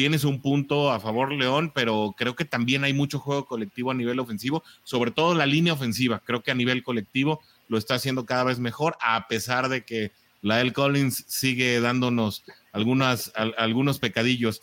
tienes 0.00 0.24
un 0.24 0.40
punto 0.40 0.90
a 0.90 0.98
favor, 0.98 1.30
León, 1.30 1.72
pero 1.74 2.14
creo 2.16 2.34
que 2.34 2.46
también 2.46 2.84
hay 2.84 2.94
mucho 2.94 3.18
juego 3.18 3.44
colectivo 3.44 3.90
a 3.90 3.94
nivel 3.94 4.18
ofensivo, 4.18 4.64
sobre 4.82 5.10
todo 5.10 5.34
la 5.34 5.44
línea 5.44 5.74
ofensiva. 5.74 6.22
Creo 6.24 6.42
que 6.42 6.50
a 6.50 6.54
nivel 6.54 6.82
colectivo 6.82 7.42
lo 7.68 7.76
está 7.76 7.96
haciendo 7.96 8.24
cada 8.24 8.44
vez 8.44 8.58
mejor, 8.58 8.96
a 9.02 9.28
pesar 9.28 9.68
de 9.68 9.84
que 9.84 10.10
la 10.40 10.62
El 10.62 10.72
Collins 10.72 11.26
sigue 11.28 11.82
dándonos 11.82 12.44
algunas, 12.72 13.30
algunos 13.58 13.98
pecadillos. 13.98 14.62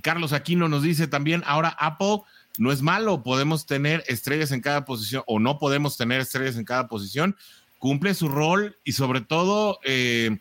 Carlos 0.00 0.32
Aquino 0.32 0.68
nos 0.68 0.84
dice 0.84 1.08
también, 1.08 1.42
ahora 1.44 1.76
Apple 1.80 2.20
no 2.56 2.70
es 2.70 2.82
malo, 2.82 3.24
podemos 3.24 3.66
tener 3.66 4.04
estrellas 4.06 4.52
en 4.52 4.60
cada 4.60 4.84
posición 4.84 5.24
o 5.26 5.40
no 5.40 5.58
podemos 5.58 5.96
tener 5.96 6.20
estrellas 6.20 6.56
en 6.56 6.64
cada 6.64 6.86
posición, 6.86 7.34
cumple 7.80 8.14
su 8.14 8.28
rol 8.28 8.76
y 8.84 8.92
sobre 8.92 9.22
todo, 9.22 9.80
eh, 9.82 10.38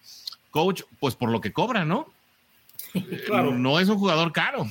coach, 0.51 0.83
pues 0.99 1.15
por 1.15 1.31
lo 1.31 1.41
que 1.41 1.53
cobra, 1.53 1.85
¿no? 1.85 2.13
Claro. 3.25 3.51
No 3.51 3.79
es 3.79 3.87
un 3.87 3.97
jugador 3.97 4.31
caro. 4.31 4.67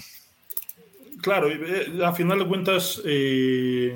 Claro, 1.23 1.49
eh, 1.51 2.01
a 2.05 2.13
final 2.13 2.39
de 2.39 2.47
cuentas, 2.47 3.01
eh, 3.05 3.95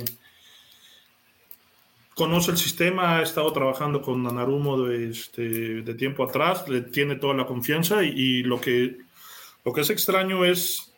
conoce 2.15 2.51
el 2.53 2.57
sistema, 2.57 3.19
ha 3.19 3.23
estado 3.23 3.53
trabajando 3.53 4.03
con 4.03 4.23
Nanarumo 4.23 4.83
de, 4.83 5.11
este, 5.11 5.83
de 5.83 5.95
tiempo 5.95 6.25
atrás, 6.25 6.69
le 6.69 6.83
tiene 6.83 7.17
toda 7.17 7.35
la 7.35 7.47
confianza 7.47 8.03
y, 8.03 8.43
lo, 8.43 8.61
que, 8.61 8.99
lo 9.65 9.73
que 9.73 9.81
es 9.81 9.91
extraño 9.91 10.45
es 10.45 10.93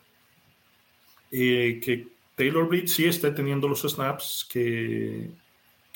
eh, 1.31 1.81
que 1.83 2.09
Taylor 2.35 2.71
Reed 2.71 2.87
sí 2.87 3.07
esté 3.07 3.31
teniendo 3.31 3.69
los 3.69 3.83
snaps 3.83 4.47
que, 4.51 5.31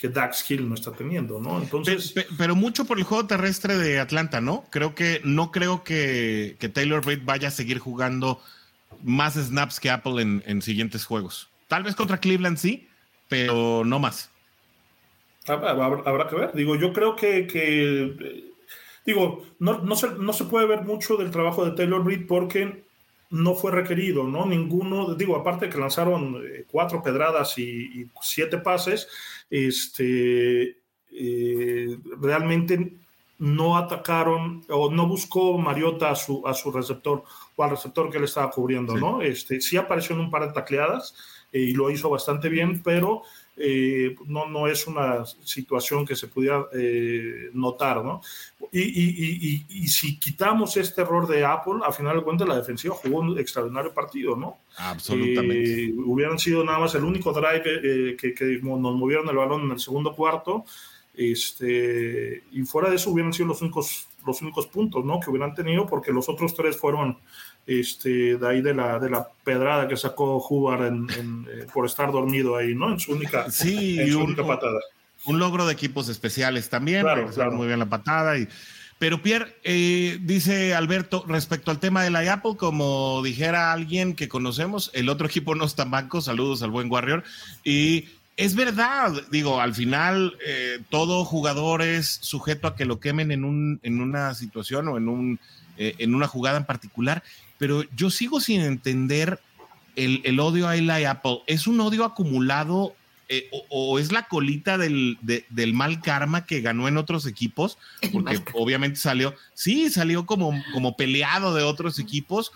que 0.01 0.09
Dax 0.09 0.51
Hill 0.51 0.67
no 0.67 0.75
está 0.75 0.93
teniendo, 0.93 1.41
¿no? 1.41 1.61
Entonces. 1.61 2.15
Pero, 2.39 2.57
mucho 2.57 2.87
por 2.87 2.99
el 2.99 3.05
juego 3.05 3.27
terrestre 3.27 3.77
de 3.77 4.01
Atlanta, 4.01 4.41
¿no? 4.41 4.65
Creo 4.71 4.95
que 4.95 5.21
no 5.25 5.53
creo 5.53 5.85
que, 5.85 6.57
Taylor 6.73 7.05
Reid 7.05 7.21
vaya 7.25 7.49
a 7.49 7.51
seguir 7.51 7.79
jugando 7.79 8.41
más 9.03 9.35
snaps 9.35 9.79
que 9.79 9.91
Apple 9.91 10.23
en, 10.23 10.63
siguientes 10.63 11.05
juegos. 11.05 11.51
Tal 11.69 11.83
vez 11.83 11.95
contra 11.95 12.19
Cleveland 12.19 12.57
sí, 12.57 12.89
pero 13.29 13.85
no 13.85 13.99
más. 13.99 14.31
Habrá, 15.47 16.29
que 16.29 16.37
ver. 16.37 16.53
Digo, 16.55 16.77
yo 16.77 16.95
creo 16.95 17.15
que. 17.15 18.53
digo, 19.05 19.47
no, 19.59 19.81
no, 19.83 19.97
se, 19.97 20.13
no 20.13 20.33
se 20.33 20.45
puede 20.45 20.67
ver 20.67 20.83
mucho 20.83 21.17
del 21.17 21.31
trabajo 21.31 21.65
de 21.67 21.73
Taylor 21.73 22.05
Reid 22.07 22.27
porque 22.27 22.85
no 23.31 23.55
fue 23.55 23.71
requerido, 23.71 24.25
¿no? 24.25 24.45
Ninguno, 24.45 25.15
digo, 25.15 25.37
aparte 25.37 25.67
de 25.67 25.73
que 25.73 25.79
lanzaron 25.79 26.43
eh, 26.45 26.65
cuatro 26.71 27.03
pedradas 27.03 27.57
y, 27.59 28.07
siete 28.21 28.59
pases, 28.59 29.09
este, 29.49 30.77
eh, 31.13 31.99
realmente 32.21 32.97
no 33.39 33.79
atacaron 33.79 34.63
o 34.69 34.91
no 34.91 35.07
buscó 35.07 35.57
Mariota 35.57 36.11
a 36.11 36.17
su, 36.17 36.47
a 36.47 36.53
su 36.53 36.71
receptor 36.71 37.25
o 37.57 37.65
al 37.65 37.71
receptor 37.71 38.11
que 38.11 38.19
le 38.19 38.27
estaba 38.27 38.51
cubriendo, 38.51 38.97
¿no? 38.97 39.23
Este, 39.23 39.61
sí 39.61 39.77
apareció 39.77 40.15
en 40.15 40.23
un 40.23 40.31
par 40.31 40.47
de 40.47 40.53
tacleadas 40.53 41.15
eh, 41.53 41.61
y 41.61 41.73
lo 41.73 41.91
hizo 41.91 42.11
bastante 42.11 42.49
bien, 42.49 42.83
pero 42.83 43.23
eh, 43.63 44.17
no, 44.27 44.49
no 44.49 44.67
es 44.67 44.87
una 44.87 45.27
situación 45.27 46.07
que 46.07 46.17
se 46.17 46.29
pudiera 46.29 46.65
eh, 46.73 47.51
notar, 47.53 48.03
¿no? 48.03 48.23
Y, 48.73 48.81
y, 48.81 49.67
y, 49.69 49.89
si 49.89 50.19
quitamos 50.19 50.79
este 50.79 51.03
error 51.03 51.27
de 51.27 51.45
Apple, 51.45 51.81
a 51.85 51.93
final 51.93 52.17
de 52.17 52.23
cuentas 52.23 52.49
la 52.49 52.57
defensiva 52.57 52.95
jugó 52.95 53.19
un 53.19 53.39
extraordinario 53.39 53.93
partido, 53.93 54.35
¿no? 54.35 54.61
Absolutamente. 54.79 55.85
Eh, 55.85 55.93
hubieran 55.95 56.39
sido 56.39 56.65
nada 56.65 56.79
más 56.79 56.95
el 56.95 57.05
único 57.05 57.35
drive 57.35 58.17
que, 58.17 58.35
que, 58.35 58.61
nos 58.63 58.95
movieron 58.95 59.29
el 59.29 59.37
balón 59.37 59.63
en 59.63 59.73
el 59.73 59.81
segundo 59.81 60.15
cuarto, 60.15 60.65
este, 61.15 62.43
y 62.53 62.63
fuera 62.63 62.89
de 62.89 62.97
eso 62.97 63.11
hubieran 63.11 63.35
sido 63.35 63.49
los 63.49 63.61
únicos, 63.61 64.09
los 64.27 64.41
únicos 64.41 64.69
puntos, 64.69 65.05
¿no? 65.05 65.21
Que 65.21 65.29
hubieran 65.29 65.55
tenido, 65.55 65.87
porque 65.87 66.13
los 66.13 66.31
otros 66.31 66.55
tres 66.55 66.79
fueron 66.79 67.19
este, 67.67 68.37
de 68.37 68.49
ahí 68.49 68.63
de 68.63 68.75
la, 68.75 68.99
de 68.99 69.11
la 69.11 69.29
pedrada 69.45 69.87
que 69.87 69.97
sacó 69.97 70.45
Hubbard 70.49 70.87
en, 70.87 71.07
eh, 71.49 71.67
por 71.73 71.87
estar 71.87 72.11
dormido 72.11 72.57
ahí, 72.57 72.75
¿no? 72.75 72.93
En 72.93 72.99
su 73.01 73.13
única, 73.13 73.51
sí, 73.51 73.99
patada. 74.47 74.81
Un 75.27 75.39
logro 75.39 75.67
de 75.67 75.73
equipos 75.73 76.09
especiales 76.09 76.69
también, 76.71 77.03
claro, 77.03 77.53
muy 77.53 77.67
bien 77.67 77.79
la 77.79 77.87
patada. 77.87 78.39
Y, 78.39 78.49
pero 78.99 79.23
Pierre, 79.23 79.57
eh, 79.63 80.19
dice 80.23 80.75
Alberto, 80.75 81.25
respecto 81.29 81.71
al 81.71 81.79
tema 81.79 82.03
de 82.03 82.11
la 82.11 82.33
Apple, 82.33 82.57
como 82.57 83.23
dijera 83.23 83.73
alguien 83.73 84.15
que 84.15 84.29
conocemos, 84.29 84.91
el 84.95 85.09
otro 85.09 85.27
equipo 85.27 85.55
no 85.55 85.65
está 85.65 85.85
banco, 85.85 86.21
saludos 86.21 86.63
al 86.63 86.71
buen 86.71 86.91
Warrior, 86.91 87.23
y 87.63 88.09
es 88.37 88.55
verdad, 88.55 89.13
digo, 89.31 89.61
al 89.61 89.75
final 89.75 90.37
eh, 90.47 90.81
todo 90.89 91.25
jugador 91.25 91.83
es 91.83 92.19
sujeto 92.23 92.67
a 92.67 92.75
que 92.75 92.87
lo 92.87 92.99
quemen 92.99 93.31
en, 93.31 93.45
un, 93.45 93.79
en 93.83 94.01
una 94.01 94.35
situación 94.35 94.89
o 94.89 94.97
en, 94.97 95.09
un, 95.09 95.39
en 95.77 96.15
una 96.15 96.27
jugada 96.27 96.57
en 96.57 96.65
particular, 96.65 97.23
pero 97.61 97.85
yo 97.95 98.09
sigo 98.09 98.41
sin 98.41 98.63
entender 98.63 99.39
el, 99.95 100.41
odio 100.41 100.67
a 100.67 100.77
Eli 100.77 101.05
Apple. 101.05 101.41
¿Es 101.47 101.67
un 101.67 101.79
odio 101.81 102.07
acumulado 102.07 102.95
eh, 103.29 103.51
o, 103.69 103.99
es 103.99 104.13
la 104.13 104.29
colita 104.29 104.79
del, 104.79 105.19
del, 105.21 105.75
mal 105.75 106.01
karma 106.01 106.47
que 106.47 106.63
ganó 106.63 106.89
en 106.89 106.97
otros 106.97 107.27
equipos? 107.27 107.77
Porque 108.13 108.43
obviamente 108.55 108.99
salió, 108.99 109.35
sí, 109.53 109.91
salió 109.91 110.25
como, 110.25 110.55
como 110.73 110.97
peleado 110.97 111.55
de 111.55 111.63
otros 111.63 111.99
equipos. 111.99 112.51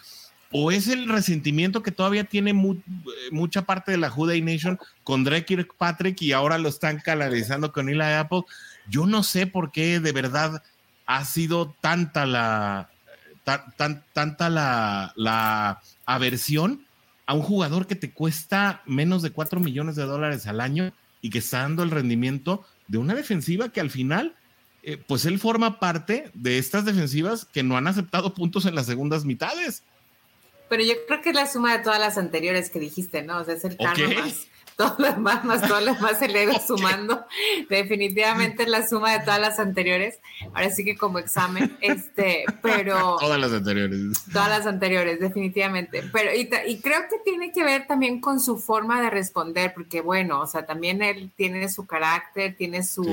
¿O 0.51 0.73
es 0.73 0.89
el 0.89 1.07
resentimiento 1.07 1.83
que 1.83 1.91
todavía 1.91 2.25
tiene 2.25 2.55
mucha 3.31 3.63
parte 3.67 3.91
de 3.91 3.99
la 3.99 4.09
Juday 4.09 4.41
Nation 4.41 4.79
con 5.03 5.23
Drake 5.23 5.67
Patrick 5.77 6.23
y 6.23 6.33
ahora 6.33 6.57
lo 6.57 6.71
están 6.71 6.99
canalizando 6.99 7.73
con 7.73 7.91
Eli 7.91 8.01
Apple? 8.01 8.45
Yo 8.89 9.05
no 9.05 9.23
sé 9.23 9.47
por 9.47 9.71
qué 9.71 10.01
de 10.01 10.13
verdad 10.13 10.63
ha 11.05 11.25
sido 11.27 11.75
tanta 11.83 12.25
la, 12.25 12.89
tan, 13.45 14.05
tanta 14.13 14.51
la, 14.51 15.81
aversión 16.07 16.85
a 17.27 17.35
un 17.35 17.43
jugador 17.43 17.87
que 17.87 17.95
te 17.95 18.11
cuesta 18.11 18.83
menos 18.85 19.23
de 19.23 19.31
4 19.31 19.61
millones 19.61 19.97
de 19.97 20.05
dólares 20.05 20.47
al 20.47 20.61
año 20.61 20.93
y 21.23 21.31
que 21.31 21.39
está 21.39 21.61
dando 21.61 21.83
el 21.83 21.91
rendimiento 21.91 22.65
de 22.89 22.99
una 22.99 23.15
defensiva 23.15 23.71
que 23.71 23.81
al 23.81 23.91
final, 23.91 24.35
eh, 24.83 24.99
pues 24.99 25.25
él 25.25 25.39
forma 25.39 25.81
parte 25.81 26.31
de 26.35 26.59
estas 26.59 26.85
defensivas 26.85 27.47
que 27.47 27.63
no 27.63 27.77
han 27.79 27.87
aceptado 27.87 28.35
puntos 28.35 28.67
en 28.67 28.75
las 28.75 28.87
segundas 28.87 29.25
mitades. 29.25 29.83
Pero 30.69 30.83
yo 30.83 30.95
creo 31.07 31.23
que 31.23 31.31
es 31.31 31.35
la 31.35 31.47
suma 31.47 31.77
de 31.77 31.83
todas 31.83 32.01
las 32.01 32.19
anteriores 32.19 32.69
que 32.69 32.81
dijiste, 32.81 33.23
¿no? 33.23 33.39
O 33.39 33.45
sea, 33.45 33.55
es 33.55 33.65
el 33.65 33.77
karma 33.77 34.09
más, 34.21 34.47
todo 34.77 34.95
lo 34.99 35.13
demás, 35.13 35.45
más 35.45 35.61
todo 35.67 35.81
lo 35.81 35.95
demás 35.95 36.19
se 36.19 36.29
le 36.29 36.47
va 36.47 36.61
sumando. 36.67 37.25
Definitivamente 37.69 38.67
la 38.67 38.87
suma 38.87 39.13
de 39.13 39.21
todas 39.21 39.41
las 39.41 39.59
anteriores. 39.59 40.19
Ahora 40.53 40.71
sí 40.71 40.85
que 40.85 40.97
como 40.97 41.19
examen, 41.19 41.77
este, 41.81 42.45
pero... 42.61 43.17
Todas 43.21 43.41
las 43.41 43.53
anteriores. 43.53 44.25
Todas 44.33 44.49
las 44.49 44.67
anteriores, 44.67 45.21
definitivamente. 45.21 46.03
Pero, 46.13 46.35
y, 46.35 46.49
y 46.67 46.81
creo 46.81 47.01
que 47.09 47.19
tiene 47.25 47.53
que 47.53 47.65
ver 47.65 47.87
también 47.87 48.21
con 48.21 48.41
su 48.41 48.59
forma 48.59 49.01
de 49.01 49.11
responder, 49.11 49.73
porque 49.75 50.01
bueno, 50.01 50.41
o 50.41 50.47
sea, 50.47 50.67
también 50.67 51.03
él 51.03 51.31
tiene 51.37 51.69
su 51.69 51.87
carácter, 51.87 52.57
tiene 52.57 52.83
su... 52.83 53.05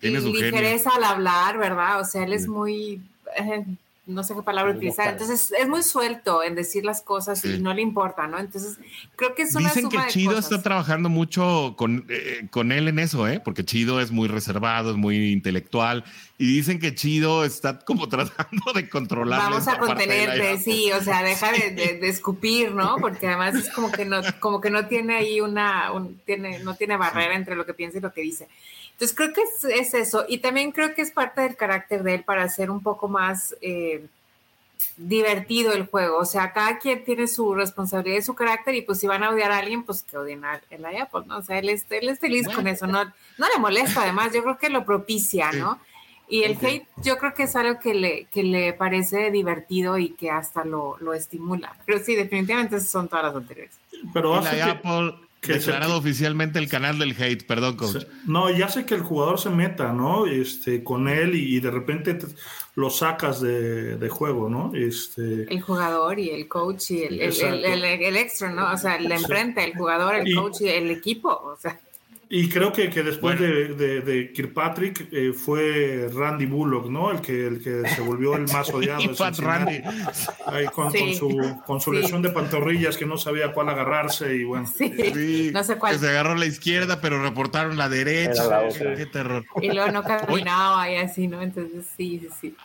tiene 0.00 0.20
su 0.20 0.32
ligereza 0.32 0.90
al 0.96 1.04
hablar, 1.04 1.58
¿verdad? 1.58 2.00
O 2.00 2.04
sea, 2.04 2.24
él 2.24 2.32
es 2.32 2.46
muy... 2.46 3.02
Eh, 3.36 3.64
no 4.06 4.22
sé 4.22 4.34
qué 4.34 4.42
palabra 4.42 4.72
utilizar. 4.74 5.08
Entonces 5.08 5.52
es 5.58 5.68
muy 5.68 5.82
suelto 5.82 6.42
en 6.42 6.54
decir 6.54 6.84
las 6.84 7.00
cosas 7.00 7.44
y 7.44 7.58
no 7.58 7.72
le 7.72 7.82
importa, 7.82 8.26
¿no? 8.26 8.38
Entonces 8.38 8.78
creo 9.16 9.34
que 9.34 9.42
es 9.42 9.54
una 9.54 9.68
Dicen 9.68 9.88
que 9.88 9.98
Chido 10.08 10.38
está 10.38 10.62
trabajando 10.62 11.08
mucho 11.08 11.74
con, 11.76 12.06
eh, 12.08 12.46
con 12.50 12.70
él 12.72 12.88
en 12.88 12.98
eso, 12.98 13.26
¿eh? 13.26 13.40
Porque 13.42 13.64
Chido 13.64 14.00
es 14.00 14.10
muy 14.10 14.28
reservado, 14.28 14.90
es 14.90 14.96
muy 14.96 15.32
intelectual 15.32 16.04
y 16.36 16.46
dicen 16.46 16.80
que 16.80 16.94
Chido 16.94 17.44
está 17.44 17.78
como 17.78 18.08
tratando 18.10 18.72
de 18.74 18.88
controlar. 18.88 19.38
Vamos 19.38 19.68
a 19.68 19.78
contenerte, 19.78 20.58
sí, 20.58 20.90
o 20.92 21.00
sea, 21.02 21.22
deja 21.22 21.52
de, 21.52 22.00
escupir, 22.08 22.72
¿no? 22.72 22.96
Porque 23.00 23.26
además 23.26 23.54
es 23.54 23.70
como 23.70 23.90
que 23.90 24.04
no, 24.04 24.20
como 24.40 24.60
que 24.60 24.70
no 24.70 24.86
tiene 24.86 25.14
ahí 25.16 25.40
una, 25.40 25.90
tiene, 26.26 26.58
no 26.58 26.74
tiene 26.74 26.96
barrera 26.96 27.34
entre 27.36 27.56
lo 27.56 27.64
que 27.64 27.74
piensa 27.74 27.98
y 27.98 28.00
lo 28.00 28.12
que 28.12 28.20
dice. 28.20 28.48
Entonces 28.94 29.16
creo 29.16 29.32
que 29.32 29.42
es, 29.78 29.94
eso. 29.94 30.24
Y 30.28 30.38
también 30.38 30.70
creo 30.70 30.94
que 30.94 31.02
es 31.02 31.10
parte 31.10 31.42
del 31.42 31.56
carácter 31.56 32.02
de 32.02 32.14
él 32.14 32.24
para 32.24 32.44
hacer 32.44 32.70
un 32.70 32.80
poco 32.80 33.08
más 33.08 33.54
eh, 33.60 34.06
divertido 34.96 35.72
el 35.72 35.86
juego. 35.86 36.18
O 36.18 36.24
sea, 36.24 36.52
cada 36.52 36.78
quien 36.78 37.04
tiene 37.04 37.26
su 37.26 37.54
responsabilidad 37.54 38.18
y 38.18 38.22
su 38.22 38.34
carácter 38.34 38.76
y 38.76 38.82
pues 38.82 39.00
si 39.00 39.08
van 39.08 39.24
a 39.24 39.30
odiar 39.30 39.50
a 39.50 39.58
alguien, 39.58 39.82
pues 39.82 40.02
que 40.02 40.16
odien 40.16 40.44
a 40.44 40.60
él 40.70 40.84
allá, 40.84 41.08
pues 41.10 41.26
no, 41.26 41.38
o 41.38 41.42
sea, 41.42 41.58
él 41.58 41.68
es, 41.70 41.84
él 41.90 42.08
es 42.08 42.20
feliz 42.20 42.48
con 42.48 42.68
eso, 42.68 42.86
no, 42.86 43.04
no 43.04 43.46
le 43.52 43.58
molesta 43.58 44.02
además, 44.02 44.32
yo 44.32 44.42
creo 44.42 44.58
que 44.58 44.68
lo 44.68 44.84
propicia, 44.84 45.50
¿no? 45.52 45.80
Y 46.28 46.44
el 46.44 46.56
hate 46.60 46.86
yo 47.02 47.18
creo 47.18 47.34
que 47.34 47.42
es 47.42 47.54
algo 47.54 47.78
que 47.80 47.94
le, 47.94 48.24
que 48.26 48.42
le 48.42 48.72
parece 48.72 49.30
divertido 49.30 49.98
y 49.98 50.10
que 50.10 50.30
hasta 50.30 50.64
lo, 50.64 50.96
lo 51.00 51.12
estimula. 51.12 51.76
Pero 51.84 51.98
sí, 51.98 52.14
definitivamente 52.14 52.80
son 52.80 53.08
todas 53.08 53.26
las 53.26 53.36
anteriores. 53.36 53.78
Pero 54.12 54.34
hace 54.34 54.62
Apple 54.62 55.14
declarado 55.46 55.96
oficialmente 55.96 56.58
el 56.58 56.68
canal 56.68 56.98
del 56.98 57.12
hate, 57.20 57.46
perdón, 57.46 57.76
coach. 57.76 58.04
No, 58.26 58.50
ya 58.50 58.68
sé 58.68 58.86
que 58.86 58.94
el 58.94 59.02
jugador 59.02 59.38
se 59.38 59.50
meta, 59.50 59.92
¿no? 59.92 60.26
Este, 60.26 60.82
con 60.82 61.08
él 61.08 61.34
y, 61.34 61.60
de 61.60 61.70
repente 61.70 62.18
lo 62.74 62.90
sacas 62.90 63.40
de, 63.40 64.08
juego, 64.10 64.48
¿no? 64.48 64.72
Este... 64.74 65.52
El 65.52 65.60
jugador 65.60 66.18
y 66.18 66.30
el 66.30 66.48
coach 66.48 66.90
y 66.90 67.02
el, 67.04 67.20
el, 67.20 68.16
extra, 68.16 68.50
¿no? 68.50 68.72
O 68.72 68.76
sea, 68.76 69.00
la 69.00 69.16
enfrente, 69.16 69.64
el 69.64 69.74
jugador, 69.74 70.16
el 70.16 70.34
coach 70.34 70.62
y 70.62 70.68
el 70.68 70.90
equipo, 70.90 71.28
o 71.28 71.56
sea. 71.56 71.80
Y 72.28 72.48
creo 72.48 72.72
que, 72.72 72.90
que 72.90 73.02
después 73.02 73.38
de, 73.38 73.74
de, 73.74 74.32
Kirkpatrick 74.32 75.08
eh, 75.12 75.32
fue 75.32 76.08
Randy 76.12 76.46
Bullock, 76.46 76.88
¿no? 76.88 77.10
El 77.10 77.20
que, 77.20 77.46
el 77.46 77.62
que 77.62 77.88
se 77.88 78.00
volvió 78.00 78.34
el 78.36 78.50
más 78.52 78.70
odiado. 78.70 79.02
Randy. 79.38 79.82
Ahí 80.46 80.66
con, 80.66 80.92
su, 80.92 81.60
con 81.66 81.80
su 81.80 81.92
lesión 81.92 82.22
de 82.22 82.30
pantorrillas 82.30 82.96
que 82.96 83.06
no 83.06 83.18
sabía 83.18 83.52
cuál 83.52 83.68
agarrarse 83.68 84.34
y 84.34 84.44
bueno. 84.44 84.66
Sí, 84.66 85.50
no 85.52 85.62
sé 85.64 85.76
cuál. 85.76 85.92
Que 85.92 85.98
se 85.98 86.08
agarró 86.08 86.34
la 86.34 86.46
izquierda, 86.46 87.00
pero 87.00 87.22
reportaron 87.22 87.76
la 87.76 87.88
derecha. 87.88 88.68
qué, 88.96 89.06
terror. 89.06 89.44
Y 89.60 89.72
luego 89.72 89.90
no 89.92 90.02
caminaba 90.02 90.90
y 90.90 90.96
así, 90.96 91.28
¿no? 91.28 91.42
Entonces, 91.42 91.86
sí, 91.96 92.20
sí, 92.20 92.28
sí. 92.40 92.56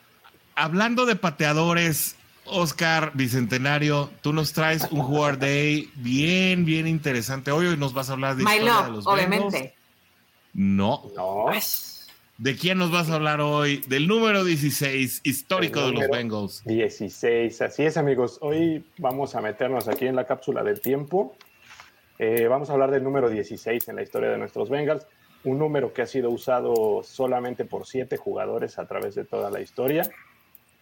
Hablando 0.56 1.06
de 1.06 1.16
pateadores, 1.16 2.16
Oscar 2.52 3.12
Bicentenario, 3.14 4.10
tú 4.22 4.34
nos 4.34 4.54
traes 4.54 4.88
un 4.92 5.02
jugador 5.02 5.40
Day 5.40 5.90
bien, 5.96 6.66
bien 6.66 6.88
interesante. 6.88 7.52
Hoy, 7.52 7.76
nos 7.78 7.94
vas 7.94 8.10
a 8.10 8.14
hablar 8.14 8.36
de, 8.36 8.44
My 8.44 8.60
love, 8.60 9.06
obviamente. 9.06 9.74
No. 10.54 11.04
No. 11.16 11.48
¿De 12.40 12.56
quién 12.56 12.78
nos 12.78 12.90
vas 12.90 13.10
a 13.10 13.16
hablar 13.16 13.42
hoy? 13.42 13.82
Del 13.88 14.08
número 14.08 14.46
16, 14.46 15.22
histórico 15.26 15.86
de 15.86 15.92
los 15.92 16.08
Bengals. 16.08 16.64
16, 16.64 17.62
así 17.62 17.84
es, 17.84 17.98
amigos. 17.98 18.38
Hoy 18.42 18.86
vamos 18.98 19.36
a 19.36 19.42
meternos 19.42 19.90
aquí 19.90 20.08
en 20.08 20.16
la 20.16 20.26
cápsula 20.26 20.64
del 20.64 20.80
tiempo. 20.80 21.36
Eh, 22.18 22.48
vamos 22.48 22.70
a 22.70 22.74
hablar 22.74 22.92
del 22.92 23.04
número 23.04 23.30
16 23.30 23.90
en 23.90 23.96
la 23.98 24.04
historia 24.04 24.30
de 24.30 24.38
nuestros 24.38 24.70
Bengals. 24.70 25.06
Un 25.44 25.60
número 25.60 25.94
que 25.94 26.02
ha 26.02 26.08
sido 26.08 26.30
usado 26.30 27.02
solamente 27.04 27.66
por 27.66 27.86
siete 27.86 28.16
jugadores 28.16 28.80
a 28.80 28.88
través 28.88 29.16
de 29.16 29.26
toda 29.26 29.52
la 29.52 29.60
historia. 29.60 30.10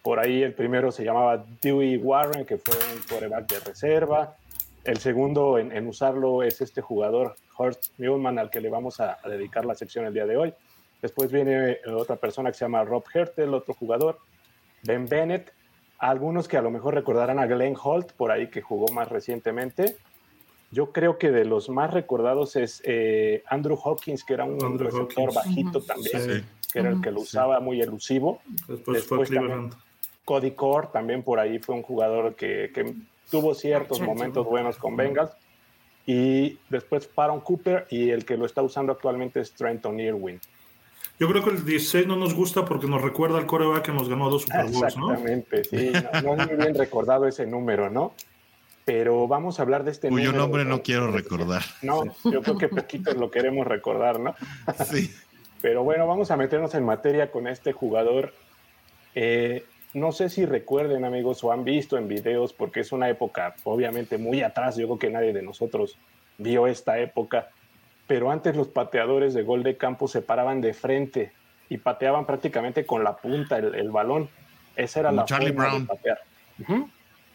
Por 0.07 0.21
ahí 0.21 0.41
el 0.41 0.53
primero 0.53 0.89
se 0.89 1.03
llamaba 1.03 1.43
Dewey 1.61 1.97
Warren, 1.97 2.45
que 2.45 2.57
fue 2.57 2.73
un 2.95 3.01
quarterback 3.09 3.45
de 3.51 3.59
reserva. 3.59 4.37
El 4.85 4.99
segundo 4.99 5.59
en, 5.59 5.85
usarlo 5.85 6.43
es 6.43 6.61
este 6.61 6.79
jugador, 6.79 7.35
Horst 7.57 7.89
Muhlman, 7.97 8.39
al 8.39 8.49
que 8.49 8.61
le 8.61 8.69
vamos 8.69 9.01
a, 9.01 9.17
dedicar 9.25 9.65
la 9.65 9.75
sección 9.75 10.05
el 10.05 10.13
día 10.13 10.25
de 10.25 10.37
hoy. 10.37 10.53
Después 11.01 11.29
viene 11.29 11.79
otra 11.93 12.15
persona 12.15 12.51
que 12.51 12.57
se 12.57 12.63
llama 12.63 12.85
Rob 12.85 13.03
Hertel, 13.13 13.53
otro 13.53 13.73
jugador. 13.73 14.19
Ben 14.81 15.09
Bennett. 15.09 15.51
Algunos 15.99 16.47
que 16.47 16.55
a 16.55 16.61
lo 16.61 16.71
mejor 16.71 16.93
recordarán 16.93 17.37
a 17.39 17.45
Glenn 17.45 17.75
Holt, 17.75 18.13
por 18.13 18.31
ahí 18.31 18.47
que 18.47 18.61
jugó 18.61 18.87
más 18.93 19.09
recientemente. 19.09 19.97
Yo 20.71 20.93
creo 20.93 21.17
que 21.17 21.31
de 21.31 21.43
los 21.43 21.67
más 21.67 21.93
recordados 21.93 22.55
es 22.55 22.81
eh, 22.85 23.43
Andrew 23.47 23.77
Hawkins, 23.83 24.23
que 24.23 24.35
era 24.35 24.45
un 24.45 24.79
receptor 24.79 25.33
bajito 25.33 25.81
también, 25.81 26.45
que 26.71 26.79
era 26.79 26.91
el 26.91 27.01
que 27.01 27.11
lo 27.11 27.19
usaba 27.19 27.59
muy 27.59 27.81
elusivo. 27.81 28.39
Después, 28.69 29.03
fue 29.03 29.25
Cleveland. 29.25 29.75
Cody 30.27 30.51
Core 30.51 30.89
también 30.91 31.23
por 31.23 31.39
ahí 31.39 31.57
fue 31.57 31.73
un 31.73 31.83
jugador 31.83 32.35
que, 32.35 32.69
tuvo 33.31 33.55
ciertos 33.55 34.01
momentos 34.01 34.45
buenos 34.45 34.75
con 34.75 34.97
Bengals. 34.97 35.31
Y 36.05 36.59
después 36.69 37.07
Paron 37.07 37.39
Cooper 37.39 37.87
y 37.89 38.09
el 38.09 38.25
que 38.25 38.35
lo 38.35 38.45
está 38.45 38.61
usando 38.61 38.91
actualmente 38.91 39.39
es 39.39 39.53
Trenton 39.53 39.97
Irwin. 40.01 40.41
Yo 41.17 41.29
creo 41.29 41.45
que 41.45 41.51
el 41.51 41.63
16 41.63 42.07
no 42.07 42.17
nos 42.17 42.33
gusta 42.33 42.65
porque 42.65 42.87
nos 42.87 43.01
recuerda 43.01 43.37
al 43.37 43.45
coreback 43.45 43.85
que 43.85 43.93
nos 43.93 44.09
ganó 44.09 44.29
dos 44.29 44.41
Super 44.41 44.65
Bowls, 44.65 44.97
¿no? 44.97 45.13
Exactamente, 45.13 45.63
sí. 45.63 45.93
No, 46.23 46.35
es 46.35 46.47
muy 46.47 46.57
bien 46.57 46.75
recordado 46.75 47.25
ese 47.25 47.45
número, 47.45 47.89
¿no? 47.89 48.13
Pero 48.83 49.29
vamos 49.29 49.59
a 49.59 49.63
hablar 49.63 49.85
de 49.85 49.91
este 49.91 50.09
Cuyo 50.09 50.33
nombre 50.33 50.65
no 50.65 50.81
quiero 50.81 51.09
recordar. 51.09 51.63
No, 51.81 52.03
yo 52.25 52.41
creo 52.41 52.57
que 52.57 52.67
poquitos 52.67 53.15
lo 53.15 53.31
queremos 53.31 53.65
recordar, 53.65 54.19
¿no? 54.19 54.35
Sí. 54.91 55.09
Pero 55.61 55.83
bueno, 55.83 56.05
vamos 56.05 56.31
a 56.31 56.37
meternos 56.37 56.75
en 56.75 56.83
materia 56.83 57.31
con 57.31 57.47
este 57.47 57.71
jugador. 57.71 58.33
Eh, 59.15 59.65
no 59.93 60.11
sé 60.11 60.29
si 60.29 60.45
recuerden 60.45 61.05
amigos 61.05 61.43
o 61.43 61.51
han 61.51 61.63
visto 61.63 61.97
en 61.97 62.07
videos, 62.07 62.53
porque 62.53 62.81
es 62.81 62.91
una 62.91 63.09
época 63.09 63.55
obviamente 63.63 64.17
muy 64.17 64.41
atrás, 64.41 64.75
yo 64.75 64.87
creo 64.87 64.99
que 64.99 65.09
nadie 65.09 65.33
de 65.33 65.41
nosotros 65.41 65.97
vio 66.37 66.67
esta 66.67 66.99
época, 66.99 67.49
pero 68.05 68.31
antes 68.31 68.55
los 68.55 68.67
pateadores 68.67 69.33
de 69.33 69.43
gol 69.43 69.63
de 69.63 69.77
campo 69.77 70.07
se 70.07 70.21
paraban 70.21 70.61
de 70.61 70.73
frente 70.73 71.31
y 71.69 71.77
pateaban 71.77 72.25
prácticamente 72.25 72.85
con 72.85 73.03
la 73.03 73.17
punta 73.17 73.57
el, 73.57 73.91
balón. 73.91 74.29
Esa 74.75 75.01
era 75.01 75.11
la 75.11 75.27
forma 75.27 75.79
de 75.79 75.85
patear. 75.85 76.19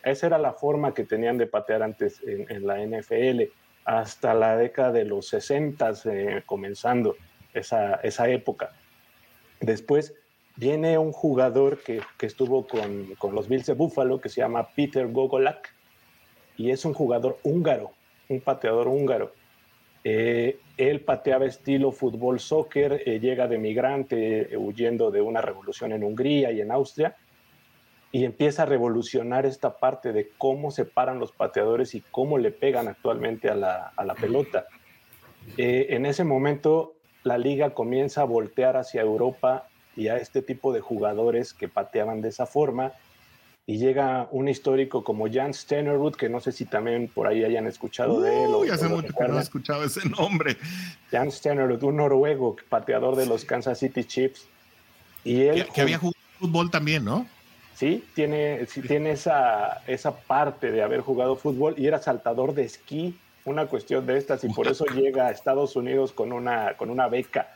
Esa 0.03 0.27
era 0.27 0.39
la 0.39 0.53
forma 0.53 0.95
que 0.95 1.05
tenían 1.05 1.39
de 1.39 1.47
patear 1.47 1.83
antes 1.83 2.21
en, 2.25 2.67
la 2.67 2.79
NFL, 2.79 3.43
hasta 3.85 4.35
la 4.35 4.57
década 4.57 4.93
de 4.93 5.05
los 5.05 5.29
60, 5.29 5.93
eh, 6.07 6.43
comenzando 6.47 7.17
esa, 7.53 7.97
esa 7.97 8.29
época. 8.29 8.71
Después 9.61 10.15
viene 10.57 10.99
un 10.99 11.13
jugador 11.13 11.79
que, 11.83 12.03
estuvo 12.21 12.67
con, 12.67 13.35
los 13.35 13.49
Bills 13.49 13.67
de 13.67 13.75
Buffalo 13.75 14.21
que 14.21 14.29
se 14.29 14.41
llama 14.41 14.69
Peter 14.75 15.07
Gogolak 15.09 15.75
y 16.57 16.71
es 16.71 16.85
un 16.85 16.95
jugador 16.95 17.39
húngaro, 17.43 17.93
un 18.29 18.41
pateador 18.41 18.89
húngaro. 18.89 19.33
Eh, 20.05 20.59
él 20.77 21.01
pateaba 21.01 21.47
estilo 21.47 21.93
fútbol 21.93 22.41
soccer, 22.41 23.03
eh, 23.07 23.21
llega 23.21 23.47
de 23.47 23.59
migrante 23.59 24.53
eh, 24.53 24.57
huyendo 24.57 25.11
de 25.11 25.21
una 25.21 25.41
revolución 25.41 25.93
en 25.93 26.03
Hungría 26.03 26.51
y 26.51 26.61
en 26.61 26.73
Austria 26.73 27.17
y 28.11 28.25
empieza 28.25 28.65
a 28.65 28.67
revolucionar 28.67 29.47
esta 29.47 29.79
parte 29.79 30.13
de 30.13 30.31
cómo 30.37 30.71
se 30.71 30.85
paran 30.85 31.19
los 31.19 31.33
pateadores 31.33 31.95
y 31.95 32.03
cómo 32.11 32.37
le 32.37 32.51
pegan 32.51 32.89
actualmente 32.89 33.49
a 33.49 33.55
la, 33.55 33.93
a 33.97 34.05
la 34.05 34.15
pelota. 34.15 34.67
en 35.57 36.05
ese 36.05 36.25
momento 36.25 36.93
la 37.23 37.39
liga 37.39 37.71
comienza 37.71 38.23
a 38.23 38.25
voltear 38.25 38.77
hacia 38.77 39.01
Europa 39.01 39.69
y 39.97 40.09
a 40.09 40.17
este 40.17 40.43
tipo 40.43 40.73
de 40.73 40.81
jugadores 40.81 41.53
que 41.53 41.69
pateaban 41.69 42.21
de 42.21 42.29
esa 42.29 42.47
forma. 42.47 42.93
Y 43.65 43.79
llega 43.79 44.27
un 44.33 44.49
histórico 44.49 45.05
como 45.05 45.31
Jan 45.33 45.55
Stenerud, 45.55 46.17
que 46.17 46.29
no 46.29 46.41
sé 46.41 46.51
si 46.51 46.65
también 46.65 47.09
por 47.09 47.29
ahí 47.29 47.45
hayan 47.45 47.67
escuchado 47.69 48.21
de 48.21 48.45
él. 48.45 48.51
Uy, 48.51 48.71
hace 48.71 48.89
mucho 48.89 49.13
que 49.17 49.29
no 49.29 49.39
he 49.39 49.43
escuchado 49.43 49.85
ese 49.85 50.09
nombre. 50.09 50.57
Jan 51.11 51.31
Stenerud, 51.31 51.83
un 51.85 51.97
noruego, 51.99 52.57
pateador 52.69 53.15
de 53.15 53.27
los 53.27 53.45
Kansas 53.45 53.79
City 53.79 54.05
Chiefs. 54.05 54.49
Y 55.23 55.43
él, 55.43 55.67
que, 55.73 55.81
había 55.81 55.99
jugado 55.99 56.17
fútbol 56.41 56.71
también, 56.71 57.05
¿no? 57.05 57.27
Sí, 57.75 58.05
tiene, 58.15 58.67
sí, 58.67 58.83
tiene 58.83 59.13
esa, 59.13 59.83
esa 59.87 60.17
parte 60.17 60.73
de 60.73 60.83
haber 60.83 61.01
jugado 61.01 61.37
fútbol 61.37 61.75
y 61.79 61.87
era 61.87 62.01
saltador 62.01 62.55
de 62.55 62.65
esquí, 62.65 63.17
una 63.45 63.67
cuestión 63.67 64.07
de 64.07 64.19
estas, 64.19 64.45
y 64.45 64.49
por 64.49 64.69
eso 64.69 64.85
llega 64.87 65.29
a 65.29 65.31
Estados 65.31 65.75
Unidos 65.77 66.13
con 66.13 66.33
una, 66.33 66.77
con 66.77 66.91
una 66.91 67.09
beca 67.09 67.55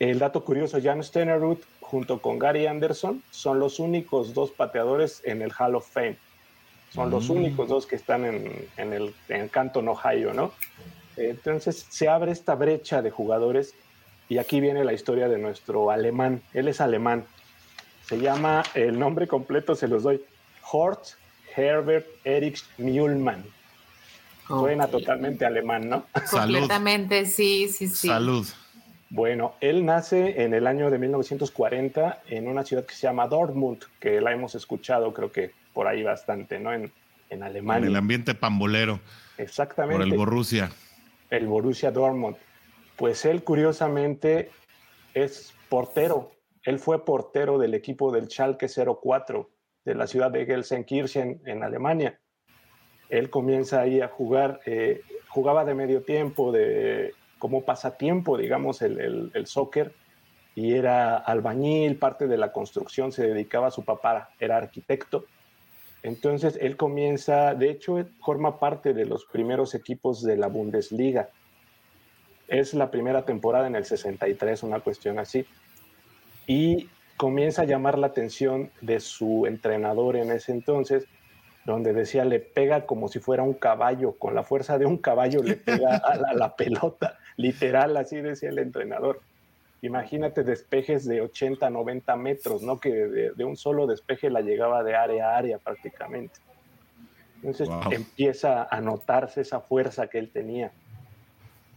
el 0.00 0.18
dato 0.18 0.42
curioso, 0.44 0.80
Jan 0.82 1.04
Stenerud 1.04 1.58
junto 1.80 2.22
con 2.22 2.38
Gary 2.38 2.66
Anderson 2.66 3.22
son 3.30 3.60
los 3.60 3.78
únicos 3.78 4.32
dos 4.32 4.50
pateadores 4.50 5.22
en 5.24 5.42
el 5.42 5.52
Hall 5.58 5.74
of 5.74 5.86
Fame. 5.88 6.16
Son 6.90 7.10
los 7.10 7.28
mm. 7.28 7.32
únicos 7.32 7.68
dos 7.68 7.86
que 7.86 7.96
están 7.96 8.24
en, 8.24 8.92
el, 8.92 9.14
en 9.28 9.48
Canton, 9.48 9.88
Ohio, 9.88 10.32
¿no? 10.32 10.52
Entonces 11.16 11.86
se 11.90 12.08
abre 12.08 12.32
esta 12.32 12.54
brecha 12.54 13.02
de 13.02 13.10
jugadores 13.10 13.74
y 14.30 14.38
aquí 14.38 14.60
viene 14.60 14.84
la 14.84 14.94
historia 14.94 15.28
de 15.28 15.38
nuestro 15.38 15.90
alemán. 15.90 16.42
Él 16.54 16.68
es 16.68 16.80
alemán. 16.80 17.26
Se 18.06 18.18
llama, 18.18 18.62
el 18.74 18.98
nombre 18.98 19.28
completo 19.28 19.74
se 19.74 19.86
los 19.86 20.02
doy, 20.02 20.22
Horst 20.72 21.16
Herbert 21.54 22.06
Erich 22.24 22.64
Mühlmann. 22.78 23.44
Suena 24.46 24.86
totalmente 24.86 25.44
alemán, 25.44 25.88
¿no? 25.88 26.06
Completamente, 26.30 27.26
sí, 27.26 27.68
sí, 27.68 27.86
sí. 27.86 28.08
Salud. 28.08 28.46
Bueno, 29.10 29.54
él 29.60 29.84
nace 29.84 30.42
en 30.42 30.54
el 30.54 30.66
año 30.66 30.90
de 30.90 30.98
1940 30.98 32.22
en 32.28 32.48
una 32.48 32.64
ciudad 32.64 32.84
que 32.84 32.94
se 32.94 33.02
llama 33.02 33.26
Dortmund, 33.26 33.82
que 33.98 34.20
la 34.20 34.32
hemos 34.32 34.54
escuchado 34.54 35.12
creo 35.12 35.32
que 35.32 35.52
por 35.74 35.86
ahí 35.86 36.02
bastante, 36.02 36.58
¿no? 36.58 36.72
En, 36.72 36.92
en 37.28 37.42
Alemania. 37.42 37.86
En 37.86 37.92
el 37.92 37.96
ambiente 37.96 38.34
pambolero. 38.34 39.00
Exactamente. 39.36 39.98
Por 39.98 40.06
el 40.06 40.16
Borussia. 40.16 40.70
El 41.28 41.46
Borussia 41.46 41.90
Dortmund. 41.90 42.36
Pues 42.96 43.24
él 43.24 43.42
curiosamente 43.42 44.50
es 45.14 45.54
portero. 45.68 46.32
Él 46.62 46.78
fue 46.78 47.04
portero 47.04 47.58
del 47.58 47.74
equipo 47.74 48.12
del 48.12 48.28
Schalke 48.28 48.68
04 48.68 49.50
de 49.84 49.94
la 49.94 50.06
ciudad 50.06 50.30
de 50.30 50.46
Gelsenkirchen 50.46 51.40
en 51.46 51.62
Alemania 51.62 52.20
él 53.10 53.28
comienza 53.28 53.80
ahí 53.80 54.00
a 54.00 54.08
jugar, 54.08 54.60
eh, 54.64 55.02
jugaba 55.28 55.64
de 55.64 55.74
medio 55.74 56.02
tiempo, 56.02 56.52
de, 56.52 57.12
como 57.40 57.64
pasatiempo, 57.64 58.36
digamos, 58.36 58.82
el, 58.82 59.32
el, 59.34 59.46
soccer, 59.46 59.92
y 60.54 60.74
era 60.74 61.16
albañil, 61.16 61.96
parte 61.96 62.28
de 62.28 62.36
la 62.36 62.52
construcción, 62.52 63.12
se 63.12 63.26
dedicaba 63.26 63.68
a 63.68 63.70
su 63.70 63.82
papá, 63.82 64.28
era 64.38 64.58
arquitecto. 64.58 65.24
Entonces 66.02 66.58
él 66.60 66.76
comienza, 66.76 67.54
de 67.54 67.70
hecho, 67.70 67.96
forma 68.20 68.60
parte 68.60 68.92
de 68.92 69.06
los 69.06 69.24
primeros 69.24 69.74
equipos 69.74 70.22
de 70.22 70.36
la 70.36 70.48
Bundesliga. 70.48 71.30
Es 72.46 72.74
la 72.74 72.90
primera 72.90 73.24
temporada 73.24 73.66
en 73.66 73.74
el 73.74 73.86
63, 73.86 74.62
una 74.62 74.80
cuestión 74.80 75.18
así. 75.18 75.46
Y 76.46 76.90
comienza 77.16 77.62
a 77.62 77.66
llamar 77.66 77.98
la 77.98 78.08
atención 78.08 78.70
de 78.82 79.00
su 79.00 79.46
entrenador 79.46 80.16
en 80.16 80.30
ese 80.30 80.52
entonces, 80.52 81.06
donde 81.64 81.92
decía 81.92 82.24
le 82.24 82.40
pega 82.40 82.86
como 82.86 83.08
si 83.08 83.18
fuera 83.18 83.42
un 83.42 83.54
caballo, 83.54 84.12
con 84.12 84.34
la 84.34 84.42
fuerza 84.42 84.78
de 84.78 84.86
un 84.86 84.96
caballo 84.98 85.42
le 85.42 85.56
pega 85.56 85.96
a 85.96 86.34
la, 86.34 86.56
pelota, 86.56 87.18
literal, 87.40 87.96
así 87.96 88.16
decía 88.20 88.50
el 88.50 88.58
entrenador. 88.58 89.20
Imagínate 89.82 90.44
despejes 90.44 91.06
de 91.06 91.22
80, 91.22 91.70
90 91.70 92.16
metros, 92.16 92.62
¿no? 92.62 92.78
Que 92.78 92.90
de, 92.90 93.44
un 93.44 93.56
solo 93.56 93.86
despeje 93.86 94.28
la 94.28 94.42
llegaba 94.42 94.82
de 94.82 94.94
área 94.94 95.30
a 95.30 95.38
área 95.38 95.58
prácticamente. 95.58 96.38
Entonces 97.36 97.70
empieza 97.90 98.64
a 98.64 98.80
notarse 98.82 99.40
esa 99.40 99.60
fuerza 99.60 100.08
que 100.08 100.18
él 100.18 100.30
tenía. 100.30 100.72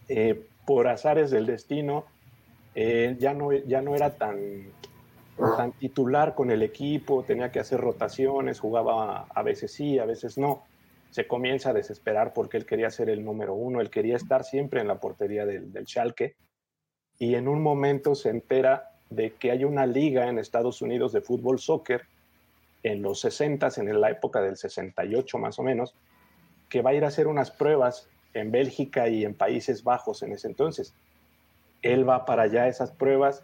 Eh, 0.09 0.45
por 0.65 0.87
azares 0.87 1.31
del 1.31 1.45
destino, 1.45 2.05
eh, 2.75 3.15
ya, 3.19 3.33
no, 3.33 3.53
ya 3.53 3.81
no 3.81 3.95
era 3.95 4.15
tan, 4.15 4.37
tan 5.55 5.71
titular 5.73 6.35
con 6.35 6.51
el 6.51 6.61
equipo, 6.61 7.23
tenía 7.23 7.51
que 7.51 7.61
hacer 7.61 7.79
rotaciones, 7.79 8.59
jugaba 8.59 9.27
a 9.33 9.43
veces 9.43 9.71
sí, 9.71 9.99
a 9.99 10.05
veces 10.05 10.37
no. 10.37 10.63
Se 11.13 11.27
comienza 11.27 11.69
a 11.69 11.73
desesperar 11.73 12.33
porque 12.33 12.57
él 12.57 12.65
quería 12.65 12.89
ser 12.89 13.09
el 13.09 13.23
número 13.23 13.53
uno, 13.53 13.81
él 13.81 13.89
quería 13.89 14.15
estar 14.15 14.43
siempre 14.43 14.81
en 14.81 14.87
la 14.87 14.99
portería 14.99 15.45
del, 15.45 15.71
del 15.71 15.85
Schalke. 15.85 16.35
Y 17.19 17.35
en 17.35 17.47
un 17.47 17.61
momento 17.61 18.15
se 18.15 18.29
entera 18.29 18.91
de 19.09 19.33
que 19.33 19.51
hay 19.51 19.63
una 19.63 19.85
liga 19.85 20.27
en 20.27 20.39
Estados 20.39 20.81
Unidos 20.81 21.11
de 21.11 21.21
fútbol 21.21 21.59
soccer 21.59 22.01
en 22.81 23.01
los 23.01 23.19
60, 23.19 23.69
en 23.77 24.01
la 24.01 24.09
época 24.09 24.41
del 24.41 24.57
68 24.57 25.37
más 25.37 25.59
o 25.59 25.63
menos, 25.63 25.95
que 26.67 26.81
va 26.81 26.89
a 26.89 26.93
ir 26.95 27.03
a 27.05 27.09
hacer 27.09 27.27
unas 27.27 27.51
pruebas 27.51 28.09
en 28.33 28.51
Bélgica 28.51 29.07
y 29.07 29.23
en 29.23 29.35
Países 29.35 29.83
Bajos 29.83 30.23
en 30.23 30.33
ese 30.33 30.47
entonces. 30.47 30.95
Él 31.83 32.09
va 32.09 32.25
para 32.25 32.43
allá 32.43 32.63
a 32.63 32.67
esas 32.67 32.91
pruebas 32.91 33.43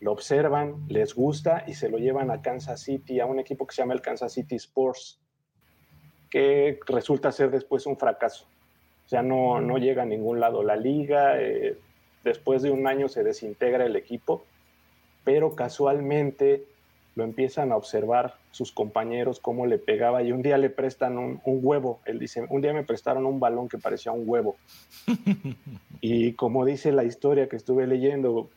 lo 0.00 0.12
observan, 0.12 0.86
les 0.88 1.14
gusta 1.14 1.64
y 1.66 1.74
se 1.74 1.88
lo 1.88 1.98
llevan 1.98 2.30
a 2.30 2.40
Kansas 2.40 2.82
City, 2.82 3.20
a 3.20 3.26
un 3.26 3.40
equipo 3.40 3.66
que 3.66 3.74
se 3.74 3.82
llama 3.82 3.94
el 3.94 4.00
Kansas 4.00 4.32
City 4.32 4.54
Sports, 4.56 5.20
que 6.30 6.78
resulta 6.86 7.32
ser 7.32 7.50
después 7.50 7.86
un 7.86 7.96
fracaso. 7.96 8.46
O 9.06 9.08
sea, 9.08 9.22
no, 9.22 9.60
no 9.60 9.78
llega 9.78 10.02
a 10.02 10.06
ningún 10.06 10.40
lado 10.40 10.62
la 10.62 10.76
liga, 10.76 11.40
eh, 11.40 11.76
después 12.24 12.62
de 12.62 12.70
un 12.70 12.86
año 12.86 13.08
se 13.08 13.24
desintegra 13.24 13.86
el 13.86 13.96
equipo, 13.96 14.44
pero 15.24 15.54
casualmente 15.54 16.64
lo 17.14 17.24
empiezan 17.24 17.72
a 17.72 17.76
observar 17.76 18.34
sus 18.52 18.70
compañeros 18.70 19.40
cómo 19.40 19.66
le 19.66 19.78
pegaba 19.78 20.22
y 20.22 20.30
un 20.30 20.42
día 20.42 20.56
le 20.58 20.70
prestan 20.70 21.18
un, 21.18 21.40
un, 21.44 21.60
huevo. 21.62 22.00
Él 22.04 22.18
dice, 22.18 22.46
un 22.48 22.60
día 22.60 22.72
me 22.72 22.84
prestaron 22.84 23.26
un 23.26 23.40
balón 23.40 23.68
que 23.68 23.78
parecía 23.78 24.12
un 24.12 24.22
huevo. 24.28 24.56
y 26.00 26.34
como 26.34 26.64
dice 26.64 26.92
la 26.92 27.04
historia 27.04 27.48
que 27.48 27.56
estuve 27.56 27.86
leyendo, 27.86 28.48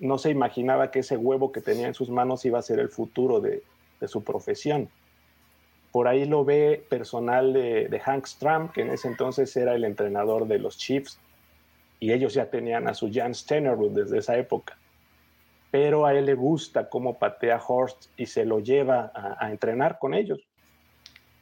no 0.00 0.18
se 0.18 0.30
imaginaba 0.30 0.90
que 0.90 1.00
ese 1.00 1.16
huevo 1.16 1.52
que 1.52 1.60
tenía 1.60 1.86
en 1.86 1.94
sus 1.94 2.10
manos 2.10 2.44
iba 2.44 2.58
a 2.58 2.62
ser 2.62 2.80
el 2.80 2.88
futuro 2.88 3.40
de, 3.40 3.62
su 4.08 4.24
profesión. 4.24 4.88
Por 5.92 6.06
ahí 6.06 6.24
lo 6.24 6.44
ve 6.44 6.84
personal 6.88 7.52
de, 7.52 8.00
Hank 8.04 8.26
Stram, 8.26 8.70
que 8.70 8.82
en 8.82 8.90
ese 8.90 9.08
entonces 9.08 9.56
era 9.56 9.74
el 9.74 9.84
entrenador 9.84 10.46
de 10.46 10.58
los 10.58 10.78
Chiefs, 10.78 11.18
y 11.98 12.12
ellos 12.12 12.32
ya 12.32 12.48
tenían 12.48 12.88
a 12.88 12.94
su 12.94 13.10
Jan 13.12 13.34
Stenerud 13.34 13.90
desde 13.90 14.18
esa 14.18 14.38
época. 14.38 14.78
Pero 15.70 16.06
a 16.06 16.14
él 16.14 16.26
le 16.26 16.34
gusta 16.34 16.88
cómo 16.88 17.18
patea 17.18 17.60
Horst 17.66 18.06
y 18.16 18.26
se 18.26 18.44
lo 18.44 18.60
lleva 18.60 19.12
a, 19.14 19.50
entrenar 19.50 19.98
con 19.98 20.14
ellos. 20.14 20.40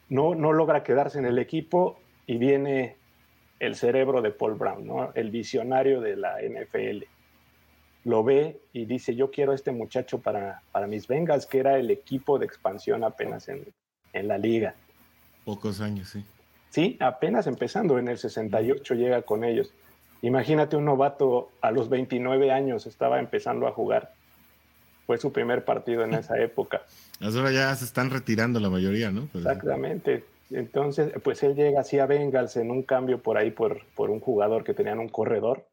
No, 0.08 0.34
logra 0.34 0.82
quedarse 0.82 1.18
en 1.18 1.26
el 1.26 1.38
equipo 1.38 1.98
y 2.26 2.38
viene 2.38 2.96
el 3.60 3.74
cerebro 3.74 4.22
de 4.22 4.30
Paul 4.30 4.54
Brown, 4.54 5.10
el 5.14 5.30
visionario 5.30 6.00
de 6.00 6.16
la 6.16 6.36
NFL 6.40 7.04
lo 8.04 8.24
ve 8.24 8.60
y 8.72 8.86
dice, 8.86 9.14
yo 9.14 9.30
quiero 9.30 9.52
a 9.52 9.54
este 9.54 9.70
muchacho 9.70 10.20
para, 10.20 10.62
para 10.72 10.86
mis 10.86 11.06
Bengals, 11.06 11.46
que 11.46 11.58
era 11.58 11.78
el 11.78 11.90
equipo 11.90 12.38
de 12.38 12.46
expansión 12.46 13.04
apenas 13.04 13.48
en, 13.48 13.66
en 14.12 14.28
la 14.28 14.38
liga. 14.38 14.74
Pocos 15.44 15.80
años, 15.80 16.08
sí. 16.08 16.24
Sí, 16.70 16.96
apenas 17.00 17.46
empezando, 17.46 17.98
en 17.98 18.08
el 18.08 18.18
68 18.18 18.94
llega 18.94 19.22
con 19.22 19.44
ellos. 19.44 19.72
Imagínate 20.22 20.76
un 20.76 20.84
novato 20.84 21.50
a 21.60 21.70
los 21.70 21.88
29 21.88 22.50
años, 22.50 22.86
estaba 22.86 23.20
empezando 23.20 23.66
a 23.66 23.72
jugar. 23.72 24.12
Fue 25.06 25.16
su 25.18 25.32
primer 25.32 25.64
partido 25.64 26.04
en 26.04 26.14
esa 26.14 26.38
época. 26.38 26.82
Ahora 27.20 27.50
ya 27.50 27.74
se 27.74 27.84
están 27.84 28.10
retirando 28.10 28.60
la 28.60 28.68
mayoría, 28.68 29.10
¿no? 29.10 29.28
Exactamente. 29.34 30.24
Entonces, 30.50 31.12
pues 31.22 31.42
él 31.42 31.54
llega 31.54 31.80
así 31.80 31.98
a 31.98 32.06
Bengals 32.06 32.56
en 32.56 32.70
un 32.70 32.82
cambio 32.82 33.22
por 33.22 33.36
ahí 33.38 33.50
por, 33.50 33.84
por 33.94 34.10
un 34.10 34.20
jugador 34.20 34.64
que 34.64 34.74
tenían 34.74 34.98
un 34.98 35.08
corredor 35.08 35.64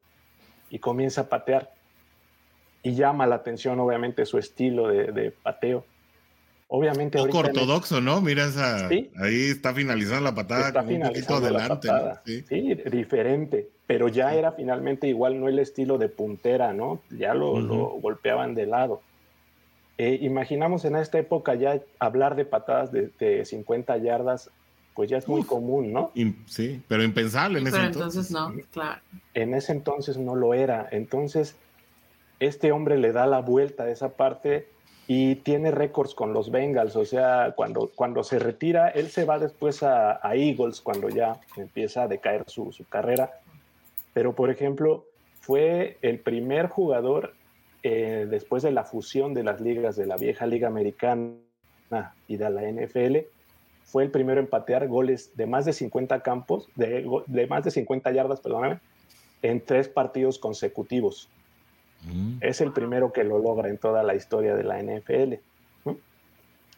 y 0.70 0.78
comienza 0.78 1.22
a 1.22 1.28
patear 1.28 1.72
y 2.82 2.94
llama 2.94 3.26
la 3.26 3.36
atención 3.36 3.80
obviamente 3.80 4.24
su 4.26 4.38
estilo 4.38 4.88
de, 4.88 5.32
pateo. 5.42 5.84
Obviamente 6.68 7.20
un 7.20 7.26
poco 7.26 7.38
ortodoxo, 7.38 8.00
¿no? 8.00 8.20
Mira 8.20 8.46
esa, 8.46 8.88
ahí 8.88 9.50
está 9.50 9.72
finalizando 9.72 10.24
la 10.24 10.34
patada 10.34 10.82
un 10.82 11.00
poquito 11.00 11.36
adelante. 11.36 11.88
¿Sí? 12.24 12.74
diferente, 12.90 13.68
pero 13.86 14.08
ya 14.08 14.34
era 14.34 14.52
finalmente 14.52 15.06
igual 15.06 15.38
no 15.38 15.48
el 15.48 15.60
estilo 15.60 15.96
de 15.96 16.08
puntera, 16.08 16.72
¿no? 16.72 17.00
Ya 17.10 17.34
lo, 17.34 17.62
golpeaban 18.00 18.54
de 18.54 18.66
lado. 18.66 19.00
Eh, 19.98 20.18
imaginamos 20.22 20.84
en 20.84 20.96
esta 20.96 21.18
época 21.18 21.54
ya 21.54 21.80
hablar 22.00 22.34
de 22.34 22.44
patadas 22.44 22.90
de, 22.90 23.44
50 23.44 23.96
yardas, 23.98 24.50
pues 24.94 25.08
ya 25.08 25.18
es 25.18 25.28
muy 25.28 25.44
común, 25.44 25.92
¿no? 25.92 26.10
sí, 26.46 26.82
pero 26.88 27.04
impensable 27.04 27.60
en 27.60 27.68
ese 27.68 27.76
entonces. 27.76 28.28
entonces 28.28 28.32
no, 28.32 28.70
claro. 28.72 29.00
En 29.34 29.54
ese 29.54 29.70
entonces 29.70 30.18
no 30.18 30.34
lo 30.34 30.52
era. 30.52 30.88
Entonces, 30.90 31.54
este 32.40 32.72
hombre 32.72 32.98
le 32.98 33.12
da 33.12 33.26
la 33.26 33.40
vuelta 33.40 33.84
a 33.84 33.90
esa 33.90 34.16
parte 34.16 34.68
y 35.08 35.36
tiene 35.36 35.70
récords 35.70 36.14
con 36.14 36.32
los 36.32 36.50
Bengals, 36.50 36.96
o 36.96 37.04
sea, 37.04 37.52
cuando, 37.54 37.90
cuando 37.94 38.24
se 38.24 38.38
retira, 38.38 38.88
él 38.88 39.08
se 39.08 39.24
va 39.24 39.38
después 39.38 39.82
a, 39.82 40.18
Eagles 40.34 40.80
cuando 40.80 41.08
ya 41.08 41.40
empieza 41.56 42.02
a 42.02 42.08
decaer 42.08 42.44
su, 42.48 42.72
carrera, 42.88 43.30
pero 44.12 44.34
por 44.34 44.50
ejemplo, 44.50 45.04
fue 45.40 45.98
el 46.02 46.18
primer 46.18 46.66
jugador 46.68 47.34
eh, 47.84 48.26
después 48.28 48.64
de 48.64 48.72
la 48.72 48.82
fusión 48.82 49.32
de 49.32 49.44
las 49.44 49.60
ligas 49.60 49.94
de 49.94 50.06
la 50.06 50.16
vieja 50.16 50.46
liga 50.46 50.66
americana 50.66 51.36
y 52.26 52.36
de 52.36 52.50
la 52.50 52.62
NFL, 52.62 53.28
fue 53.84 54.02
el 54.02 54.10
primero 54.10 54.40
en 54.40 54.48
patear 54.48 54.88
goles 54.88 55.36
de 55.36 55.46
más 55.46 55.64
de 55.64 55.72
50 55.72 56.20
campos, 56.22 56.68
de, 56.74 57.08
de 57.26 57.46
más 57.46 57.62
de 57.62 57.70
50 57.70 58.10
yardas, 58.10 58.40
perdóname, 58.40 58.80
en 59.42 59.60
tres 59.64 59.88
partidos 59.88 60.40
consecutivos. 60.40 61.28
Mm. 62.04 62.38
Es 62.40 62.60
el 62.60 62.72
primero 62.72 63.12
que 63.12 63.24
lo 63.24 63.38
logra 63.38 63.68
en 63.68 63.78
toda 63.78 64.02
la 64.02 64.14
historia 64.14 64.54
de 64.54 64.64
la 64.64 64.82
NFL. 64.82 65.34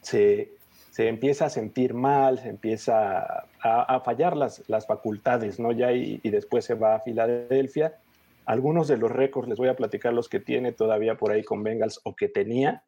Se, 0.01 0.49
empieza 0.97 1.47
a 1.47 1.51
sentir 1.51 1.95
mal, 1.95 2.39
se 2.39 2.49
empieza 2.49 3.47
a, 3.63 4.01
fallar 4.01 4.37
las, 4.37 4.65
las, 4.69 4.87
facultades, 4.87 5.61
¿no? 5.61 5.71
Ya 5.73 5.93
y, 5.93 6.19
después 6.25 6.65
se 6.65 6.75
va 6.75 6.97
a 6.97 7.01
Filadelfia. 7.01 7.99
Algunos 8.47 8.89
de 8.89 8.97
los 8.97 9.11
récords, 9.11 9.49
les 9.49 9.59
voy 9.59 9.69
a 9.69 9.77
platicar 9.77 10.13
los 10.13 10.29
que 10.29 10.41
tiene 10.41 10.73
todavía 10.73 11.17
por 11.17 11.31
ahí 11.31 11.45
con 11.45 11.63
Bengals 11.63 12.01
o 12.05 12.17
que 12.17 12.29
tenía. 12.29 12.83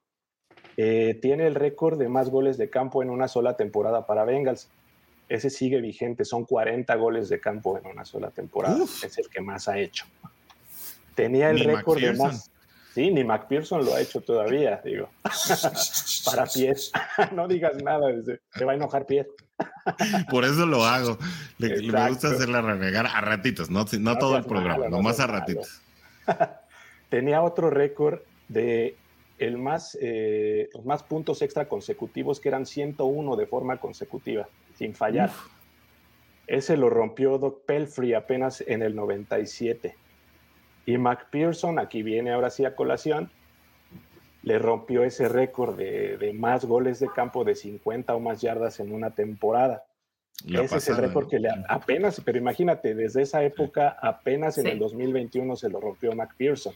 Eh, 0.76 1.18
tiene 1.20 1.46
el 1.46 1.54
récord 1.54 1.98
de 1.98 2.08
más 2.08 2.30
goles 2.30 2.56
de 2.56 2.70
campo 2.70 3.02
en 3.02 3.10
una 3.10 3.28
sola 3.28 3.56
temporada 3.56 4.06
para 4.06 4.24
Bengals. 4.24 4.70
ese 5.28 5.50
sigue 5.50 5.80
vigente, 5.80 6.24
son 6.24 6.44
40 6.44 6.94
goles 6.96 7.28
de 7.28 7.38
campo 7.38 7.78
en 7.78 7.86
una 7.86 8.04
sola 8.04 8.30
temporada, 8.30 8.82
es 8.82 9.18
el 9.18 9.28
que 9.28 9.40
más 9.40 9.68
ha 9.68 9.78
hecho. 9.78 10.06
Tenía 11.20 11.50
el 11.50 11.60
récord 11.60 12.00
de 12.00 12.14
más... 12.14 12.50
Sí, 12.94 13.10
ni 13.10 13.22
McPherson 13.22 13.84
lo 13.84 13.94
ha 13.94 14.00
hecho 14.00 14.22
todavía, 14.22 14.80
digo. 14.82 15.10
Para 16.24 16.46
pies. 16.46 16.90
no 17.32 17.46
digas 17.46 17.76
nada, 17.84 18.08
te 18.54 18.64
va 18.64 18.72
a 18.72 18.74
enojar 18.74 19.04
pies. 19.04 19.26
Por 20.30 20.46
eso 20.46 20.64
lo 20.64 20.84
hago. 20.84 21.18
Le, 21.58 21.82
me 21.92 22.08
gusta 22.08 22.28
hacerla 22.28 22.62
renegar 22.62 23.06
a 23.06 23.20
ratitos, 23.20 23.68
no, 23.68 23.84
no, 24.00 24.18
todo 24.18 24.38
el 24.38 24.44
programa, 24.44 24.88
nomás 24.88 25.20
a 25.20 25.26
ratitos. 25.26 25.82
Tenía 27.10 27.42
otro 27.42 27.68
récord 27.68 28.20
de 28.48 28.96
el 29.38 29.58
más, 29.58 29.98
eh, 30.00 30.70
los 30.72 30.86
más 30.86 31.02
puntos 31.02 31.42
extra 31.42 31.68
consecutivos, 31.68 32.40
que 32.40 32.48
eran 32.48 32.64
101 32.64 33.36
de 33.36 33.46
forma 33.46 33.76
consecutiva, 33.76 34.48
sin 34.74 34.94
fallar. 34.94 35.30
Ese 36.46 36.78
lo 36.78 36.88
rompió 36.88 37.36
Doc 37.36 37.64
Pelfrey 37.66 38.14
apenas 38.14 38.64
en 38.66 38.82
el 38.82 38.96
97. 38.96 39.94
Y 40.90 40.98
McPherson, 40.98 41.78
aquí 41.78 42.02
viene 42.02 42.32
ahora 42.32 42.50
sí 42.50 42.64
a 42.64 42.74
colación, 42.74 43.30
le 44.42 44.58
rompió 44.58 45.04
ese 45.04 45.28
récord 45.28 45.76
de, 45.76 46.32
más 46.34 46.64
goles 46.64 46.98
de 46.98 47.08
campo 47.14 47.44
de 47.44 47.54
50 47.54 48.12
o 48.12 48.18
más 48.18 48.40
yardas 48.40 48.80
en 48.80 48.92
una 48.92 49.10
temporada. 49.10 49.84
ese 50.46 50.78
es 50.78 50.88
el 50.88 50.96
récord 50.96 51.28
que 51.28 51.38
le 51.38 51.48
apenas, 51.68 52.20
pero 52.24 52.38
imagínate, 52.38 52.96
desde 52.96 53.22
esa 53.22 53.44
época, 53.44 53.96
apenas 54.02 54.58
en 54.58 54.66
el 54.66 54.80
2021 54.80 55.54
se 55.54 55.68
lo 55.68 55.80
rompió 55.80 56.12
McPherson. 56.12 56.74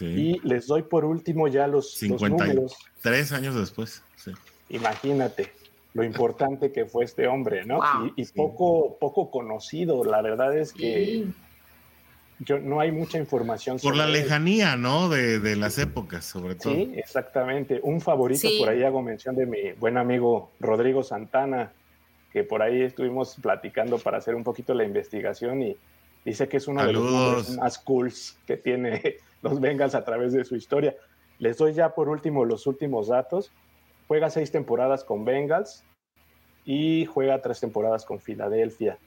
Y 0.00 0.38
les 0.46 0.68
doy 0.68 0.82
por 0.82 1.04
último 1.04 1.48
ya 1.48 1.66
los, 1.66 1.94
53 1.94 2.72
Tres 3.00 3.32
años 3.32 3.56
después. 3.56 4.04
Imagínate 4.68 5.50
lo 5.94 6.04
importante 6.04 6.70
que 6.70 6.84
fue 6.84 7.04
este 7.04 7.26
hombre, 7.26 7.64
¿no? 7.64 7.80
y, 8.14 8.24
poco, 8.26 8.98
poco 9.00 9.32
conocido. 9.32 10.04
La 10.04 10.22
verdad 10.22 10.56
es 10.56 10.72
que 10.72 11.26
yo, 12.40 12.58
no 12.60 12.80
hay 12.80 12.92
mucha 12.92 13.18
información. 13.18 13.78
Por 13.82 13.96
la 13.96 14.06
lejanía, 14.06 14.76
¿no? 14.76 15.08
De, 15.08 15.56
las 15.56 15.78
épocas, 15.78 16.24
sobre 16.24 16.54
todo. 16.54 16.72
Sí, 16.72 16.92
exactamente. 16.96 17.80
Un 17.82 18.00
favorito, 18.00 18.48
por 18.58 18.68
ahí 18.68 18.82
hago 18.84 19.02
mención 19.02 19.34
de 19.34 19.46
mi 19.46 19.72
buen 19.72 19.96
amigo 19.96 20.52
Rodrigo 20.60 21.02
Santana, 21.02 21.72
que 22.32 22.44
por 22.44 22.62
ahí 22.62 22.82
estuvimos 22.82 23.36
platicando 23.42 23.98
para 23.98 24.18
hacer 24.18 24.34
un 24.34 24.44
poquito 24.44 24.72
la 24.74 24.84
investigación 24.84 25.62
y 25.62 25.76
dice 26.24 26.48
que 26.48 26.58
es 26.58 26.68
uno 26.68 26.86
de 26.86 26.92
los 26.92 27.56
más 27.56 27.78
cools 27.78 28.38
que 28.46 28.56
tiene 28.56 29.16
los 29.42 29.60
Bengals 29.60 29.94
a 29.94 30.04
través 30.04 30.32
de 30.32 30.44
su 30.44 30.54
historia. 30.54 30.94
Les 31.38 31.56
doy 31.56 31.72
ya 31.72 31.94
por 31.94 32.08
último 32.08 32.44
los 32.44 32.66
últimos 32.66 33.08
datos. 33.08 33.50
Juega 34.06 34.30
seis 34.30 34.52
temporadas 34.52 35.04
con 35.04 35.24
Bengals 35.24 35.84
y 36.64 37.04
juega 37.06 37.42
tres 37.42 37.60
temporadas 37.60 38.04
con 38.04 38.20
Filadelfia. 38.20 38.98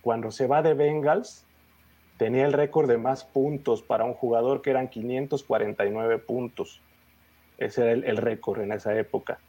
Cuando 0.00 0.30
se 0.30 0.46
va 0.46 0.62
de 0.62 0.74
Bengals, 0.74 1.46
tenía 2.22 2.46
el 2.46 2.52
récord 2.52 2.88
de 2.88 2.98
más 2.98 3.24
puntos 3.24 3.82
para 3.82 4.04
un 4.04 4.14
jugador 4.14 4.62
que 4.62 4.70
eran 4.70 4.86
549 4.86 6.18
puntos. 6.18 6.80
Ese 7.58 7.82
era 7.82 7.90
el, 7.94 8.16
récord 8.16 8.60
en 8.60 8.70
esa 8.70 8.96
época. 8.96 9.40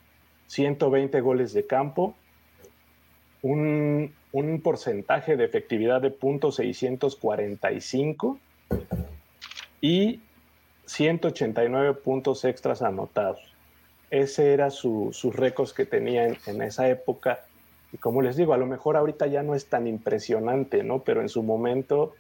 120 0.48 1.22
goles 1.22 1.54
de 1.54 1.68
campo, 1.68 2.16
un, 3.44 4.12
un, 4.32 4.62
porcentaje 4.62 5.38
de 5.38 5.45
efectividad 5.45 6.02
de 6.02 6.10
puntos 6.10 6.56
645 6.56 8.40
y 9.80 10.22
189 10.88 11.94
puntos 11.94 12.44
extras 12.44 12.82
anotados. 12.82 13.40
Ese 14.10 14.52
era 14.52 14.72
sus 14.72 15.24
récords 15.36 15.74
que 15.74 15.86
tenía 15.86 16.26
en, 16.26 16.38
en, 16.48 16.64
esa 16.64 16.90
época. 16.90 17.45
Y 17.91 17.98
como 17.98 18.24
les 18.24 18.36
digo, 18.36 18.56
a 18.56 18.58
lo 18.58 18.66
mejor 18.66 18.98
ahorita 18.98 19.28
ya 19.28 19.44
no 19.44 19.54
es 19.54 19.68
tan 19.68 19.86
impresionante, 19.86 20.84
¿no? 20.84 21.04
Pero 21.04 21.22
en 21.22 21.30
su 21.30 21.44
momento 21.44 22.16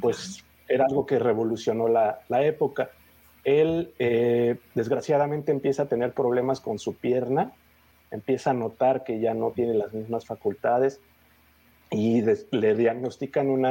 pues 0.00 0.44
era 0.68 0.86
algo 0.86 1.06
que 1.06 1.18
revolucionó 1.18 1.88
la, 1.88 2.20
época. 2.30 2.90
Él, 3.44 3.92
eh, 3.98 4.56
desgraciadamente, 4.74 5.52
empieza 5.52 5.82
a 5.82 5.88
tener 5.88 6.12
problemas 6.12 6.60
con 6.60 6.78
su 6.78 6.94
pierna, 6.94 7.52
empieza 8.10 8.50
a 8.50 8.54
notar 8.54 9.04
que 9.04 9.20
ya 9.20 9.34
no 9.34 9.50
tiene 9.50 9.74
las 9.74 9.92
mismas 9.92 10.24
facultades 10.24 11.00
y 11.90 12.22
le 12.50 12.74
diagnostican 12.74 13.48
un 13.50 13.66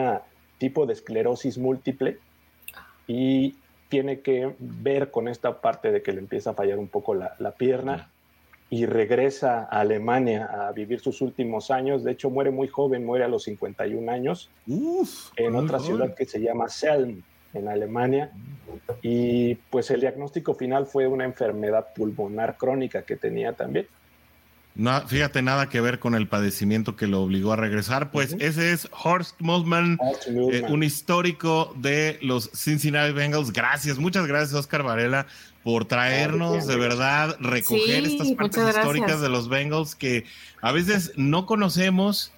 tipo 0.57 0.85
de 0.85 0.93
esclerosis 0.93 1.57
múltiple 1.57 2.19
y 3.07 3.55
tiene 3.89 4.21
que 4.21 4.55
ver 4.59 5.11
con 5.11 5.27
esta 5.27 5.61
parte 5.61 5.91
de 5.91 6.01
que 6.01 6.13
le 6.13 6.19
empieza 6.19 6.51
a 6.51 6.53
fallar 6.53 6.79
un 6.79 6.87
poco 6.87 7.15
la, 7.15 7.35
la 7.39 7.51
pierna 7.51 8.12
y 8.69 8.85
regresa 8.85 9.67
a 9.69 9.81
Alemania 9.81 10.45
a 10.45 10.71
vivir 10.71 10.99
sus 10.99 11.21
últimos 11.21 11.69
años. 11.69 12.03
De 12.03 12.11
hecho, 12.11 12.29
muere 12.29 12.51
muy 12.51 12.67
joven, 12.67 13.05
muere 13.05 13.23
a 13.23 13.27
los 13.27 13.43
51 13.43 14.11
años 14.11 14.49
en 14.65 15.55
otra 15.55 15.79
ciudad 15.79 16.15
que 16.15 16.25
se 16.25 16.41
llama 16.41 16.69
Selm, 16.69 17.21
en 17.53 17.67
Alemania. 17.67 18.31
Y 19.01 19.55
pues 19.55 19.91
el 19.91 20.01
diagnóstico 20.01 20.55
final 20.55 20.85
fue 20.85 21.07
una 21.07 21.25
enfermedad 21.25 21.93
pulmonar 21.93 22.57
crónica 22.57 23.03
que 23.03 23.15
tenía 23.15 23.53
también. 23.53 23.87
No, 24.75 25.07
fíjate, 25.07 25.43
nada 25.43 25.69
que 25.69 25.81
ver 25.81 25.99
con 25.99 26.15
el 26.15 26.27
padecimiento 26.27 26.95
que 26.95 27.05
lo 27.05 27.21
obligó 27.21 27.53
a 27.53 27.55
regresar. 27.55 28.09
Pues 28.09 28.35
ese 28.39 28.71
es 28.71 28.87
Horst 28.91 29.35
Multman, 29.39 29.99
eh, 30.27 30.63
un 30.67 30.81
histórico 30.81 31.75
de 31.77 32.17
los 32.21 32.49
Cincinnati 32.55 33.13
Bengals. 33.13 33.53
Gracias, 33.53 33.99
muchas 33.99 34.25
gracias, 34.25 34.53
Oscar 34.53 34.81
Varela, 34.81 35.27
por 35.63 35.85
traernos 35.85 36.65
de 36.65 36.75
verdad, 36.75 37.37
recoger 37.39 38.05
estas 38.05 38.31
partes 38.31 38.67
históricas 38.67 39.21
de 39.21 39.29
los 39.29 39.47
Bengals 39.47 39.93
que 39.93 40.25
a 40.61 40.71
veces 40.71 41.11
no 41.15 41.45
conocemos. 41.45 42.31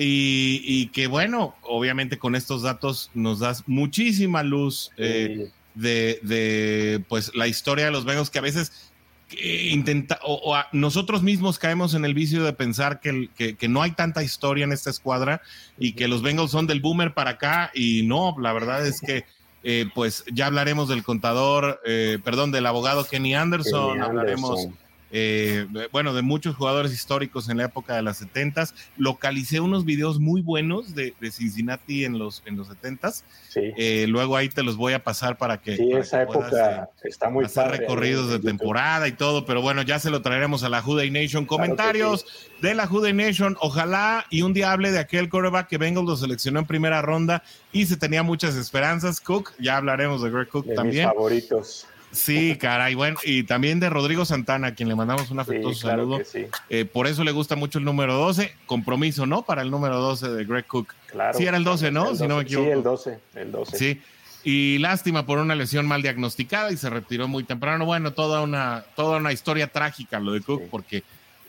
Y, 0.00 0.86
que 0.88 1.08
bueno, 1.08 1.56
obviamente 1.62 2.18
con 2.18 2.36
estos 2.36 2.62
datos 2.62 3.10
nos 3.14 3.40
das 3.40 3.64
muchísima 3.66 4.44
luz 4.44 4.92
eh, 4.96 5.50
de, 5.74 6.20
de, 6.22 7.04
pues 7.08 7.34
la 7.34 7.48
historia 7.48 7.86
de 7.86 7.90
los 7.90 8.04
Bengals 8.04 8.30
que 8.30 8.38
a 8.38 8.42
veces 8.42 8.87
intenta, 9.30 10.18
o, 10.22 10.56
nosotros 10.72 11.22
mismos 11.22 11.58
caemos 11.58 11.94
en 11.94 12.04
el 12.04 12.14
vicio 12.14 12.44
de 12.44 12.52
pensar 12.52 13.00
que, 13.00 13.28
que, 13.36 13.68
no 13.68 13.82
hay 13.82 13.92
tanta 13.92 14.22
historia 14.22 14.64
en 14.64 14.72
esta 14.72 14.90
escuadra 14.90 15.42
y 15.78 15.92
que 15.92 16.08
los 16.08 16.22
Bengals 16.22 16.50
son 16.50 16.66
del 16.66 16.80
boomer 16.80 17.14
para 17.14 17.32
acá 17.32 17.70
y 17.74 18.02
no, 18.04 18.34
la 18.40 18.52
verdad 18.52 18.86
es 18.86 19.00
que 19.00 19.24
eh, 19.64 19.86
pues 19.94 20.24
ya 20.32 20.46
hablaremos 20.46 20.88
del 20.88 21.02
contador, 21.02 21.80
eh, 21.84 22.18
perdón, 22.24 22.52
del 22.52 22.66
abogado 22.66 23.04
Kenny 23.04 23.34
Anderson, 23.34 24.00
hablaremos 24.00 24.68
eh, 25.10 25.66
bueno, 25.92 26.12
de 26.14 26.22
muchos 26.22 26.56
jugadores 26.56 26.92
históricos 26.92 27.48
en 27.48 27.58
la 27.58 27.64
época 27.64 27.96
de 27.96 28.02
las 28.02 28.22
70s. 28.22 28.74
Localicé 28.96 29.60
unos 29.60 29.84
videos 29.84 30.18
muy 30.18 30.42
buenos 30.42 30.94
de, 30.94 31.14
Cincinnati 31.30 32.04
en 32.04 32.18
los, 32.18 32.42
en 32.46 32.56
los 32.56 32.68
70s. 32.68 33.22
Eh, 33.54 34.06
luego 34.08 34.36
ahí 34.36 34.48
te 34.48 34.62
los 34.62 34.76
voy 34.76 34.92
a 34.92 35.02
pasar 35.02 35.38
para 35.38 35.60
que. 35.60 35.76
Sí, 35.76 35.92
esa 35.92 36.22
época 36.22 36.90
eh, 37.02 37.08
está 37.08 37.28
muy 37.28 37.44
hacer 37.44 37.70
recorridos 37.70 38.30
de 38.30 38.38
temporada 38.38 39.08
y 39.08 39.12
todo, 39.12 39.44
pero 39.44 39.62
bueno, 39.62 39.82
ya 39.82 39.98
se 39.98 40.10
lo 40.10 40.22
traeremos 40.22 40.62
a 40.64 40.68
la 40.68 40.82
Juday 40.82 41.10
Nation. 41.10 41.46
Comentarios 41.46 42.26
de 42.60 42.74
la 42.74 42.86
Juday 42.86 43.12
Nation. 43.12 43.56
Ojalá 43.60 44.26
y 44.30 44.42
un 44.42 44.52
día 44.52 44.72
hable 44.72 44.90
de 44.90 44.98
aquel 44.98 45.28
coreback 45.28 45.68
que 45.68 45.78
Bengals 45.78 46.06
lo 46.06 46.16
seleccionó 46.16 46.60
en 46.60 46.66
primera 46.66 47.02
ronda 47.02 47.42
y 47.72 47.86
se 47.86 47.96
tenía 47.96 48.22
muchas 48.22 48.54
esperanzas. 48.56 49.20
Cook, 49.20 49.52
ya 49.58 49.76
hablaremos 49.76 50.22
de 50.22 50.30
Greg 50.30 50.48
Cook 50.48 50.74
también. 50.74 51.06
Mis 51.06 51.14
favoritos. 51.14 51.86
Sí, 52.10 52.56
caray, 52.56 52.94
bueno, 52.94 53.18
y 53.24 53.42
también 53.42 53.80
de 53.80 53.90
Rodrigo 53.90 54.24
Santana, 54.24 54.68
a 54.68 54.74
quien 54.74 54.88
le 54.88 54.94
mandamos 54.94 55.30
un 55.30 55.40
afectuoso 55.40 55.88
saludo. 55.88 56.18
Eh, 56.70 56.84
por 56.84 57.06
eso 57.06 57.22
le 57.24 57.32
gusta 57.32 57.54
mucho 57.56 57.78
el 57.78 57.84
número 57.84 58.14
12, 58.14 58.54
compromiso, 58.66 59.26
¿no? 59.26 59.42
Para 59.42 59.62
el 59.62 59.70
número 59.70 60.00
12 60.00 60.28
de 60.30 60.44
Greg 60.44 60.66
Cook. 60.66 60.94
Claro. 61.06 61.36
Sí, 61.36 61.44
era 61.44 61.56
el 61.56 61.64
12, 61.64 61.90
¿no? 61.90 62.14
si 62.14 62.26
no 62.26 62.36
me 62.36 62.42
equivoco. 62.42 62.66
Sí, 62.66 62.72
el 62.72 62.82
12, 62.82 63.18
el 63.34 63.52
12. 63.52 63.76
Sí, 63.78 64.00
y 64.44 64.78
lástima 64.78 65.26
por 65.26 65.38
una 65.38 65.54
lesión 65.54 65.86
mal 65.86 66.00
diagnosticada 66.00 66.72
y 66.72 66.76
se 66.76 66.88
retiró 66.88 67.28
muy 67.28 67.44
temprano. 67.44 67.84
Bueno, 67.84 68.12
toda 68.12 68.40
una, 68.40 68.84
toda 68.96 69.18
una 69.18 69.32
historia 69.32 69.66
trágica 69.66 70.20
lo 70.20 70.32
de 70.32 70.40
Cook, 70.40 70.62
porque 70.70 71.02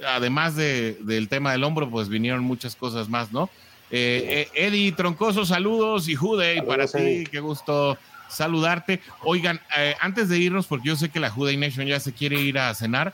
además 0.06 0.56
de, 0.56 0.98
del 1.02 1.30
tema 1.30 1.52
del 1.52 1.64
hombro, 1.64 1.90
pues 1.90 2.10
vinieron 2.10 2.44
muchas 2.44 2.76
cosas 2.76 3.07
más, 3.07 3.31
¿no? 3.31 3.49
Eh, 3.91 4.48
eh, 4.53 4.68
Eddie 4.68 4.91
Troncoso, 4.91 5.45
saludos 5.45 6.10
y 6.10 6.15
Jude, 6.15 6.61
para 6.64 6.88
ti, 6.88 7.23
qué 7.31 7.40
gusto 7.40 7.98
saludarte. 8.30 9.01
Oigan, 9.23 9.60
eh, 9.77 9.95
antes 9.99 10.30
de 10.30 10.38
irnos, 10.38 10.68
porque 10.68 10.88
yo 10.88 10.95
sé 10.95 11.10
que 11.10 11.19
la 11.19 11.30
Juday 11.30 11.57
Nation 11.57 11.85
ya 11.85 11.99
se 11.99 12.14
quiere 12.14 12.39
ir 12.39 12.57
a 12.57 12.73
cenar, 12.73 13.14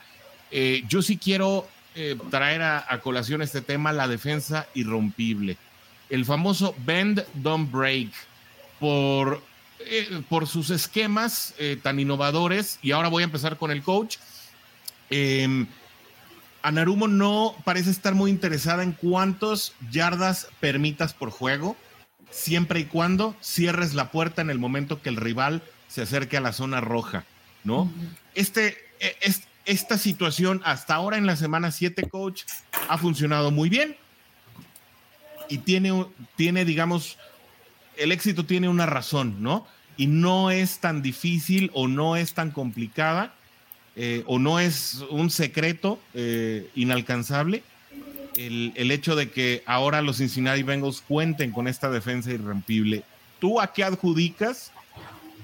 eh, 0.52 0.84
yo 0.88 1.02
sí 1.02 1.18
quiero 1.18 1.68
eh, 1.96 2.18
traer 2.30 2.62
a, 2.62 3.00
colación 3.02 3.42
este 3.42 3.62
tema, 3.62 3.94
la 3.94 4.08
defensa 4.08 4.68
irrompible. 4.74 5.58
El 6.10 6.26
famoso 6.26 6.76
Bend, 6.86 7.26
Don't 7.34 7.72
Break, 7.72 8.12
por, 8.80 9.42
por 10.30 10.48
sus 10.48 10.70
esquemas 10.70 11.56
tan 11.82 12.00
innovadores, 12.00 12.78
y 12.84 12.92
ahora 12.92 13.08
voy 13.08 13.24
a 13.24 13.26
empezar 13.26 13.58
con 13.58 13.72
el 13.72 13.82
coach. 13.82 14.18
Em, 15.10 15.66
Anarumo 16.62 17.08
no 17.08 17.56
parece 17.64 17.92
estar 17.92 18.14
muy 18.14 18.30
interesada 18.32 18.84
en 18.84 18.92
cuántos 18.92 19.74
yardas 19.92 20.48
permitas 20.60 21.14
por 21.14 21.30
juego 21.30 21.76
siempre 22.36 22.82
y 22.82 22.86
cuando 22.86 23.36
cierres 23.42 23.94
la 23.94 24.12
puerta 24.12 24.42
en 24.42 24.50
el 24.50 24.60
momento 24.60 25.02
que 25.02 25.10
el 25.10 25.16
rival 25.16 25.64
se 25.88 26.02
acerque 26.02 26.36
a 26.38 26.42
la 26.42 26.52
zona 26.52 26.82
roja, 26.82 27.24
¿no? 27.64 27.90
Este, 28.34 28.78
e, 29.00 29.16
es, 29.22 29.44
esta 29.66 29.98
situación 29.98 30.62
hasta 30.66 30.96
ahora 30.96 31.18
en 31.18 31.26
la 31.26 31.38
semana 31.38 31.72
7, 31.72 32.10
coach, 32.10 32.44
ha 32.90 32.98
funcionado 32.98 33.52
muy 33.52 33.70
bien. 33.70 33.96
y 35.48 35.60
tiene, 35.60 36.06
tiene, 36.36 36.66
digamos, 36.66 37.18
el 37.98 38.12
éxito 38.12 38.46
tiene 38.46 38.68
una 38.68 38.88
razón, 38.88 39.42
¿no? 39.42 39.68
Y 39.96 40.08
no 40.08 40.52
es 40.52 40.80
tan 40.80 41.02
difícil 41.02 41.72
o 41.74 41.88
no 41.88 42.16
es 42.16 42.34
tan 42.34 42.52
complicada 42.52 43.34
eh, 43.96 44.24
o 44.26 44.40
no 44.40 44.60
es 44.60 45.06
un 45.10 45.30
secreto 45.30 46.00
eh, 46.14 46.70
inalcanzable 46.76 47.64
el, 48.38 48.74
el, 48.76 48.92
hecho 48.92 49.16
de 49.16 49.30
que 49.30 49.64
ahora 49.66 50.02
los 50.02 50.18
Cincinnati 50.18 50.64
Bengals 50.64 51.02
cuenten 51.08 51.52
con 51.52 51.68
esta 51.68 51.90
defensa 51.90 52.32
irrompible. 52.32 53.04
¿Tú 53.40 53.60
a 53.60 53.68
qué 53.74 53.84
adjudicas 53.84 54.72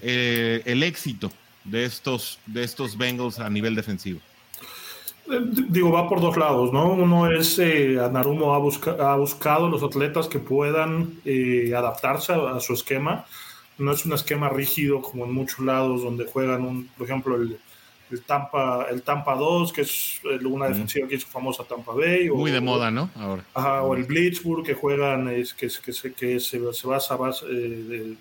eh, 0.02 0.62
el 0.66 0.84
éxito 0.84 1.32
de 1.64 1.86
estos, 1.86 2.40
de 2.46 2.64
estos 2.64 2.98
Bengals 2.98 3.40
a 3.40 3.50
nivel 3.50 3.76
defensivo? 3.76 4.20
Digo, 5.70 5.92
va 5.92 6.10
por 6.10 6.20
dos 6.20 6.36
lados, 6.36 6.74
¿no? 6.74 6.94
Uno 6.94 7.32
es, 7.32 7.58
eh, 7.60 7.96
Narumo 8.12 8.54
ha, 8.54 8.58
ha, 8.58 9.16
buscado 9.16 9.70
los 9.70 9.84
atletas 9.84 10.28
que 10.28 10.40
puedan 10.40 11.22
eh, 11.26 11.74
adaptarse 11.76 12.34
a, 12.34 12.56
a, 12.56 12.60
su 12.60 12.74
esquema. 12.74 13.26
No 13.78 13.92
es 13.92 14.06
un 14.06 14.14
esquema 14.14 14.50
rígido 14.50 15.02
como 15.02 15.26
en 15.26 15.34
muchos 15.34 15.60
lados 15.60 16.02
donde 16.02 16.26
juegan, 16.26 16.66
un, 16.66 16.88
por 16.98 17.08
ejemplo, 17.08 17.36
el, 17.36 17.60
el 18.12 18.22
Tampa, 18.22 18.88
el 18.90 19.02
Tampa 19.04 19.36
2, 19.36 19.72
que 19.74 19.82
es 19.82 20.22
una 20.44 20.68
defensiva 20.68 21.08
que 21.08 21.16
es 21.16 21.26
famosa 21.26 21.64
Tampa 21.64 21.94
Bay. 21.94 22.30
O, 22.30 22.36
Muy 22.36 22.52
de 22.52 22.62
moda, 22.62 22.92
¿no? 22.92 23.10
Ahora. 23.16 23.44
Ajá, 23.54 23.84
o 23.84 23.96
el 23.96 24.04
Blitzburg, 24.04 24.66
que 24.66 24.74
juegan, 24.74 25.30
es, 25.30 25.54
que, 25.54 25.68
que, 25.84 25.94
se, 25.94 26.14
que 26.14 26.40
se, 26.40 26.74
se 26.74 26.88
basa, 26.88 27.16
basa 27.16 27.46
eh, 27.48 27.50
de, 27.50 28.18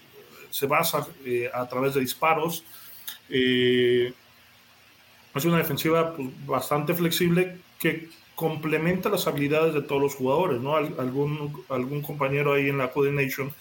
se 0.50 0.66
basa 0.66 1.06
eh, 1.24 1.50
a 1.52 1.66
través 1.68 1.94
de 1.94 2.00
disparos. 2.00 2.64
Eh, 3.28 4.12
es 5.34 5.44
una 5.44 5.58
defensiva 5.58 6.14
pues, 6.14 6.28
bastante 6.46 6.94
flexible 6.94 7.58
que 7.78 8.08
complementa 8.34 9.08
las 9.08 9.26
habilidades 9.26 9.74
de 9.74 9.82
todos 9.82 10.00
los 10.00 10.14
jugadores, 10.14 10.60
¿no? 10.60 10.76
Algún, 10.76 11.62
algún 11.68 12.02
compañero 12.02 12.54
ahí 12.54 12.68
en 12.68 12.78
la 12.78 12.90
Nation 13.12 13.52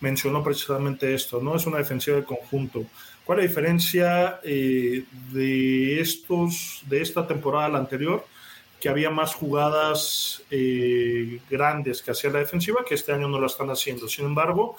mencionó 0.00 0.42
precisamente 0.44 1.14
esto, 1.14 1.40
¿no? 1.40 1.56
Es 1.56 1.66
una 1.66 1.78
defensiva 1.78 2.18
de 2.18 2.24
conjunto. 2.24 2.84
¿Cuál 3.26 3.40
es 3.40 3.44
la 3.44 3.48
diferencia 3.48 4.40
eh, 4.44 5.04
de 5.32 6.00
estos, 6.00 6.82
de 6.86 7.02
esta 7.02 7.26
temporada 7.26 7.76
a 7.76 7.78
anterior? 7.78 8.24
Que 8.80 8.88
había 8.88 9.10
más 9.10 9.34
jugadas 9.34 10.42
eh, 10.50 11.40
grandes 11.50 12.00
que 12.00 12.12
hacía 12.12 12.30
la 12.30 12.38
defensiva, 12.38 12.84
que 12.88 12.94
este 12.94 13.12
año 13.12 13.28
no 13.28 13.38
la 13.38 13.48
están 13.48 13.68
haciendo. 13.68 14.08
Sin 14.08 14.26
embargo, 14.26 14.76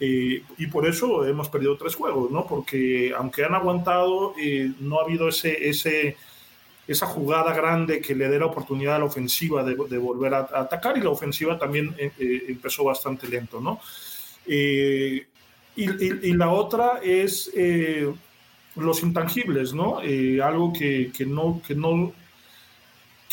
eh, 0.00 0.42
y 0.58 0.66
por 0.66 0.86
eso 0.86 1.24
hemos 1.24 1.48
perdido 1.48 1.76
tres 1.76 1.94
juegos, 1.94 2.30
¿no? 2.30 2.46
Porque 2.46 3.12
aunque 3.16 3.44
han 3.44 3.54
aguantado, 3.54 4.34
eh, 4.38 4.72
no 4.80 4.98
ha 4.98 5.04
habido 5.04 5.28
ese, 5.28 5.68
ese, 5.68 6.16
esa 6.88 7.06
jugada 7.06 7.54
grande 7.54 8.00
que 8.00 8.14
le 8.14 8.28
dé 8.28 8.38
la 8.38 8.46
oportunidad 8.46 8.96
a 8.96 8.98
la 8.98 9.04
ofensiva 9.04 9.62
de, 9.62 9.98
volver 9.98 10.34
a, 10.34 10.48
atacar 10.52 10.98
y 10.98 11.00
la 11.00 11.10
ofensiva 11.10 11.58
también 11.58 11.94
eh, 11.98 12.44
empezó 12.48 12.84
bastante 12.84 13.28
lento, 13.28 13.60
¿no? 13.60 13.80
Y, 15.76 15.90
y, 15.90 16.20
y, 16.30 16.32
la 16.34 16.50
otra 16.50 17.00
es 17.02 17.50
los 18.76 19.02
intangibles, 19.02 19.74
¿no? 19.74 19.98
algo 20.42 20.72
que, 20.72 21.10
que, 21.12 21.26
no, 21.26 21.60
que 21.66 21.74
no 21.74 22.12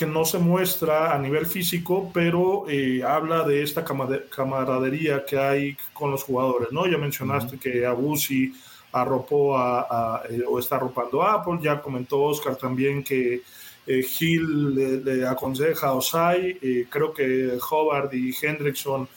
que 0.02 0.08
no 0.08 0.26
se 0.26 0.40
muestra 0.40 1.14
a 1.14 1.20
nivel 1.20 1.46
físico, 1.46 2.10
pero 2.12 2.66
eh, 2.68 3.04
habla 3.04 3.44
de 3.44 3.62
esta 3.62 3.86
camaradería 3.86 5.24
que 5.24 5.38
hay 5.38 5.78
con 5.94 6.10
los 6.10 6.24
jugadores, 6.24 6.72
¿no? 6.72 6.88
Ya 6.88 6.98
mencionaste 6.98 7.56
uh 7.56 7.60
-huh. 7.60 7.62
que 7.62 7.86
Abusi 7.86 8.52
arropó 8.92 9.56
a, 9.56 9.82
a, 9.82 10.24
eh, 10.28 10.42
o 10.48 10.58
está 10.58 10.78
arropando 10.78 11.22
a 11.22 11.36
Apple, 11.36 11.60
ya 11.62 11.80
comentó 11.84 12.20
Oscar 12.20 12.56
también 12.56 13.04
que 13.04 13.44
eh, 13.86 14.02
Gil 14.02 14.74
le, 14.74 15.18
le, 15.18 15.28
aconseja 15.28 15.90
a 15.90 15.94
Osai, 15.94 16.58
eh, 16.62 16.88
creo 16.90 17.14
que 17.14 17.58
Hobart 17.70 18.12
y 18.14 18.34
Hendrickson 18.42 19.08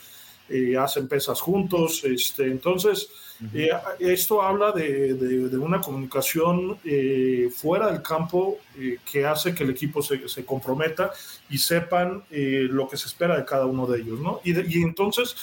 hacen 0.79 1.09
pesas 1.09 1.41
juntos, 1.41 2.05
este, 2.05 2.45
entonces 2.45 3.09
eh, 3.53 3.71
esto 3.99 4.43
habla 4.43 4.73
de, 4.73 5.15
de, 5.15 5.49
de, 5.49 5.59
una 5.59 5.81
comunicación 5.81 6.79
eh, 6.85 7.51
fuera 7.55 7.91
del 7.91 8.01
campo 8.01 8.59
eh, 8.79 8.99
que 9.11 9.27
hace 9.27 9.55
que 9.55 9.65
el 9.65 9.71
equipo 9.71 10.03
se, 10.03 10.29
se 10.29 10.45
comprometa 10.45 11.11
y 11.51 11.59
sepan 11.59 12.23
eh, 12.31 12.67
lo 12.71 12.89
que 12.89 12.97
se 12.97 13.09
espera 13.09 13.37
de 13.37 13.45
cada 13.45 13.67
uno 13.67 13.87
de 13.87 14.01
ellos, 14.01 14.21
¿no? 14.21 14.41
Y, 14.45 14.53
de, 14.53 14.65
y 14.69 14.83
entonces, 14.83 15.35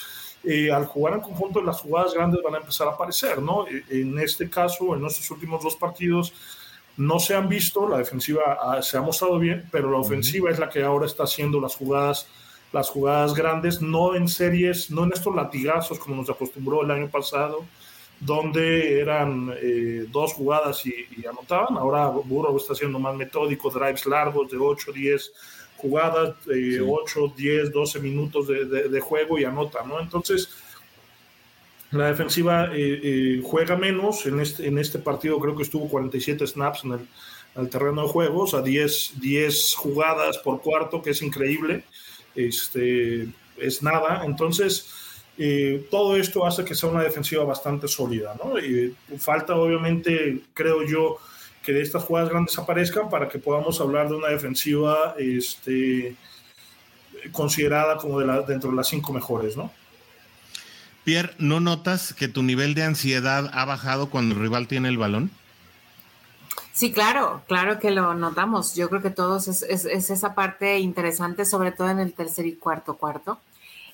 eh, 0.44 0.72
al 0.72 0.86
jugar 0.86 1.16
en 1.16 1.22
conjunto, 1.22 1.62
las 1.62 1.82
jugadas 1.82 2.14
grandes 2.14 2.42
van 2.42 2.56
a 2.56 2.60
empezar 2.60 2.88
a 2.88 2.92
aparecer, 2.92 3.42
¿no? 3.42 3.66
En 3.90 4.18
este 4.20 4.50
caso, 4.50 4.96
en 4.96 5.02
nuestros 5.02 5.30
últimos 5.30 5.62
dos 5.62 5.76
partidos, 5.76 6.34
no 6.96 7.20
se 7.20 7.36
han 7.36 7.50
visto, 7.50 7.88
la 7.88 7.98
defensiva 7.98 8.82
se 8.82 8.98
ha 8.98 9.02
mostrado 9.02 9.38
bien, 9.38 9.68
pero 9.72 9.92
la 9.92 9.98
ofensiva 9.98 10.46
uh 10.46 10.50
-huh. 10.50 10.54
es 10.54 10.60
la 10.60 10.70
que 10.70 10.84
ahora 10.84 11.06
está 11.06 11.24
haciendo 11.24 11.60
las 11.60 11.76
jugadas 11.76 12.28
las 12.72 12.90
jugadas 12.90 13.34
grandes, 13.34 13.82
no 13.82 14.16
en 14.16 14.28
series, 14.28 14.90
no 14.92 15.04
en 15.04 15.12
estos 15.14 15.36
latigazos 15.36 16.00
como 16.00 16.16
nos 16.16 16.30
acostumbró 16.30 16.84
el 16.84 16.92
año 16.92 17.10
pasado, 17.10 17.66
donde 18.20 19.00
eran 19.00 19.54
eh, 19.62 20.06
dos 20.10 20.34
jugadas 20.34 20.86
y, 20.86 20.94
y, 21.18 21.26
anotaban. 21.26 21.78
Ahora 21.78 22.08
Burrow 22.08 22.56
está 22.56 22.76
siendo 22.76 23.00
más 23.00 23.16
metódico, 23.16 23.70
drives 23.70 24.06
largos 24.06 24.50
de 24.52 24.58
8, 24.58 24.92
10 24.92 25.32
jugadas, 25.78 26.36
eh, 26.48 26.78
sí. 26.78 26.86
8, 26.88 27.34
10, 27.36 27.72
12 27.72 28.00
minutos 28.00 28.48
de, 28.48 28.66
de, 28.66 28.90
de, 28.90 29.00
juego 29.00 29.40
y 29.40 29.44
anota, 29.44 29.84
¿no? 29.84 30.00
Entonces, 30.00 30.50
la 31.92 32.08
defensiva 32.08 32.70
eh, 32.74 33.42
juega 33.44 33.76
menos. 33.76 34.26
En 34.26 34.40
este, 34.40 34.68
en 34.68 34.78
este 34.78 35.00
partido 35.00 35.40
creo 35.40 35.56
que 35.56 35.64
estuvo 35.64 35.90
47 35.90 36.46
snaps 36.48 36.86
en 36.86 36.92
el, 36.94 37.00
en 37.56 37.62
el 37.64 37.70
terreno 37.70 38.04
de 38.04 38.08
juego, 38.08 38.44
o 38.44 38.48
sea, 38.48 38.62
10, 38.62 39.20
10 39.20 39.76
jugadas 39.76 40.38
por 40.38 40.62
cuarto, 40.62 41.02
que 41.02 41.10
es 41.10 41.22
increíble. 41.22 41.84
Este, 42.36 43.28
es 43.58 43.84
nada. 43.84 44.24
Entonces, 44.26 44.88
eh, 45.38 45.88
todo 45.90 46.18
esto 46.18 46.46
hace 46.46 46.66
que 46.66 46.76
sea 46.76 46.90
una 46.90 47.04
defensiva 47.04 47.44
bastante 47.44 47.88
sólida, 47.88 48.36
¿no? 48.44 48.60
Y 48.60 48.96
falta, 49.18 49.56
obviamente, 49.56 50.42
creo 50.54 50.86
yo, 50.86 51.18
que 51.64 51.74
de 51.74 51.82
estas 51.82 52.04
jugadas 52.04 52.30
grandes 52.30 52.58
aparezcan 52.58 53.10
para 53.10 53.30
que 53.30 53.40
podamos 53.40 53.80
hablar 53.80 54.10
de 54.10 54.16
una 54.16 54.30
defensiva 54.30 55.16
este, 55.18 56.16
considerada 57.32 57.98
como 57.98 58.20
de 58.20 58.26
la, 58.26 58.42
dentro 58.42 58.72
de 58.72 58.76
las 58.76 58.88
cinco 58.88 59.14
mejores, 59.14 59.56
¿no? 59.56 59.72
Pierre, 61.04 61.34
¿no 61.40 61.60
notas 61.60 62.14
que 62.14 62.28
tu 62.28 62.44
nivel 62.44 62.76
de 62.76 62.84
ansiedad 62.84 63.50
ha 63.54 63.66
bajado 63.66 64.10
cuando 64.10 64.36
el 64.36 64.42
rival 64.42 64.68
tiene 64.68 64.90
el 64.90 64.98
balón? 64.98 65.32
Sí, 66.82 66.92
claro, 66.92 67.44
claro 67.46 67.78
que 67.78 67.92
lo 67.92 68.16
notamos. 68.16 68.74
Yo 68.74 68.90
creo 68.90 69.04
que 69.04 69.12
todos 69.12 69.48
es, 69.48 69.62
es, 69.62 69.86
es, 69.86 70.10
esa 70.10 70.34
parte 70.34 70.80
interesante, 70.80 71.46
sobre 71.46 71.72
todo 71.72 71.90
en 71.90 72.00
el 72.00 72.12
tercer 72.14 72.48
y 72.48 72.56
cuarto 72.56 72.98
cuarto. 72.98 73.38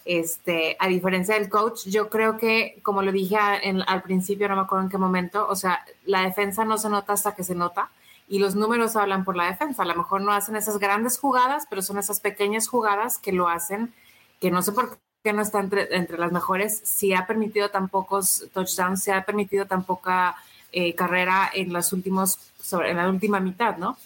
Este, 0.05 0.77
a 0.80 0.88
diferencia 0.88 1.35
del 1.35 1.49
coach, 1.49 1.85
yo 1.88 2.09
creo 2.09 2.38
que, 2.38 2.80
como 2.84 3.01
lo 3.01 3.11
dije 3.11 3.35
al 3.35 4.01
principio, 4.03 4.47
no 4.47 4.55
me 4.55 4.61
acuerdo 4.61 4.85
en 4.85 4.89
qué 4.89 4.97
momento, 4.97 5.45
o 5.49 5.55
sea, 5.57 5.84
la 6.05 6.22
defensa 6.22 6.64
no 6.64 6.77
se 6.77 6.89
nota 6.89 7.11
hasta 7.11 7.35
que 7.35 7.43
se 7.43 7.55
nota 7.55 7.89
y 8.30 8.39
los 8.39 8.55
números 8.55 8.95
hablan 8.95 9.26
por 9.26 9.35
la 9.35 9.47
defensa. 9.47 9.84
A 9.84 9.85
lo 9.85 9.95
mejor 9.95 10.22
no 10.22 10.31
hacen 10.31 10.55
esas 10.55 10.80
grandes 10.80 11.19
jugadas, 11.19 11.68
pero 11.69 11.81
son 11.81 11.97
esas 11.97 12.22
pequeñas 12.22 12.69
jugadas 12.69 13.18
que 13.18 13.34
lo 13.34 13.49
hacen, 13.49 13.93
que 14.39 14.49
no 14.49 14.61
sé 14.61 14.72
por 14.72 14.97
qué 15.26 15.34
no 15.34 15.41
está 15.41 15.59
entre, 15.59 15.93
entre 15.93 16.18
las 16.18 16.31
mejores. 16.31 16.80
Si 16.85 17.14
ha 17.14 17.27
permitido 17.27 17.69
tan 17.69 17.89
pocos 17.89 18.45
touchdowns, 18.53 19.03
si 19.03 19.11
ha 19.11 19.26
permitido 19.26 19.65
tan 19.65 19.84
poca 19.84 20.38
eh, 20.72 20.95
carrera 20.95 21.49
en 21.53 21.73
los 21.73 21.94
últimos, 21.94 22.38
sobre, 22.61 22.91
en 22.91 22.98
la 22.98 23.10
última 23.10 23.39
mitad, 23.39 23.77
¿no? 23.77 23.98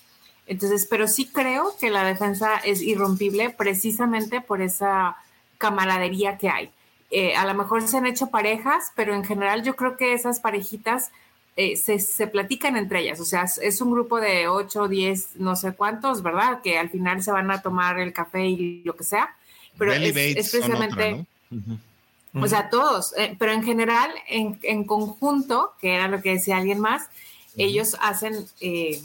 Entonces, 0.48 0.88
pero 0.90 1.08
sí 1.08 1.30
creo 1.32 1.76
que 1.80 1.90
la 1.90 2.04
defensa 2.04 2.58
es 2.58 2.82
irrompible 2.82 3.52
precisamente 3.52 4.42
por 4.42 4.62
esa 4.62 5.16
camaradería 5.58 6.38
que 6.38 6.50
hay. 6.50 6.72
Eh, 7.10 7.36
a 7.36 7.46
lo 7.46 7.54
mejor 7.54 7.88
se 7.88 7.98
han 7.98 8.06
hecho 8.06 8.28
parejas, 8.28 8.92
pero 8.96 9.14
en 9.14 9.24
general 9.24 9.64
yo 9.64 9.76
creo 9.76 9.98
que 9.98 10.14
esas 10.14 10.40
parejitas 10.40 11.12
eh, 11.56 11.76
se, 11.76 12.00
se, 12.00 12.28
platican 12.28 12.78
entre 12.78 13.02
ellas. 13.02 13.20
O 13.20 13.26
sea, 13.26 13.44
es, 13.62 13.82
un 13.82 13.92
grupo 13.92 14.20
de 14.20 14.48
8, 14.48 14.88
10, 14.88 15.36
no 15.36 15.56
sé 15.56 15.74
cuántos, 15.74 16.24
¿verdad? 16.24 16.62
Que 16.62 16.78
al 16.78 16.90
final 16.90 17.22
se 17.22 17.32
van 17.32 17.52
a 17.52 17.62
tomar 17.62 18.00
el 18.00 18.14
café 18.14 18.46
y 18.46 18.82
lo 18.84 18.96
que 18.96 19.04
sea. 19.04 19.36
Pero 19.78 19.94
es, 19.94 20.16
es, 20.16 20.52
precisamente... 20.52 21.26
Otra, 21.50 21.62
¿no? 21.68 21.91
Uh 22.34 22.40
-huh. 22.40 22.46
O 22.46 22.48
sea, 22.48 22.70
todos, 22.70 23.14
eh, 23.18 23.36
pero 23.38 23.52
en 23.52 23.64
general, 23.64 24.12
en, 24.28 24.60
en, 24.64 24.86
conjunto, 24.86 25.74
que 25.80 25.96
era 25.96 26.08
lo 26.08 26.22
que 26.22 26.32
decía 26.32 26.58
alguien 26.58 26.80
más, 26.80 27.04
uh 27.04 27.06
-huh. 27.06 27.66
ellos 27.66 27.98
hacen 28.02 28.48
eh, 28.60 29.02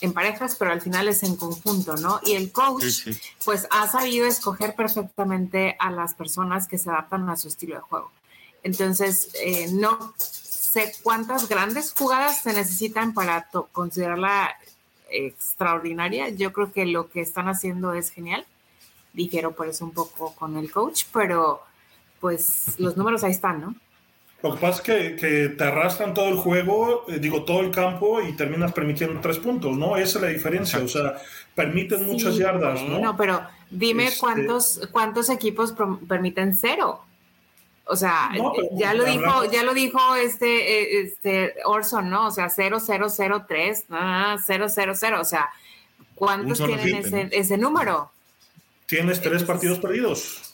en 0.00 0.12
parejas, 0.12 0.56
pero 0.56 0.72
al 0.72 0.80
final 0.80 1.08
es 1.08 1.22
en 1.22 1.36
conjunto, 1.36 1.96
¿no? 1.96 2.20
Y 2.22 2.32
el 2.32 2.52
coach, 2.52 2.84
sí, 2.84 3.14
sí. 3.14 3.20
pues 3.44 3.66
ha 3.70 3.86
sabido 3.88 4.26
escoger 4.26 4.74
perfectamente 4.74 5.76
a 5.78 5.90
las 5.90 6.14
personas 6.14 6.68
que 6.68 6.78
se 6.78 6.90
adaptan 6.90 7.28
a 7.28 7.36
su 7.36 7.48
estilo 7.48 7.76
de 7.76 7.80
juego. 7.80 8.10
Entonces, 8.62 9.30
eh, 9.42 9.68
no 9.72 10.14
sé 10.18 10.92
cuántas 11.02 11.48
grandes 11.48 11.94
jugadas 11.96 12.42
se 12.42 12.52
necesitan 12.52 13.14
para 13.14 13.48
considerarla 13.72 14.56
extraordinaria. 15.08 16.28
Yo 16.30 16.52
creo 16.52 16.72
que 16.72 16.84
lo 16.84 17.08
que 17.08 17.20
están 17.20 17.48
haciendo 17.48 17.94
es 17.94 18.10
genial. 18.10 18.44
Difiero 19.12 19.52
por 19.52 19.68
eso 19.68 19.84
un 19.84 19.92
poco 19.92 20.34
con 20.34 20.56
el 20.56 20.70
coach, 20.70 21.04
pero 21.12 21.62
pues 22.20 22.74
los 22.78 22.96
números 22.96 23.24
ahí 23.24 23.32
están, 23.32 23.60
¿no? 23.60 23.74
Lo 24.42 24.54
que 24.54 24.60
pasa 24.60 24.76
es 24.76 24.80
que, 24.82 25.16
que 25.16 25.48
te 25.48 25.64
arrastran 25.64 26.12
todo 26.14 26.28
el 26.28 26.36
juego, 26.36 27.04
eh, 27.08 27.18
digo, 27.18 27.44
todo 27.44 27.60
el 27.60 27.70
campo 27.70 28.20
y 28.20 28.36
terminas 28.36 28.72
permitiendo 28.72 29.20
tres 29.20 29.38
puntos, 29.38 29.76
¿no? 29.76 29.96
Esa 29.96 30.18
es 30.18 30.22
la 30.22 30.28
diferencia, 30.28 30.78
o 30.78 30.88
sea, 30.88 31.16
permiten 31.54 32.06
muchas 32.06 32.36
yardas, 32.36 32.82
¿no? 32.82 32.98
No, 32.98 33.16
pero 33.16 33.40
dime 33.70 34.08
Este- 34.08 34.20
cuántos, 34.20 34.80
cuántos 34.92 35.30
equipos 35.30 35.74
permiten 36.06 36.54
cero. 36.54 37.00
O 37.88 37.96
sea, 37.96 38.30
No, 38.36 38.52
ya 38.72 38.94
lo 38.94 39.04
dijo, 39.04 39.44
ya 39.50 39.62
lo 39.62 39.72
dijo 39.72 40.16
este, 40.16 40.82
eh, 40.82 41.02
este 41.02 41.54
Orson, 41.64 42.10
¿no? 42.10 42.26
O 42.26 42.30
sea, 42.32 42.48
0, 42.50 42.78
0, 42.84 43.08
0, 43.08 43.44
3, 43.48 43.84
ah, 43.90 44.36
0, 44.44 44.66
0, 44.68 44.92
0. 44.96 45.18
O 45.20 45.24
sea, 45.24 45.50
¿cuántos 46.16 46.58
tienen 46.58 46.80
hit, 46.80 47.06
ese, 47.06 47.24
¿no? 47.24 47.30
ese 47.32 47.56
número? 47.56 48.10
Tienes 48.86 49.18
tres 49.20 49.26
Entonces- 49.42 49.46
partidos 49.48 49.78
perdidos. 49.78 50.45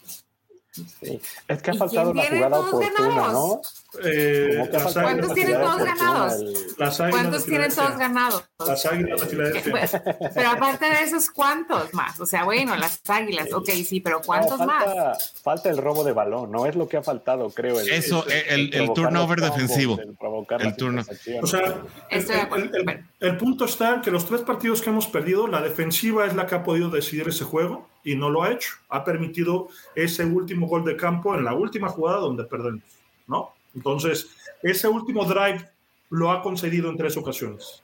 Sí. 0.73 1.21
Es 1.49 1.63
que 1.63 1.71
ha 1.71 1.75
¿Y 1.75 1.79
faltado 1.79 2.15
la 2.15 2.25
jugada 2.25 2.59
oportuna, 2.61 3.33
¿no? 3.33 3.61
Eh, 4.03 4.67
¿Cuántos 4.95 5.35
tienen 5.35 5.61
todos 5.61 5.85
ganados? 5.85 6.43
Las 6.79 6.97
¿Cuántos 6.97 7.45
tienen 7.45 7.75
todos 7.75 7.99
ganados? 7.99 8.45
Las 8.67 8.87
águilas 8.87 9.21
de 9.21 9.27
Filadelfia. 9.27 10.03
Pero 10.35 10.51
aparte 10.51 10.87
de 10.87 11.03
esos, 11.03 11.31
¿cuántos 11.31 11.93
más? 11.93 12.19
O 12.21 12.25
sea, 12.27 12.45
bueno, 12.45 12.75
las 12.77 13.03
águilas, 13.09 13.53
ok, 13.53 13.69
sí, 13.85 14.01
pero 14.01 14.21
¿cuántos 14.25 14.59
No, 14.59 14.67
más? 14.67 15.33
falta, 15.43 15.69
el 15.69 15.77
robo 15.77 16.05
de 16.05 16.13
balón, 16.13 16.51
¿no? 16.51 16.65
Es 16.67 16.75
lo 16.75 16.89
que 16.89 16.97
ha 16.97 17.03
faltado, 17.03 17.51
creo. 17.51 17.79
el- 17.81 17.91
Eso, 17.91 18.25
el- 18.29 18.63
el 18.65 18.71
provocar 18.71 18.95
turnover 18.95 19.39
combos, 19.41 19.57
defensivo. 19.59 19.99
el 20.01 20.67
El 20.67 20.77
turno. 20.77 21.03
O 21.43 21.47
sea, 21.47 21.61
el, 21.61 21.75
Estoy 22.19 22.35
de 22.37 22.41
el- 22.41 22.47
acuerdo. 22.47 22.65
el- 22.67 22.75
el- 22.77 22.85
Bueno. 22.85 23.09
el 23.21 23.37
punto 23.37 23.65
está 23.67 23.95
en 23.97 24.01
que 24.01 24.11
los 24.11 24.27
tres 24.27 24.41
partidos 24.41 24.81
que 24.81 24.91
hemos 24.91 25.07
perdido, 25.07 25.47
la 25.47 25.61
defensiva 25.61 26.25
es 26.27 26.35
la 26.35 26.47
que 26.47 26.55
ha 26.55 26.63
podido 26.65 26.89
decidir 26.89 27.29
ese 27.29 27.45
juego 27.45 27.89
y 28.05 28.15
no 28.17 28.31
lo 28.31 28.43
ha 28.43 28.51
hecho. 28.53 28.71
Ha 28.89 29.05
permitido 29.05 29.69
ese 29.95 30.25
último 30.25 30.67
gol 30.67 30.85
de 30.85 30.97
campo 30.97 31.35
en 31.35 31.45
la 31.45 31.53
última 31.55 31.89
jugada 31.89 32.19
donde 32.19 32.45
perdemos, 32.45 32.83
¿no? 33.27 33.53
Entonces, 33.75 34.29
ese 34.63 34.89
último 34.89 35.25
drive 35.25 35.69
lo 36.11 36.31
ha 36.31 36.43
concedido 36.43 36.91
en 36.91 36.97
tres 36.97 37.17
ocasiones. 37.17 37.83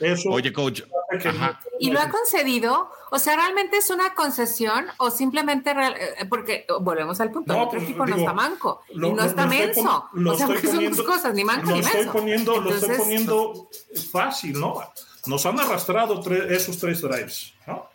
Eso 0.00 0.30
Oye, 0.30 0.52
coach, 0.52 0.82
ajá. 1.12 1.60
no- 1.62 1.70
¿Y 1.78 1.90
lo 1.90 2.00
ha 2.00 2.08
concedido? 2.08 2.90
O 3.12 3.18
sea, 3.20 3.36
¿realmente 3.36 3.76
es 3.76 3.88
una 3.90 4.14
concesión 4.14 4.86
o 4.98 5.10
simplemente, 5.12 5.72
real- 5.74 5.94
eh, 5.96 6.24
porque 6.28 6.66
oh, 6.70 6.80
volvemos 6.80 7.20
al 7.20 7.30
punto, 7.30 7.52
No, 7.52 7.60
el 7.60 7.66
otro 7.68 7.78
pues, 7.78 7.88
equipo 7.90 8.06
no 8.06 8.16
está 8.16 8.32
manco 8.32 8.82
lo- 8.94 9.08
y 9.08 9.10
no 9.12 9.16
lo- 9.18 9.22
está 9.24 9.46
lo 9.46 9.52
estoy 9.52 9.66
menso. 9.66 10.08
o 10.12 10.20
sea, 10.22 10.32
estoy 10.32 10.46
porque 10.46 10.66
son 10.68 10.96
dos 10.96 11.06
cosas, 11.06 11.34
ni 11.34 11.44
manco 11.44 11.66
lo 11.70 11.72
ni 11.76 11.80
estoy 11.80 11.96
menso. 12.00 12.12
poniendo, 12.12 12.60
lo 12.60 12.70
estoy 12.74 12.96
poniendo 12.96 13.68
fácil, 14.10 14.58
¿no? 14.58 14.80
Nos 15.26 15.46
han 15.46 15.60
arrastrado 15.60 16.20
tre- 16.20 16.50
esos 16.50 16.78
tres 16.78 17.00
drives, 17.00 17.52
¿no? 17.68 17.86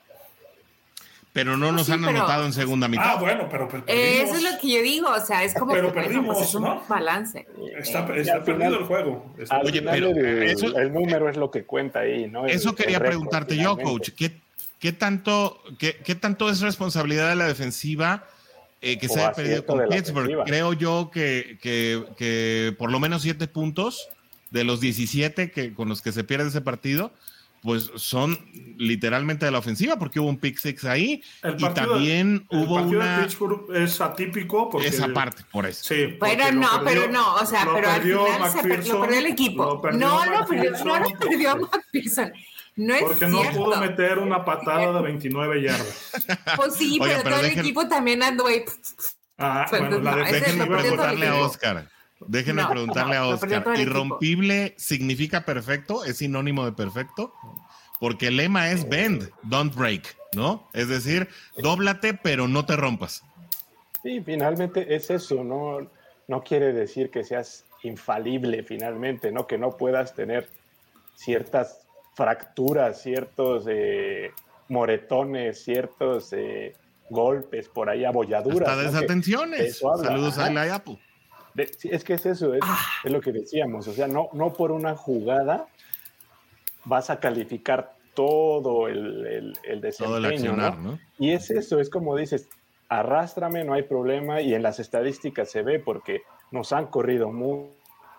Pero 1.37 1.55
no 1.55 1.71
nos 1.71 1.85
sí, 1.85 1.91
han 1.91 1.99
pero- 2.03 2.17
anotado 2.17 2.45
en 2.47 2.53
segunda 2.53 2.87
mitad. 2.87 3.03
Ah, 3.05 3.15
bueno, 3.17 3.47
pero 3.47 3.67
per- 3.69 3.81
eh, 3.81 3.83
perdimos. 3.85 4.29
eso 4.29 4.35
es 4.47 4.53
lo 4.53 4.59
que 4.59 4.67
yo 4.75 4.81
digo, 4.81 5.07
o 5.11 5.19
sea, 5.23 5.43
es 5.43 5.53
como 5.53 5.71
Pero 5.71 5.93
que 5.93 6.01
perdimos, 6.01 6.35
pues 6.35 6.49
es 6.49 6.55
un 6.55 6.63
¿no? 6.63 6.83
balance. 6.89 7.45
Está, 7.77 7.99
Eh, 8.15 8.21
está 8.21 8.33
al 8.37 8.43
final- 8.43 8.43
perdido 8.43 8.79
el 8.79 8.85
juego. 8.85 9.35
Está- 9.37 9.59
Oye, 9.59 9.81
pero 9.83 10.07
el, 10.09 10.43
eso- 10.43 10.75
el 10.75 10.91
número 10.91 11.29
es 11.29 11.37
lo 11.37 11.51
que 11.51 11.63
cuenta 11.63 11.99
ahí, 11.99 12.27
¿no? 12.27 12.45
El- 12.45 12.51
Eso 12.55 12.71
el 12.71 12.75
quería 12.75 12.97
récord, 12.97 13.09
preguntarte 13.11 13.55
yo, 13.55 13.77
coach. 13.77 14.09
¿Qué, 14.17 14.31
qué 14.79 14.93
tanto, 14.93 15.61
qué, 15.77 15.97
qué 16.03 16.15
tanto 16.15 16.49
es 16.49 16.61
responsabilidad 16.61 17.29
de 17.29 17.35
la 17.35 17.47
defensiva 17.47 18.25
eh, 18.81 18.97
que 18.97 19.05
O 19.05 19.09
se 19.09 19.19
haya 19.19 19.31
perdido 19.33 19.63
con 19.63 19.87
Pittsburgh? 19.89 20.43
Creo 20.45 20.73
yo 20.73 21.11
que, 21.13 21.59
que, 21.61 22.03
que 22.17 22.73
por 22.79 22.91
lo 22.91 22.99
menos 22.99 23.21
siete 23.21 23.47
puntos 23.47 24.07
de 24.49 24.63
los 24.63 24.79
17 24.79 25.51
que, 25.51 25.75
con 25.75 25.87
los 25.87 26.01
que 26.01 26.11
se 26.11 26.23
pierde 26.23 26.47
ese 26.49 26.61
partido, 26.61 27.11
pues 27.67 27.91
son 27.97 28.39
literalmente 28.77 29.45
de 29.45 29.51
la 29.51 29.57
ofensiva, 29.59 29.97
porque 29.99 30.19
hubo 30.21 30.29
un 30.29 30.37
pick 30.37 30.57
six 30.57 30.85
ahí 30.85 31.21
El 31.43 31.55
y 31.59 31.61
partido- 31.63 31.89
también 31.91 32.47
el 32.49 32.57
hubo 32.59 32.75
partido 32.75 33.01
de 33.01 33.05
una... 33.07 33.21
Pittsburgh 33.23 33.75
es 33.75 33.99
atípico 34.01 34.69
porque 34.69 34.87
Esa 34.87 35.09
parte, 35.09 35.43
por 35.51 35.65
eso. 35.65 35.83
Sí, 35.83 36.15
Pero 36.17 36.51
no, 36.53 36.61
perdió- 36.61 36.83
pero 36.85 37.11
no, 37.11 37.35
o 37.35 37.45
sea, 37.45 37.65
lo 37.65 37.73
pero 37.73 37.89
al 37.89 37.97
perdió 38.01 38.25
final 38.25 38.51
se 38.51 38.61
per- 38.63 38.87
lo 38.87 39.01
perdió 39.01 39.19
el 39.19 39.25
equipo. 39.25 39.63
lo 39.65 39.81
perdió 39.81 39.99
no, 39.99 40.25
lo 40.25 40.45
perdió, 40.47 40.71
no 40.85 40.99
lo 40.99 41.09
perdió 41.19 41.57
McPherson. 41.57 42.31
No 42.77 42.93
es 42.93 43.01
Porque 43.03 43.27
no 43.27 43.41
pudo 43.51 43.81
meter 43.81 44.19
una 44.19 44.45
patada 44.45 44.93
de 44.93 45.01
29 45.01 45.61
yardas. 45.63 46.11
Pues 46.55 46.75
sí, 46.75 46.97
pero, 47.01 47.21
pero 47.23 47.35
todo 47.35 47.43
dejen- 47.43 47.51
el 47.53 47.59
equipo 47.59 47.87
también 47.89 48.23
andó 48.23 48.47
ahí. 48.47 48.63
Ah, 49.37 49.65
Pues 49.69 49.81
bueno, 49.81 49.99
la 49.99 50.11
no, 50.15 50.25
el 50.25 50.67
preguntarle 50.67 51.27
a. 51.27 51.35
Oscar. 51.35 51.89
Déjenme 52.25 52.63
No, 52.63 52.69
preguntarle 52.69 53.15
no, 53.15 53.21
a 53.21 53.27
Oscar. 53.27 53.63
¿Irrompible 53.77 54.73
significa 54.77 55.45
perfecto? 55.45 56.03
¿Es 56.03 56.17
sinónimo 56.17 56.65
de 56.65 56.71
perfecto? 56.71 57.33
Porque 57.99 58.27
el 58.27 58.37
lema 58.37 58.69
es 58.69 58.87
bend, 58.87 59.29
don't 59.43 59.73
break, 59.75 60.15
¿no? 60.33 60.67
Es 60.73 60.87
decir, 60.87 61.27
dóblate, 61.57 62.13
pero 62.13 62.47
no 62.47 62.65
te 62.65 62.75
rompas. 62.75 63.23
Sí, 64.03 64.21
finalmente 64.21 64.95
es 64.95 65.09
eso, 65.09 65.43
no, 65.43 65.89
no 66.27 66.43
quiere 66.43 66.73
decir 66.73 67.09
que 67.09 67.23
seas 67.23 67.65
infalible 67.83 68.63
finalmente, 68.63 69.31
¿no? 69.31 69.47
Que 69.47 69.57
no 69.57 69.77
puedas 69.77 70.13
tener 70.13 70.47
ciertas 71.15 71.87
fracturas, 72.15 73.01
ciertos 73.01 73.65
eh, 73.67 74.31
moretones, 74.69 75.63
ciertos 75.63 76.33
eh, 76.33 76.73
golpes 77.09 77.67
por 77.67 77.89
ahí, 77.89 78.05
abolladuras. 78.05 78.69
Hasta 78.69 78.81
Saludos 79.73 80.37
a 80.37 80.49
la 80.51 80.75
Apple. 80.75 80.99
De- 81.57 81.67
sí, 81.73 81.89
es 81.91 82.03
que 82.03 82.13
es 82.13 82.25
eso, 82.25 82.53
es, 82.53 82.61
Ah. 82.63 82.79
es 83.03 83.11
lo 83.11 83.19
que 83.19 83.31
decíamos, 83.31 83.87
o 83.87 83.93
sea, 83.93 84.07
no, 84.07 84.29
no 84.33 84.53
por 84.53 84.71
una 84.71 84.95
jugada 84.95 85.67
vas 86.85 87.09
a 87.09 87.19
calificar 87.19 87.93
todo 88.13 88.87
el, 88.87 89.25
el, 89.27 89.53
el 89.63 89.81
desempeño, 89.81 90.17
Todo 90.17 90.17
el 90.17 90.25
accionar, 90.33 90.77
¿no? 90.77 90.91
¿no? 90.93 90.99
Y 91.19 91.31
es 91.31 91.51
eso, 91.51 91.79
es 91.79 91.89
como 91.89 92.15
dices, 92.15 92.47
arrástrame, 92.89 93.63
no 93.63 93.73
hay 93.73 93.83
problema, 93.83 94.41
y 94.41 94.53
en 94.53 94.63
las 94.63 94.79
estadísticas 94.79 95.51
se 95.51 95.61
ve 95.61 95.79
porque 95.79 96.21
nos 96.51 96.71
han 96.71 96.87
corrido 96.87 97.31
mu- 97.31 97.67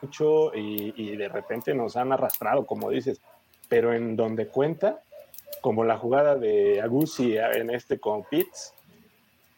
mucho 0.03 0.55
y, 0.55 0.93
y 0.97 1.17
de 1.17 1.29
repente 1.29 1.75
nos 1.75 1.97
han 1.97 2.13
arrastrado, 2.13 2.67
como 2.67 2.91
dices, 2.91 3.21
pero 3.69 3.93
en 3.95 4.15
donde 4.17 4.47
cuenta, 4.47 5.01
como 5.63 5.83
la 5.85 5.97
jugada 5.99 6.37
de 6.37 6.81
Agusi 6.81 7.37
en 7.37 7.71
este 7.71 7.99
con 7.99 8.23
Pitts, 8.25 8.75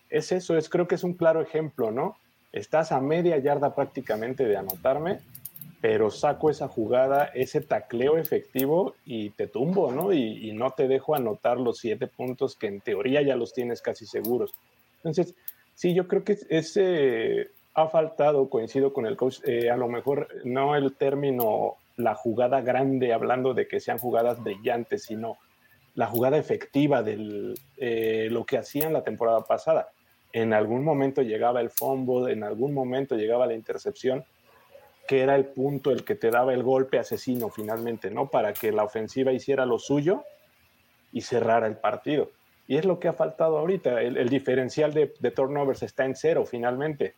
es 0.09 0.33
eso, 0.33 0.57
es 0.57 0.69
creo 0.71 0.87
que 0.89 0.95
es 0.95 1.05
un 1.05 1.15
claro 1.15 1.43
ejemplo, 1.43 1.91
¿no? 1.91 2.17
Estás 2.53 2.91
a 2.93 3.01
media 3.01 3.39
yarda 3.39 3.75
prácticamente 3.75 4.45
de 4.45 4.57
anotarme, 4.57 5.21
pero 5.81 6.11
saco 6.11 6.51
esa 6.51 6.69
jugada, 6.69 7.27
ese 7.27 7.61
tacleo 7.61 8.19
efectivo 8.19 8.95
y 9.05 9.31
te 9.31 9.47
tumbo, 9.47 9.93
¿no? 9.93 10.13
Y, 10.13 10.53
no 10.53 10.73
te 10.73 10.89
dejo 10.89 11.15
anotar 11.15 11.59
los 11.59 11.79
siete 11.79 12.07
puntos 12.07 12.57
que 12.57 12.67
en 12.67 12.81
teoría 12.81 13.23
ya 13.23 13.37
los 13.37 13.55
tienes 13.55 13.81
casi 13.81 14.05
seguros. 14.05 14.53
Entonces, 14.97 15.35
sí, 15.75 15.95
yo 15.95 16.07
creo 16.07 16.25
que 16.25 16.37
ese 16.51 17.49
ha 17.75 17.89
faltado, 17.89 18.51
coincido 18.51 18.93
con 18.93 19.07
el 19.07 19.17
coach, 19.17 19.39
eh, 19.45 19.71
a 19.71 19.77
lo 19.77 19.89
mejor 19.89 20.29
no 20.45 20.77
el 20.77 20.95
término 20.95 21.77
la 21.97 22.15
jugada 22.15 22.61
grande, 22.61 23.13
hablando 23.13 23.55
de 23.55 23.69
que 23.69 23.81
sean 23.81 23.99
jugadas 23.99 24.43
brillantes, 24.43 25.05
sino 25.05 25.39
la 25.95 26.07
jugada 26.07 26.37
efectiva 26.37 27.03
de 27.03 27.55
lo 28.31 28.45
que 28.45 28.59
hacían 28.59 28.93
la 28.93 29.05
temporada 29.05 29.41
pasada. 29.43 29.91
En 30.33 30.53
algún 30.53 30.85
momento 30.85 31.23
llegaba 31.23 31.61
el 31.61 31.71
fumble, 31.71 32.33
en 32.33 32.45
algún 32.45 32.73
momento 32.73 33.17
llegaba 33.17 33.47
la 33.47 33.55
intercepción, 33.55 34.25
que 35.09 35.23
era 35.23 35.35
el 35.35 35.47
punto 35.47 35.91
el 35.91 36.05
que 36.05 36.15
te 36.15 36.31
daba 36.31 36.55
el 36.55 36.63
golpe 36.63 36.99
asesino 36.99 37.49
finalmente, 37.49 38.11
¿no? 38.11 38.31
Para 38.31 38.53
que 38.53 38.71
la 38.71 38.85
ofensiva 38.85 39.33
hiciera 39.33 39.67
lo 39.67 39.79
suyo 39.79 40.25
y 41.13 41.23
cerrara 41.23 41.67
el 41.67 41.77
partido. 41.77 42.31
Y 42.69 42.77
es 42.77 42.85
lo 42.85 43.01
que 43.01 43.09
ha 43.09 43.13
faltado 43.13 43.59
ahorita. 43.59 44.01
El, 44.01 44.17
el 44.17 44.29
diferencial 44.29 44.95
de, 44.95 45.13
de, 45.19 45.31
turnovers 45.33 45.83
está 45.83 46.05
en 46.05 46.15
cero 46.15 46.47
finalmente. 46.49 47.15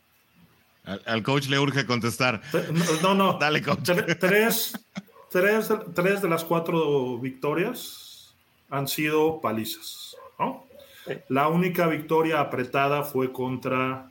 Al, 0.85 1.03
al, 1.05 1.23
coach 1.23 1.49
le 1.49 1.59
urge 1.59 1.85
contestar. 1.85 2.41
No, 3.03 3.15
no. 3.15 3.35
Dale, 3.35 3.61
coach. 3.61 3.91
Tres, 4.19 4.73
tres, 5.31 5.69
tres 5.95 6.23
de 6.23 6.29
las 6.29 6.45
cuatro 6.45 7.19
victorias 7.19 8.35
han 8.71 8.89
sido 8.89 9.41
palizas, 9.43 10.17
¿no? 10.39 10.65
La 11.29 11.49
única 11.49 11.87
victoria 11.87 12.41
apretada 12.41 13.03
fue 13.03 13.33
contra 13.33 14.11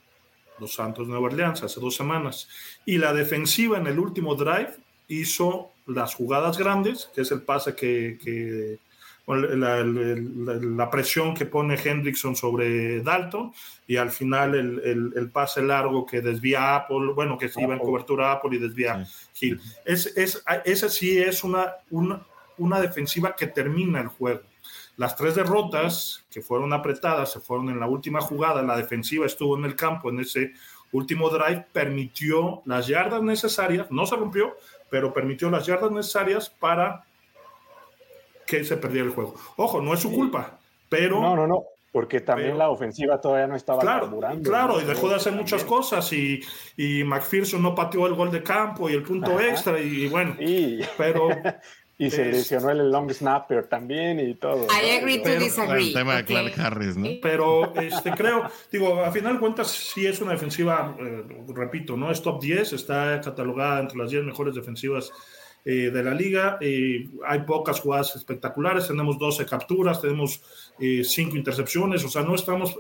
los 0.59 0.75
Santos 0.75 1.07
de 1.07 1.11
Nueva 1.13 1.27
Orleans 1.27 1.63
hace 1.63 1.79
dos 1.79 1.95
semanas. 1.95 2.47
Y 2.85 2.97
la 2.97 3.13
defensiva 3.13 3.77
en 3.77 3.87
el 3.87 3.99
último 3.99 4.35
drive 4.35 4.75
hizo 5.07 5.71
las 5.87 6.15
jugadas 6.15 6.57
grandes, 6.57 7.09
que 7.13 7.21
es 7.21 7.31
el 7.31 7.41
pase 7.41 7.75
que, 7.75 8.17
que 8.23 8.79
la, 9.27 9.83
la, 9.83 10.53
la, 10.55 10.89
presión 10.89 11.33
que 11.33 11.45
pone 11.45 11.75
Hendrickson 11.75 12.35
sobre 12.35 13.01
Dalton 13.01 13.53
y 13.87 13.97
al 13.97 14.11
final 14.11 14.55
el, 14.55 14.81
el, 14.83 15.13
el 15.15 15.29
pase 15.29 15.61
largo 15.61 16.05
que 16.05 16.21
desvía 16.21 16.75
Apple, 16.75 17.13
bueno, 17.13 17.37
que 17.37 17.49
se 17.49 17.61
iba 17.61 17.73
en 17.73 17.79
cobertura 17.79 18.31
Apple 18.31 18.55
y 18.55 18.59
desvía 18.59 19.05
sí. 19.33 19.47
Hill. 19.47 19.61
Es, 19.85 20.07
es, 20.17 20.43
esa 20.65 20.89
sí 20.89 21.17
es 21.17 21.43
una, 21.43 21.73
una, 21.89 22.21
una 22.57 22.79
defensiva 22.79 23.35
que 23.35 23.47
termina 23.47 24.01
el 24.01 24.07
juego. 24.07 24.41
Las 25.01 25.15
tres 25.15 25.33
derrotas 25.33 26.23
que 26.29 26.43
fueron 26.43 26.73
apretadas 26.73 27.31
se 27.31 27.39
fueron 27.39 27.69
en 27.69 27.79
la 27.79 27.87
última 27.87 28.21
jugada. 28.21 28.61
La 28.61 28.77
defensiva 28.77 29.25
estuvo 29.25 29.57
en 29.57 29.65
el 29.65 29.75
campo 29.75 30.11
en 30.11 30.19
ese 30.19 30.51
último 30.91 31.27
drive, 31.31 31.65
permitió 31.73 32.61
las 32.65 32.85
yardas 32.85 33.23
necesarias, 33.23 33.89
no 33.89 34.05
se 34.05 34.15
rompió, 34.15 34.55
pero 34.91 35.11
permitió 35.11 35.49
las 35.49 35.65
yardas 35.65 35.89
necesarias 35.89 36.51
para 36.51 37.03
que 38.45 38.63
se 38.63 38.77
perdiera 38.77 39.07
el 39.07 39.13
juego. 39.13 39.33
Ojo, 39.55 39.81
no 39.81 39.91
es 39.95 40.01
su 40.01 40.11
culpa, 40.11 40.59
pero 40.87 41.19
no, 41.19 41.35
no, 41.35 41.47
no. 41.47 41.63
Porque 41.91 42.21
también 42.21 42.59
la 42.59 42.69
ofensiva 42.69 43.19
todavía 43.19 43.47
no 43.47 43.55
estaba 43.55 43.81
claro, 43.81 44.01
carburando. 44.01 44.47
Claro, 44.47 44.81
y 44.81 44.83
dejó 44.83 45.09
de 45.09 45.15
hacer 45.15 45.33
muchas 45.33 45.63
cosas 45.63 46.13
y, 46.13 46.41
y 46.77 47.03
McPherson 47.03 47.63
no 47.63 47.73
pateó 47.73 48.05
el 48.05 48.13
gol 48.13 48.29
de 48.29 48.43
campo 48.43 48.87
y 48.87 48.93
el 48.93 49.01
punto 49.01 49.39
extra 49.41 49.79
y, 49.79 50.07
bueno, 50.07 50.35
pero... 50.95 51.27
y 52.01 52.09
se 52.09 52.25
lesionó 52.25 52.71
el 52.71 52.91
long 52.91 53.11
snapper 53.11 53.67
también 53.67 54.19
y 54.19 54.33
todo. 54.33 54.65
I 54.65 54.97
agree 54.97 55.21
to 55.21 55.29
disagree. 55.37 55.89
El 55.89 55.93
tema 55.93 56.15
de 56.15 56.25
Clark 56.25 56.59
Harris, 56.59 56.97
¿no? 56.97 57.07
Pero 57.21 57.75
este, 57.75 58.09
creo, 58.11 58.49
digo, 58.71 59.05
a 59.05 59.11
final 59.11 59.33
de 59.33 59.39
cuentas 59.39 59.69
sí 59.69 60.07
es 60.07 60.19
una 60.19 60.31
defensiva, 60.31 60.95
eh, 60.99 61.23
repito, 61.49 61.95
¿no? 61.95 62.09
Es 62.09 62.23
top 62.23 62.41
10, 62.41 62.73
está 62.73 63.21
catalogada 63.21 63.81
entre 63.81 63.99
las 63.99 64.09
10 64.09 64.23
mejores 64.23 64.55
defensivas 64.55 65.11
eh, 65.63 65.91
de 65.93 66.03
la 66.03 66.15
liga. 66.15 66.57
Eh, 66.59 67.07
hay 67.27 67.41
pocas 67.43 67.79
jugadas 67.79 68.15
espectaculares, 68.15 68.87
tenemos 68.87 69.19
12 69.19 69.45
capturas, 69.45 70.01
tenemos 70.01 70.41
5 70.79 71.37
intercepciones, 71.37 72.03
o 72.03 72.09
sea, 72.09 72.23
no 72.23 72.33
estamos 72.33 72.79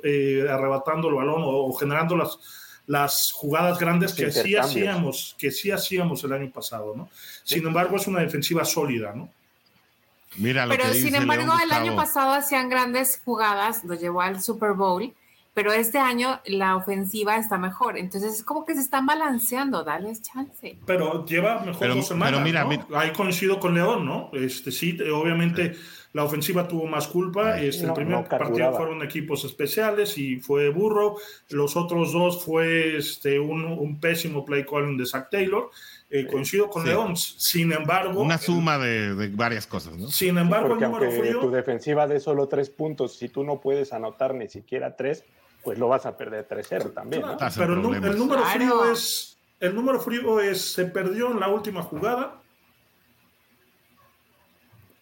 arrebatando 0.49 1.09
el 1.09 1.13
balón 1.13 1.43
o, 1.45 1.71
generando 1.73 2.17
las, 2.17 2.39
las 2.87 3.31
jugadas 3.31 3.79
grandes 3.79 4.13
que 4.13 4.31
sí 4.31 4.55
hacíamos, 4.55 5.35
que 5.37 5.51
sí 5.51 5.71
hacíamos 5.71 6.23
el 6.23 6.33
año 6.33 6.51
pasado, 6.51 6.93
¿no? 6.95 7.09
Sin 7.43 7.65
embargo, 7.65 7.95
es 7.97 8.07
una 8.07 8.19
defensiva 8.19 8.65
sólida, 8.65 9.13
¿no? 9.15 9.29
Mira 10.37 10.65
lo 10.65 10.71
pero 10.71 10.85
que 10.85 10.93
sin 10.93 11.15
embargo, 11.15 11.53
el 11.61 11.71
año 11.71 11.95
pasado 11.95 12.33
hacían 12.33 12.69
grandes 12.69 13.21
jugadas, 13.23 13.83
lo 13.83 13.95
llevó 13.95 14.21
al 14.21 14.41
Super 14.41 14.73
Bowl 14.73 15.13
pero 15.53 15.73
este 15.73 15.97
año 15.97 16.39
la 16.45 16.77
ofensiva 16.77 17.35
está 17.35 17.57
mejor. 17.57 17.97
Entonces 17.97 18.35
es 18.35 18.43
como 18.43 18.65
que 18.65 18.73
se 18.73 18.81
están 18.81 19.05
balanceando, 19.05 19.83
dale 19.83 20.13
chance. 20.21 20.77
Pero 20.85 21.25
lleva 21.25 21.59
mejor 21.59 21.95
dos 21.95 22.07
semanas. 22.07 22.41
Pero 22.41 22.67
mira, 22.67 22.85
¿no? 22.89 22.97
ahí 22.97 23.11
coincido 23.11 23.59
con 23.59 23.73
León, 23.73 24.05
¿no? 24.05 24.29
Este 24.33 24.71
sí, 24.71 24.97
obviamente 25.13 25.75
la 26.13 26.23
ofensiva 26.23 26.67
tuvo 26.67 26.87
más 26.87 27.07
culpa. 27.07 27.59
Este, 27.59 27.85
el 27.85 27.93
primer 27.93 28.27
partido 28.27 28.73
fueron 28.73 29.01
equipos 29.01 29.45
especiales 29.45 30.17
y 30.17 30.37
fue 30.37 30.69
burro. 30.69 31.15
Los 31.49 31.75
otros 31.77 32.11
dos 32.11 32.43
fue 32.43 32.97
este, 32.97 33.39
un, 33.39 33.63
un 33.65 33.99
pésimo 33.99 34.43
play 34.43 34.65
calling 34.65 34.97
de 34.97 35.05
Zach 35.05 35.29
Taylor. 35.29 35.69
Eh, 36.09 36.27
coincido 36.27 36.69
con 36.69 36.85
León. 36.85 37.15
Sin 37.15 37.71
embargo. 37.71 38.21
Una 38.21 38.37
suma 38.37 38.77
de, 38.77 39.15
de, 39.15 39.29
varias 39.29 39.65
cosas, 39.65 39.95
¿no? 39.95 40.09
Sin 40.09 40.37
embargo, 40.37 40.73
el 40.73 40.81
número 40.81 41.09
frío. 41.09 41.39
Tu 41.39 41.51
defensiva 41.51 42.05
de 42.05 42.19
solo 42.19 42.47
tres 42.49 42.69
puntos, 42.69 43.17
si 43.17 43.29
tú 43.29 43.45
no 43.45 43.61
puedes 43.61 43.93
anotar 43.93 44.35
ni 44.35 44.49
siquiera 44.49 44.97
tres, 44.97 45.23
pues 45.63 45.79
lo 45.79 45.87
vas 45.87 46.05
a 46.05 46.17
perder 46.17 46.47
3-0 46.47 46.93
también. 46.93 47.21
¿no? 47.21 47.37
Pero 47.55 47.73
el, 47.73 48.03
el, 48.03 48.17
número 48.17 48.43
frío 48.45 48.91
es. 48.91 49.37
El 49.61 49.73
número 49.73 50.01
frío 50.01 50.41
es. 50.41 50.73
Se 50.73 50.85
perdió 50.85 51.31
en 51.31 51.39
la 51.39 51.47
última 51.47 51.81
jugada. 51.81 52.40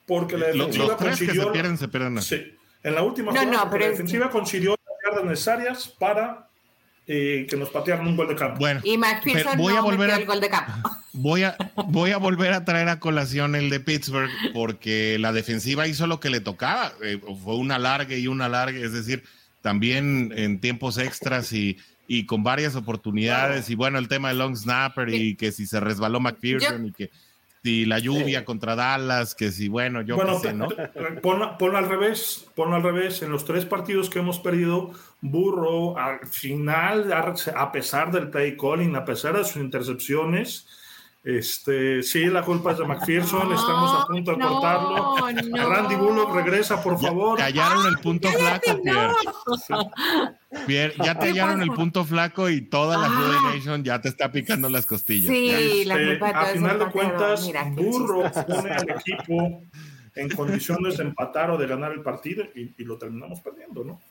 Porque 0.10 0.38
la 0.38 0.48
defensiva 0.48 0.88
los, 0.88 0.96
consiguió. 0.96 1.44
se 1.44 1.52
pierden, 1.52 1.78
se 1.78 1.88
pierden. 1.88 2.22
Sí. 2.24 2.58
En 2.82 2.96
la 2.96 3.04
última 3.04 3.32
jugada, 3.32 3.70
la 3.70 3.88
defensiva 3.90 4.32
consiguió 4.32 4.72
las 4.72 4.96
yardas 5.06 5.30
necesarias 5.30 5.88
para 6.00 6.50
eh, 7.06 7.46
que 7.48 7.56
nos 7.56 7.70
patearan 7.70 8.08
un 8.08 8.18
gol 8.18 8.28
de 8.28 8.36
campo. 8.36 8.58
Bueno, 8.58 8.82
y 8.84 8.98
McPherson 8.98 9.56
voy 9.56 9.74
no 9.74 9.80
a 9.80 9.82
volver 9.84 10.10
a, 10.10 10.18
el 10.18 10.26
gol 10.26 10.42
de 10.42 10.50
campo. 10.50 10.90
Voy 11.14 11.44
a, 11.44 11.58
voy 11.88 12.12
a 12.12 12.18
volver 12.18 12.54
a 12.54 12.64
traer 12.64 12.88
a 12.88 13.00
colación 13.00 13.56
el 13.56 13.70
de 13.72 13.80
Pittsburgh 13.80 14.30
porque 14.54 15.18
la 15.20 15.34
defensiva 15.34 15.88
hizo 15.88 16.08
lo 16.08 16.20
que 16.20 16.30
le 16.30 16.40
tocaba. 16.40 16.94
Eh, 17.04 17.20
fue 17.44 17.56
una 17.56 17.78
larga 17.78 18.16
y 18.16 18.28
una 18.28 18.48
larga, 18.48 18.80
es 18.80 18.94
decir, 18.94 19.24
también 19.62 20.32
en 20.36 20.62
tiempos 20.62 20.98
extras 20.98 21.52
y, 21.52 21.78
y 22.08 22.26
con 22.26 22.44
varias 22.44 22.76
oportunidades. 22.76 23.70
Y 23.70 23.76
bueno, 23.76 23.98
el 23.98 24.08
tema 24.08 24.30
de 24.30 24.36
long 24.36 24.56
snapper 24.56 25.10
y 25.10 25.36
que 25.36 25.52
si 25.52 25.66
se 25.66 25.80
resbaló 25.80 26.20
McPherson 26.20 26.88
y 26.88 26.92
que 26.92 27.10
si 27.64 27.86
la 27.86 28.00
lluvia 28.00 28.46
contra 28.46 28.76
Dallas, 28.76 29.36
que 29.36 29.52
si 29.52 29.68
bueno, 29.68 30.02
yo 30.02 30.16
bueno, 30.16 30.40
qué 30.42 30.50
sé, 30.50 30.54
¿no? 30.54 30.70
Ponlo, 31.22 31.78
al 31.78 31.90
revés, 31.90 32.48
ponlo 32.56 32.76
al 32.76 32.84
revés. 32.84 33.22
En 33.22 33.32
los 33.32 33.46
tres 33.46 33.66
partidos 33.66 34.10
que 34.10 34.20
hemos 34.20 34.40
perdido, 34.40 34.92
Burro 35.22 35.98
al 35.98 36.26
final, 36.28 37.12
a 37.12 37.72
pesar 37.72 38.12
del 38.12 38.30
play 38.30 38.56
calling, 38.56 38.96
a 38.96 39.06
pesar 39.06 39.38
de 39.38 39.44
sus 39.44 39.58
intercepciones, 39.58 40.68
este, 41.24 42.02
sí, 42.02 42.26
la 42.28 42.44
culpa 42.44 42.72
es 42.72 42.78
de 42.78 42.86
McPherson, 42.86 43.52
estamos 43.52 44.02
a 44.02 44.06
punto 44.08 44.36
de 44.36 44.40
cortarlo. 44.40 45.18
Randy 45.18 45.96
Bullock 45.96 46.34
regresa, 46.34 46.82
por 46.82 47.00
favor. 47.00 47.38
Ya, 47.38 47.46
hallaron 47.46 47.86
el 47.88 47.98
punto 47.98 48.30
flaco, 48.30 48.82
Pierre. 50.66 50.94
ya 51.04 51.20
te 51.20 51.28
hallaron 51.28 51.62
el 51.62 51.72
punto 51.72 52.06
flaco 52.06 52.50
y 52.50 52.62
toda 52.62 52.98
la 52.98 53.08
ah. 53.08 53.52
Nation 53.54 53.84
ya 53.84 54.00
te 54.00 54.08
está 54.08 54.32
picando 54.32 54.70
las 54.70 54.86
costillas. 54.86 55.30
Sí, 55.30 55.84
la 55.86 55.98
culpa 55.98 56.28
de 56.28 56.34
A 56.34 56.46
final 56.46 56.80
de 56.80 56.86
cuentas, 56.86 57.52
Burro 57.76 58.32
pone 58.32 58.72
al 58.72 58.90
equipo 58.90 59.62
en 60.16 60.30
condiciones 60.30 60.98
de 60.98 61.04
empatar 61.04 61.52
o 61.52 61.58
de 61.58 61.68
ganar 61.68 61.92
el 61.92 62.02
partido 62.02 62.46
y, 62.56 62.84
lo 62.84 62.98
terminamos 62.98 63.42
perdiendo, 63.42 63.84
¿no? 63.84 64.02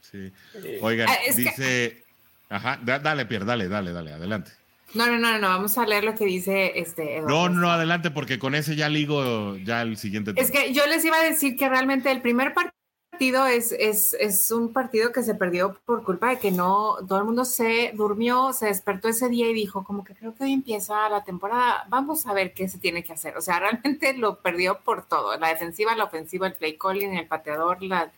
Sí. 0.00 0.32
Oigan, 0.80 1.08
ah, 1.10 1.16
dice. 1.34 2.04
Ajá, 2.48 2.78
dale, 2.82 3.26
Pierre, 3.26 3.44
dale, 3.44 3.68
dale, 3.68 3.92
dale, 3.92 4.12
adelante. 4.12 4.52
No, 4.94 5.06
no, 5.06 5.18
no, 5.18 5.38
no, 5.38 5.48
vamos 5.48 5.76
a 5.78 5.86
leer 5.86 6.04
lo 6.04 6.14
que 6.14 6.24
dice 6.24 6.78
este. 6.78 7.20
No, 7.20 7.48
no, 7.48 7.70
adelante, 7.70 8.10
porque 8.10 8.38
con 8.38 8.54
ese 8.54 8.76
ya 8.76 8.88
ligo 8.88 9.56
ya 9.56 9.82
el 9.82 9.96
siguiente. 9.96 10.32
Es 10.36 10.50
que 10.50 10.72
yo 10.72 10.86
les 10.86 11.04
iba 11.04 11.16
a 11.16 11.22
decir 11.22 11.56
que 11.56 11.68
realmente 11.68 12.10
el 12.10 12.22
primer 12.22 12.54
partido 12.54 13.46
es, 13.46 13.72
es, 13.72 14.14
es, 14.14 14.50
un 14.50 14.72
partido 14.72 15.10
que 15.10 15.22
se 15.22 15.34
perdió 15.34 15.80
por 15.84 16.04
culpa 16.04 16.30
de 16.30 16.38
que 16.38 16.50
no, 16.50 16.96
todo 17.08 17.18
el 17.18 17.24
mundo 17.24 17.44
se 17.44 17.92
durmió, 17.94 18.52
se 18.52 18.66
despertó 18.66 19.08
ese 19.08 19.28
día 19.28 19.48
y 19.48 19.54
dijo, 19.54 19.84
como 19.84 20.04
que 20.04 20.14
creo 20.14 20.34
que 20.34 20.44
hoy 20.44 20.52
empieza 20.52 21.08
la 21.08 21.24
temporada, 21.24 21.86
vamos 21.88 22.26
a 22.26 22.34
ver 22.34 22.52
qué 22.52 22.68
se 22.68 22.78
tiene 22.78 23.02
que 23.02 23.12
hacer. 23.12 23.36
O 23.36 23.40
sea, 23.40 23.58
realmente 23.60 24.12
lo 24.14 24.40
perdió 24.40 24.80
por 24.80 25.06
todo, 25.08 25.36
la 25.38 25.48
defensiva, 25.48 25.96
la 25.96 26.04
ofensiva, 26.04 26.46
el 26.46 26.54
play 26.54 26.76
calling, 26.78 27.16
el 27.16 27.26
pateador, 27.26 27.82
la, 27.82 28.12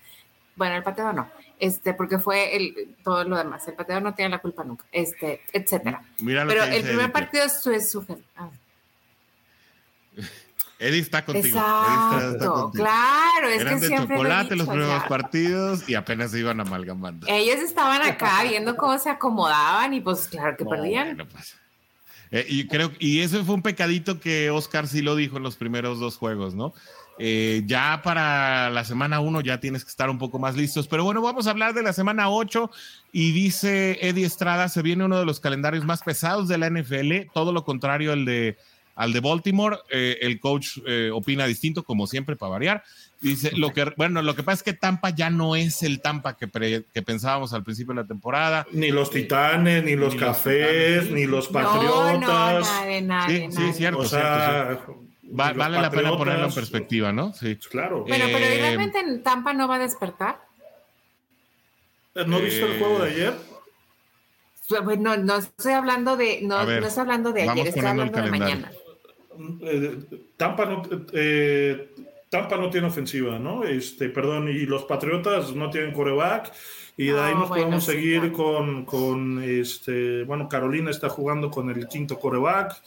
bueno, 0.57 0.77
el 0.77 0.83
pateador 0.83 1.15
no, 1.15 1.31
este, 1.59 1.95
porque 1.95 2.19
fue 2.19 2.57
el, 2.57 2.97
todo 3.03 3.25
lo 3.25 3.37
demás. 3.37 3.67
El 3.69 3.75
pateador 3.75 4.03
no 4.03 4.15
tiene 4.15 4.31
la 4.31 4.39
culpa 4.39 4.65
nunca, 4.65 4.85
este, 4.93 5.43
etcétera. 5.53 6.03
Pero 6.25 6.65
el 6.65 6.83
primer 6.83 7.13
partido 7.13 7.45
es 7.45 7.63
su, 7.63 7.71
es 7.71 7.91
su 7.91 8.05
ah. 8.37 8.51
Eddie 10.79 11.01
está 11.01 11.25
contigo. 11.25 11.59
Exacto, 11.59 12.71
claro. 12.73 13.49
Es 13.49 13.63
Eran 13.63 13.75
que 13.75 13.81
de 13.81 13.87
siempre 13.89 14.17
chocolate 14.17 14.57
los 14.57 14.69
primeros 14.69 15.05
partidos 15.05 15.89
y 15.89 15.95
apenas 15.95 16.31
se 16.31 16.39
iban 16.39 16.61
amalgamando. 16.61 17.27
Ellos 17.31 17.57
estaban 17.57 18.03
acá 18.03 18.45
viendo 18.45 18.77
cómo 18.77 18.97
se 18.99 19.11
acomodaban 19.11 19.93
y 19.95 20.01
pues 20.01 20.29
claro 20.29 20.57
que 20.57 20.65
perdían. 20.65 21.27
Pues. 21.31 21.57
Eh, 22.31 22.47
y 22.49 22.69
creo 22.69 22.93
y 22.99 23.21
eso 23.21 23.43
fue 23.45 23.55
un 23.55 23.63
pecadito 23.63 24.21
que 24.21 24.51
Oscar 24.51 24.87
sí 24.87 25.03
lo 25.03 25.17
dijo 25.17 25.39
en 25.39 25.43
los 25.43 25.57
primeros 25.57 25.99
dos 25.99 26.17
juegos, 26.17 26.55
¿no? 26.55 26.75
Eh, 27.19 27.63
ya 27.67 28.01
para 28.03 28.71
la 28.71 28.85
semana 28.85 29.21
1 29.21 29.41
ya 29.41 29.59
tienes 29.61 29.85
que 29.85 29.91
estar 29.91 30.09
un 30.09 30.19
poco 30.19 30.39
más 30.39 30.57
listos. 30.57 30.87
Pero 30.89 31.05
bueno, 31.05 31.21
vamos 31.21 31.47
a 31.47 31.51
hablar 31.51 31.75
de 31.75 31.83
la 31.83 31.93
semana 31.93 32.31
8 32.31 32.71
y 33.13 33.33
dice 33.33 33.99
Eddie 34.01 34.27
Estrada, 34.27 34.69
se 34.69 34.83
viene 34.83 35.05
uno 35.05 35.19
de 35.19 35.27
los 35.27 35.41
calendarios 35.41 35.85
más 35.85 36.03
pesados 36.03 36.49
de 36.49 36.59
la 36.59 36.71
NFL, 36.71 37.31
todo 37.33 37.53
lo 37.53 37.65
contrario 37.65 38.13
al 38.13 38.25
de, 38.25 38.57
al 38.95 39.13
de 39.13 39.21
Baltimore. 39.21 39.79
Eh, 39.91 40.19
el 40.21 40.39
coach 40.39 40.79
eh, 40.87 41.11
opina 41.13 41.47
distinto, 41.47 41.83
como 41.83 42.07
siempre, 42.07 42.37
para 42.37 42.51
variar. 42.51 42.85
Dice, 43.21 43.51
lo 43.57 43.73
que, 43.73 43.93
bueno, 43.97 44.23
lo 44.23 44.37
que 44.37 44.45
pasa 44.45 44.59
es 44.59 44.63
que 44.63 44.75
Tampa 44.75 45.11
ya 45.11 45.29
no 45.29 45.57
es 45.57 45.83
el 45.83 46.01
Tampa 46.01 46.37
que, 46.37 46.85
que 46.95 47.03
pensábamos 47.03 47.53
al 47.53 47.65
principio 47.65 47.95
de 47.95 48.03
la 48.03 48.07
temporada. 48.07 48.65
Ni 48.73 48.91
los 48.91 49.11
Titanes, 49.11 49.83
ni 49.83 49.97
los 49.97 50.15
Cafés, 50.15 51.11
ni 51.11 51.27
los 51.27 51.49
Patriotas. 51.49 52.69
sí, 53.27 53.47
sí, 53.51 53.73
cierto. 53.73 54.05
cierto 54.05 55.08
vale 55.31 55.81
la 55.81 55.91
pena 55.91 56.17
ponerlo 56.17 56.47
en 56.47 56.55
perspectiva, 56.55 57.13
¿no? 57.13 57.33
Sí. 57.33 57.57
Claro. 57.57 58.05
Bueno, 58.05 58.25
pero 58.27 58.45
eh, 58.45 58.59
¿realmente 58.61 58.99
en 59.01 59.23
Tampa 59.23 59.53
no 59.53 59.69
va 59.69 59.77
a 59.77 59.81
despertar? 59.81 60.41
¿No 62.27 62.41
viste 62.41 62.65
el 62.65 62.79
juego 62.79 62.99
de 63.01 63.11
ayer? 63.11 63.35
No, 64.99 65.17
no 65.17 65.37
estoy 65.37 65.73
hablando 65.73 66.17
de, 66.17 66.41
no, 66.43 66.65
no 66.65 66.87
estoy 66.87 67.01
hablando 67.01 67.33
de 67.33 67.49
ayer, 67.49 67.69
estoy 67.69 67.87
hablando 67.87 68.21
de 68.21 68.31
mañana. 68.31 68.73
Eh, 69.63 69.99
Tampa 70.37 70.67
no, 70.67 70.83
eh, 71.13 71.95
Tampa 72.29 72.57
no 72.57 72.69
tiene 72.69 72.89
ofensiva, 72.89 73.39
¿no? 73.39 73.65
Este, 73.65 74.09
perdón, 74.09 74.49
y 74.49 74.67
los 74.67 74.85
Patriotas 74.85 75.55
no 75.55 75.71
tienen 75.71 75.93
coreback. 75.93 76.53
Y 76.97 77.07
de 77.07 77.21
ahí 77.21 77.35
nos 77.35 77.49
podemos 77.49 77.85
seguir 77.85 78.33
con, 78.33 78.85
con, 78.85 79.43
este, 79.43 80.25
bueno, 80.25 80.49
Carolina 80.49 80.91
está 80.91 81.09
jugando 81.09 81.51
con 81.51 81.71
el 81.71 81.87
quinto 81.87 82.19
coreback. 82.19 82.83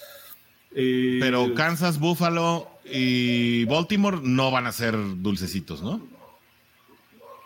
Pero 0.74 1.54
Kansas, 1.54 2.00
Buffalo 2.00 2.68
y 2.86 3.66
Baltimore 3.66 4.20
no 4.22 4.52
van 4.52 4.68
a 4.68 4.72
ser 4.72 4.96
dulcecitos, 5.22 5.82
¿no? 5.82 6.02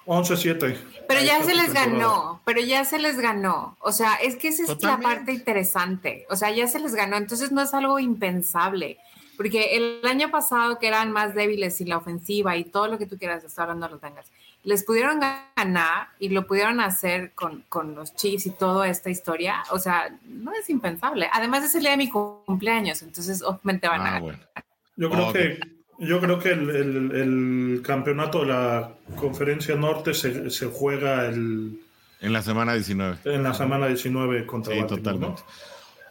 11-7. 0.05 0.77
Pero 1.07 1.21
ya 1.21 1.43
se 1.43 1.55
les 1.55 1.73
ganó, 1.73 2.41
pero 2.45 2.61
ya 2.61 2.85
se 2.85 2.99
les 2.99 3.19
ganó. 3.19 3.75
O 3.79 3.91
sea, 3.91 4.15
es 4.15 4.35
que 4.35 4.49
esa 4.49 4.63
es 4.71 4.83
la 4.83 4.99
parte 4.99 5.33
interesante. 5.33 6.25
O 6.29 6.35
sea, 6.35 6.51
ya 6.51 6.67
se 6.67 6.79
les 6.79 6.93
ganó, 6.93 7.17
entonces 7.17 7.51
no 7.51 7.61
es 7.61 7.73
algo 7.73 7.99
impensable. 7.99 8.99
Porque 9.37 9.75
el 9.75 10.07
año 10.07 10.31
pasado 10.31 10.79
que 10.79 10.87
eran 10.87 11.11
más 11.11 11.35
débiles 11.35 11.81
y 11.81 11.85
la 11.85 11.97
ofensiva 11.97 12.55
y 12.55 12.63
todo 12.63 12.87
lo 12.87 12.97
que 12.97 13.05
tú 13.05 13.17
quieras, 13.17 13.43
está 13.43 13.63
hablando 13.63 13.87
de 13.87 13.93
los 13.93 14.01
Bengals, 14.01 14.31
les 14.65 14.83
pudieron 14.83 15.19
ganar 15.55 16.09
y 16.19 16.29
lo 16.29 16.45
pudieron 16.47 16.81
hacer 16.81 17.31
con, 17.33 17.63
con, 17.69 17.95
los 17.95 18.15
Chiefs 18.15 18.47
y 18.47 18.49
toda 18.49 18.89
esta 18.89 19.09
historia, 19.09 19.63
o 19.71 19.79
sea, 19.79 20.09
no 20.25 20.51
es 20.53 20.69
impensable. 20.69 21.29
Además 21.31 21.63
es 21.63 21.75
el 21.75 21.81
día 21.81 21.91
de 21.91 21.97
mi 21.97 22.09
cumpleaños, 22.09 23.01
entonces 23.03 23.41
obviamente 23.43 23.87
van 23.87 24.01
a 24.01 24.15
ah, 24.15 24.19
ganar. 24.19 24.49
Yo 24.97 25.09
creo 25.09 25.33
que 25.33 25.59
Yo 25.99 26.19
creo 26.19 26.39
que 26.39 26.49
el, 26.51 27.81
campeonato 27.83 28.41
de 28.41 28.47
la 28.47 28.91
Conferencia 29.15 29.75
Norte 29.75 30.13
se, 30.13 30.65
juega 30.67 31.27
el... 31.27 31.79
En 32.19 32.33
la 32.33 32.41
semana 32.41 32.73
19. 32.73 33.19
En 33.25 33.43
la 33.43 33.53
semana 33.53 33.87
19 33.87 34.45
contra 34.45 34.73
sí, 34.73 34.83
totalmente. 34.87 35.43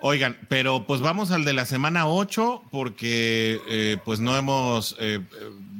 Oigan, 0.01 0.37
pero 0.49 0.85
pues 0.87 1.01
vamos 1.01 1.31
al 1.31 1.45
de 1.45 1.55
la 1.55 1.65
semana 1.65 2.07
8 2.07 2.63
porque 2.71 3.61
eh, 3.69 3.97
pues 4.05 4.21
no 4.21 4.37
hemos 4.37 4.97
eh, 5.01 5.21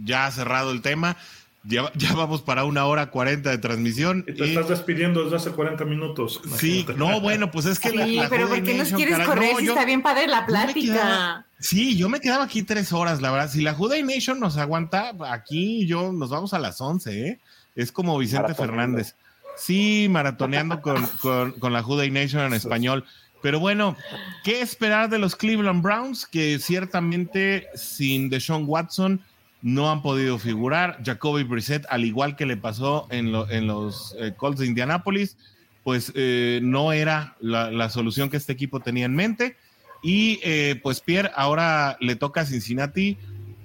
ya 0.05 0.31
cerrado 0.31 0.73
el 0.73 0.83
tema. 0.83 1.17
Ya, 1.67 1.91
vamos 2.15 2.43
para 2.43 2.65
una 2.65 2.85
hora 2.85 3.11
cuarenta 3.11 3.51
de 3.51 3.59
transmisión. 3.59 4.25
Y 4.29 4.35
te 4.35 4.45
estás 4.45 4.69
despidiendo 4.69 5.25
desde 5.25 5.37
hace 5.37 5.51
40 5.51 5.85
minutos. 5.87 6.41
Sí, 6.59 6.87
no, 6.97 7.21
bueno, 7.21 7.51
pues 7.51 7.65
es 7.65 7.81
que 7.81 7.91
sí, 7.91 8.17
la, 8.17 8.29
pero 8.29 8.49
¿por 8.49 8.63
qué 8.63 8.75
nos 8.75 8.93
quieres 8.93 9.19
correr 9.21 9.57
si 9.59 9.69
está 9.69 9.85
bien 9.87 10.03
padre 10.03 10.27
la 10.27 10.45
plática? 10.45 11.47
sí, 11.59 11.97
yo 11.97 12.11
me 12.11 12.21
quedaba 12.21 12.45
aquí 12.45 12.63
tres 12.63 12.93
horas, 12.93 13.23
la 13.23 13.31
verdad. 13.31 13.51
Si 13.51 13.63
la 13.63 13.73
Juday 13.73 14.03
Nation 14.03 14.39
nos 14.41 14.59
aguanta, 14.59 15.13
aquí 15.31 15.87
yo 15.87 16.13
nos 16.13 16.29
vamos 16.29 16.53
a 16.53 16.59
las 16.59 16.81
11, 16.81 17.29
¿eh? 17.29 17.41
Es 17.75 17.91
como 17.91 18.19
Vicente 18.19 18.55
Fernández. 18.55 19.17
Sí, 19.57 20.07
maratoneando 20.11 20.83
con, 20.83 21.07
con, 21.23 21.53
con 21.53 21.73
la 21.73 21.83
Juday 21.83 22.11
Nation 22.11 22.43
en 22.43 22.53
español. 22.53 23.05
Pero 23.41 23.59
bueno, 23.59 23.97
¿qué 24.43 24.61
esperar 24.61 25.09
de 25.09 25.19
los 25.19 25.35
Cleveland 25.35 25.83
Browns? 25.83 26.27
Que 26.27 26.59
ciertamente 26.59 27.69
sin 27.75 28.29
Deshaun 28.29 28.65
Watson 28.67 29.21
no 29.65 29.91
han 29.91 30.03
podido 30.03 30.39
figurar. 30.39 31.01
Jacoby 31.03 31.43
Brissett, 31.43 31.87
al 31.89 32.05
igual 32.05 32.37
que 32.37 32.45
le 32.45 32.59
pasó 32.59 33.09
en, 33.11 33.33
los 33.33 34.15
eh, 34.21 34.35
Colts 34.37 34.61
de 34.61 34.67
Indianápolis, 34.67 35.39
pues 35.83 36.13
eh, 36.15 36.61
no 36.63 36.93
era 36.93 37.35
la, 37.41 37.89
solución 37.89 38.29
que 38.29 38.37
este 38.37 38.53
equipo 38.53 38.81
tenía 38.81 39.07
en 39.07 39.17
mente. 39.17 39.57
Y 40.03 40.39
eh, 40.43 40.79
pues 40.83 41.01
Pierre, 41.01 41.31
ahora 41.35 41.97
le 42.01 42.15
toca 42.15 42.43
a 42.43 42.45
Cincinnati, 42.45 43.17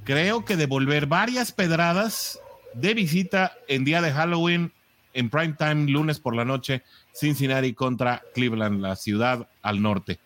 creo 0.06 0.46
que 0.46 0.56
devolver 0.56 1.06
varias 1.06 1.52
pedradas 1.52 2.40
de 2.74 2.94
visita 2.94 3.52
en 3.68 3.84
día 3.84 4.02
de 4.02 4.14
Halloween, 4.14 4.72
en 5.14 5.30
prime 5.30 5.56
time, 5.60 5.92
lunes 5.92 6.22
por 6.22 6.34
la 6.34 6.46
noche, 6.46 6.82
Cincinnati 7.14 7.74
contra 7.74 8.24
Cleveland, 8.34 8.80
la 8.80 8.96
ciudad 8.96 9.50
al 9.62 9.82
norte. 9.82 10.18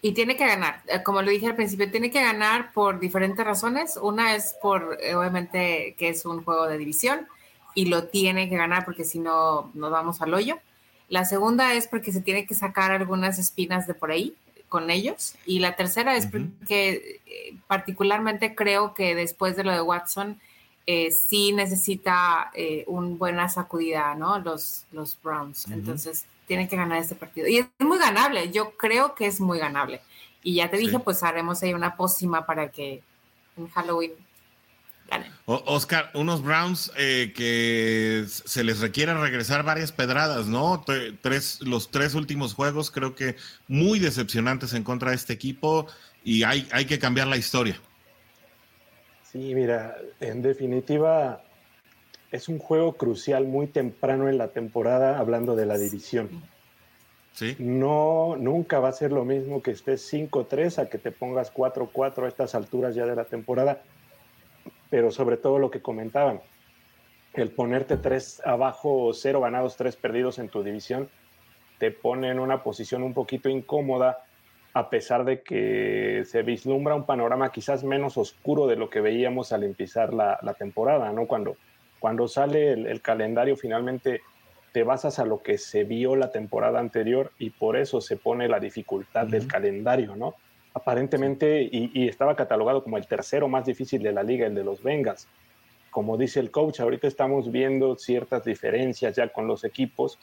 Y 0.00 0.12
tiene 0.12 0.36
que 0.36 0.46
ganar, 0.46 0.82
eh, 0.86 1.02
como 1.02 1.22
lo 1.22 1.30
dije 1.30 1.46
al 1.46 1.56
principio, 1.56 1.90
tiene 1.90 2.10
que 2.10 2.22
ganar 2.22 2.72
por 2.72 3.00
diferentes 3.00 3.44
razones. 3.44 3.98
Una 4.00 4.36
es 4.36 4.56
por, 4.62 4.98
eh, 5.02 5.16
obviamente, 5.16 5.96
que 5.98 6.08
es 6.10 6.24
un 6.24 6.44
juego 6.44 6.68
de 6.68 6.78
división 6.78 7.26
y 7.74 7.86
lo 7.86 8.04
tiene 8.04 8.48
que 8.48 8.56
ganar 8.56 8.84
porque 8.84 9.04
si 9.04 9.18
no, 9.18 9.70
nos 9.74 9.90
vamos 9.90 10.22
al 10.22 10.34
hoyo. 10.34 10.58
La 11.08 11.24
segunda 11.24 11.74
es 11.74 11.88
porque 11.88 12.12
se 12.12 12.20
tiene 12.20 12.46
que 12.46 12.54
sacar 12.54 12.92
algunas 12.92 13.38
espinas 13.38 13.86
de 13.86 13.94
por 13.94 14.12
ahí 14.12 14.36
con 14.68 14.90
ellos. 14.90 15.34
Y 15.46 15.58
la 15.58 15.74
tercera 15.74 16.14
es 16.16 16.26
porque 16.26 17.20
eh, 17.26 17.56
particularmente 17.66 18.54
creo 18.54 18.94
que 18.94 19.16
después 19.16 19.56
de 19.56 19.64
lo 19.64 19.72
de 19.72 19.80
Watson, 19.80 20.38
sí 21.10 21.52
necesita 21.52 22.50
una 22.86 23.16
buena 23.16 23.48
sacudida, 23.50 24.14
¿no? 24.14 24.38
Los, 24.38 24.86
los 24.90 25.18
Browns. 25.22 25.68
Entonces, 25.68 26.24
tienen 26.48 26.66
que 26.66 26.76
ganar 26.76 26.98
este 26.98 27.14
partido. 27.14 27.46
Y 27.46 27.58
es 27.58 27.66
muy 27.78 27.98
ganable, 27.98 28.50
yo 28.50 28.70
creo 28.76 29.14
que 29.14 29.26
es 29.26 29.40
muy 29.40 29.58
ganable. 29.60 30.00
Y 30.42 30.56
ya 30.56 30.70
te 30.70 30.78
dije, 30.78 30.98
pues 30.98 31.22
haremos 31.22 31.62
ahí 31.62 31.74
una 31.74 31.94
pócima 31.96 32.46
para 32.46 32.70
que 32.70 33.02
en 33.56 33.68
Halloween 33.68 34.12
ganen. 35.10 35.30
Oscar, 35.44 36.10
unos 36.14 36.42
Browns 36.42 36.90
eh, 36.96 37.32
que 37.36 38.24
se 38.26 38.64
les 38.64 38.80
requiere 38.80 39.14
regresar 39.14 39.62
varias 39.62 39.92
pedradas, 39.92 40.46
¿no? 40.46 40.84
Tres, 41.20 41.60
los 41.60 41.90
tres 41.90 42.14
últimos 42.14 42.54
juegos 42.54 42.90
creo 42.90 43.14
que 43.14 43.36
muy 43.68 43.98
decepcionantes 43.98 44.72
en 44.72 44.84
contra 44.84 45.10
de 45.10 45.16
este 45.16 45.34
equipo 45.34 45.86
y 46.24 46.44
hay, 46.44 46.66
hay 46.72 46.86
que 46.86 46.98
cambiar 46.98 47.26
la 47.26 47.36
historia. 47.36 47.80
Sí, 49.30 49.54
mira, 49.54 49.96
en 50.20 50.40
definitiva, 50.40 51.42
es 52.30 52.48
un 52.48 52.58
juego 52.58 52.94
crucial 52.94 53.46
muy 53.46 53.66
temprano 53.66 54.28
en 54.28 54.38
la 54.38 54.48
temporada, 54.48 55.18
hablando 55.18 55.56
de 55.56 55.66
la 55.66 55.78
división. 55.78 56.28
Sí. 57.32 57.56
No, 57.58 58.36
nunca 58.36 58.80
va 58.80 58.88
a 58.88 58.92
ser 58.92 59.12
lo 59.12 59.24
mismo 59.24 59.62
que 59.62 59.70
estés 59.70 60.12
5-3 60.12 60.78
a 60.78 60.88
que 60.88 60.98
te 60.98 61.12
pongas 61.12 61.54
4-4 61.54 62.24
a 62.24 62.28
estas 62.28 62.54
alturas 62.54 62.94
ya 62.94 63.06
de 63.06 63.14
la 63.14 63.24
temporada. 63.24 63.82
Pero 64.90 65.10
sobre 65.10 65.36
todo 65.36 65.58
lo 65.58 65.70
que 65.70 65.80
comentaban, 65.80 66.40
el 67.34 67.50
ponerte 67.50 67.96
3 67.96 68.42
abajo, 68.44 69.12
0 69.12 69.40
ganados, 69.40 69.76
3 69.76 69.96
perdidos 69.96 70.38
en 70.38 70.48
tu 70.48 70.62
división, 70.62 71.08
te 71.78 71.90
pone 71.90 72.30
en 72.30 72.40
una 72.40 72.62
posición 72.62 73.02
un 73.02 73.14
poquito 73.14 73.48
incómoda, 73.48 74.24
a 74.74 74.90
pesar 74.90 75.24
de 75.24 75.42
que 75.42 76.24
se 76.26 76.42
vislumbra 76.42 76.94
un 76.94 77.06
panorama 77.06 77.52
quizás 77.52 77.84
menos 77.84 78.18
oscuro 78.18 78.66
de 78.66 78.76
lo 78.76 78.90
que 78.90 79.00
veíamos 79.00 79.52
al 79.52 79.62
empezar 79.62 80.12
la, 80.12 80.38
la 80.42 80.54
temporada, 80.54 81.12
¿no? 81.12 81.26
Cuando 81.26 81.56
cuando 81.98 82.28
sale 82.28 82.72
el, 82.72 83.00
calendario 83.00 83.56
finalmente 83.56 84.22
te 84.72 84.82
basas 84.82 85.18
a 85.18 85.24
lo 85.24 85.42
que 85.42 85.58
se 85.58 85.84
vio 85.84 86.16
la 86.16 86.30
temporada 86.30 86.78
anterior 86.78 87.32
y 87.38 87.50
por 87.50 87.76
eso 87.76 88.00
se 88.00 88.16
pone 88.16 88.48
la 88.48 88.60
dificultad 88.60 89.26
del 89.26 89.46
calendario, 89.46 90.14
¿no? 90.14 90.34
Aparentemente, 90.74 91.68
y, 91.70 92.06
estaba 92.06 92.36
catalogado 92.36 92.84
como 92.84 92.98
el 92.98 93.06
tercero 93.06 93.48
más 93.48 93.64
difícil 93.64 94.02
de 94.02 94.12
la 94.12 94.22
liga, 94.22 94.46
el 94.46 94.54
de 94.54 94.62
los 94.62 94.82
Bengals. 94.82 95.26
Como 95.90 96.16
dice 96.16 96.38
el 96.38 96.50
coach, 96.50 96.80
ahorita 96.80 97.08
estamos 97.08 97.50
viendo 97.50 97.96
ciertas 97.96 98.44
diferencias 98.44 99.16
ya 99.16 99.28
con 99.28 99.46
los 99.46 99.64
equipos 99.64 100.18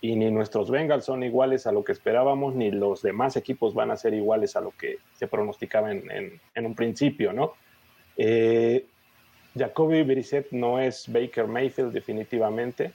y 0.00 0.16
ni 0.16 0.30
nuestros 0.30 0.70
Bengals 0.70 1.04
son 1.04 1.22
iguales 1.22 1.66
a 1.66 1.72
lo 1.72 1.84
que 1.84 1.92
esperábamos, 1.92 2.54
ni 2.54 2.70
los 2.70 3.02
demás 3.02 3.36
equipos 3.36 3.74
van 3.74 3.90
a 3.90 3.96
ser 3.96 4.14
iguales 4.14 4.56
a 4.56 4.60
lo 4.60 4.70
que 4.70 4.98
se 5.14 5.26
pronosticaba 5.26 5.90
en, 5.92 6.40
en 6.54 6.66
un 6.66 6.74
principio, 6.74 7.32
¿no? 7.32 7.52
Eh, 8.16 8.86
Jacoby 9.56 10.02
Brissett 10.02 10.50
no 10.50 10.78
es 10.78 11.10
Baker 11.10 11.46
Mayfield 11.46 11.92
definitivamente. 11.92 12.92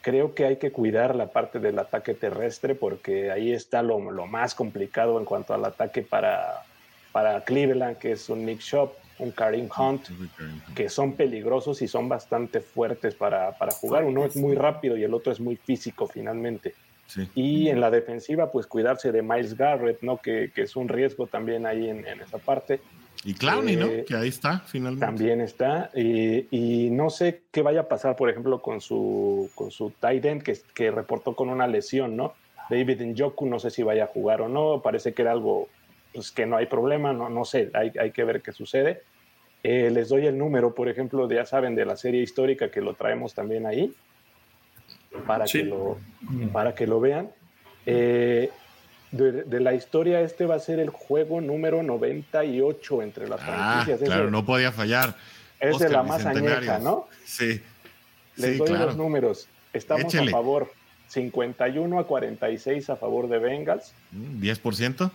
Creo 0.00 0.34
que 0.34 0.46
hay 0.46 0.56
que 0.56 0.70
cuidar 0.70 1.14
la 1.14 1.26
parte 1.26 1.58
del 1.58 1.78
ataque 1.78 2.14
terrestre 2.14 2.74
porque 2.74 3.30
ahí 3.30 3.52
está 3.52 3.82
lo, 3.82 3.98
más 3.98 4.54
complicado 4.54 5.18
en 5.18 5.24
cuanto 5.24 5.52
al 5.52 5.64
ataque 5.64 6.02
para, 6.02 6.62
para 7.12 7.42
Cleveland, 7.44 7.98
que 7.98 8.12
es 8.12 8.28
un 8.28 8.46
Nick 8.46 8.60
Shop, 8.60 8.92
un 9.18 9.32
Karim 9.32 9.68
Hunt, 9.76 10.08
que 10.74 10.88
son 10.88 11.14
peligrosos 11.14 11.82
y 11.82 11.88
son 11.88 12.08
bastante 12.08 12.60
fuertes 12.60 13.14
para, 13.14 13.52
jugar. 13.80 14.04
Uno 14.04 14.24
es 14.24 14.36
muy 14.36 14.54
rápido 14.54 14.96
y 14.96 15.02
el 15.02 15.12
otro 15.12 15.32
es 15.32 15.40
muy 15.40 15.56
físico 15.56 16.06
finalmente. 16.06 16.74
Y 17.34 17.68
en 17.68 17.80
la 17.80 17.90
defensiva, 17.90 18.50
pues 18.50 18.66
cuidarse 18.66 19.12
de 19.12 19.22
Miles 19.22 19.56
Garrett, 19.56 20.02
¿no? 20.02 20.18
Que, 20.18 20.50
es 20.54 20.76
un 20.76 20.88
riesgo 20.88 21.26
también 21.26 21.66
ahí 21.66 21.88
en, 21.88 22.06
en 22.06 22.20
esa 22.20 22.38
parte. 22.38 22.80
Y 23.24 23.34
Clowney, 23.34 23.76
¿no? 23.76 23.86
Eh, 23.86 24.04
que 24.06 24.16
ahí 24.16 24.28
está, 24.28 24.60
finalmente. 24.60 25.04
También 25.04 25.40
está. 25.40 25.90
y 25.94 26.88
no 26.90 27.10
sé 27.10 27.42
qué 27.50 27.62
vaya 27.62 27.80
a 27.80 27.88
pasar, 27.88 28.16
por 28.16 28.30
ejemplo, 28.30 28.62
con 28.62 28.80
su, 28.80 29.50
con 29.54 29.70
su 29.70 29.90
tight 29.90 30.24
end 30.24 30.42
que, 30.42 30.56
que 30.74 30.90
reportó 30.90 31.34
con 31.34 31.48
una 31.48 31.66
lesión, 31.66 32.16
¿no? 32.16 32.34
David 32.68 33.00
Njoku, 33.02 33.46
no 33.46 33.58
sé 33.58 33.70
si 33.70 33.82
vaya 33.82 34.04
a 34.04 34.08
jugar 34.08 34.42
o 34.42 34.48
no. 34.48 34.82
Parece 34.82 35.14
que 35.14 35.22
era 35.22 35.32
algo 35.32 35.68
pues, 36.12 36.30
que 36.30 36.46
no 36.46 36.56
hay 36.56 36.66
problema, 36.66 37.12
no, 37.12 37.28
no 37.28 37.44
sé, 37.44 37.70
hay, 37.74 37.92
hay 38.00 38.10
que 38.10 38.24
ver 38.24 38.42
qué 38.42 38.52
sucede. 38.52 39.02
Eh, 39.62 39.90
les 39.90 40.08
doy 40.08 40.26
el 40.26 40.38
número, 40.38 40.74
por 40.74 40.88
ejemplo, 40.88 41.28
ya 41.30 41.44
saben, 41.44 41.74
de 41.74 41.84
la 41.84 41.96
serie 41.96 42.22
histórica 42.22 42.70
que 42.70 42.80
lo 42.80 42.94
traemos 42.94 43.34
también 43.34 43.66
ahí, 43.66 43.92
para, 45.26 45.44
que, 45.44 45.64
lo, 45.64 45.98
para 46.52 46.74
que 46.74 46.86
lo 46.86 47.00
vean. 47.00 47.30
Eh, 47.84 48.50
de, 49.12 49.60
la 49.60 49.74
historia, 49.74 50.20
este 50.20 50.46
va 50.46 50.56
a 50.56 50.58
ser 50.58 50.78
el 50.78 50.90
juego 50.90 51.40
número 51.40 51.82
98 51.82 53.02
entre 53.02 53.28
las 53.28 53.40
ah, 53.42 53.84
franquicias. 53.84 54.00
Claro, 54.00 54.30
no 54.30 54.44
podía 54.44 54.72
fallar. 54.72 55.16
Es 55.60 55.78
de 55.78 55.88
la 55.88 56.02
más 56.02 56.26
añeja, 56.26 56.78
¿no? 56.78 57.08
Sí. 57.24 57.62
Les 58.36 58.58
doy 58.58 58.70
los 58.70 58.96
números. 58.96 59.48
Estamos 59.72 60.14
a 60.14 60.24
favor. 60.26 60.70
51 61.08 61.98
a 61.98 62.06
46 62.06 62.90
a 62.90 62.96
favor 62.96 63.28
de 63.28 63.38
Bengals. 63.38 63.94
¿10%? 64.12 65.10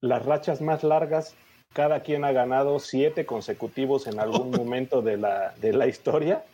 Las 0.00 0.24
rachas 0.24 0.60
más 0.60 0.82
largas, 0.82 1.34
cada 1.72 2.00
quien 2.00 2.24
ha 2.24 2.32
ganado 2.32 2.78
siete 2.80 3.24
consecutivos 3.24 4.06
en 4.06 4.18
algún 4.18 4.50
momento 4.56 5.02
de 5.02 5.16
la, 5.16 5.54
de 5.60 5.72
la 5.72 5.86
historia. 5.86 6.44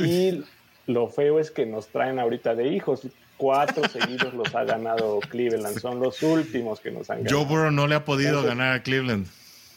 Y 0.00 0.44
lo 0.86 1.08
feo 1.08 1.40
es 1.40 1.50
que 1.50 1.66
nos 1.66 1.88
traen 1.88 2.20
ahorita 2.20 2.54
de 2.54 2.68
hijos 2.68 3.08
cuatro 3.44 3.86
seguidos 3.90 4.32
los 4.32 4.54
ha 4.54 4.64
ganado 4.64 5.20
Cleveland. 5.20 5.78
Son 5.78 6.00
los 6.00 6.22
últimos 6.22 6.80
que 6.80 6.90
nos 6.90 7.10
han 7.10 7.24
ganado. 7.24 7.36
Joe 7.36 7.46
Burrow 7.46 7.70
no 7.70 7.86
le 7.86 7.94
ha 7.94 8.02
podido 8.02 8.42
ganar 8.42 8.72
a 8.72 8.82
Cleveland. 8.82 9.26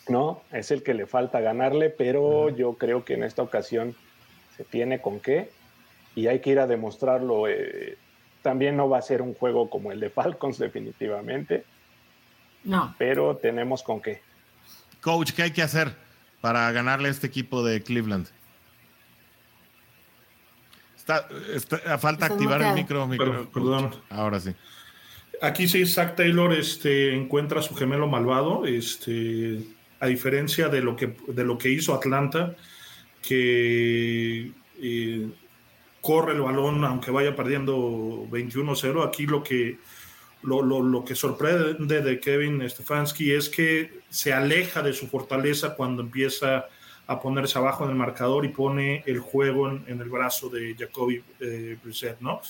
No, 0.07 0.41
es 0.53 0.71
el 0.71 0.83
que 0.83 0.93
le 0.93 1.05
falta 1.05 1.41
ganarle, 1.41 1.89
pero 1.89 2.49
yo 2.49 2.75
creo 2.75 3.03
que 3.03 3.15
en 3.15 3.23
esta 3.23 3.41
ocasión 3.41 3.93
se 4.55 4.63
tiene 4.63 5.01
con 5.01 5.19
qué 5.19 5.51
y 6.15 6.27
hay 6.27 6.39
que 6.39 6.51
ir 6.51 6.59
a 6.59 6.67
demostrarlo. 6.67 7.49
Eh, 7.49 7.97
también 8.41 8.77
no 8.77 8.87
va 8.87 8.99
a 8.99 9.01
ser 9.01 9.21
un 9.21 9.33
juego 9.33 9.69
como 9.69 9.91
el 9.91 9.99
de 9.99 10.11
Falcons, 10.11 10.59
definitivamente. 10.59 11.65
No. 12.63 12.95
Pero 12.97 13.35
tenemos 13.35 13.83
con 13.83 14.01
qué. 14.01 14.21
Coach, 15.01 15.33
¿qué 15.33 15.43
hay 15.43 15.51
que 15.51 15.61
hacer 15.61 15.93
para 16.39 16.71
ganarle 16.71 17.09
a 17.09 17.11
este 17.11 17.27
equipo 17.27 17.65
de 17.65 17.83
Cleveland? 17.83 18.29
Está, 21.53 21.97
falta 21.97 22.25
activar 22.25 22.61
el 22.61 22.73
micro. 22.73 23.07
perdón. 23.53 23.91
Ahora 24.09 24.39
sí. 24.39 24.53
Aquí 25.41 25.67
sí, 25.67 25.85
Zach 25.85 26.15
Taylor 26.15 26.53
este, 26.53 27.15
encuentra 27.15 27.59
a 27.59 27.63
su 27.63 27.75
gemelo 27.75 28.07
malvado. 28.07 28.65
Este, 28.65 29.59
a 29.99 30.07
diferencia 30.07 30.67
de 30.67 30.81
lo 30.81 30.95
que, 30.95 31.15
de 31.27 31.43
lo 31.43 31.57
que 31.57 31.69
hizo 31.69 31.93
Atlanta, 31.93 32.55
que 33.21 34.51
eh, 34.81 35.27
corre 36.01 36.33
el 36.33 36.41
balón 36.41 36.83
aunque 36.83 37.11
vaya 37.11 37.35
perdiendo 37.35 38.27
21-0. 38.29 39.07
Aquí 39.07 39.27
lo 39.27 39.43
que, 39.43 39.79
lo, 40.43 40.61
lo, 40.61 40.81
lo, 40.81 41.05
que 41.05 41.15
sorprende 41.15 42.01
de 42.01 42.19
Kevin 42.19 42.67
Stefanski 42.69 43.31
es 43.31 43.49
que 43.49 44.01
se 44.09 44.33
aleja 44.33 44.81
de 44.81 44.93
su 44.93 45.07
fortaleza 45.07 45.75
cuando 45.75 46.01
empieza 46.01 46.65
a 47.07 47.19
ponerse 47.19 47.57
abajo 47.57 47.85
en 47.85 47.91
el 47.91 47.95
marcador 47.95 48.45
y 48.45 48.49
pone 48.49 49.03
el 49.05 49.19
juego 49.19 49.69
en, 49.69 49.85
el 49.87 50.09
brazo 50.09 50.49
de 50.49 50.75
Jacoby 50.77 51.23
eh, 51.39 51.77
Brissett, 51.81 52.19
¿no? 52.19 52.41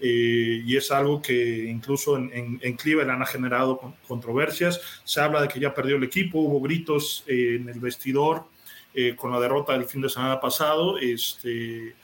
Eh, 0.00 0.62
y 0.64 0.76
es 0.76 0.90
algo 0.92 1.20
que 1.20 1.64
incluso 1.64 2.16
en, 2.16 2.30
en, 2.32 2.60
en, 2.62 2.76
Cleveland 2.76 3.22
ha 3.22 3.26
generado 3.26 3.94
controversias. 4.06 4.80
Se 5.04 5.20
habla 5.20 5.42
de 5.42 5.48
que 5.48 5.58
ya 5.58 5.74
perdió 5.74 5.96
el 5.96 6.04
equipo, 6.04 6.38
hubo 6.38 6.60
gritos 6.60 7.24
eh, 7.26 7.58
en 7.60 7.68
el 7.68 7.80
vestidor 7.80 8.44
eh, 8.94 9.16
con 9.16 9.32
la 9.32 9.40
derrota 9.40 9.72
del 9.72 9.86
fin 9.86 10.00
de 10.00 10.08
semana 10.08 10.40
pasado. 10.40 10.98
Este, 10.98 11.96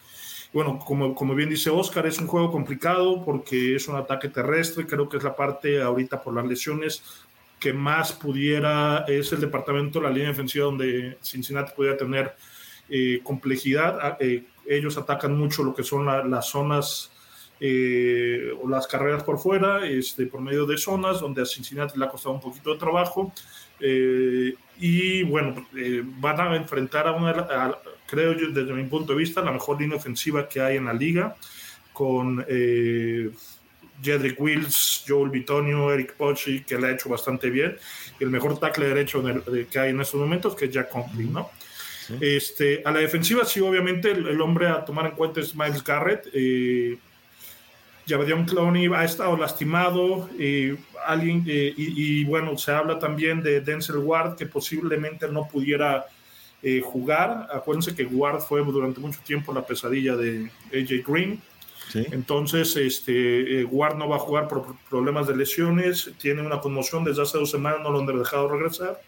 bueno, 0.53 0.79
como, 0.79 1.15
como 1.15 1.35
bien 1.35 1.51
dice 1.51 1.71
Oscar, 1.71 2.07
es 2.07 2.19
un 2.19 2.27
juego 2.27 2.51
complicado 2.51 3.25
porque 3.25 3.77
es 3.77 3.87
un 3.87 3.97
ataque 3.97 4.29
terrestre, 4.29 4.87
creo 4.87 5.09
que 5.09 5.19
es 5.19 5.23
la 5.23 5.37
parte 5.37 5.81
ahorita 5.81 6.21
por 6.21 6.35
las 6.35 6.47
lesiones 6.47 7.03
que 7.65 7.73
más 7.73 8.13
pudiera, 8.13 9.07
es 9.09 9.33
el 9.33 9.41
departamento, 9.41 9.99
la 9.99 10.11
línea 10.11 10.29
defensiva 10.29 10.67
donde 10.67 11.17
Cincinnati 11.23 11.73
pudiera 11.75 11.97
tener 11.97 12.35
eh, 12.91 13.21
complejidad. 13.23 14.19
Eh, 14.21 14.45
ellos 14.67 14.99
atacan 14.99 15.35
mucho 15.35 15.65
lo 15.65 15.75
que 15.75 15.83
son 15.83 16.05
la, 16.05 16.23
las 16.23 16.47
zonas 16.51 17.11
eh, 17.59 18.53
o 18.63 18.69
las 18.69 18.87
carreras 18.87 19.23
por 19.23 19.39
fuera, 19.39 19.87
este, 19.87 20.27
por 20.27 20.43
medio 20.43 20.67
de 20.67 20.77
zonas 20.77 21.21
donde 21.21 21.41
a 21.41 21.47
Cincinnati 21.47 21.99
le 21.99 22.05
ha 22.05 22.09
costado 22.11 22.35
un 22.35 22.43
poquito 22.43 22.75
de 22.75 22.79
trabajo. 22.79 23.33
Eh, 23.81 24.55
y 24.79 25.23
bueno, 25.23 25.67
eh, 25.75 26.03
van 26.05 26.41
a 26.41 26.57
enfrentar 26.57 27.07
a 27.07 27.13
una, 27.13 27.31
a, 27.31 27.79
creo 28.07 28.35
yo, 28.35 28.51
desde 28.51 28.75
mi 28.75 28.85
punto 28.85 29.15
de 29.15 29.21
vista, 29.21 29.41
la 29.41 29.53
mejor 29.53 29.81
línea 29.81 29.97
ofensiva 29.97 30.47
que 30.47 30.61
hay 30.61 30.77
en 30.77 30.85
la 30.85 30.93
liga, 30.93 31.35
con 31.95 32.45
eh, 32.47 33.31
Jedrick 34.03 34.41
Wills, 34.41 35.05
Joel 35.07 35.31
Bitonio, 35.31 35.93
Eric 35.93 36.15
Pochi, 36.15 36.63
que 36.65 36.79
le 36.79 36.89
ha 36.89 36.91
hecho 36.93 37.09
bastante 37.09 37.51
bien, 37.51 37.77
y 38.19 38.25
el 38.25 38.31
mejor 38.31 38.59
tackle 38.59 38.87
derecho 38.87 39.27
el, 39.27 39.67
que 39.67 39.79
hay 39.79 39.91
en 39.91 40.01
estos 40.01 40.21
momentos, 40.21 40.55
que 40.55 40.67
es 40.67 40.71
Jack 40.71 40.91
Conklin, 40.91 41.33
¿no? 41.33 41.51
Sí. 42.07 42.19
Este, 42.21 42.83
a 42.85 42.91
la 42.91 43.01
defensiva, 43.01 43.45
sí, 43.45 43.61
obviamente, 43.61 44.11
el, 44.11 44.27
el, 44.27 44.41
hombre 44.41 44.69
a 44.69 44.85
tomar 44.85 45.07
en 45.07 45.13
cuenta 45.13 45.41
es 45.41 45.55
Miles 45.55 45.83
Garrett. 45.83 46.29
Eh, 46.35 46.99
Javadion 48.07 48.45
Clowney 48.45 48.89
ha 48.95 49.05
estado 49.05 49.37
lastimado, 49.39 50.29
eh, 50.39 50.77
alguien, 51.07 51.45
eh, 51.47 51.73
y, 51.75 52.21
y, 52.21 52.25
bueno, 52.25 52.59
se 52.59 52.73
habla 52.73 52.99
también 52.99 53.43
de 53.43 53.63
Denzel 53.63 53.97
Ward, 53.97 54.37
que 54.37 54.45
posiblemente 54.45 55.27
no 55.29 55.49
pudiera 55.49 56.05
eh, 56.67 56.81
jugar. 56.81 57.47
Acuérdense 57.53 57.95
que 57.95 58.07
Ward 58.07 58.41
fue 58.41 58.65
durante 58.65 58.99
mucho 58.99 59.21
tiempo 59.23 59.53
la 59.53 59.67
pesadilla 59.67 60.17
de 60.17 60.51
AJ 60.73 61.07
Green. 61.07 61.43
Sí. 61.95 62.05
Entonces, 62.11 62.75
este, 62.75 63.65
Ward 63.67 63.97
no 63.97 64.09
va 64.09 64.17
a 64.17 64.19
jugar 64.19 64.49
por 64.49 64.75
problemas 64.91 65.29
de 65.29 65.37
lesiones, 65.37 66.11
tiene 66.19 66.43
una 66.43 66.59
conmoción 66.59 67.05
desde 67.05 67.23
hace 67.23 67.39
dos 67.39 67.53
semanas, 67.53 67.83
no 67.85 67.91
lo 67.93 68.01
han 68.01 68.07
dejado 68.07 68.49
regresar. 68.49 69.01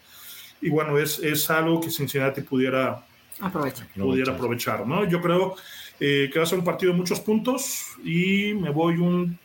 Y 0.61 0.69
bueno, 0.69 0.97
es, 0.97 1.19
es 1.19 1.49
algo 1.49 1.81
que 1.81 1.91
Cincinnati 1.91 2.41
pudiera 2.41 3.03
aprovechar, 3.41 3.87
pudiera 3.93 4.33
aprovechar 4.33 4.87
¿no? 4.87 5.03
Yo 5.03 5.21
creo 5.21 5.55
eh, 5.99 6.29
que 6.31 6.39
va 6.39 6.43
a 6.43 6.47
ser 6.47 6.59
un 6.59 6.63
partido 6.63 6.93
de 6.93 6.97
muchos 6.97 7.19
puntos 7.19 7.87
y 8.05 8.53
me 8.53 8.69
voy 8.69 8.95
un 8.95 9.37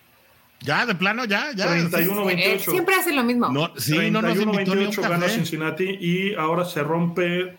ya, 0.60 0.86
de 0.86 0.94
plano, 0.94 1.24
ya, 1.24 1.50
ya. 1.56 1.66
31-28. 1.76 2.38
Eh, 2.38 2.58
siempre 2.60 2.94
hace 2.94 3.12
lo 3.12 3.24
mismo. 3.24 3.48
No, 3.48 3.72
sí, 3.76 3.94
31-28 3.94 5.02
no 5.02 5.08
gana 5.08 5.28
Cincinnati 5.28 5.98
y 6.00 6.34
ahora 6.34 6.64
se 6.64 6.84
rompe 6.84 7.58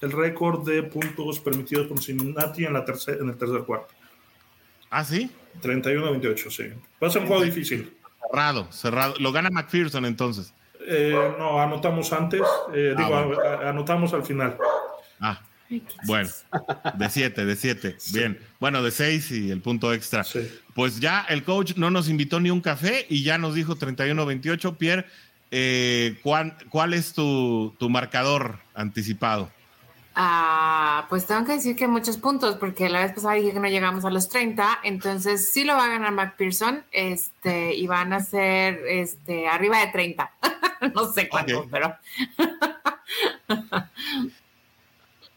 el 0.00 0.12
récord 0.12 0.66
de 0.66 0.84
puntos 0.84 1.38
permitidos 1.40 1.86
por 1.86 2.02
Cincinnati 2.02 2.64
en, 2.64 2.72
la 2.72 2.82
tercer, 2.82 3.18
en 3.20 3.28
el 3.28 3.36
tercer 3.36 3.60
cuarto. 3.64 3.92
¿Ah, 4.94 5.02
sí? 5.02 5.28
31-28, 5.60 6.50
sí. 6.50 6.64
Va 7.02 7.08
a 7.08 7.10
ser 7.10 7.22
un 7.22 7.26
juego 7.26 7.42
difícil. 7.42 7.92
Cerrado, 8.30 8.70
cerrado. 8.70 9.14
Lo 9.18 9.32
gana 9.32 9.50
McPherson 9.50 10.04
entonces. 10.04 10.54
Eh, 10.86 11.12
no, 11.36 11.60
anotamos 11.60 12.12
antes. 12.12 12.42
Eh, 12.72 12.94
ah, 12.96 13.02
digo, 13.02 13.26
bueno. 13.26 13.42
anotamos 13.68 14.14
al 14.14 14.24
final. 14.24 14.56
Ah, 15.18 15.42
bueno, 16.06 16.30
de 16.96 17.10
7, 17.10 17.44
de 17.44 17.56
7. 17.56 17.96
Sí. 17.98 18.16
Bien. 18.16 18.38
Bueno, 18.60 18.84
de 18.84 18.92
6 18.92 19.32
y 19.32 19.50
el 19.50 19.60
punto 19.60 19.92
extra. 19.92 20.22
Sí. 20.22 20.48
Pues 20.74 21.00
ya 21.00 21.26
el 21.28 21.42
coach 21.42 21.72
no 21.74 21.90
nos 21.90 22.08
invitó 22.08 22.38
ni 22.38 22.50
un 22.50 22.60
café 22.60 23.04
y 23.08 23.24
ya 23.24 23.36
nos 23.36 23.56
dijo 23.56 23.74
31-28. 23.74 24.76
Pierre, 24.76 25.06
eh, 25.50 26.20
¿cuál, 26.22 26.56
¿cuál, 26.68 26.94
es 26.94 27.14
tu, 27.14 27.74
tu 27.80 27.90
marcador 27.90 28.60
anticipado? 28.74 29.50
Ah, 30.16 31.06
pues 31.08 31.26
tengo 31.26 31.44
que 31.44 31.52
decir 31.52 31.74
que 31.74 31.88
muchos 31.88 32.18
puntos, 32.18 32.56
porque 32.56 32.88
la 32.88 33.00
vez 33.00 33.12
pasada 33.12 33.34
dije 33.34 33.52
que 33.52 33.58
no 33.58 33.66
llegamos 33.66 34.04
a 34.04 34.10
los 34.10 34.28
30, 34.28 34.80
entonces 34.84 35.52
sí 35.52 35.64
lo 35.64 35.74
va 35.74 35.86
a 35.86 35.88
ganar 35.88 36.12
McPherson, 36.12 36.84
este, 36.92 37.74
y 37.74 37.86
van 37.88 38.12
a 38.12 38.20
ser 38.20 38.80
este, 38.86 39.48
arriba 39.48 39.80
de 39.80 39.88
30. 39.88 40.30
no 40.94 41.12
sé 41.12 41.28
cuánto, 41.28 41.60
okay. 41.60 41.70
pero. 41.70 41.96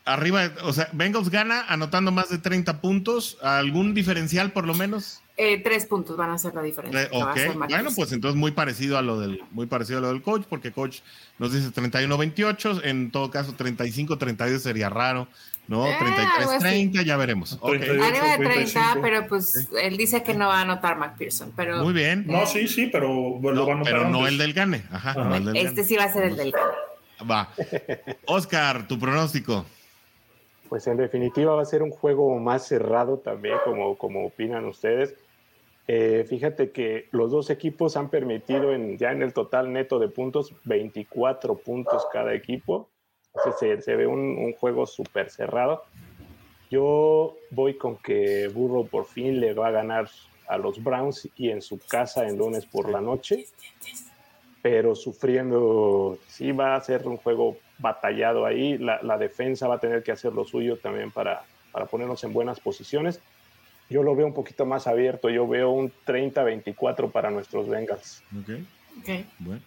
arriba, 0.05 0.51
o 0.63 0.73
sea, 0.73 0.89
Bengals 0.93 1.29
gana 1.29 1.65
anotando 1.67 2.11
más 2.11 2.29
de 2.29 2.37
30 2.37 2.79
puntos. 2.81 3.37
¿Algún 3.41 3.93
diferencial 3.93 4.51
por 4.51 4.65
lo 4.65 4.73
menos? 4.73 5.21
Eh, 5.39 5.61
tres 5.61 5.85
puntos 5.85 6.17
van 6.17 6.31
a 6.31 6.37
ser 6.39 6.55
la 6.55 6.63
diferencia. 6.63 7.03
Eh, 7.03 7.09
ok, 7.11 7.55
bueno, 7.69 7.91
pues 7.95 8.11
entonces 8.11 8.35
muy 8.35 8.49
parecido 8.49 8.97
a 8.97 9.03
lo 9.03 9.19
del, 9.19 9.43
muy 9.51 9.67
parecido 9.67 9.99
a 9.99 10.01
lo 10.01 10.07
del 10.07 10.23
coach, 10.23 10.45
porque 10.49 10.71
coach 10.71 11.01
nos 11.37 11.53
dice 11.53 11.69
31-28, 11.69 12.81
en 12.83 13.11
todo 13.11 13.29
caso 13.29 13.55
35-32 13.55 14.57
sería 14.57 14.89
raro, 14.89 15.27
¿no? 15.67 15.87
Eh, 15.87 15.95
33-30, 15.99 17.03
ya 17.03 17.17
veremos. 17.17 17.55
Okay. 17.61 17.87
Arriba 17.87 18.35
de 18.35 18.45
30, 18.45 18.97
pero 18.99 19.27
pues 19.27 19.51
sí. 19.51 19.67
él 19.79 19.95
dice 19.95 20.23
que 20.23 20.33
no 20.33 20.47
va 20.47 20.57
a 20.57 20.61
anotar 20.61 20.97
McPherson, 20.97 21.53
pero... 21.55 21.83
Muy 21.83 21.93
bien. 21.93 22.25
No, 22.25 22.47
sí, 22.47 22.67
sí, 22.67 22.87
pero 22.87 23.07
bueno, 23.07 23.59
lo 23.59 23.67
va 23.67 23.79
a 23.79 23.83
Pero 23.83 23.97
antes. 23.97 24.11
no 24.11 24.25
el 24.25 24.39
del 24.39 24.53
Gane, 24.53 24.85
ajá. 24.89 25.11
Ajá. 25.11 25.23
No 25.23 25.35
el 25.35 25.45
del 25.45 25.55
este 25.55 25.69
Gane. 25.69 25.83
sí 25.83 25.95
va 25.97 26.03
a 26.05 26.13
ser 26.13 26.23
el 26.23 26.35
del 26.35 26.51
Gane. 26.51 27.29
Va. 27.29 27.49
Oscar, 28.25 28.87
tu 28.87 28.97
pronóstico. 28.97 29.67
Pues 30.67 30.87
en 30.87 30.97
definitiva 30.97 31.53
va 31.53 31.61
a 31.61 31.65
ser 31.65 31.83
un 31.83 31.91
juego 31.91 32.39
más 32.39 32.67
cerrado 32.67 33.19
también, 33.19 33.57
como, 33.63 33.95
como 33.99 34.25
opinan 34.25 34.65
ustedes. 34.65 35.13
Eh, 35.87 36.25
fíjate 36.27 36.71
que 36.71 37.07
los 37.11 37.31
dos 37.31 37.49
equipos 37.49 37.95
han 37.95 38.09
permitido 38.09 38.73
en, 38.73 38.97
ya 38.97 39.11
en 39.13 39.21
el 39.21 39.33
total 39.33 39.71
neto 39.71 39.99
de 39.99 40.09
puntos 40.09 40.53
24 40.65 41.55
puntos 41.55 42.05
cada 42.11 42.33
equipo. 42.33 42.89
Se, 43.59 43.95
ve 43.95 44.07
un, 44.07 44.51
juego 44.53 44.85
súper 44.85 45.29
cerrado. 45.29 45.83
Yo 46.69 47.37
voy 47.51 47.77
con 47.77 47.97
que 47.97 48.49
Burrow 48.49 48.87
por 48.87 49.05
fin 49.05 49.39
le 49.39 49.53
va 49.53 49.67
a 49.67 49.71
ganar 49.71 50.09
a 50.47 50.57
los 50.57 50.83
Browns 50.83 51.29
y 51.37 51.49
en 51.51 51.61
su 51.61 51.79
casa 51.79 52.27
en 52.27 52.37
lunes 52.37 52.65
por 52.65 52.89
la 52.89 52.99
noche, 52.99 53.45
pero 54.61 54.95
sufriendo, 54.95 56.17
sí 56.27 56.51
va 56.51 56.75
a 56.75 56.81
ser 56.81 57.07
un 57.07 57.17
juego 57.17 57.57
batallado 57.77 58.45
ahí. 58.45 58.77
La, 58.77 59.01
la 59.03 59.17
defensa 59.17 59.67
va 59.67 59.75
a 59.75 59.79
tener 59.79 60.03
que 60.03 60.11
hacer 60.11 60.33
lo 60.33 60.43
suyo 60.43 60.77
también 60.77 61.11
para, 61.11 61.43
para 61.71 61.85
ponernos 61.85 62.23
en 62.25 62.33
buenas 62.33 62.59
posiciones 62.59 63.21
yo 63.89 64.03
lo 64.03 64.15
veo 64.15 64.27
un 64.27 64.33
poquito 64.33 64.65
más 64.65 64.87
abierto. 64.87 65.29
Yo 65.29 65.47
veo 65.47 65.71
un 65.71 65.91
30-24 66.05 67.11
para 67.11 67.31
nuestros 67.31 67.67
Bengals. 67.67 68.23
Ok. 68.39 68.49
Okay. 69.01 69.25
Bueno. 69.39 69.61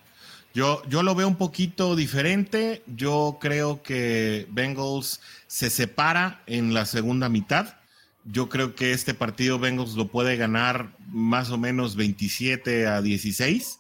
Yo, 0.53 0.83
yo 0.89 1.03
lo 1.03 1.15
veo 1.15 1.29
un 1.29 1.37
poquito 1.37 1.95
diferente. 1.95 2.83
Yo 2.87 3.39
creo 3.41 3.83
que 3.83 4.47
Bengals 4.51 5.21
se 5.47 5.71
separa 5.71 6.43
en 6.47 6.75
la 6.75 6.87
segunda 6.87 7.29
mitad. 7.29 7.77
Yo 8.25 8.49
creo 8.49 8.75
que 8.75 8.93
este 8.93 9.15
partido 9.15 9.59
Bengals 9.59 9.95
lo 9.95 10.09
puede 10.09 10.37
ganar 10.37 10.91
más 11.09 11.51
o 11.51 11.59
menos 11.59 11.97
27 11.97 12.87
a 12.87 13.01
16. 13.01 13.79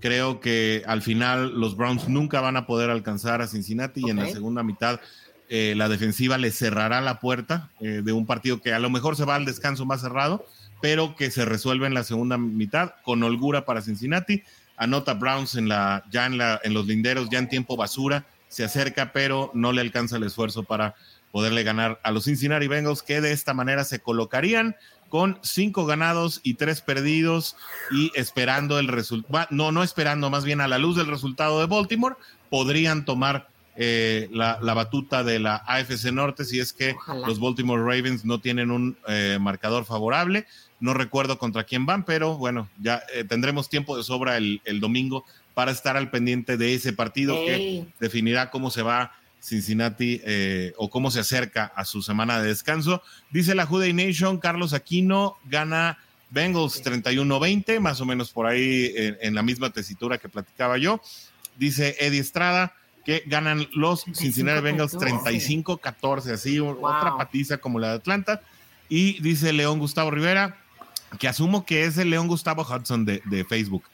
Creo 0.00 0.40
que 0.40 0.82
al 0.86 1.00
final 1.00 1.58
los 1.58 1.76
Browns 1.76 2.08
nunca 2.08 2.40
van 2.40 2.56
a 2.56 2.66
poder 2.66 2.90
alcanzar 2.90 3.40
a 3.40 3.46
Cincinnati 3.46 4.00
okay. 4.00 4.08
y 4.08 4.10
en 4.10 4.16
la 4.18 4.30
segunda 4.30 4.62
mitad 4.62 5.00
eh, 5.54 5.74
la 5.76 5.90
defensiva 5.90 6.38
le 6.38 6.50
cerrará 6.50 7.02
la 7.02 7.20
puerta 7.20 7.68
eh, 7.78 8.00
de 8.02 8.12
un 8.14 8.24
partido 8.24 8.62
que 8.62 8.72
a 8.72 8.78
lo 8.78 8.88
mejor 8.88 9.16
se 9.16 9.26
va 9.26 9.34
al 9.34 9.44
descanso 9.44 9.84
más 9.84 10.00
cerrado, 10.00 10.46
pero 10.80 11.14
que 11.14 11.30
se 11.30 11.44
resuelve 11.44 11.86
en 11.86 11.92
la 11.92 12.04
segunda 12.04 12.38
mitad 12.38 12.94
con 13.02 13.22
holgura 13.22 13.66
para 13.66 13.82
Cincinnati. 13.82 14.44
Anota 14.78 15.12
Browns 15.12 15.54
en 15.56 15.68
la, 15.68 16.04
ya 16.10 16.24
en, 16.24 16.38
la, 16.38 16.58
en 16.64 16.72
los 16.72 16.86
linderos, 16.86 17.28
ya 17.28 17.38
en 17.38 17.50
tiempo 17.50 17.76
basura, 17.76 18.24
se 18.48 18.64
acerca, 18.64 19.12
pero 19.12 19.50
no 19.52 19.72
le 19.72 19.82
alcanza 19.82 20.16
el 20.16 20.22
esfuerzo 20.22 20.62
para 20.62 20.94
poderle 21.32 21.64
ganar 21.64 22.00
a 22.02 22.12
los 22.12 22.24
Cincinnati 22.24 22.66
Bengals, 22.66 23.02
que 23.02 23.20
de 23.20 23.32
esta 23.32 23.52
manera 23.52 23.84
se 23.84 24.00
colocarían 24.00 24.74
con 25.10 25.38
cinco 25.42 25.84
ganados 25.84 26.40
y 26.42 26.54
tres 26.54 26.80
perdidos 26.80 27.56
y 27.90 28.10
esperando 28.14 28.78
el 28.78 28.88
resultado, 28.88 29.48
no, 29.50 29.70
no 29.70 29.82
esperando, 29.82 30.30
más 30.30 30.44
bien 30.46 30.62
a 30.62 30.68
la 30.68 30.78
luz 30.78 30.96
del 30.96 31.08
resultado 31.08 31.60
de 31.60 31.66
Baltimore, 31.66 32.16
podrían 32.48 33.04
tomar 33.04 33.51
eh, 33.76 34.28
la, 34.32 34.58
la, 34.60 34.74
batuta 34.74 35.24
de 35.24 35.38
la 35.38 35.56
AFC 35.66 36.12
Norte 36.12 36.44
si 36.44 36.60
es 36.60 36.72
que 36.72 36.92
Ojalá. 36.92 37.26
los 37.26 37.40
Baltimore 37.40 37.82
Ravens 37.82 38.24
no 38.24 38.38
tienen 38.38 38.70
un 38.70 38.96
eh, 39.08 39.38
marcador 39.40 39.84
favorable. 39.84 40.46
No 40.78 40.94
recuerdo 40.94 41.38
contra 41.38 41.64
quién 41.64 41.86
van, 41.86 42.04
pero 42.04 42.36
bueno, 42.36 42.68
ya 42.78 43.02
eh, 43.14 43.24
tendremos 43.24 43.68
tiempo 43.68 43.96
de 43.96 44.02
sobra 44.02 44.36
el, 44.36 44.60
el, 44.64 44.80
domingo 44.80 45.24
para 45.54 45.70
estar 45.70 45.96
al 45.96 46.10
pendiente 46.10 46.56
de 46.56 46.74
ese 46.74 46.92
partido 46.92 47.34
que 47.34 47.86
definirá 48.00 48.50
cómo 48.50 48.70
se 48.70 48.82
va 48.82 49.12
Cincinnati 49.42 50.20
eh, 50.24 50.72
o 50.76 50.88
cómo 50.88 51.10
se 51.10 51.20
acerca 51.20 51.72
a 51.74 51.84
su 51.84 52.02
semana 52.02 52.40
de 52.40 52.48
descanso. 52.48 53.02
Dice 53.30 53.54
la 53.54 53.66
Juday 53.66 53.92
Nation, 53.92 54.38
Carlos 54.38 54.72
Aquino 54.72 55.36
gana 55.46 55.98
Bengals 56.30 56.82
31-20, 56.84 57.80
más 57.80 58.00
o 58.00 58.06
menos 58.06 58.30
por 58.30 58.46
ahí 58.46 58.92
en, 58.96 59.34
la 59.34 59.42
misma 59.42 59.70
tesitura 59.70 60.18
que 60.18 60.28
platicaba 60.28 60.78
yo. 60.78 61.00
Dice 61.56 61.96
Eddie 61.98 62.20
Estrada 62.20 62.74
que 63.04 63.24
ganan 63.26 63.66
los 63.72 64.04
Cincinnati 64.14 64.62
Bengals 64.62 64.94
35-14, 64.94 66.32
así 66.32 66.60
otra 66.60 67.16
patiza 67.16 67.58
como 67.58 67.78
la 67.78 67.88
de 67.88 67.94
Atlanta. 67.94 68.40
Y 68.88 69.20
dice 69.20 69.52
León 69.52 69.78
Gustavo 69.78 70.10
Rivera, 70.10 70.56
que 71.18 71.28
asumo 71.28 71.64
que 71.64 71.84
es 71.84 71.98
el 71.98 72.10
León 72.10 72.28
Gustavo 72.28 72.62
Hudson 72.62 73.04
de, 73.04 73.46
Facebook. 73.48 73.84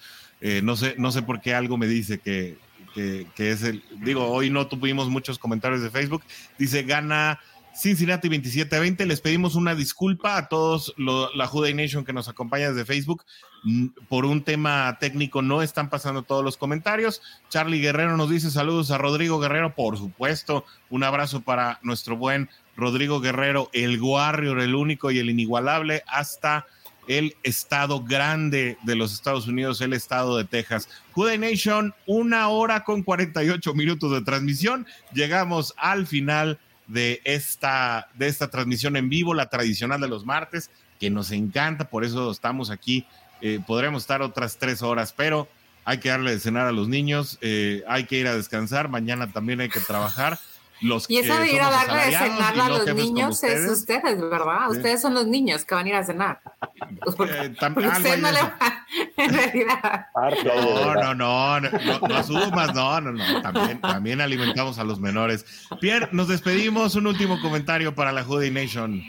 Eh, 0.41 0.61
no, 0.63 0.77
sé, 0.77 0.95
no 0.99 1.11
sé 1.11 1.23
por 1.23 1.41
qué 1.41 1.55
algo 1.55 1.77
me 1.77 1.87
dice 1.87 2.19
que, 2.19 2.57
que, 2.95 3.51
es 3.51 3.63
el. 3.63 3.83
Digo, 4.03 4.27
hoy 4.27 4.51
no 4.51 4.67
tuvimos 4.67 5.09
muchos 5.09 5.39
comentarios 5.39 5.83
de 5.83 5.91
Facebook. 5.91 6.23
Dice, 6.59 6.83
gana 6.83 7.41
Cincinnati 7.79 8.29
27-20. 8.29 9.07
Les 9.07 9.21
pedimos 9.21 9.55
una 9.55 9.77
disculpa 9.77 10.37
a 10.37 10.49
todos 10.49 10.93
la 10.97 11.47
Juday 11.47 11.75
Nation 11.75 12.05
que 12.05 12.13
nos 12.13 12.29
acompaña 12.29 12.71
desde 12.71 12.85
Facebook. 12.85 13.25
Mm, 13.63 13.87
por 14.09 14.25
un 14.25 14.43
tema 14.43 14.97
técnico 14.99 15.43
no 15.43 15.63
están 15.63 15.89
pasando 15.89 16.25
todos 16.25 16.45
los 16.45 16.57
comentarios. 16.57 17.23
Charlie 17.49 17.81
Guerrero 17.81 18.17
nos 18.17 18.31
dice 18.31 18.51
saludos 18.51 18.91
a 18.91 18.99
Rodrigo 18.99 19.39
Guerrero, 19.39 19.77
por 19.77 19.97
supuesto. 19.97 20.65
Un 20.91 21.05
abrazo 21.05 21.41
para 21.43 21.79
nuestro 21.83 22.17
buen 22.17 22.49
Rodrigo 22.77 23.21
Guerrero, 23.21 23.71
el 23.73 24.01
Warrior, 24.01 24.59
el 24.61 24.75
único 24.75 25.13
y 25.13 25.19
el 25.19 25.31
inigualable, 25.31 26.03
hasta 26.09 26.67
el 27.07 27.37
estado 27.43 28.03
grande 28.03 28.77
de 28.83 28.97
los 28.97 29.13
Estados 29.13 29.47
Unidos, 29.47 29.81
el 29.81 29.93
estado 29.93 30.37
de 30.37 30.45
Texas. 30.45 30.89
Juday 31.13 31.39
Nation, 31.39 31.95
una 32.07 32.49
hora 32.49 32.83
con 32.83 33.03
48 33.03 33.73
minutos 33.75 34.13
de 34.13 34.23
transmisión. 34.23 34.87
Llegamos 35.13 35.75
al 35.79 36.07
final 36.07 36.59
de 36.89 37.20
esta, 37.24 38.09
de 38.15 38.27
esta 38.27 38.48
transmisión 38.48 38.97
en 38.97 39.09
vivo, 39.09 39.35
la 39.35 39.48
tradicional 39.48 40.01
de 40.01 40.09
los 40.09 40.27
martes, 40.27 40.70
que 40.98 41.10
nos 41.10 41.31
encanta, 41.31 41.89
por 41.89 42.05
eso 42.05 42.31
estamos 42.31 42.70
aquí. 42.70 43.06
Eh, 43.40 43.60
podremos 43.65 44.02
estar 44.02 44.20
otras 44.20 44.59
tres 44.59 44.82
horas, 44.82 45.15
pero 45.16 45.48
hay 45.85 45.98
que 45.98 46.09
darle 46.09 46.32
de 46.32 46.40
cenar 46.40 46.66
a 46.66 46.73
los 46.73 46.89
niños, 46.89 47.39
eh, 47.40 47.85
hay 47.86 48.05
que 48.05 48.19
ir 48.19 48.27
a 48.27 48.35
descansar, 48.35 48.89
mañana 48.89 49.31
también 49.32 49.60
hay 49.60 49.69
que 49.69 49.81
trabajar 49.81 50.39
y 50.81 51.19
eso 51.19 51.39
de 51.39 51.53
ir 51.53 51.61
a 51.61 51.71
darle 51.71 52.07
de 52.07 52.13
cenar 52.13 52.61
a 52.61 52.69
los 52.69 52.95
niños 52.95 53.43
es 53.43 53.69
ustedes, 53.69 54.21
¿verdad? 54.21 54.71
Ustedes 54.71 55.01
son 55.01 55.15
los 55.15 55.27
niños 55.27 55.65
que 55.65 55.75
van 55.75 55.87
a 55.87 55.89
ir 55.89 55.95
a 55.95 56.05
cenar. 56.05 56.41
Eh, 56.99 57.55
ustedes 57.61 58.21
no 58.21 58.31
le 58.31 58.41
van, 58.41 58.55
en 59.17 59.33
realidad. 59.33 60.07
No, 60.45 60.95
no, 60.95 61.15
no, 61.15 61.61
no, 61.61 61.71
no, 62.09 62.17
asumas, 62.17 62.75
no, 62.75 63.01
no, 63.01 63.13
no. 63.13 63.43
También, 63.43 63.81
también 63.81 64.21
alimentamos 64.21 64.79
a 64.79 64.85
los 64.85 65.01
menores. 65.01 65.45
Pierre, 65.81 66.09
nos 66.13 66.29
despedimos. 66.29 66.95
Un 66.95 67.07
último 67.07 67.41
comentario 67.41 67.95
para 67.95 68.13
la 68.13 68.25
Judy 68.25 68.51
Nation. 68.51 69.03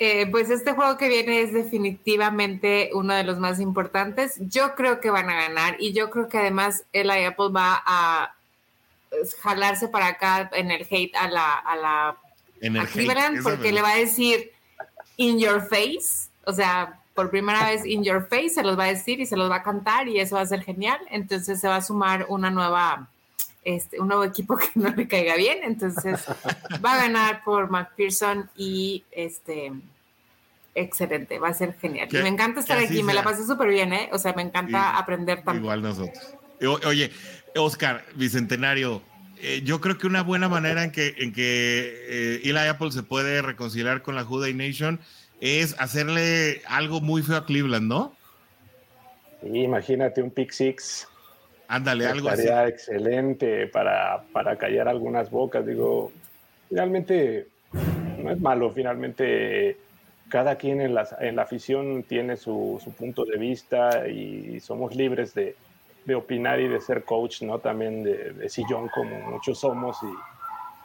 Eh, 0.00 0.28
pues 0.30 0.48
este 0.48 0.72
juego 0.72 0.96
que 0.96 1.08
viene 1.08 1.42
es 1.42 1.52
definitivamente 1.52 2.90
uno 2.94 3.14
de 3.14 3.24
los 3.24 3.38
más 3.38 3.58
importantes. 3.58 4.36
Yo 4.40 4.74
creo 4.76 5.00
que 5.00 5.10
van 5.10 5.28
a 5.28 5.34
ganar 5.34 5.76
y 5.80 5.92
yo 5.92 6.10
creo 6.10 6.28
que 6.28 6.38
además 6.38 6.84
el 6.92 7.10
Apple 7.10 7.48
va 7.54 7.82
a 7.84 8.37
jalarse 9.40 9.88
para 9.88 10.08
acá 10.08 10.50
en 10.52 10.70
el 10.70 10.86
hate 10.88 11.14
a 11.16 11.28
la, 11.28 11.54
a 11.54 11.76
la 11.76 12.16
porque 13.42 13.72
le 13.72 13.82
va 13.82 13.92
a 13.92 13.96
decir 13.96 14.50
in 15.16 15.38
your 15.38 15.60
face, 15.60 16.30
o 16.44 16.52
sea, 16.52 17.00
por 17.14 17.30
primera 17.30 17.64
vez 17.66 17.84
in 17.84 18.04
your 18.04 18.26
face 18.28 18.50
se 18.50 18.62
los 18.62 18.78
va 18.78 18.84
a 18.84 18.88
decir 18.88 19.20
y 19.20 19.26
se 19.26 19.36
los 19.36 19.50
va 19.50 19.56
a 19.56 19.62
cantar 19.62 20.08
y 20.08 20.20
eso 20.20 20.36
va 20.36 20.42
a 20.42 20.46
ser 20.46 20.62
genial. 20.62 21.00
Entonces 21.10 21.60
se 21.60 21.68
va 21.68 21.76
a 21.76 21.82
sumar 21.82 22.26
una 22.28 22.50
nueva, 22.50 23.08
este, 23.64 24.00
un 24.00 24.08
nuevo 24.08 24.24
equipo 24.24 24.56
que 24.56 24.68
no 24.76 24.90
le 24.90 25.08
caiga 25.08 25.36
bien. 25.36 25.58
Entonces 25.62 26.24
va 26.84 26.94
a 26.94 26.96
ganar 26.98 27.42
por 27.42 27.70
McPherson 27.70 28.48
y 28.56 29.04
este 29.10 29.72
excelente, 30.74 31.40
va 31.40 31.48
a 31.48 31.54
ser 31.54 31.74
genial. 31.80 32.08
me 32.12 32.28
encanta 32.28 32.60
estar 32.60 32.78
aquí, 32.78 33.02
me 33.02 33.12
la 33.12 33.24
pasé 33.24 33.44
súper 33.44 33.68
bien, 33.68 33.92
¿eh? 33.92 34.10
O 34.12 34.18
sea, 34.18 34.32
me 34.34 34.42
encanta 34.42 34.96
aprender 34.96 35.42
también. 35.42 35.64
Igual 35.64 35.82
nosotros. 35.82 36.36
Oye, 36.86 37.10
Oscar, 37.58 38.04
Bicentenario, 38.14 39.02
eh, 39.40 39.62
yo 39.64 39.80
creo 39.80 39.98
que 39.98 40.06
una 40.06 40.22
buena 40.22 40.48
manera 40.48 40.82
en 40.82 40.90
que, 40.90 41.14
en 41.18 41.32
que 41.32 41.94
eh, 42.08 42.40
Eli 42.44 42.58
Apple 42.58 42.90
se 42.90 43.02
puede 43.02 43.40
reconciliar 43.42 44.02
con 44.02 44.16
la 44.16 44.24
Juday 44.24 44.52
Nation 44.52 44.98
es 45.40 45.76
hacerle 45.78 46.62
algo 46.66 47.00
muy 47.00 47.22
feo 47.22 47.36
a 47.36 47.46
Cleveland, 47.46 47.86
¿no? 47.86 48.16
imagínate 49.44 50.20
un 50.20 50.32
pick 50.32 50.50
six. 50.50 51.06
Ándale, 51.68 52.06
algo 52.06 52.28
así. 52.28 52.48
excelente 52.48 53.68
para, 53.68 54.24
para 54.32 54.56
callar 54.56 54.88
algunas 54.88 55.30
bocas. 55.30 55.64
Digo, 55.64 56.10
finalmente 56.68 57.46
no 58.18 58.32
es 58.32 58.40
malo, 58.40 58.72
finalmente 58.72 59.76
cada 60.28 60.56
quien 60.56 60.80
en 60.80 60.94
la, 60.94 61.08
en 61.20 61.36
la 61.36 61.42
afición 61.42 62.02
tiene 62.02 62.36
su, 62.36 62.80
su 62.82 62.90
punto 62.92 63.24
de 63.24 63.36
vista 63.36 64.08
y 64.08 64.58
somos 64.60 64.96
libres 64.96 65.34
de, 65.34 65.54
de 66.08 66.14
opinar 66.14 66.58
y 66.58 66.68
de 66.68 66.80
ser 66.80 67.04
coach, 67.04 67.42
¿no? 67.42 67.58
También 67.58 68.02
de, 68.02 68.48
sillón 68.48 68.88
como 68.88 69.14
muchos 69.30 69.58
somos 69.58 69.98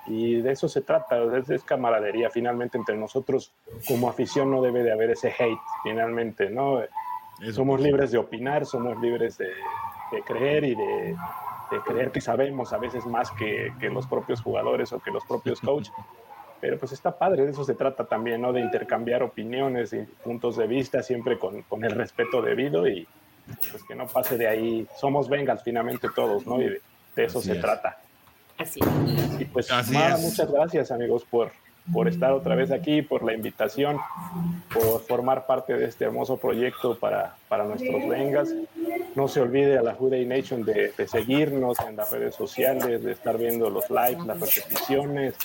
y, 0.05 0.13
y, 0.13 0.41
de 0.41 0.51
eso 0.51 0.67
se 0.67 0.81
trata, 0.81 1.17
es, 1.37 1.63
camaradería 1.63 2.29
finalmente 2.29 2.77
entre 2.77 2.97
nosotros 2.97 3.53
como 3.87 4.09
afición 4.09 4.51
no 4.51 4.61
debe 4.61 4.83
de 4.83 4.91
haber 4.91 5.11
ese 5.11 5.29
hate 5.29 5.61
finalmente, 5.81 6.49
¿no? 6.49 6.81
Somos 7.53 7.79
libres 7.79 8.11
de 8.11 8.17
opinar, 8.17 8.65
somos 8.65 8.99
libres 8.99 9.37
de, 9.37 9.49
creer 10.25 10.65
y 10.65 10.75
de, 10.75 11.15
creer 11.85 12.11
que 12.11 12.19
sabemos 12.19 12.73
a 12.73 12.77
veces 12.77 13.05
más 13.05 13.31
que, 13.31 13.73
que 13.79 13.89
los 13.89 14.05
propios 14.05 14.41
jugadores 14.41 14.91
o 14.91 14.99
que 14.99 15.09
los 15.09 15.23
propios 15.23 15.61
coaches 15.61 15.93
pero 16.59 16.77
pues 16.79 16.93
está 16.93 17.17
padre, 17.17 17.43
de 17.43 17.51
eso 17.51 17.65
se 17.65 17.75
trata 17.75 18.05
también, 18.05 18.39
¿no? 18.39 18.53
De 18.53 18.61
intercambiar 18.61 19.21
opiniones 19.21 19.91
y 19.91 19.99
puntos 20.23 20.55
de 20.55 20.65
vista 20.65 21.03
siempre 21.03 21.37
con, 21.37 21.61
con 21.63 21.83
el 21.83 21.91
respeto 21.91 22.41
debido 22.41 22.87
y, 22.87 23.05
pues 23.71 23.83
que 23.83 23.95
no 23.95 24.07
pase 24.07 24.37
de 24.37 24.47
ahí. 24.47 24.87
Somos 24.99 25.29
Bengals 25.29 25.63
finalmente 25.63 26.07
todos, 26.15 26.45
¿no? 26.45 26.61
Y 26.61 26.69
de, 26.69 26.81
eso 27.15 27.41
se 27.41 27.55
trata. 27.55 27.99
Así 28.57 28.79
Y 29.39 29.45
pues 29.45 29.69
nada, 29.69 30.17
muchas 30.17 30.51
gracias 30.51 30.91
amigos 30.91 31.25
por, 31.29 31.51
por 31.91 32.07
estar 32.07 32.31
otra 32.31 32.55
vez 32.55 32.71
aquí, 32.71 33.01
por 33.01 33.23
la 33.23 33.33
invitación, 33.33 33.97
por 34.73 35.01
formar 35.01 35.45
parte 35.45 35.73
de 35.73 35.85
este 35.85 36.05
hermoso 36.05 36.37
proyecto 36.37 36.97
para, 36.97 37.35
para 37.49 37.65
nuestros 37.65 38.07
Bengals. 38.07 38.53
No 39.15 39.27
se 39.27 39.41
olvide 39.41 39.77
a 39.77 39.83
la 39.83 39.93
Juday 39.93 40.25
Nation 40.25 40.63
de, 40.63 40.93
de, 40.97 41.07
seguirnos 41.07 41.77
en 41.79 41.95
las 41.97 42.09
redes 42.11 42.35
sociales, 42.35 43.03
de 43.03 43.11
estar 43.11 43.37
viendo 43.37 43.69
los 43.69 43.89
likes, 43.89 44.23
las 44.25 44.39
repeticiones. 44.39 45.35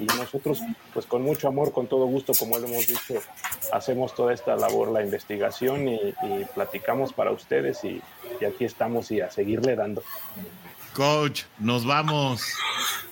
Y 0.00 0.06
nosotros, 0.06 0.62
pues 0.92 1.06
con 1.06 1.22
mucho 1.22 1.48
amor, 1.48 1.72
con 1.72 1.86
todo 1.86 2.06
gusto, 2.06 2.32
como 2.38 2.58
lo 2.58 2.66
hemos 2.66 2.86
dicho, 2.86 3.20
hacemos 3.72 4.14
toda 4.14 4.32
esta 4.32 4.56
labor, 4.56 4.90
la 4.90 5.02
investigación 5.02 5.86
y, 5.86 5.96
y 5.96 6.46
platicamos 6.54 7.12
para 7.12 7.30
ustedes. 7.30 7.84
Y, 7.84 8.00
y 8.40 8.44
aquí 8.44 8.64
estamos 8.64 9.10
y 9.10 9.20
a 9.20 9.30
seguirle 9.30 9.76
dando. 9.76 10.02
Coach, 10.94 11.42
nos 11.58 11.84
vamos. 11.84 12.42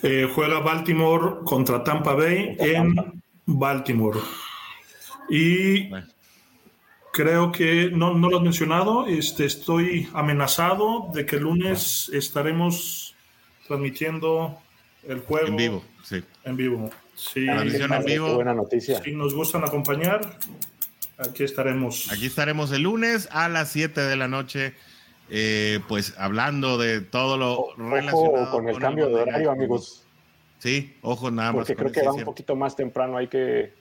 Eh, 0.03 0.31
juega 0.33 0.61
Baltimore 0.61 1.45
contra 1.45 1.83
Tampa 1.83 2.15
Bay 2.15 2.57
en 2.59 3.23
Baltimore. 3.45 4.21
Y 5.29 5.91
creo 7.13 7.51
que 7.53 7.91
no, 7.91 8.15
no 8.15 8.31
lo 8.31 8.39
has 8.39 8.43
mencionado. 8.43 9.07
Este, 9.07 9.45
estoy 9.45 10.09
amenazado 10.15 11.11
de 11.13 11.27
que 11.27 11.37
el 11.37 11.43
lunes 11.43 12.11
estaremos 12.13 13.15
transmitiendo 13.67 14.59
el 15.07 15.21
juego 15.21 15.49
en 15.49 15.57
vivo. 15.57 15.85
Sí. 16.05 16.23
En 16.45 16.57
vivo. 16.57 16.91
Sí. 17.15 17.47
en 17.49 18.05
vivo. 18.05 18.35
Buena 18.35 18.55
noticia. 18.55 19.03
Si 19.03 19.13
nos 19.13 19.35
gustan 19.35 19.65
acompañar, 19.65 20.39
aquí 21.19 21.43
estaremos. 21.43 22.11
Aquí 22.13 22.27
estaremos 22.27 22.71
el 22.73 22.83
lunes 22.83 23.29
a 23.33 23.49
las 23.49 23.71
7 23.73 24.01
de 24.01 24.17
la 24.17 24.29
noche 24.29 24.75
eh, 25.35 25.81
pues 25.89 26.15
hablando 26.19 26.77
de 26.77 27.01
todo 27.01 27.39
lo 27.39 27.75
relacionado 27.79 28.51
con 28.51 28.69
el 28.69 28.79
cambio 28.79 29.09
de 29.09 29.15
horario, 29.15 29.51
amigos. 29.51 30.05
Sí, 30.59 30.95
ojo 31.01 31.31
nada 31.31 31.53
más. 31.53 31.61
Porque 31.61 31.75
creo 31.75 31.91
que 31.91 32.03
va 32.03 32.13
un 32.13 32.25
poquito 32.25 32.55
más 32.55 32.77
temprano, 32.77 33.17
hay 33.17 33.29
que... 33.29 33.73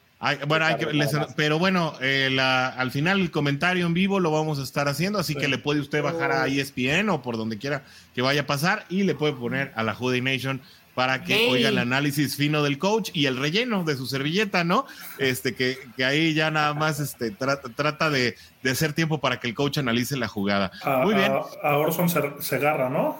bueno, 0.47 0.65
hay 0.65 0.77
que, 0.77 0.87
pero 1.35 1.59
bueno, 1.59 1.93
eh, 1.99 2.33
al 2.39 2.91
final 2.91 3.19
el 3.19 3.31
comentario 3.31 3.85
en 3.85 3.93
vivo 3.93 4.21
lo 4.21 4.31
vamos 4.31 4.59
a 4.59 4.63
estar 4.63 4.87
haciendo, 4.87 5.19
así 5.19 5.35
que 5.35 5.49
le 5.49 5.57
puede 5.57 5.81
usted 5.81 6.01
bajar 6.01 6.31
a 6.31 6.47
ESPN 6.47 7.09
o 7.09 7.21
por 7.21 7.35
donde 7.35 7.57
quiera 7.57 7.83
que 8.15 8.21
vaya 8.21 8.41
a 8.41 8.47
pasar 8.47 8.85
y 8.87 9.03
le 9.03 9.13
puede 9.13 9.33
poner 9.33 9.73
a 9.75 9.83
la 9.83 9.93
Judy 9.93 10.21
Nation 10.21 10.61
para 10.95 11.23
que 11.23 11.49
oiga 11.49 11.69
el 11.69 11.77
análisis 11.77 12.35
fino 12.35 12.63
del 12.63 12.77
coach 12.77 13.11
y 13.13 13.25
el 13.25 13.37
relleno 13.37 13.83
de 13.83 13.95
su 13.95 14.05
servilleta, 14.05 14.63
¿no? 14.63 14.85
Este, 15.17 15.55
que, 15.55 15.77
que 15.95 16.05
ahí 16.05 16.33
ya 16.33 16.51
nada 16.51 16.73
más 16.73 16.99
este, 16.99 17.31
trata, 17.31 17.69
trata 17.69 18.09
de, 18.09 18.35
de, 18.61 18.71
hacer 18.71 18.93
tiempo 18.93 19.19
para 19.19 19.39
que 19.39 19.47
el 19.47 19.55
coach 19.55 19.77
analice 19.77 20.17
la 20.17 20.27
jugada. 20.27 20.71
Muy 21.03 21.15
bien. 21.15 21.31
A, 21.63 21.77
Orson 21.77 22.09
se, 22.09 22.55
agarra, 22.55 22.89
¿no? 22.89 23.17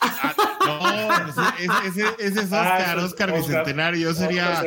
Ah, 0.00 0.34
no, 1.36 1.84
ese, 1.84 2.04
ese, 2.18 2.40
es 2.40 2.44
Oscar, 2.44 2.98
ah, 2.98 3.04
Oscar, 3.04 3.32
Bicentenario. 3.32 4.08
Yo 4.10 4.14
sería, 4.14 4.62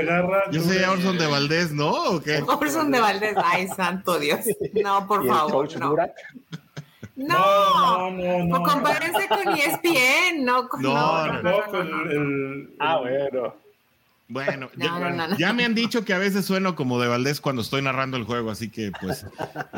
yo 0.52 0.62
sería 0.62 0.92
Orson 0.92 1.18
de 1.18 1.28
Valdés, 1.28 1.72
¿no? 1.72 1.92
¿O 1.92 2.22
Orson 2.48 2.92
de 2.92 3.00
Valdés, 3.00 3.36
ay, 3.44 3.68
santo 3.68 4.20
Dios. 4.20 4.40
No, 4.82 5.06
por 5.08 5.28
favor. 5.28 5.68
no. 5.80 5.96
No, 7.16 8.12
no, 8.12 8.12
no, 8.12 8.46
no. 8.46 8.64
compárense 8.64 9.28
con 9.30 9.48
ESPN, 9.56 10.44
no 10.44 10.68
con. 10.68 10.82
No, 10.82 11.28
no, 11.28 11.42
no, 11.42 11.64
con 11.68 12.12
el, 12.12 12.76
Ah, 12.80 12.98
bueno. 12.98 13.56
Bueno, 14.28 14.70
No, 14.76 14.86
ya, 14.86 15.10
no, 15.12 15.28
no. 15.28 15.38
ya 15.38 15.54
me 15.54 15.64
han 15.66 15.76
dicho 15.76 16.04
que 16.04 16.12
a 16.14 16.18
veces 16.18 16.46
sueno 16.46 16.76
como 16.76 17.00
de 17.00 17.08
Valdés 17.08 17.40
cuando 17.40 17.62
estoy 17.62 17.84
narrando 17.84 18.18
el 18.18 18.24
juego, 18.24 18.50
así 18.50 18.70
que 18.72 18.92
pues 19.00 19.26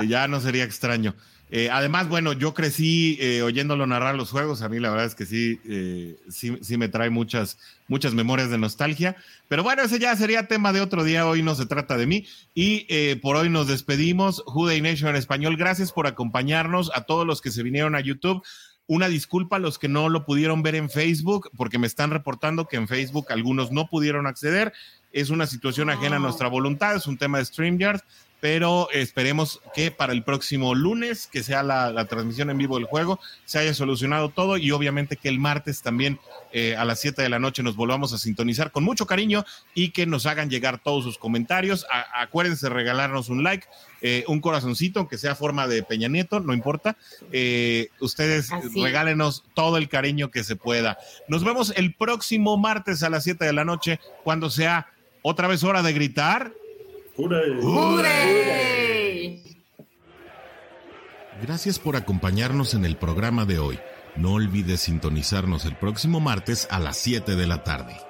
ya 0.08 0.28
no 0.30 0.40
sería 0.40 0.64
extraño. 0.64 1.16
Eh, 1.50 1.70
además, 1.72 2.10
bueno, 2.10 2.34
yo 2.34 2.54
crecí 2.54 3.18
eh, 3.22 3.42
oyéndolo 3.42 3.88
narrar 3.88 4.16
los 4.16 4.32
juegos, 4.32 4.62
a 4.62 4.70
mí 4.70 4.80
la 4.80 4.90
verdad 4.90 5.06
es 5.06 5.16
que 5.16 5.26
sí, 5.26 5.62
eh, 5.66 6.18
sí, 6.30 6.58
sí 6.62 6.78
me 6.78 6.90
trae 6.90 7.10
muchas, 7.10 7.58
muchas 7.88 8.14
memorias 8.14 8.50
de 8.50 8.58
nostalgia, 8.58 9.16
pero 9.48 9.64
bueno, 9.64 9.82
ese 9.84 9.98
ya 9.98 10.14
sería 10.18 10.48
tema 10.48 10.74
de 10.74 10.82
otro 10.82 11.06
día, 11.06 11.26
hoy 11.26 11.42
no 11.42 11.56
se 11.56 11.66
trata 11.66 11.96
de 11.98 12.06
mí 12.06 12.26
y 12.54 12.86
eh, 12.90 13.18
por 13.22 13.38
hoy 13.38 13.50
nos 13.50 13.68
despedimos, 13.68 14.44
Juday 14.46 14.82
Nation 14.82 15.10
en 15.12 15.16
español, 15.16 15.56
gracias 15.56 15.94
por 15.94 16.06
acompañarnos 16.06 16.92
a 16.94 17.02
todos 17.02 17.26
los 17.26 17.42
que 17.42 17.52
se 17.52 17.64
vinieron 17.64 17.96
a 17.96 18.02
YouTube. 18.02 18.44
Una 18.90 19.10
disculpa 19.10 19.58
a 19.58 19.60
los 19.60 19.80
que 19.80 19.90
no 19.90 20.08
lo 20.08 20.26
pudieron 20.26 20.64
ver 20.64 20.76
en 20.76 20.90
Facebook, 20.90 21.50
porque 21.58 21.78
me 21.78 21.88
están 21.88 22.10
reportando 22.10 22.68
que 22.68 22.78
en 22.78 22.88
Facebook 22.88 23.28
algunos 23.32 23.70
no 23.70 23.88
pudieron 23.88 24.28
acceder. 24.28 24.72
Es 25.12 25.30
una 25.30 25.46
situación 25.46 25.90
ajena 25.90 26.16
a 26.16 26.20
nuestra 26.20 26.48
voluntad, 26.48 26.96
es 26.96 27.06
un 27.06 27.18
tema 27.18 27.38
de 27.38 27.46
StreamYard, 27.46 28.02
pero 28.40 28.88
esperemos 28.92 29.62
que 29.74 29.90
para 29.90 30.14
el 30.14 30.24
próximo 30.24 30.76
lunes, 30.76 31.28
que 31.28 31.42
sea 31.44 31.64
la, 31.64 31.92
la 31.92 32.06
transmisión 32.06 32.50
en 32.52 32.58
vivo 32.60 32.78
del 32.78 32.86
juego, 32.86 33.20
se 33.46 33.58
haya 33.60 33.74
solucionado 33.74 34.30
todo 34.30 34.58
y 34.58 34.72
obviamente 34.72 35.18
que 35.18 35.28
el 35.30 35.40
martes 35.40 35.82
también 35.82 36.20
eh, 36.54 36.76
a 36.78 36.86
las 36.86 37.00
7 37.02 37.22
de 37.22 37.30
la 37.30 37.40
noche 37.40 37.64
nos 37.64 37.76
volvamos 37.76 38.14
a 38.14 38.18
sintonizar 38.18 38.72
con 38.72 38.84
mucho 38.84 39.06
cariño 39.08 39.44
y 39.74 39.90
que 39.90 40.06
nos 40.06 40.26
hagan 40.28 40.50
llegar 40.50 40.80
todos 40.84 41.04
sus 41.04 41.18
comentarios. 41.18 41.86
A- 41.92 42.22
acuérdense 42.22 42.68
de 42.68 42.74
regalarnos 42.76 43.30
un 43.30 43.44
like, 43.44 43.66
eh, 44.02 44.24
un 44.28 44.40
corazoncito, 44.40 45.00
aunque 45.00 45.18
sea 45.18 45.34
forma 45.36 45.68
de 45.68 45.82
Peña 45.84 46.08
Nieto, 46.08 46.40
no 46.40 46.54
importa. 46.54 46.96
Eh, 47.32 47.90
ustedes 48.00 48.52
Así. 48.52 48.82
regálenos 48.84 49.44
todo 49.56 49.78
el 49.78 49.90
cariño 49.90 50.30
que 50.30 50.44
se 50.44 50.56
pueda. 50.56 50.98
Nos 51.28 51.44
vemos 51.44 51.74
el 51.76 51.94
próximo 51.96 52.56
martes 52.58 53.02
a 53.04 53.10
las 53.10 53.24
7 53.24 53.44
de 53.46 53.54
la 53.54 53.66
noche, 53.66 54.00
cuando 54.24 54.50
sea 54.52 54.88
otra 55.24 55.48
vez 55.48 55.64
hora 55.64 55.82
de 55.82 55.92
gritar. 55.94 56.54
Jure. 57.18 58.08
Gracias 61.42 61.80
por 61.80 61.96
acompañarnos 61.96 62.76
en 62.76 62.86
el 62.86 62.96
programa 62.96 63.46
de 63.46 63.58
hoy. 63.58 63.80
No 64.16 64.34
olvides 64.34 64.82
sintonizarnos 64.82 65.66
el 65.66 65.76
próximo 65.76 66.20
martes 66.20 66.68
a 66.70 66.80
las 66.80 66.98
7 66.98 67.36
de 67.36 67.48
la 67.48 67.64
tarde. 67.64 68.07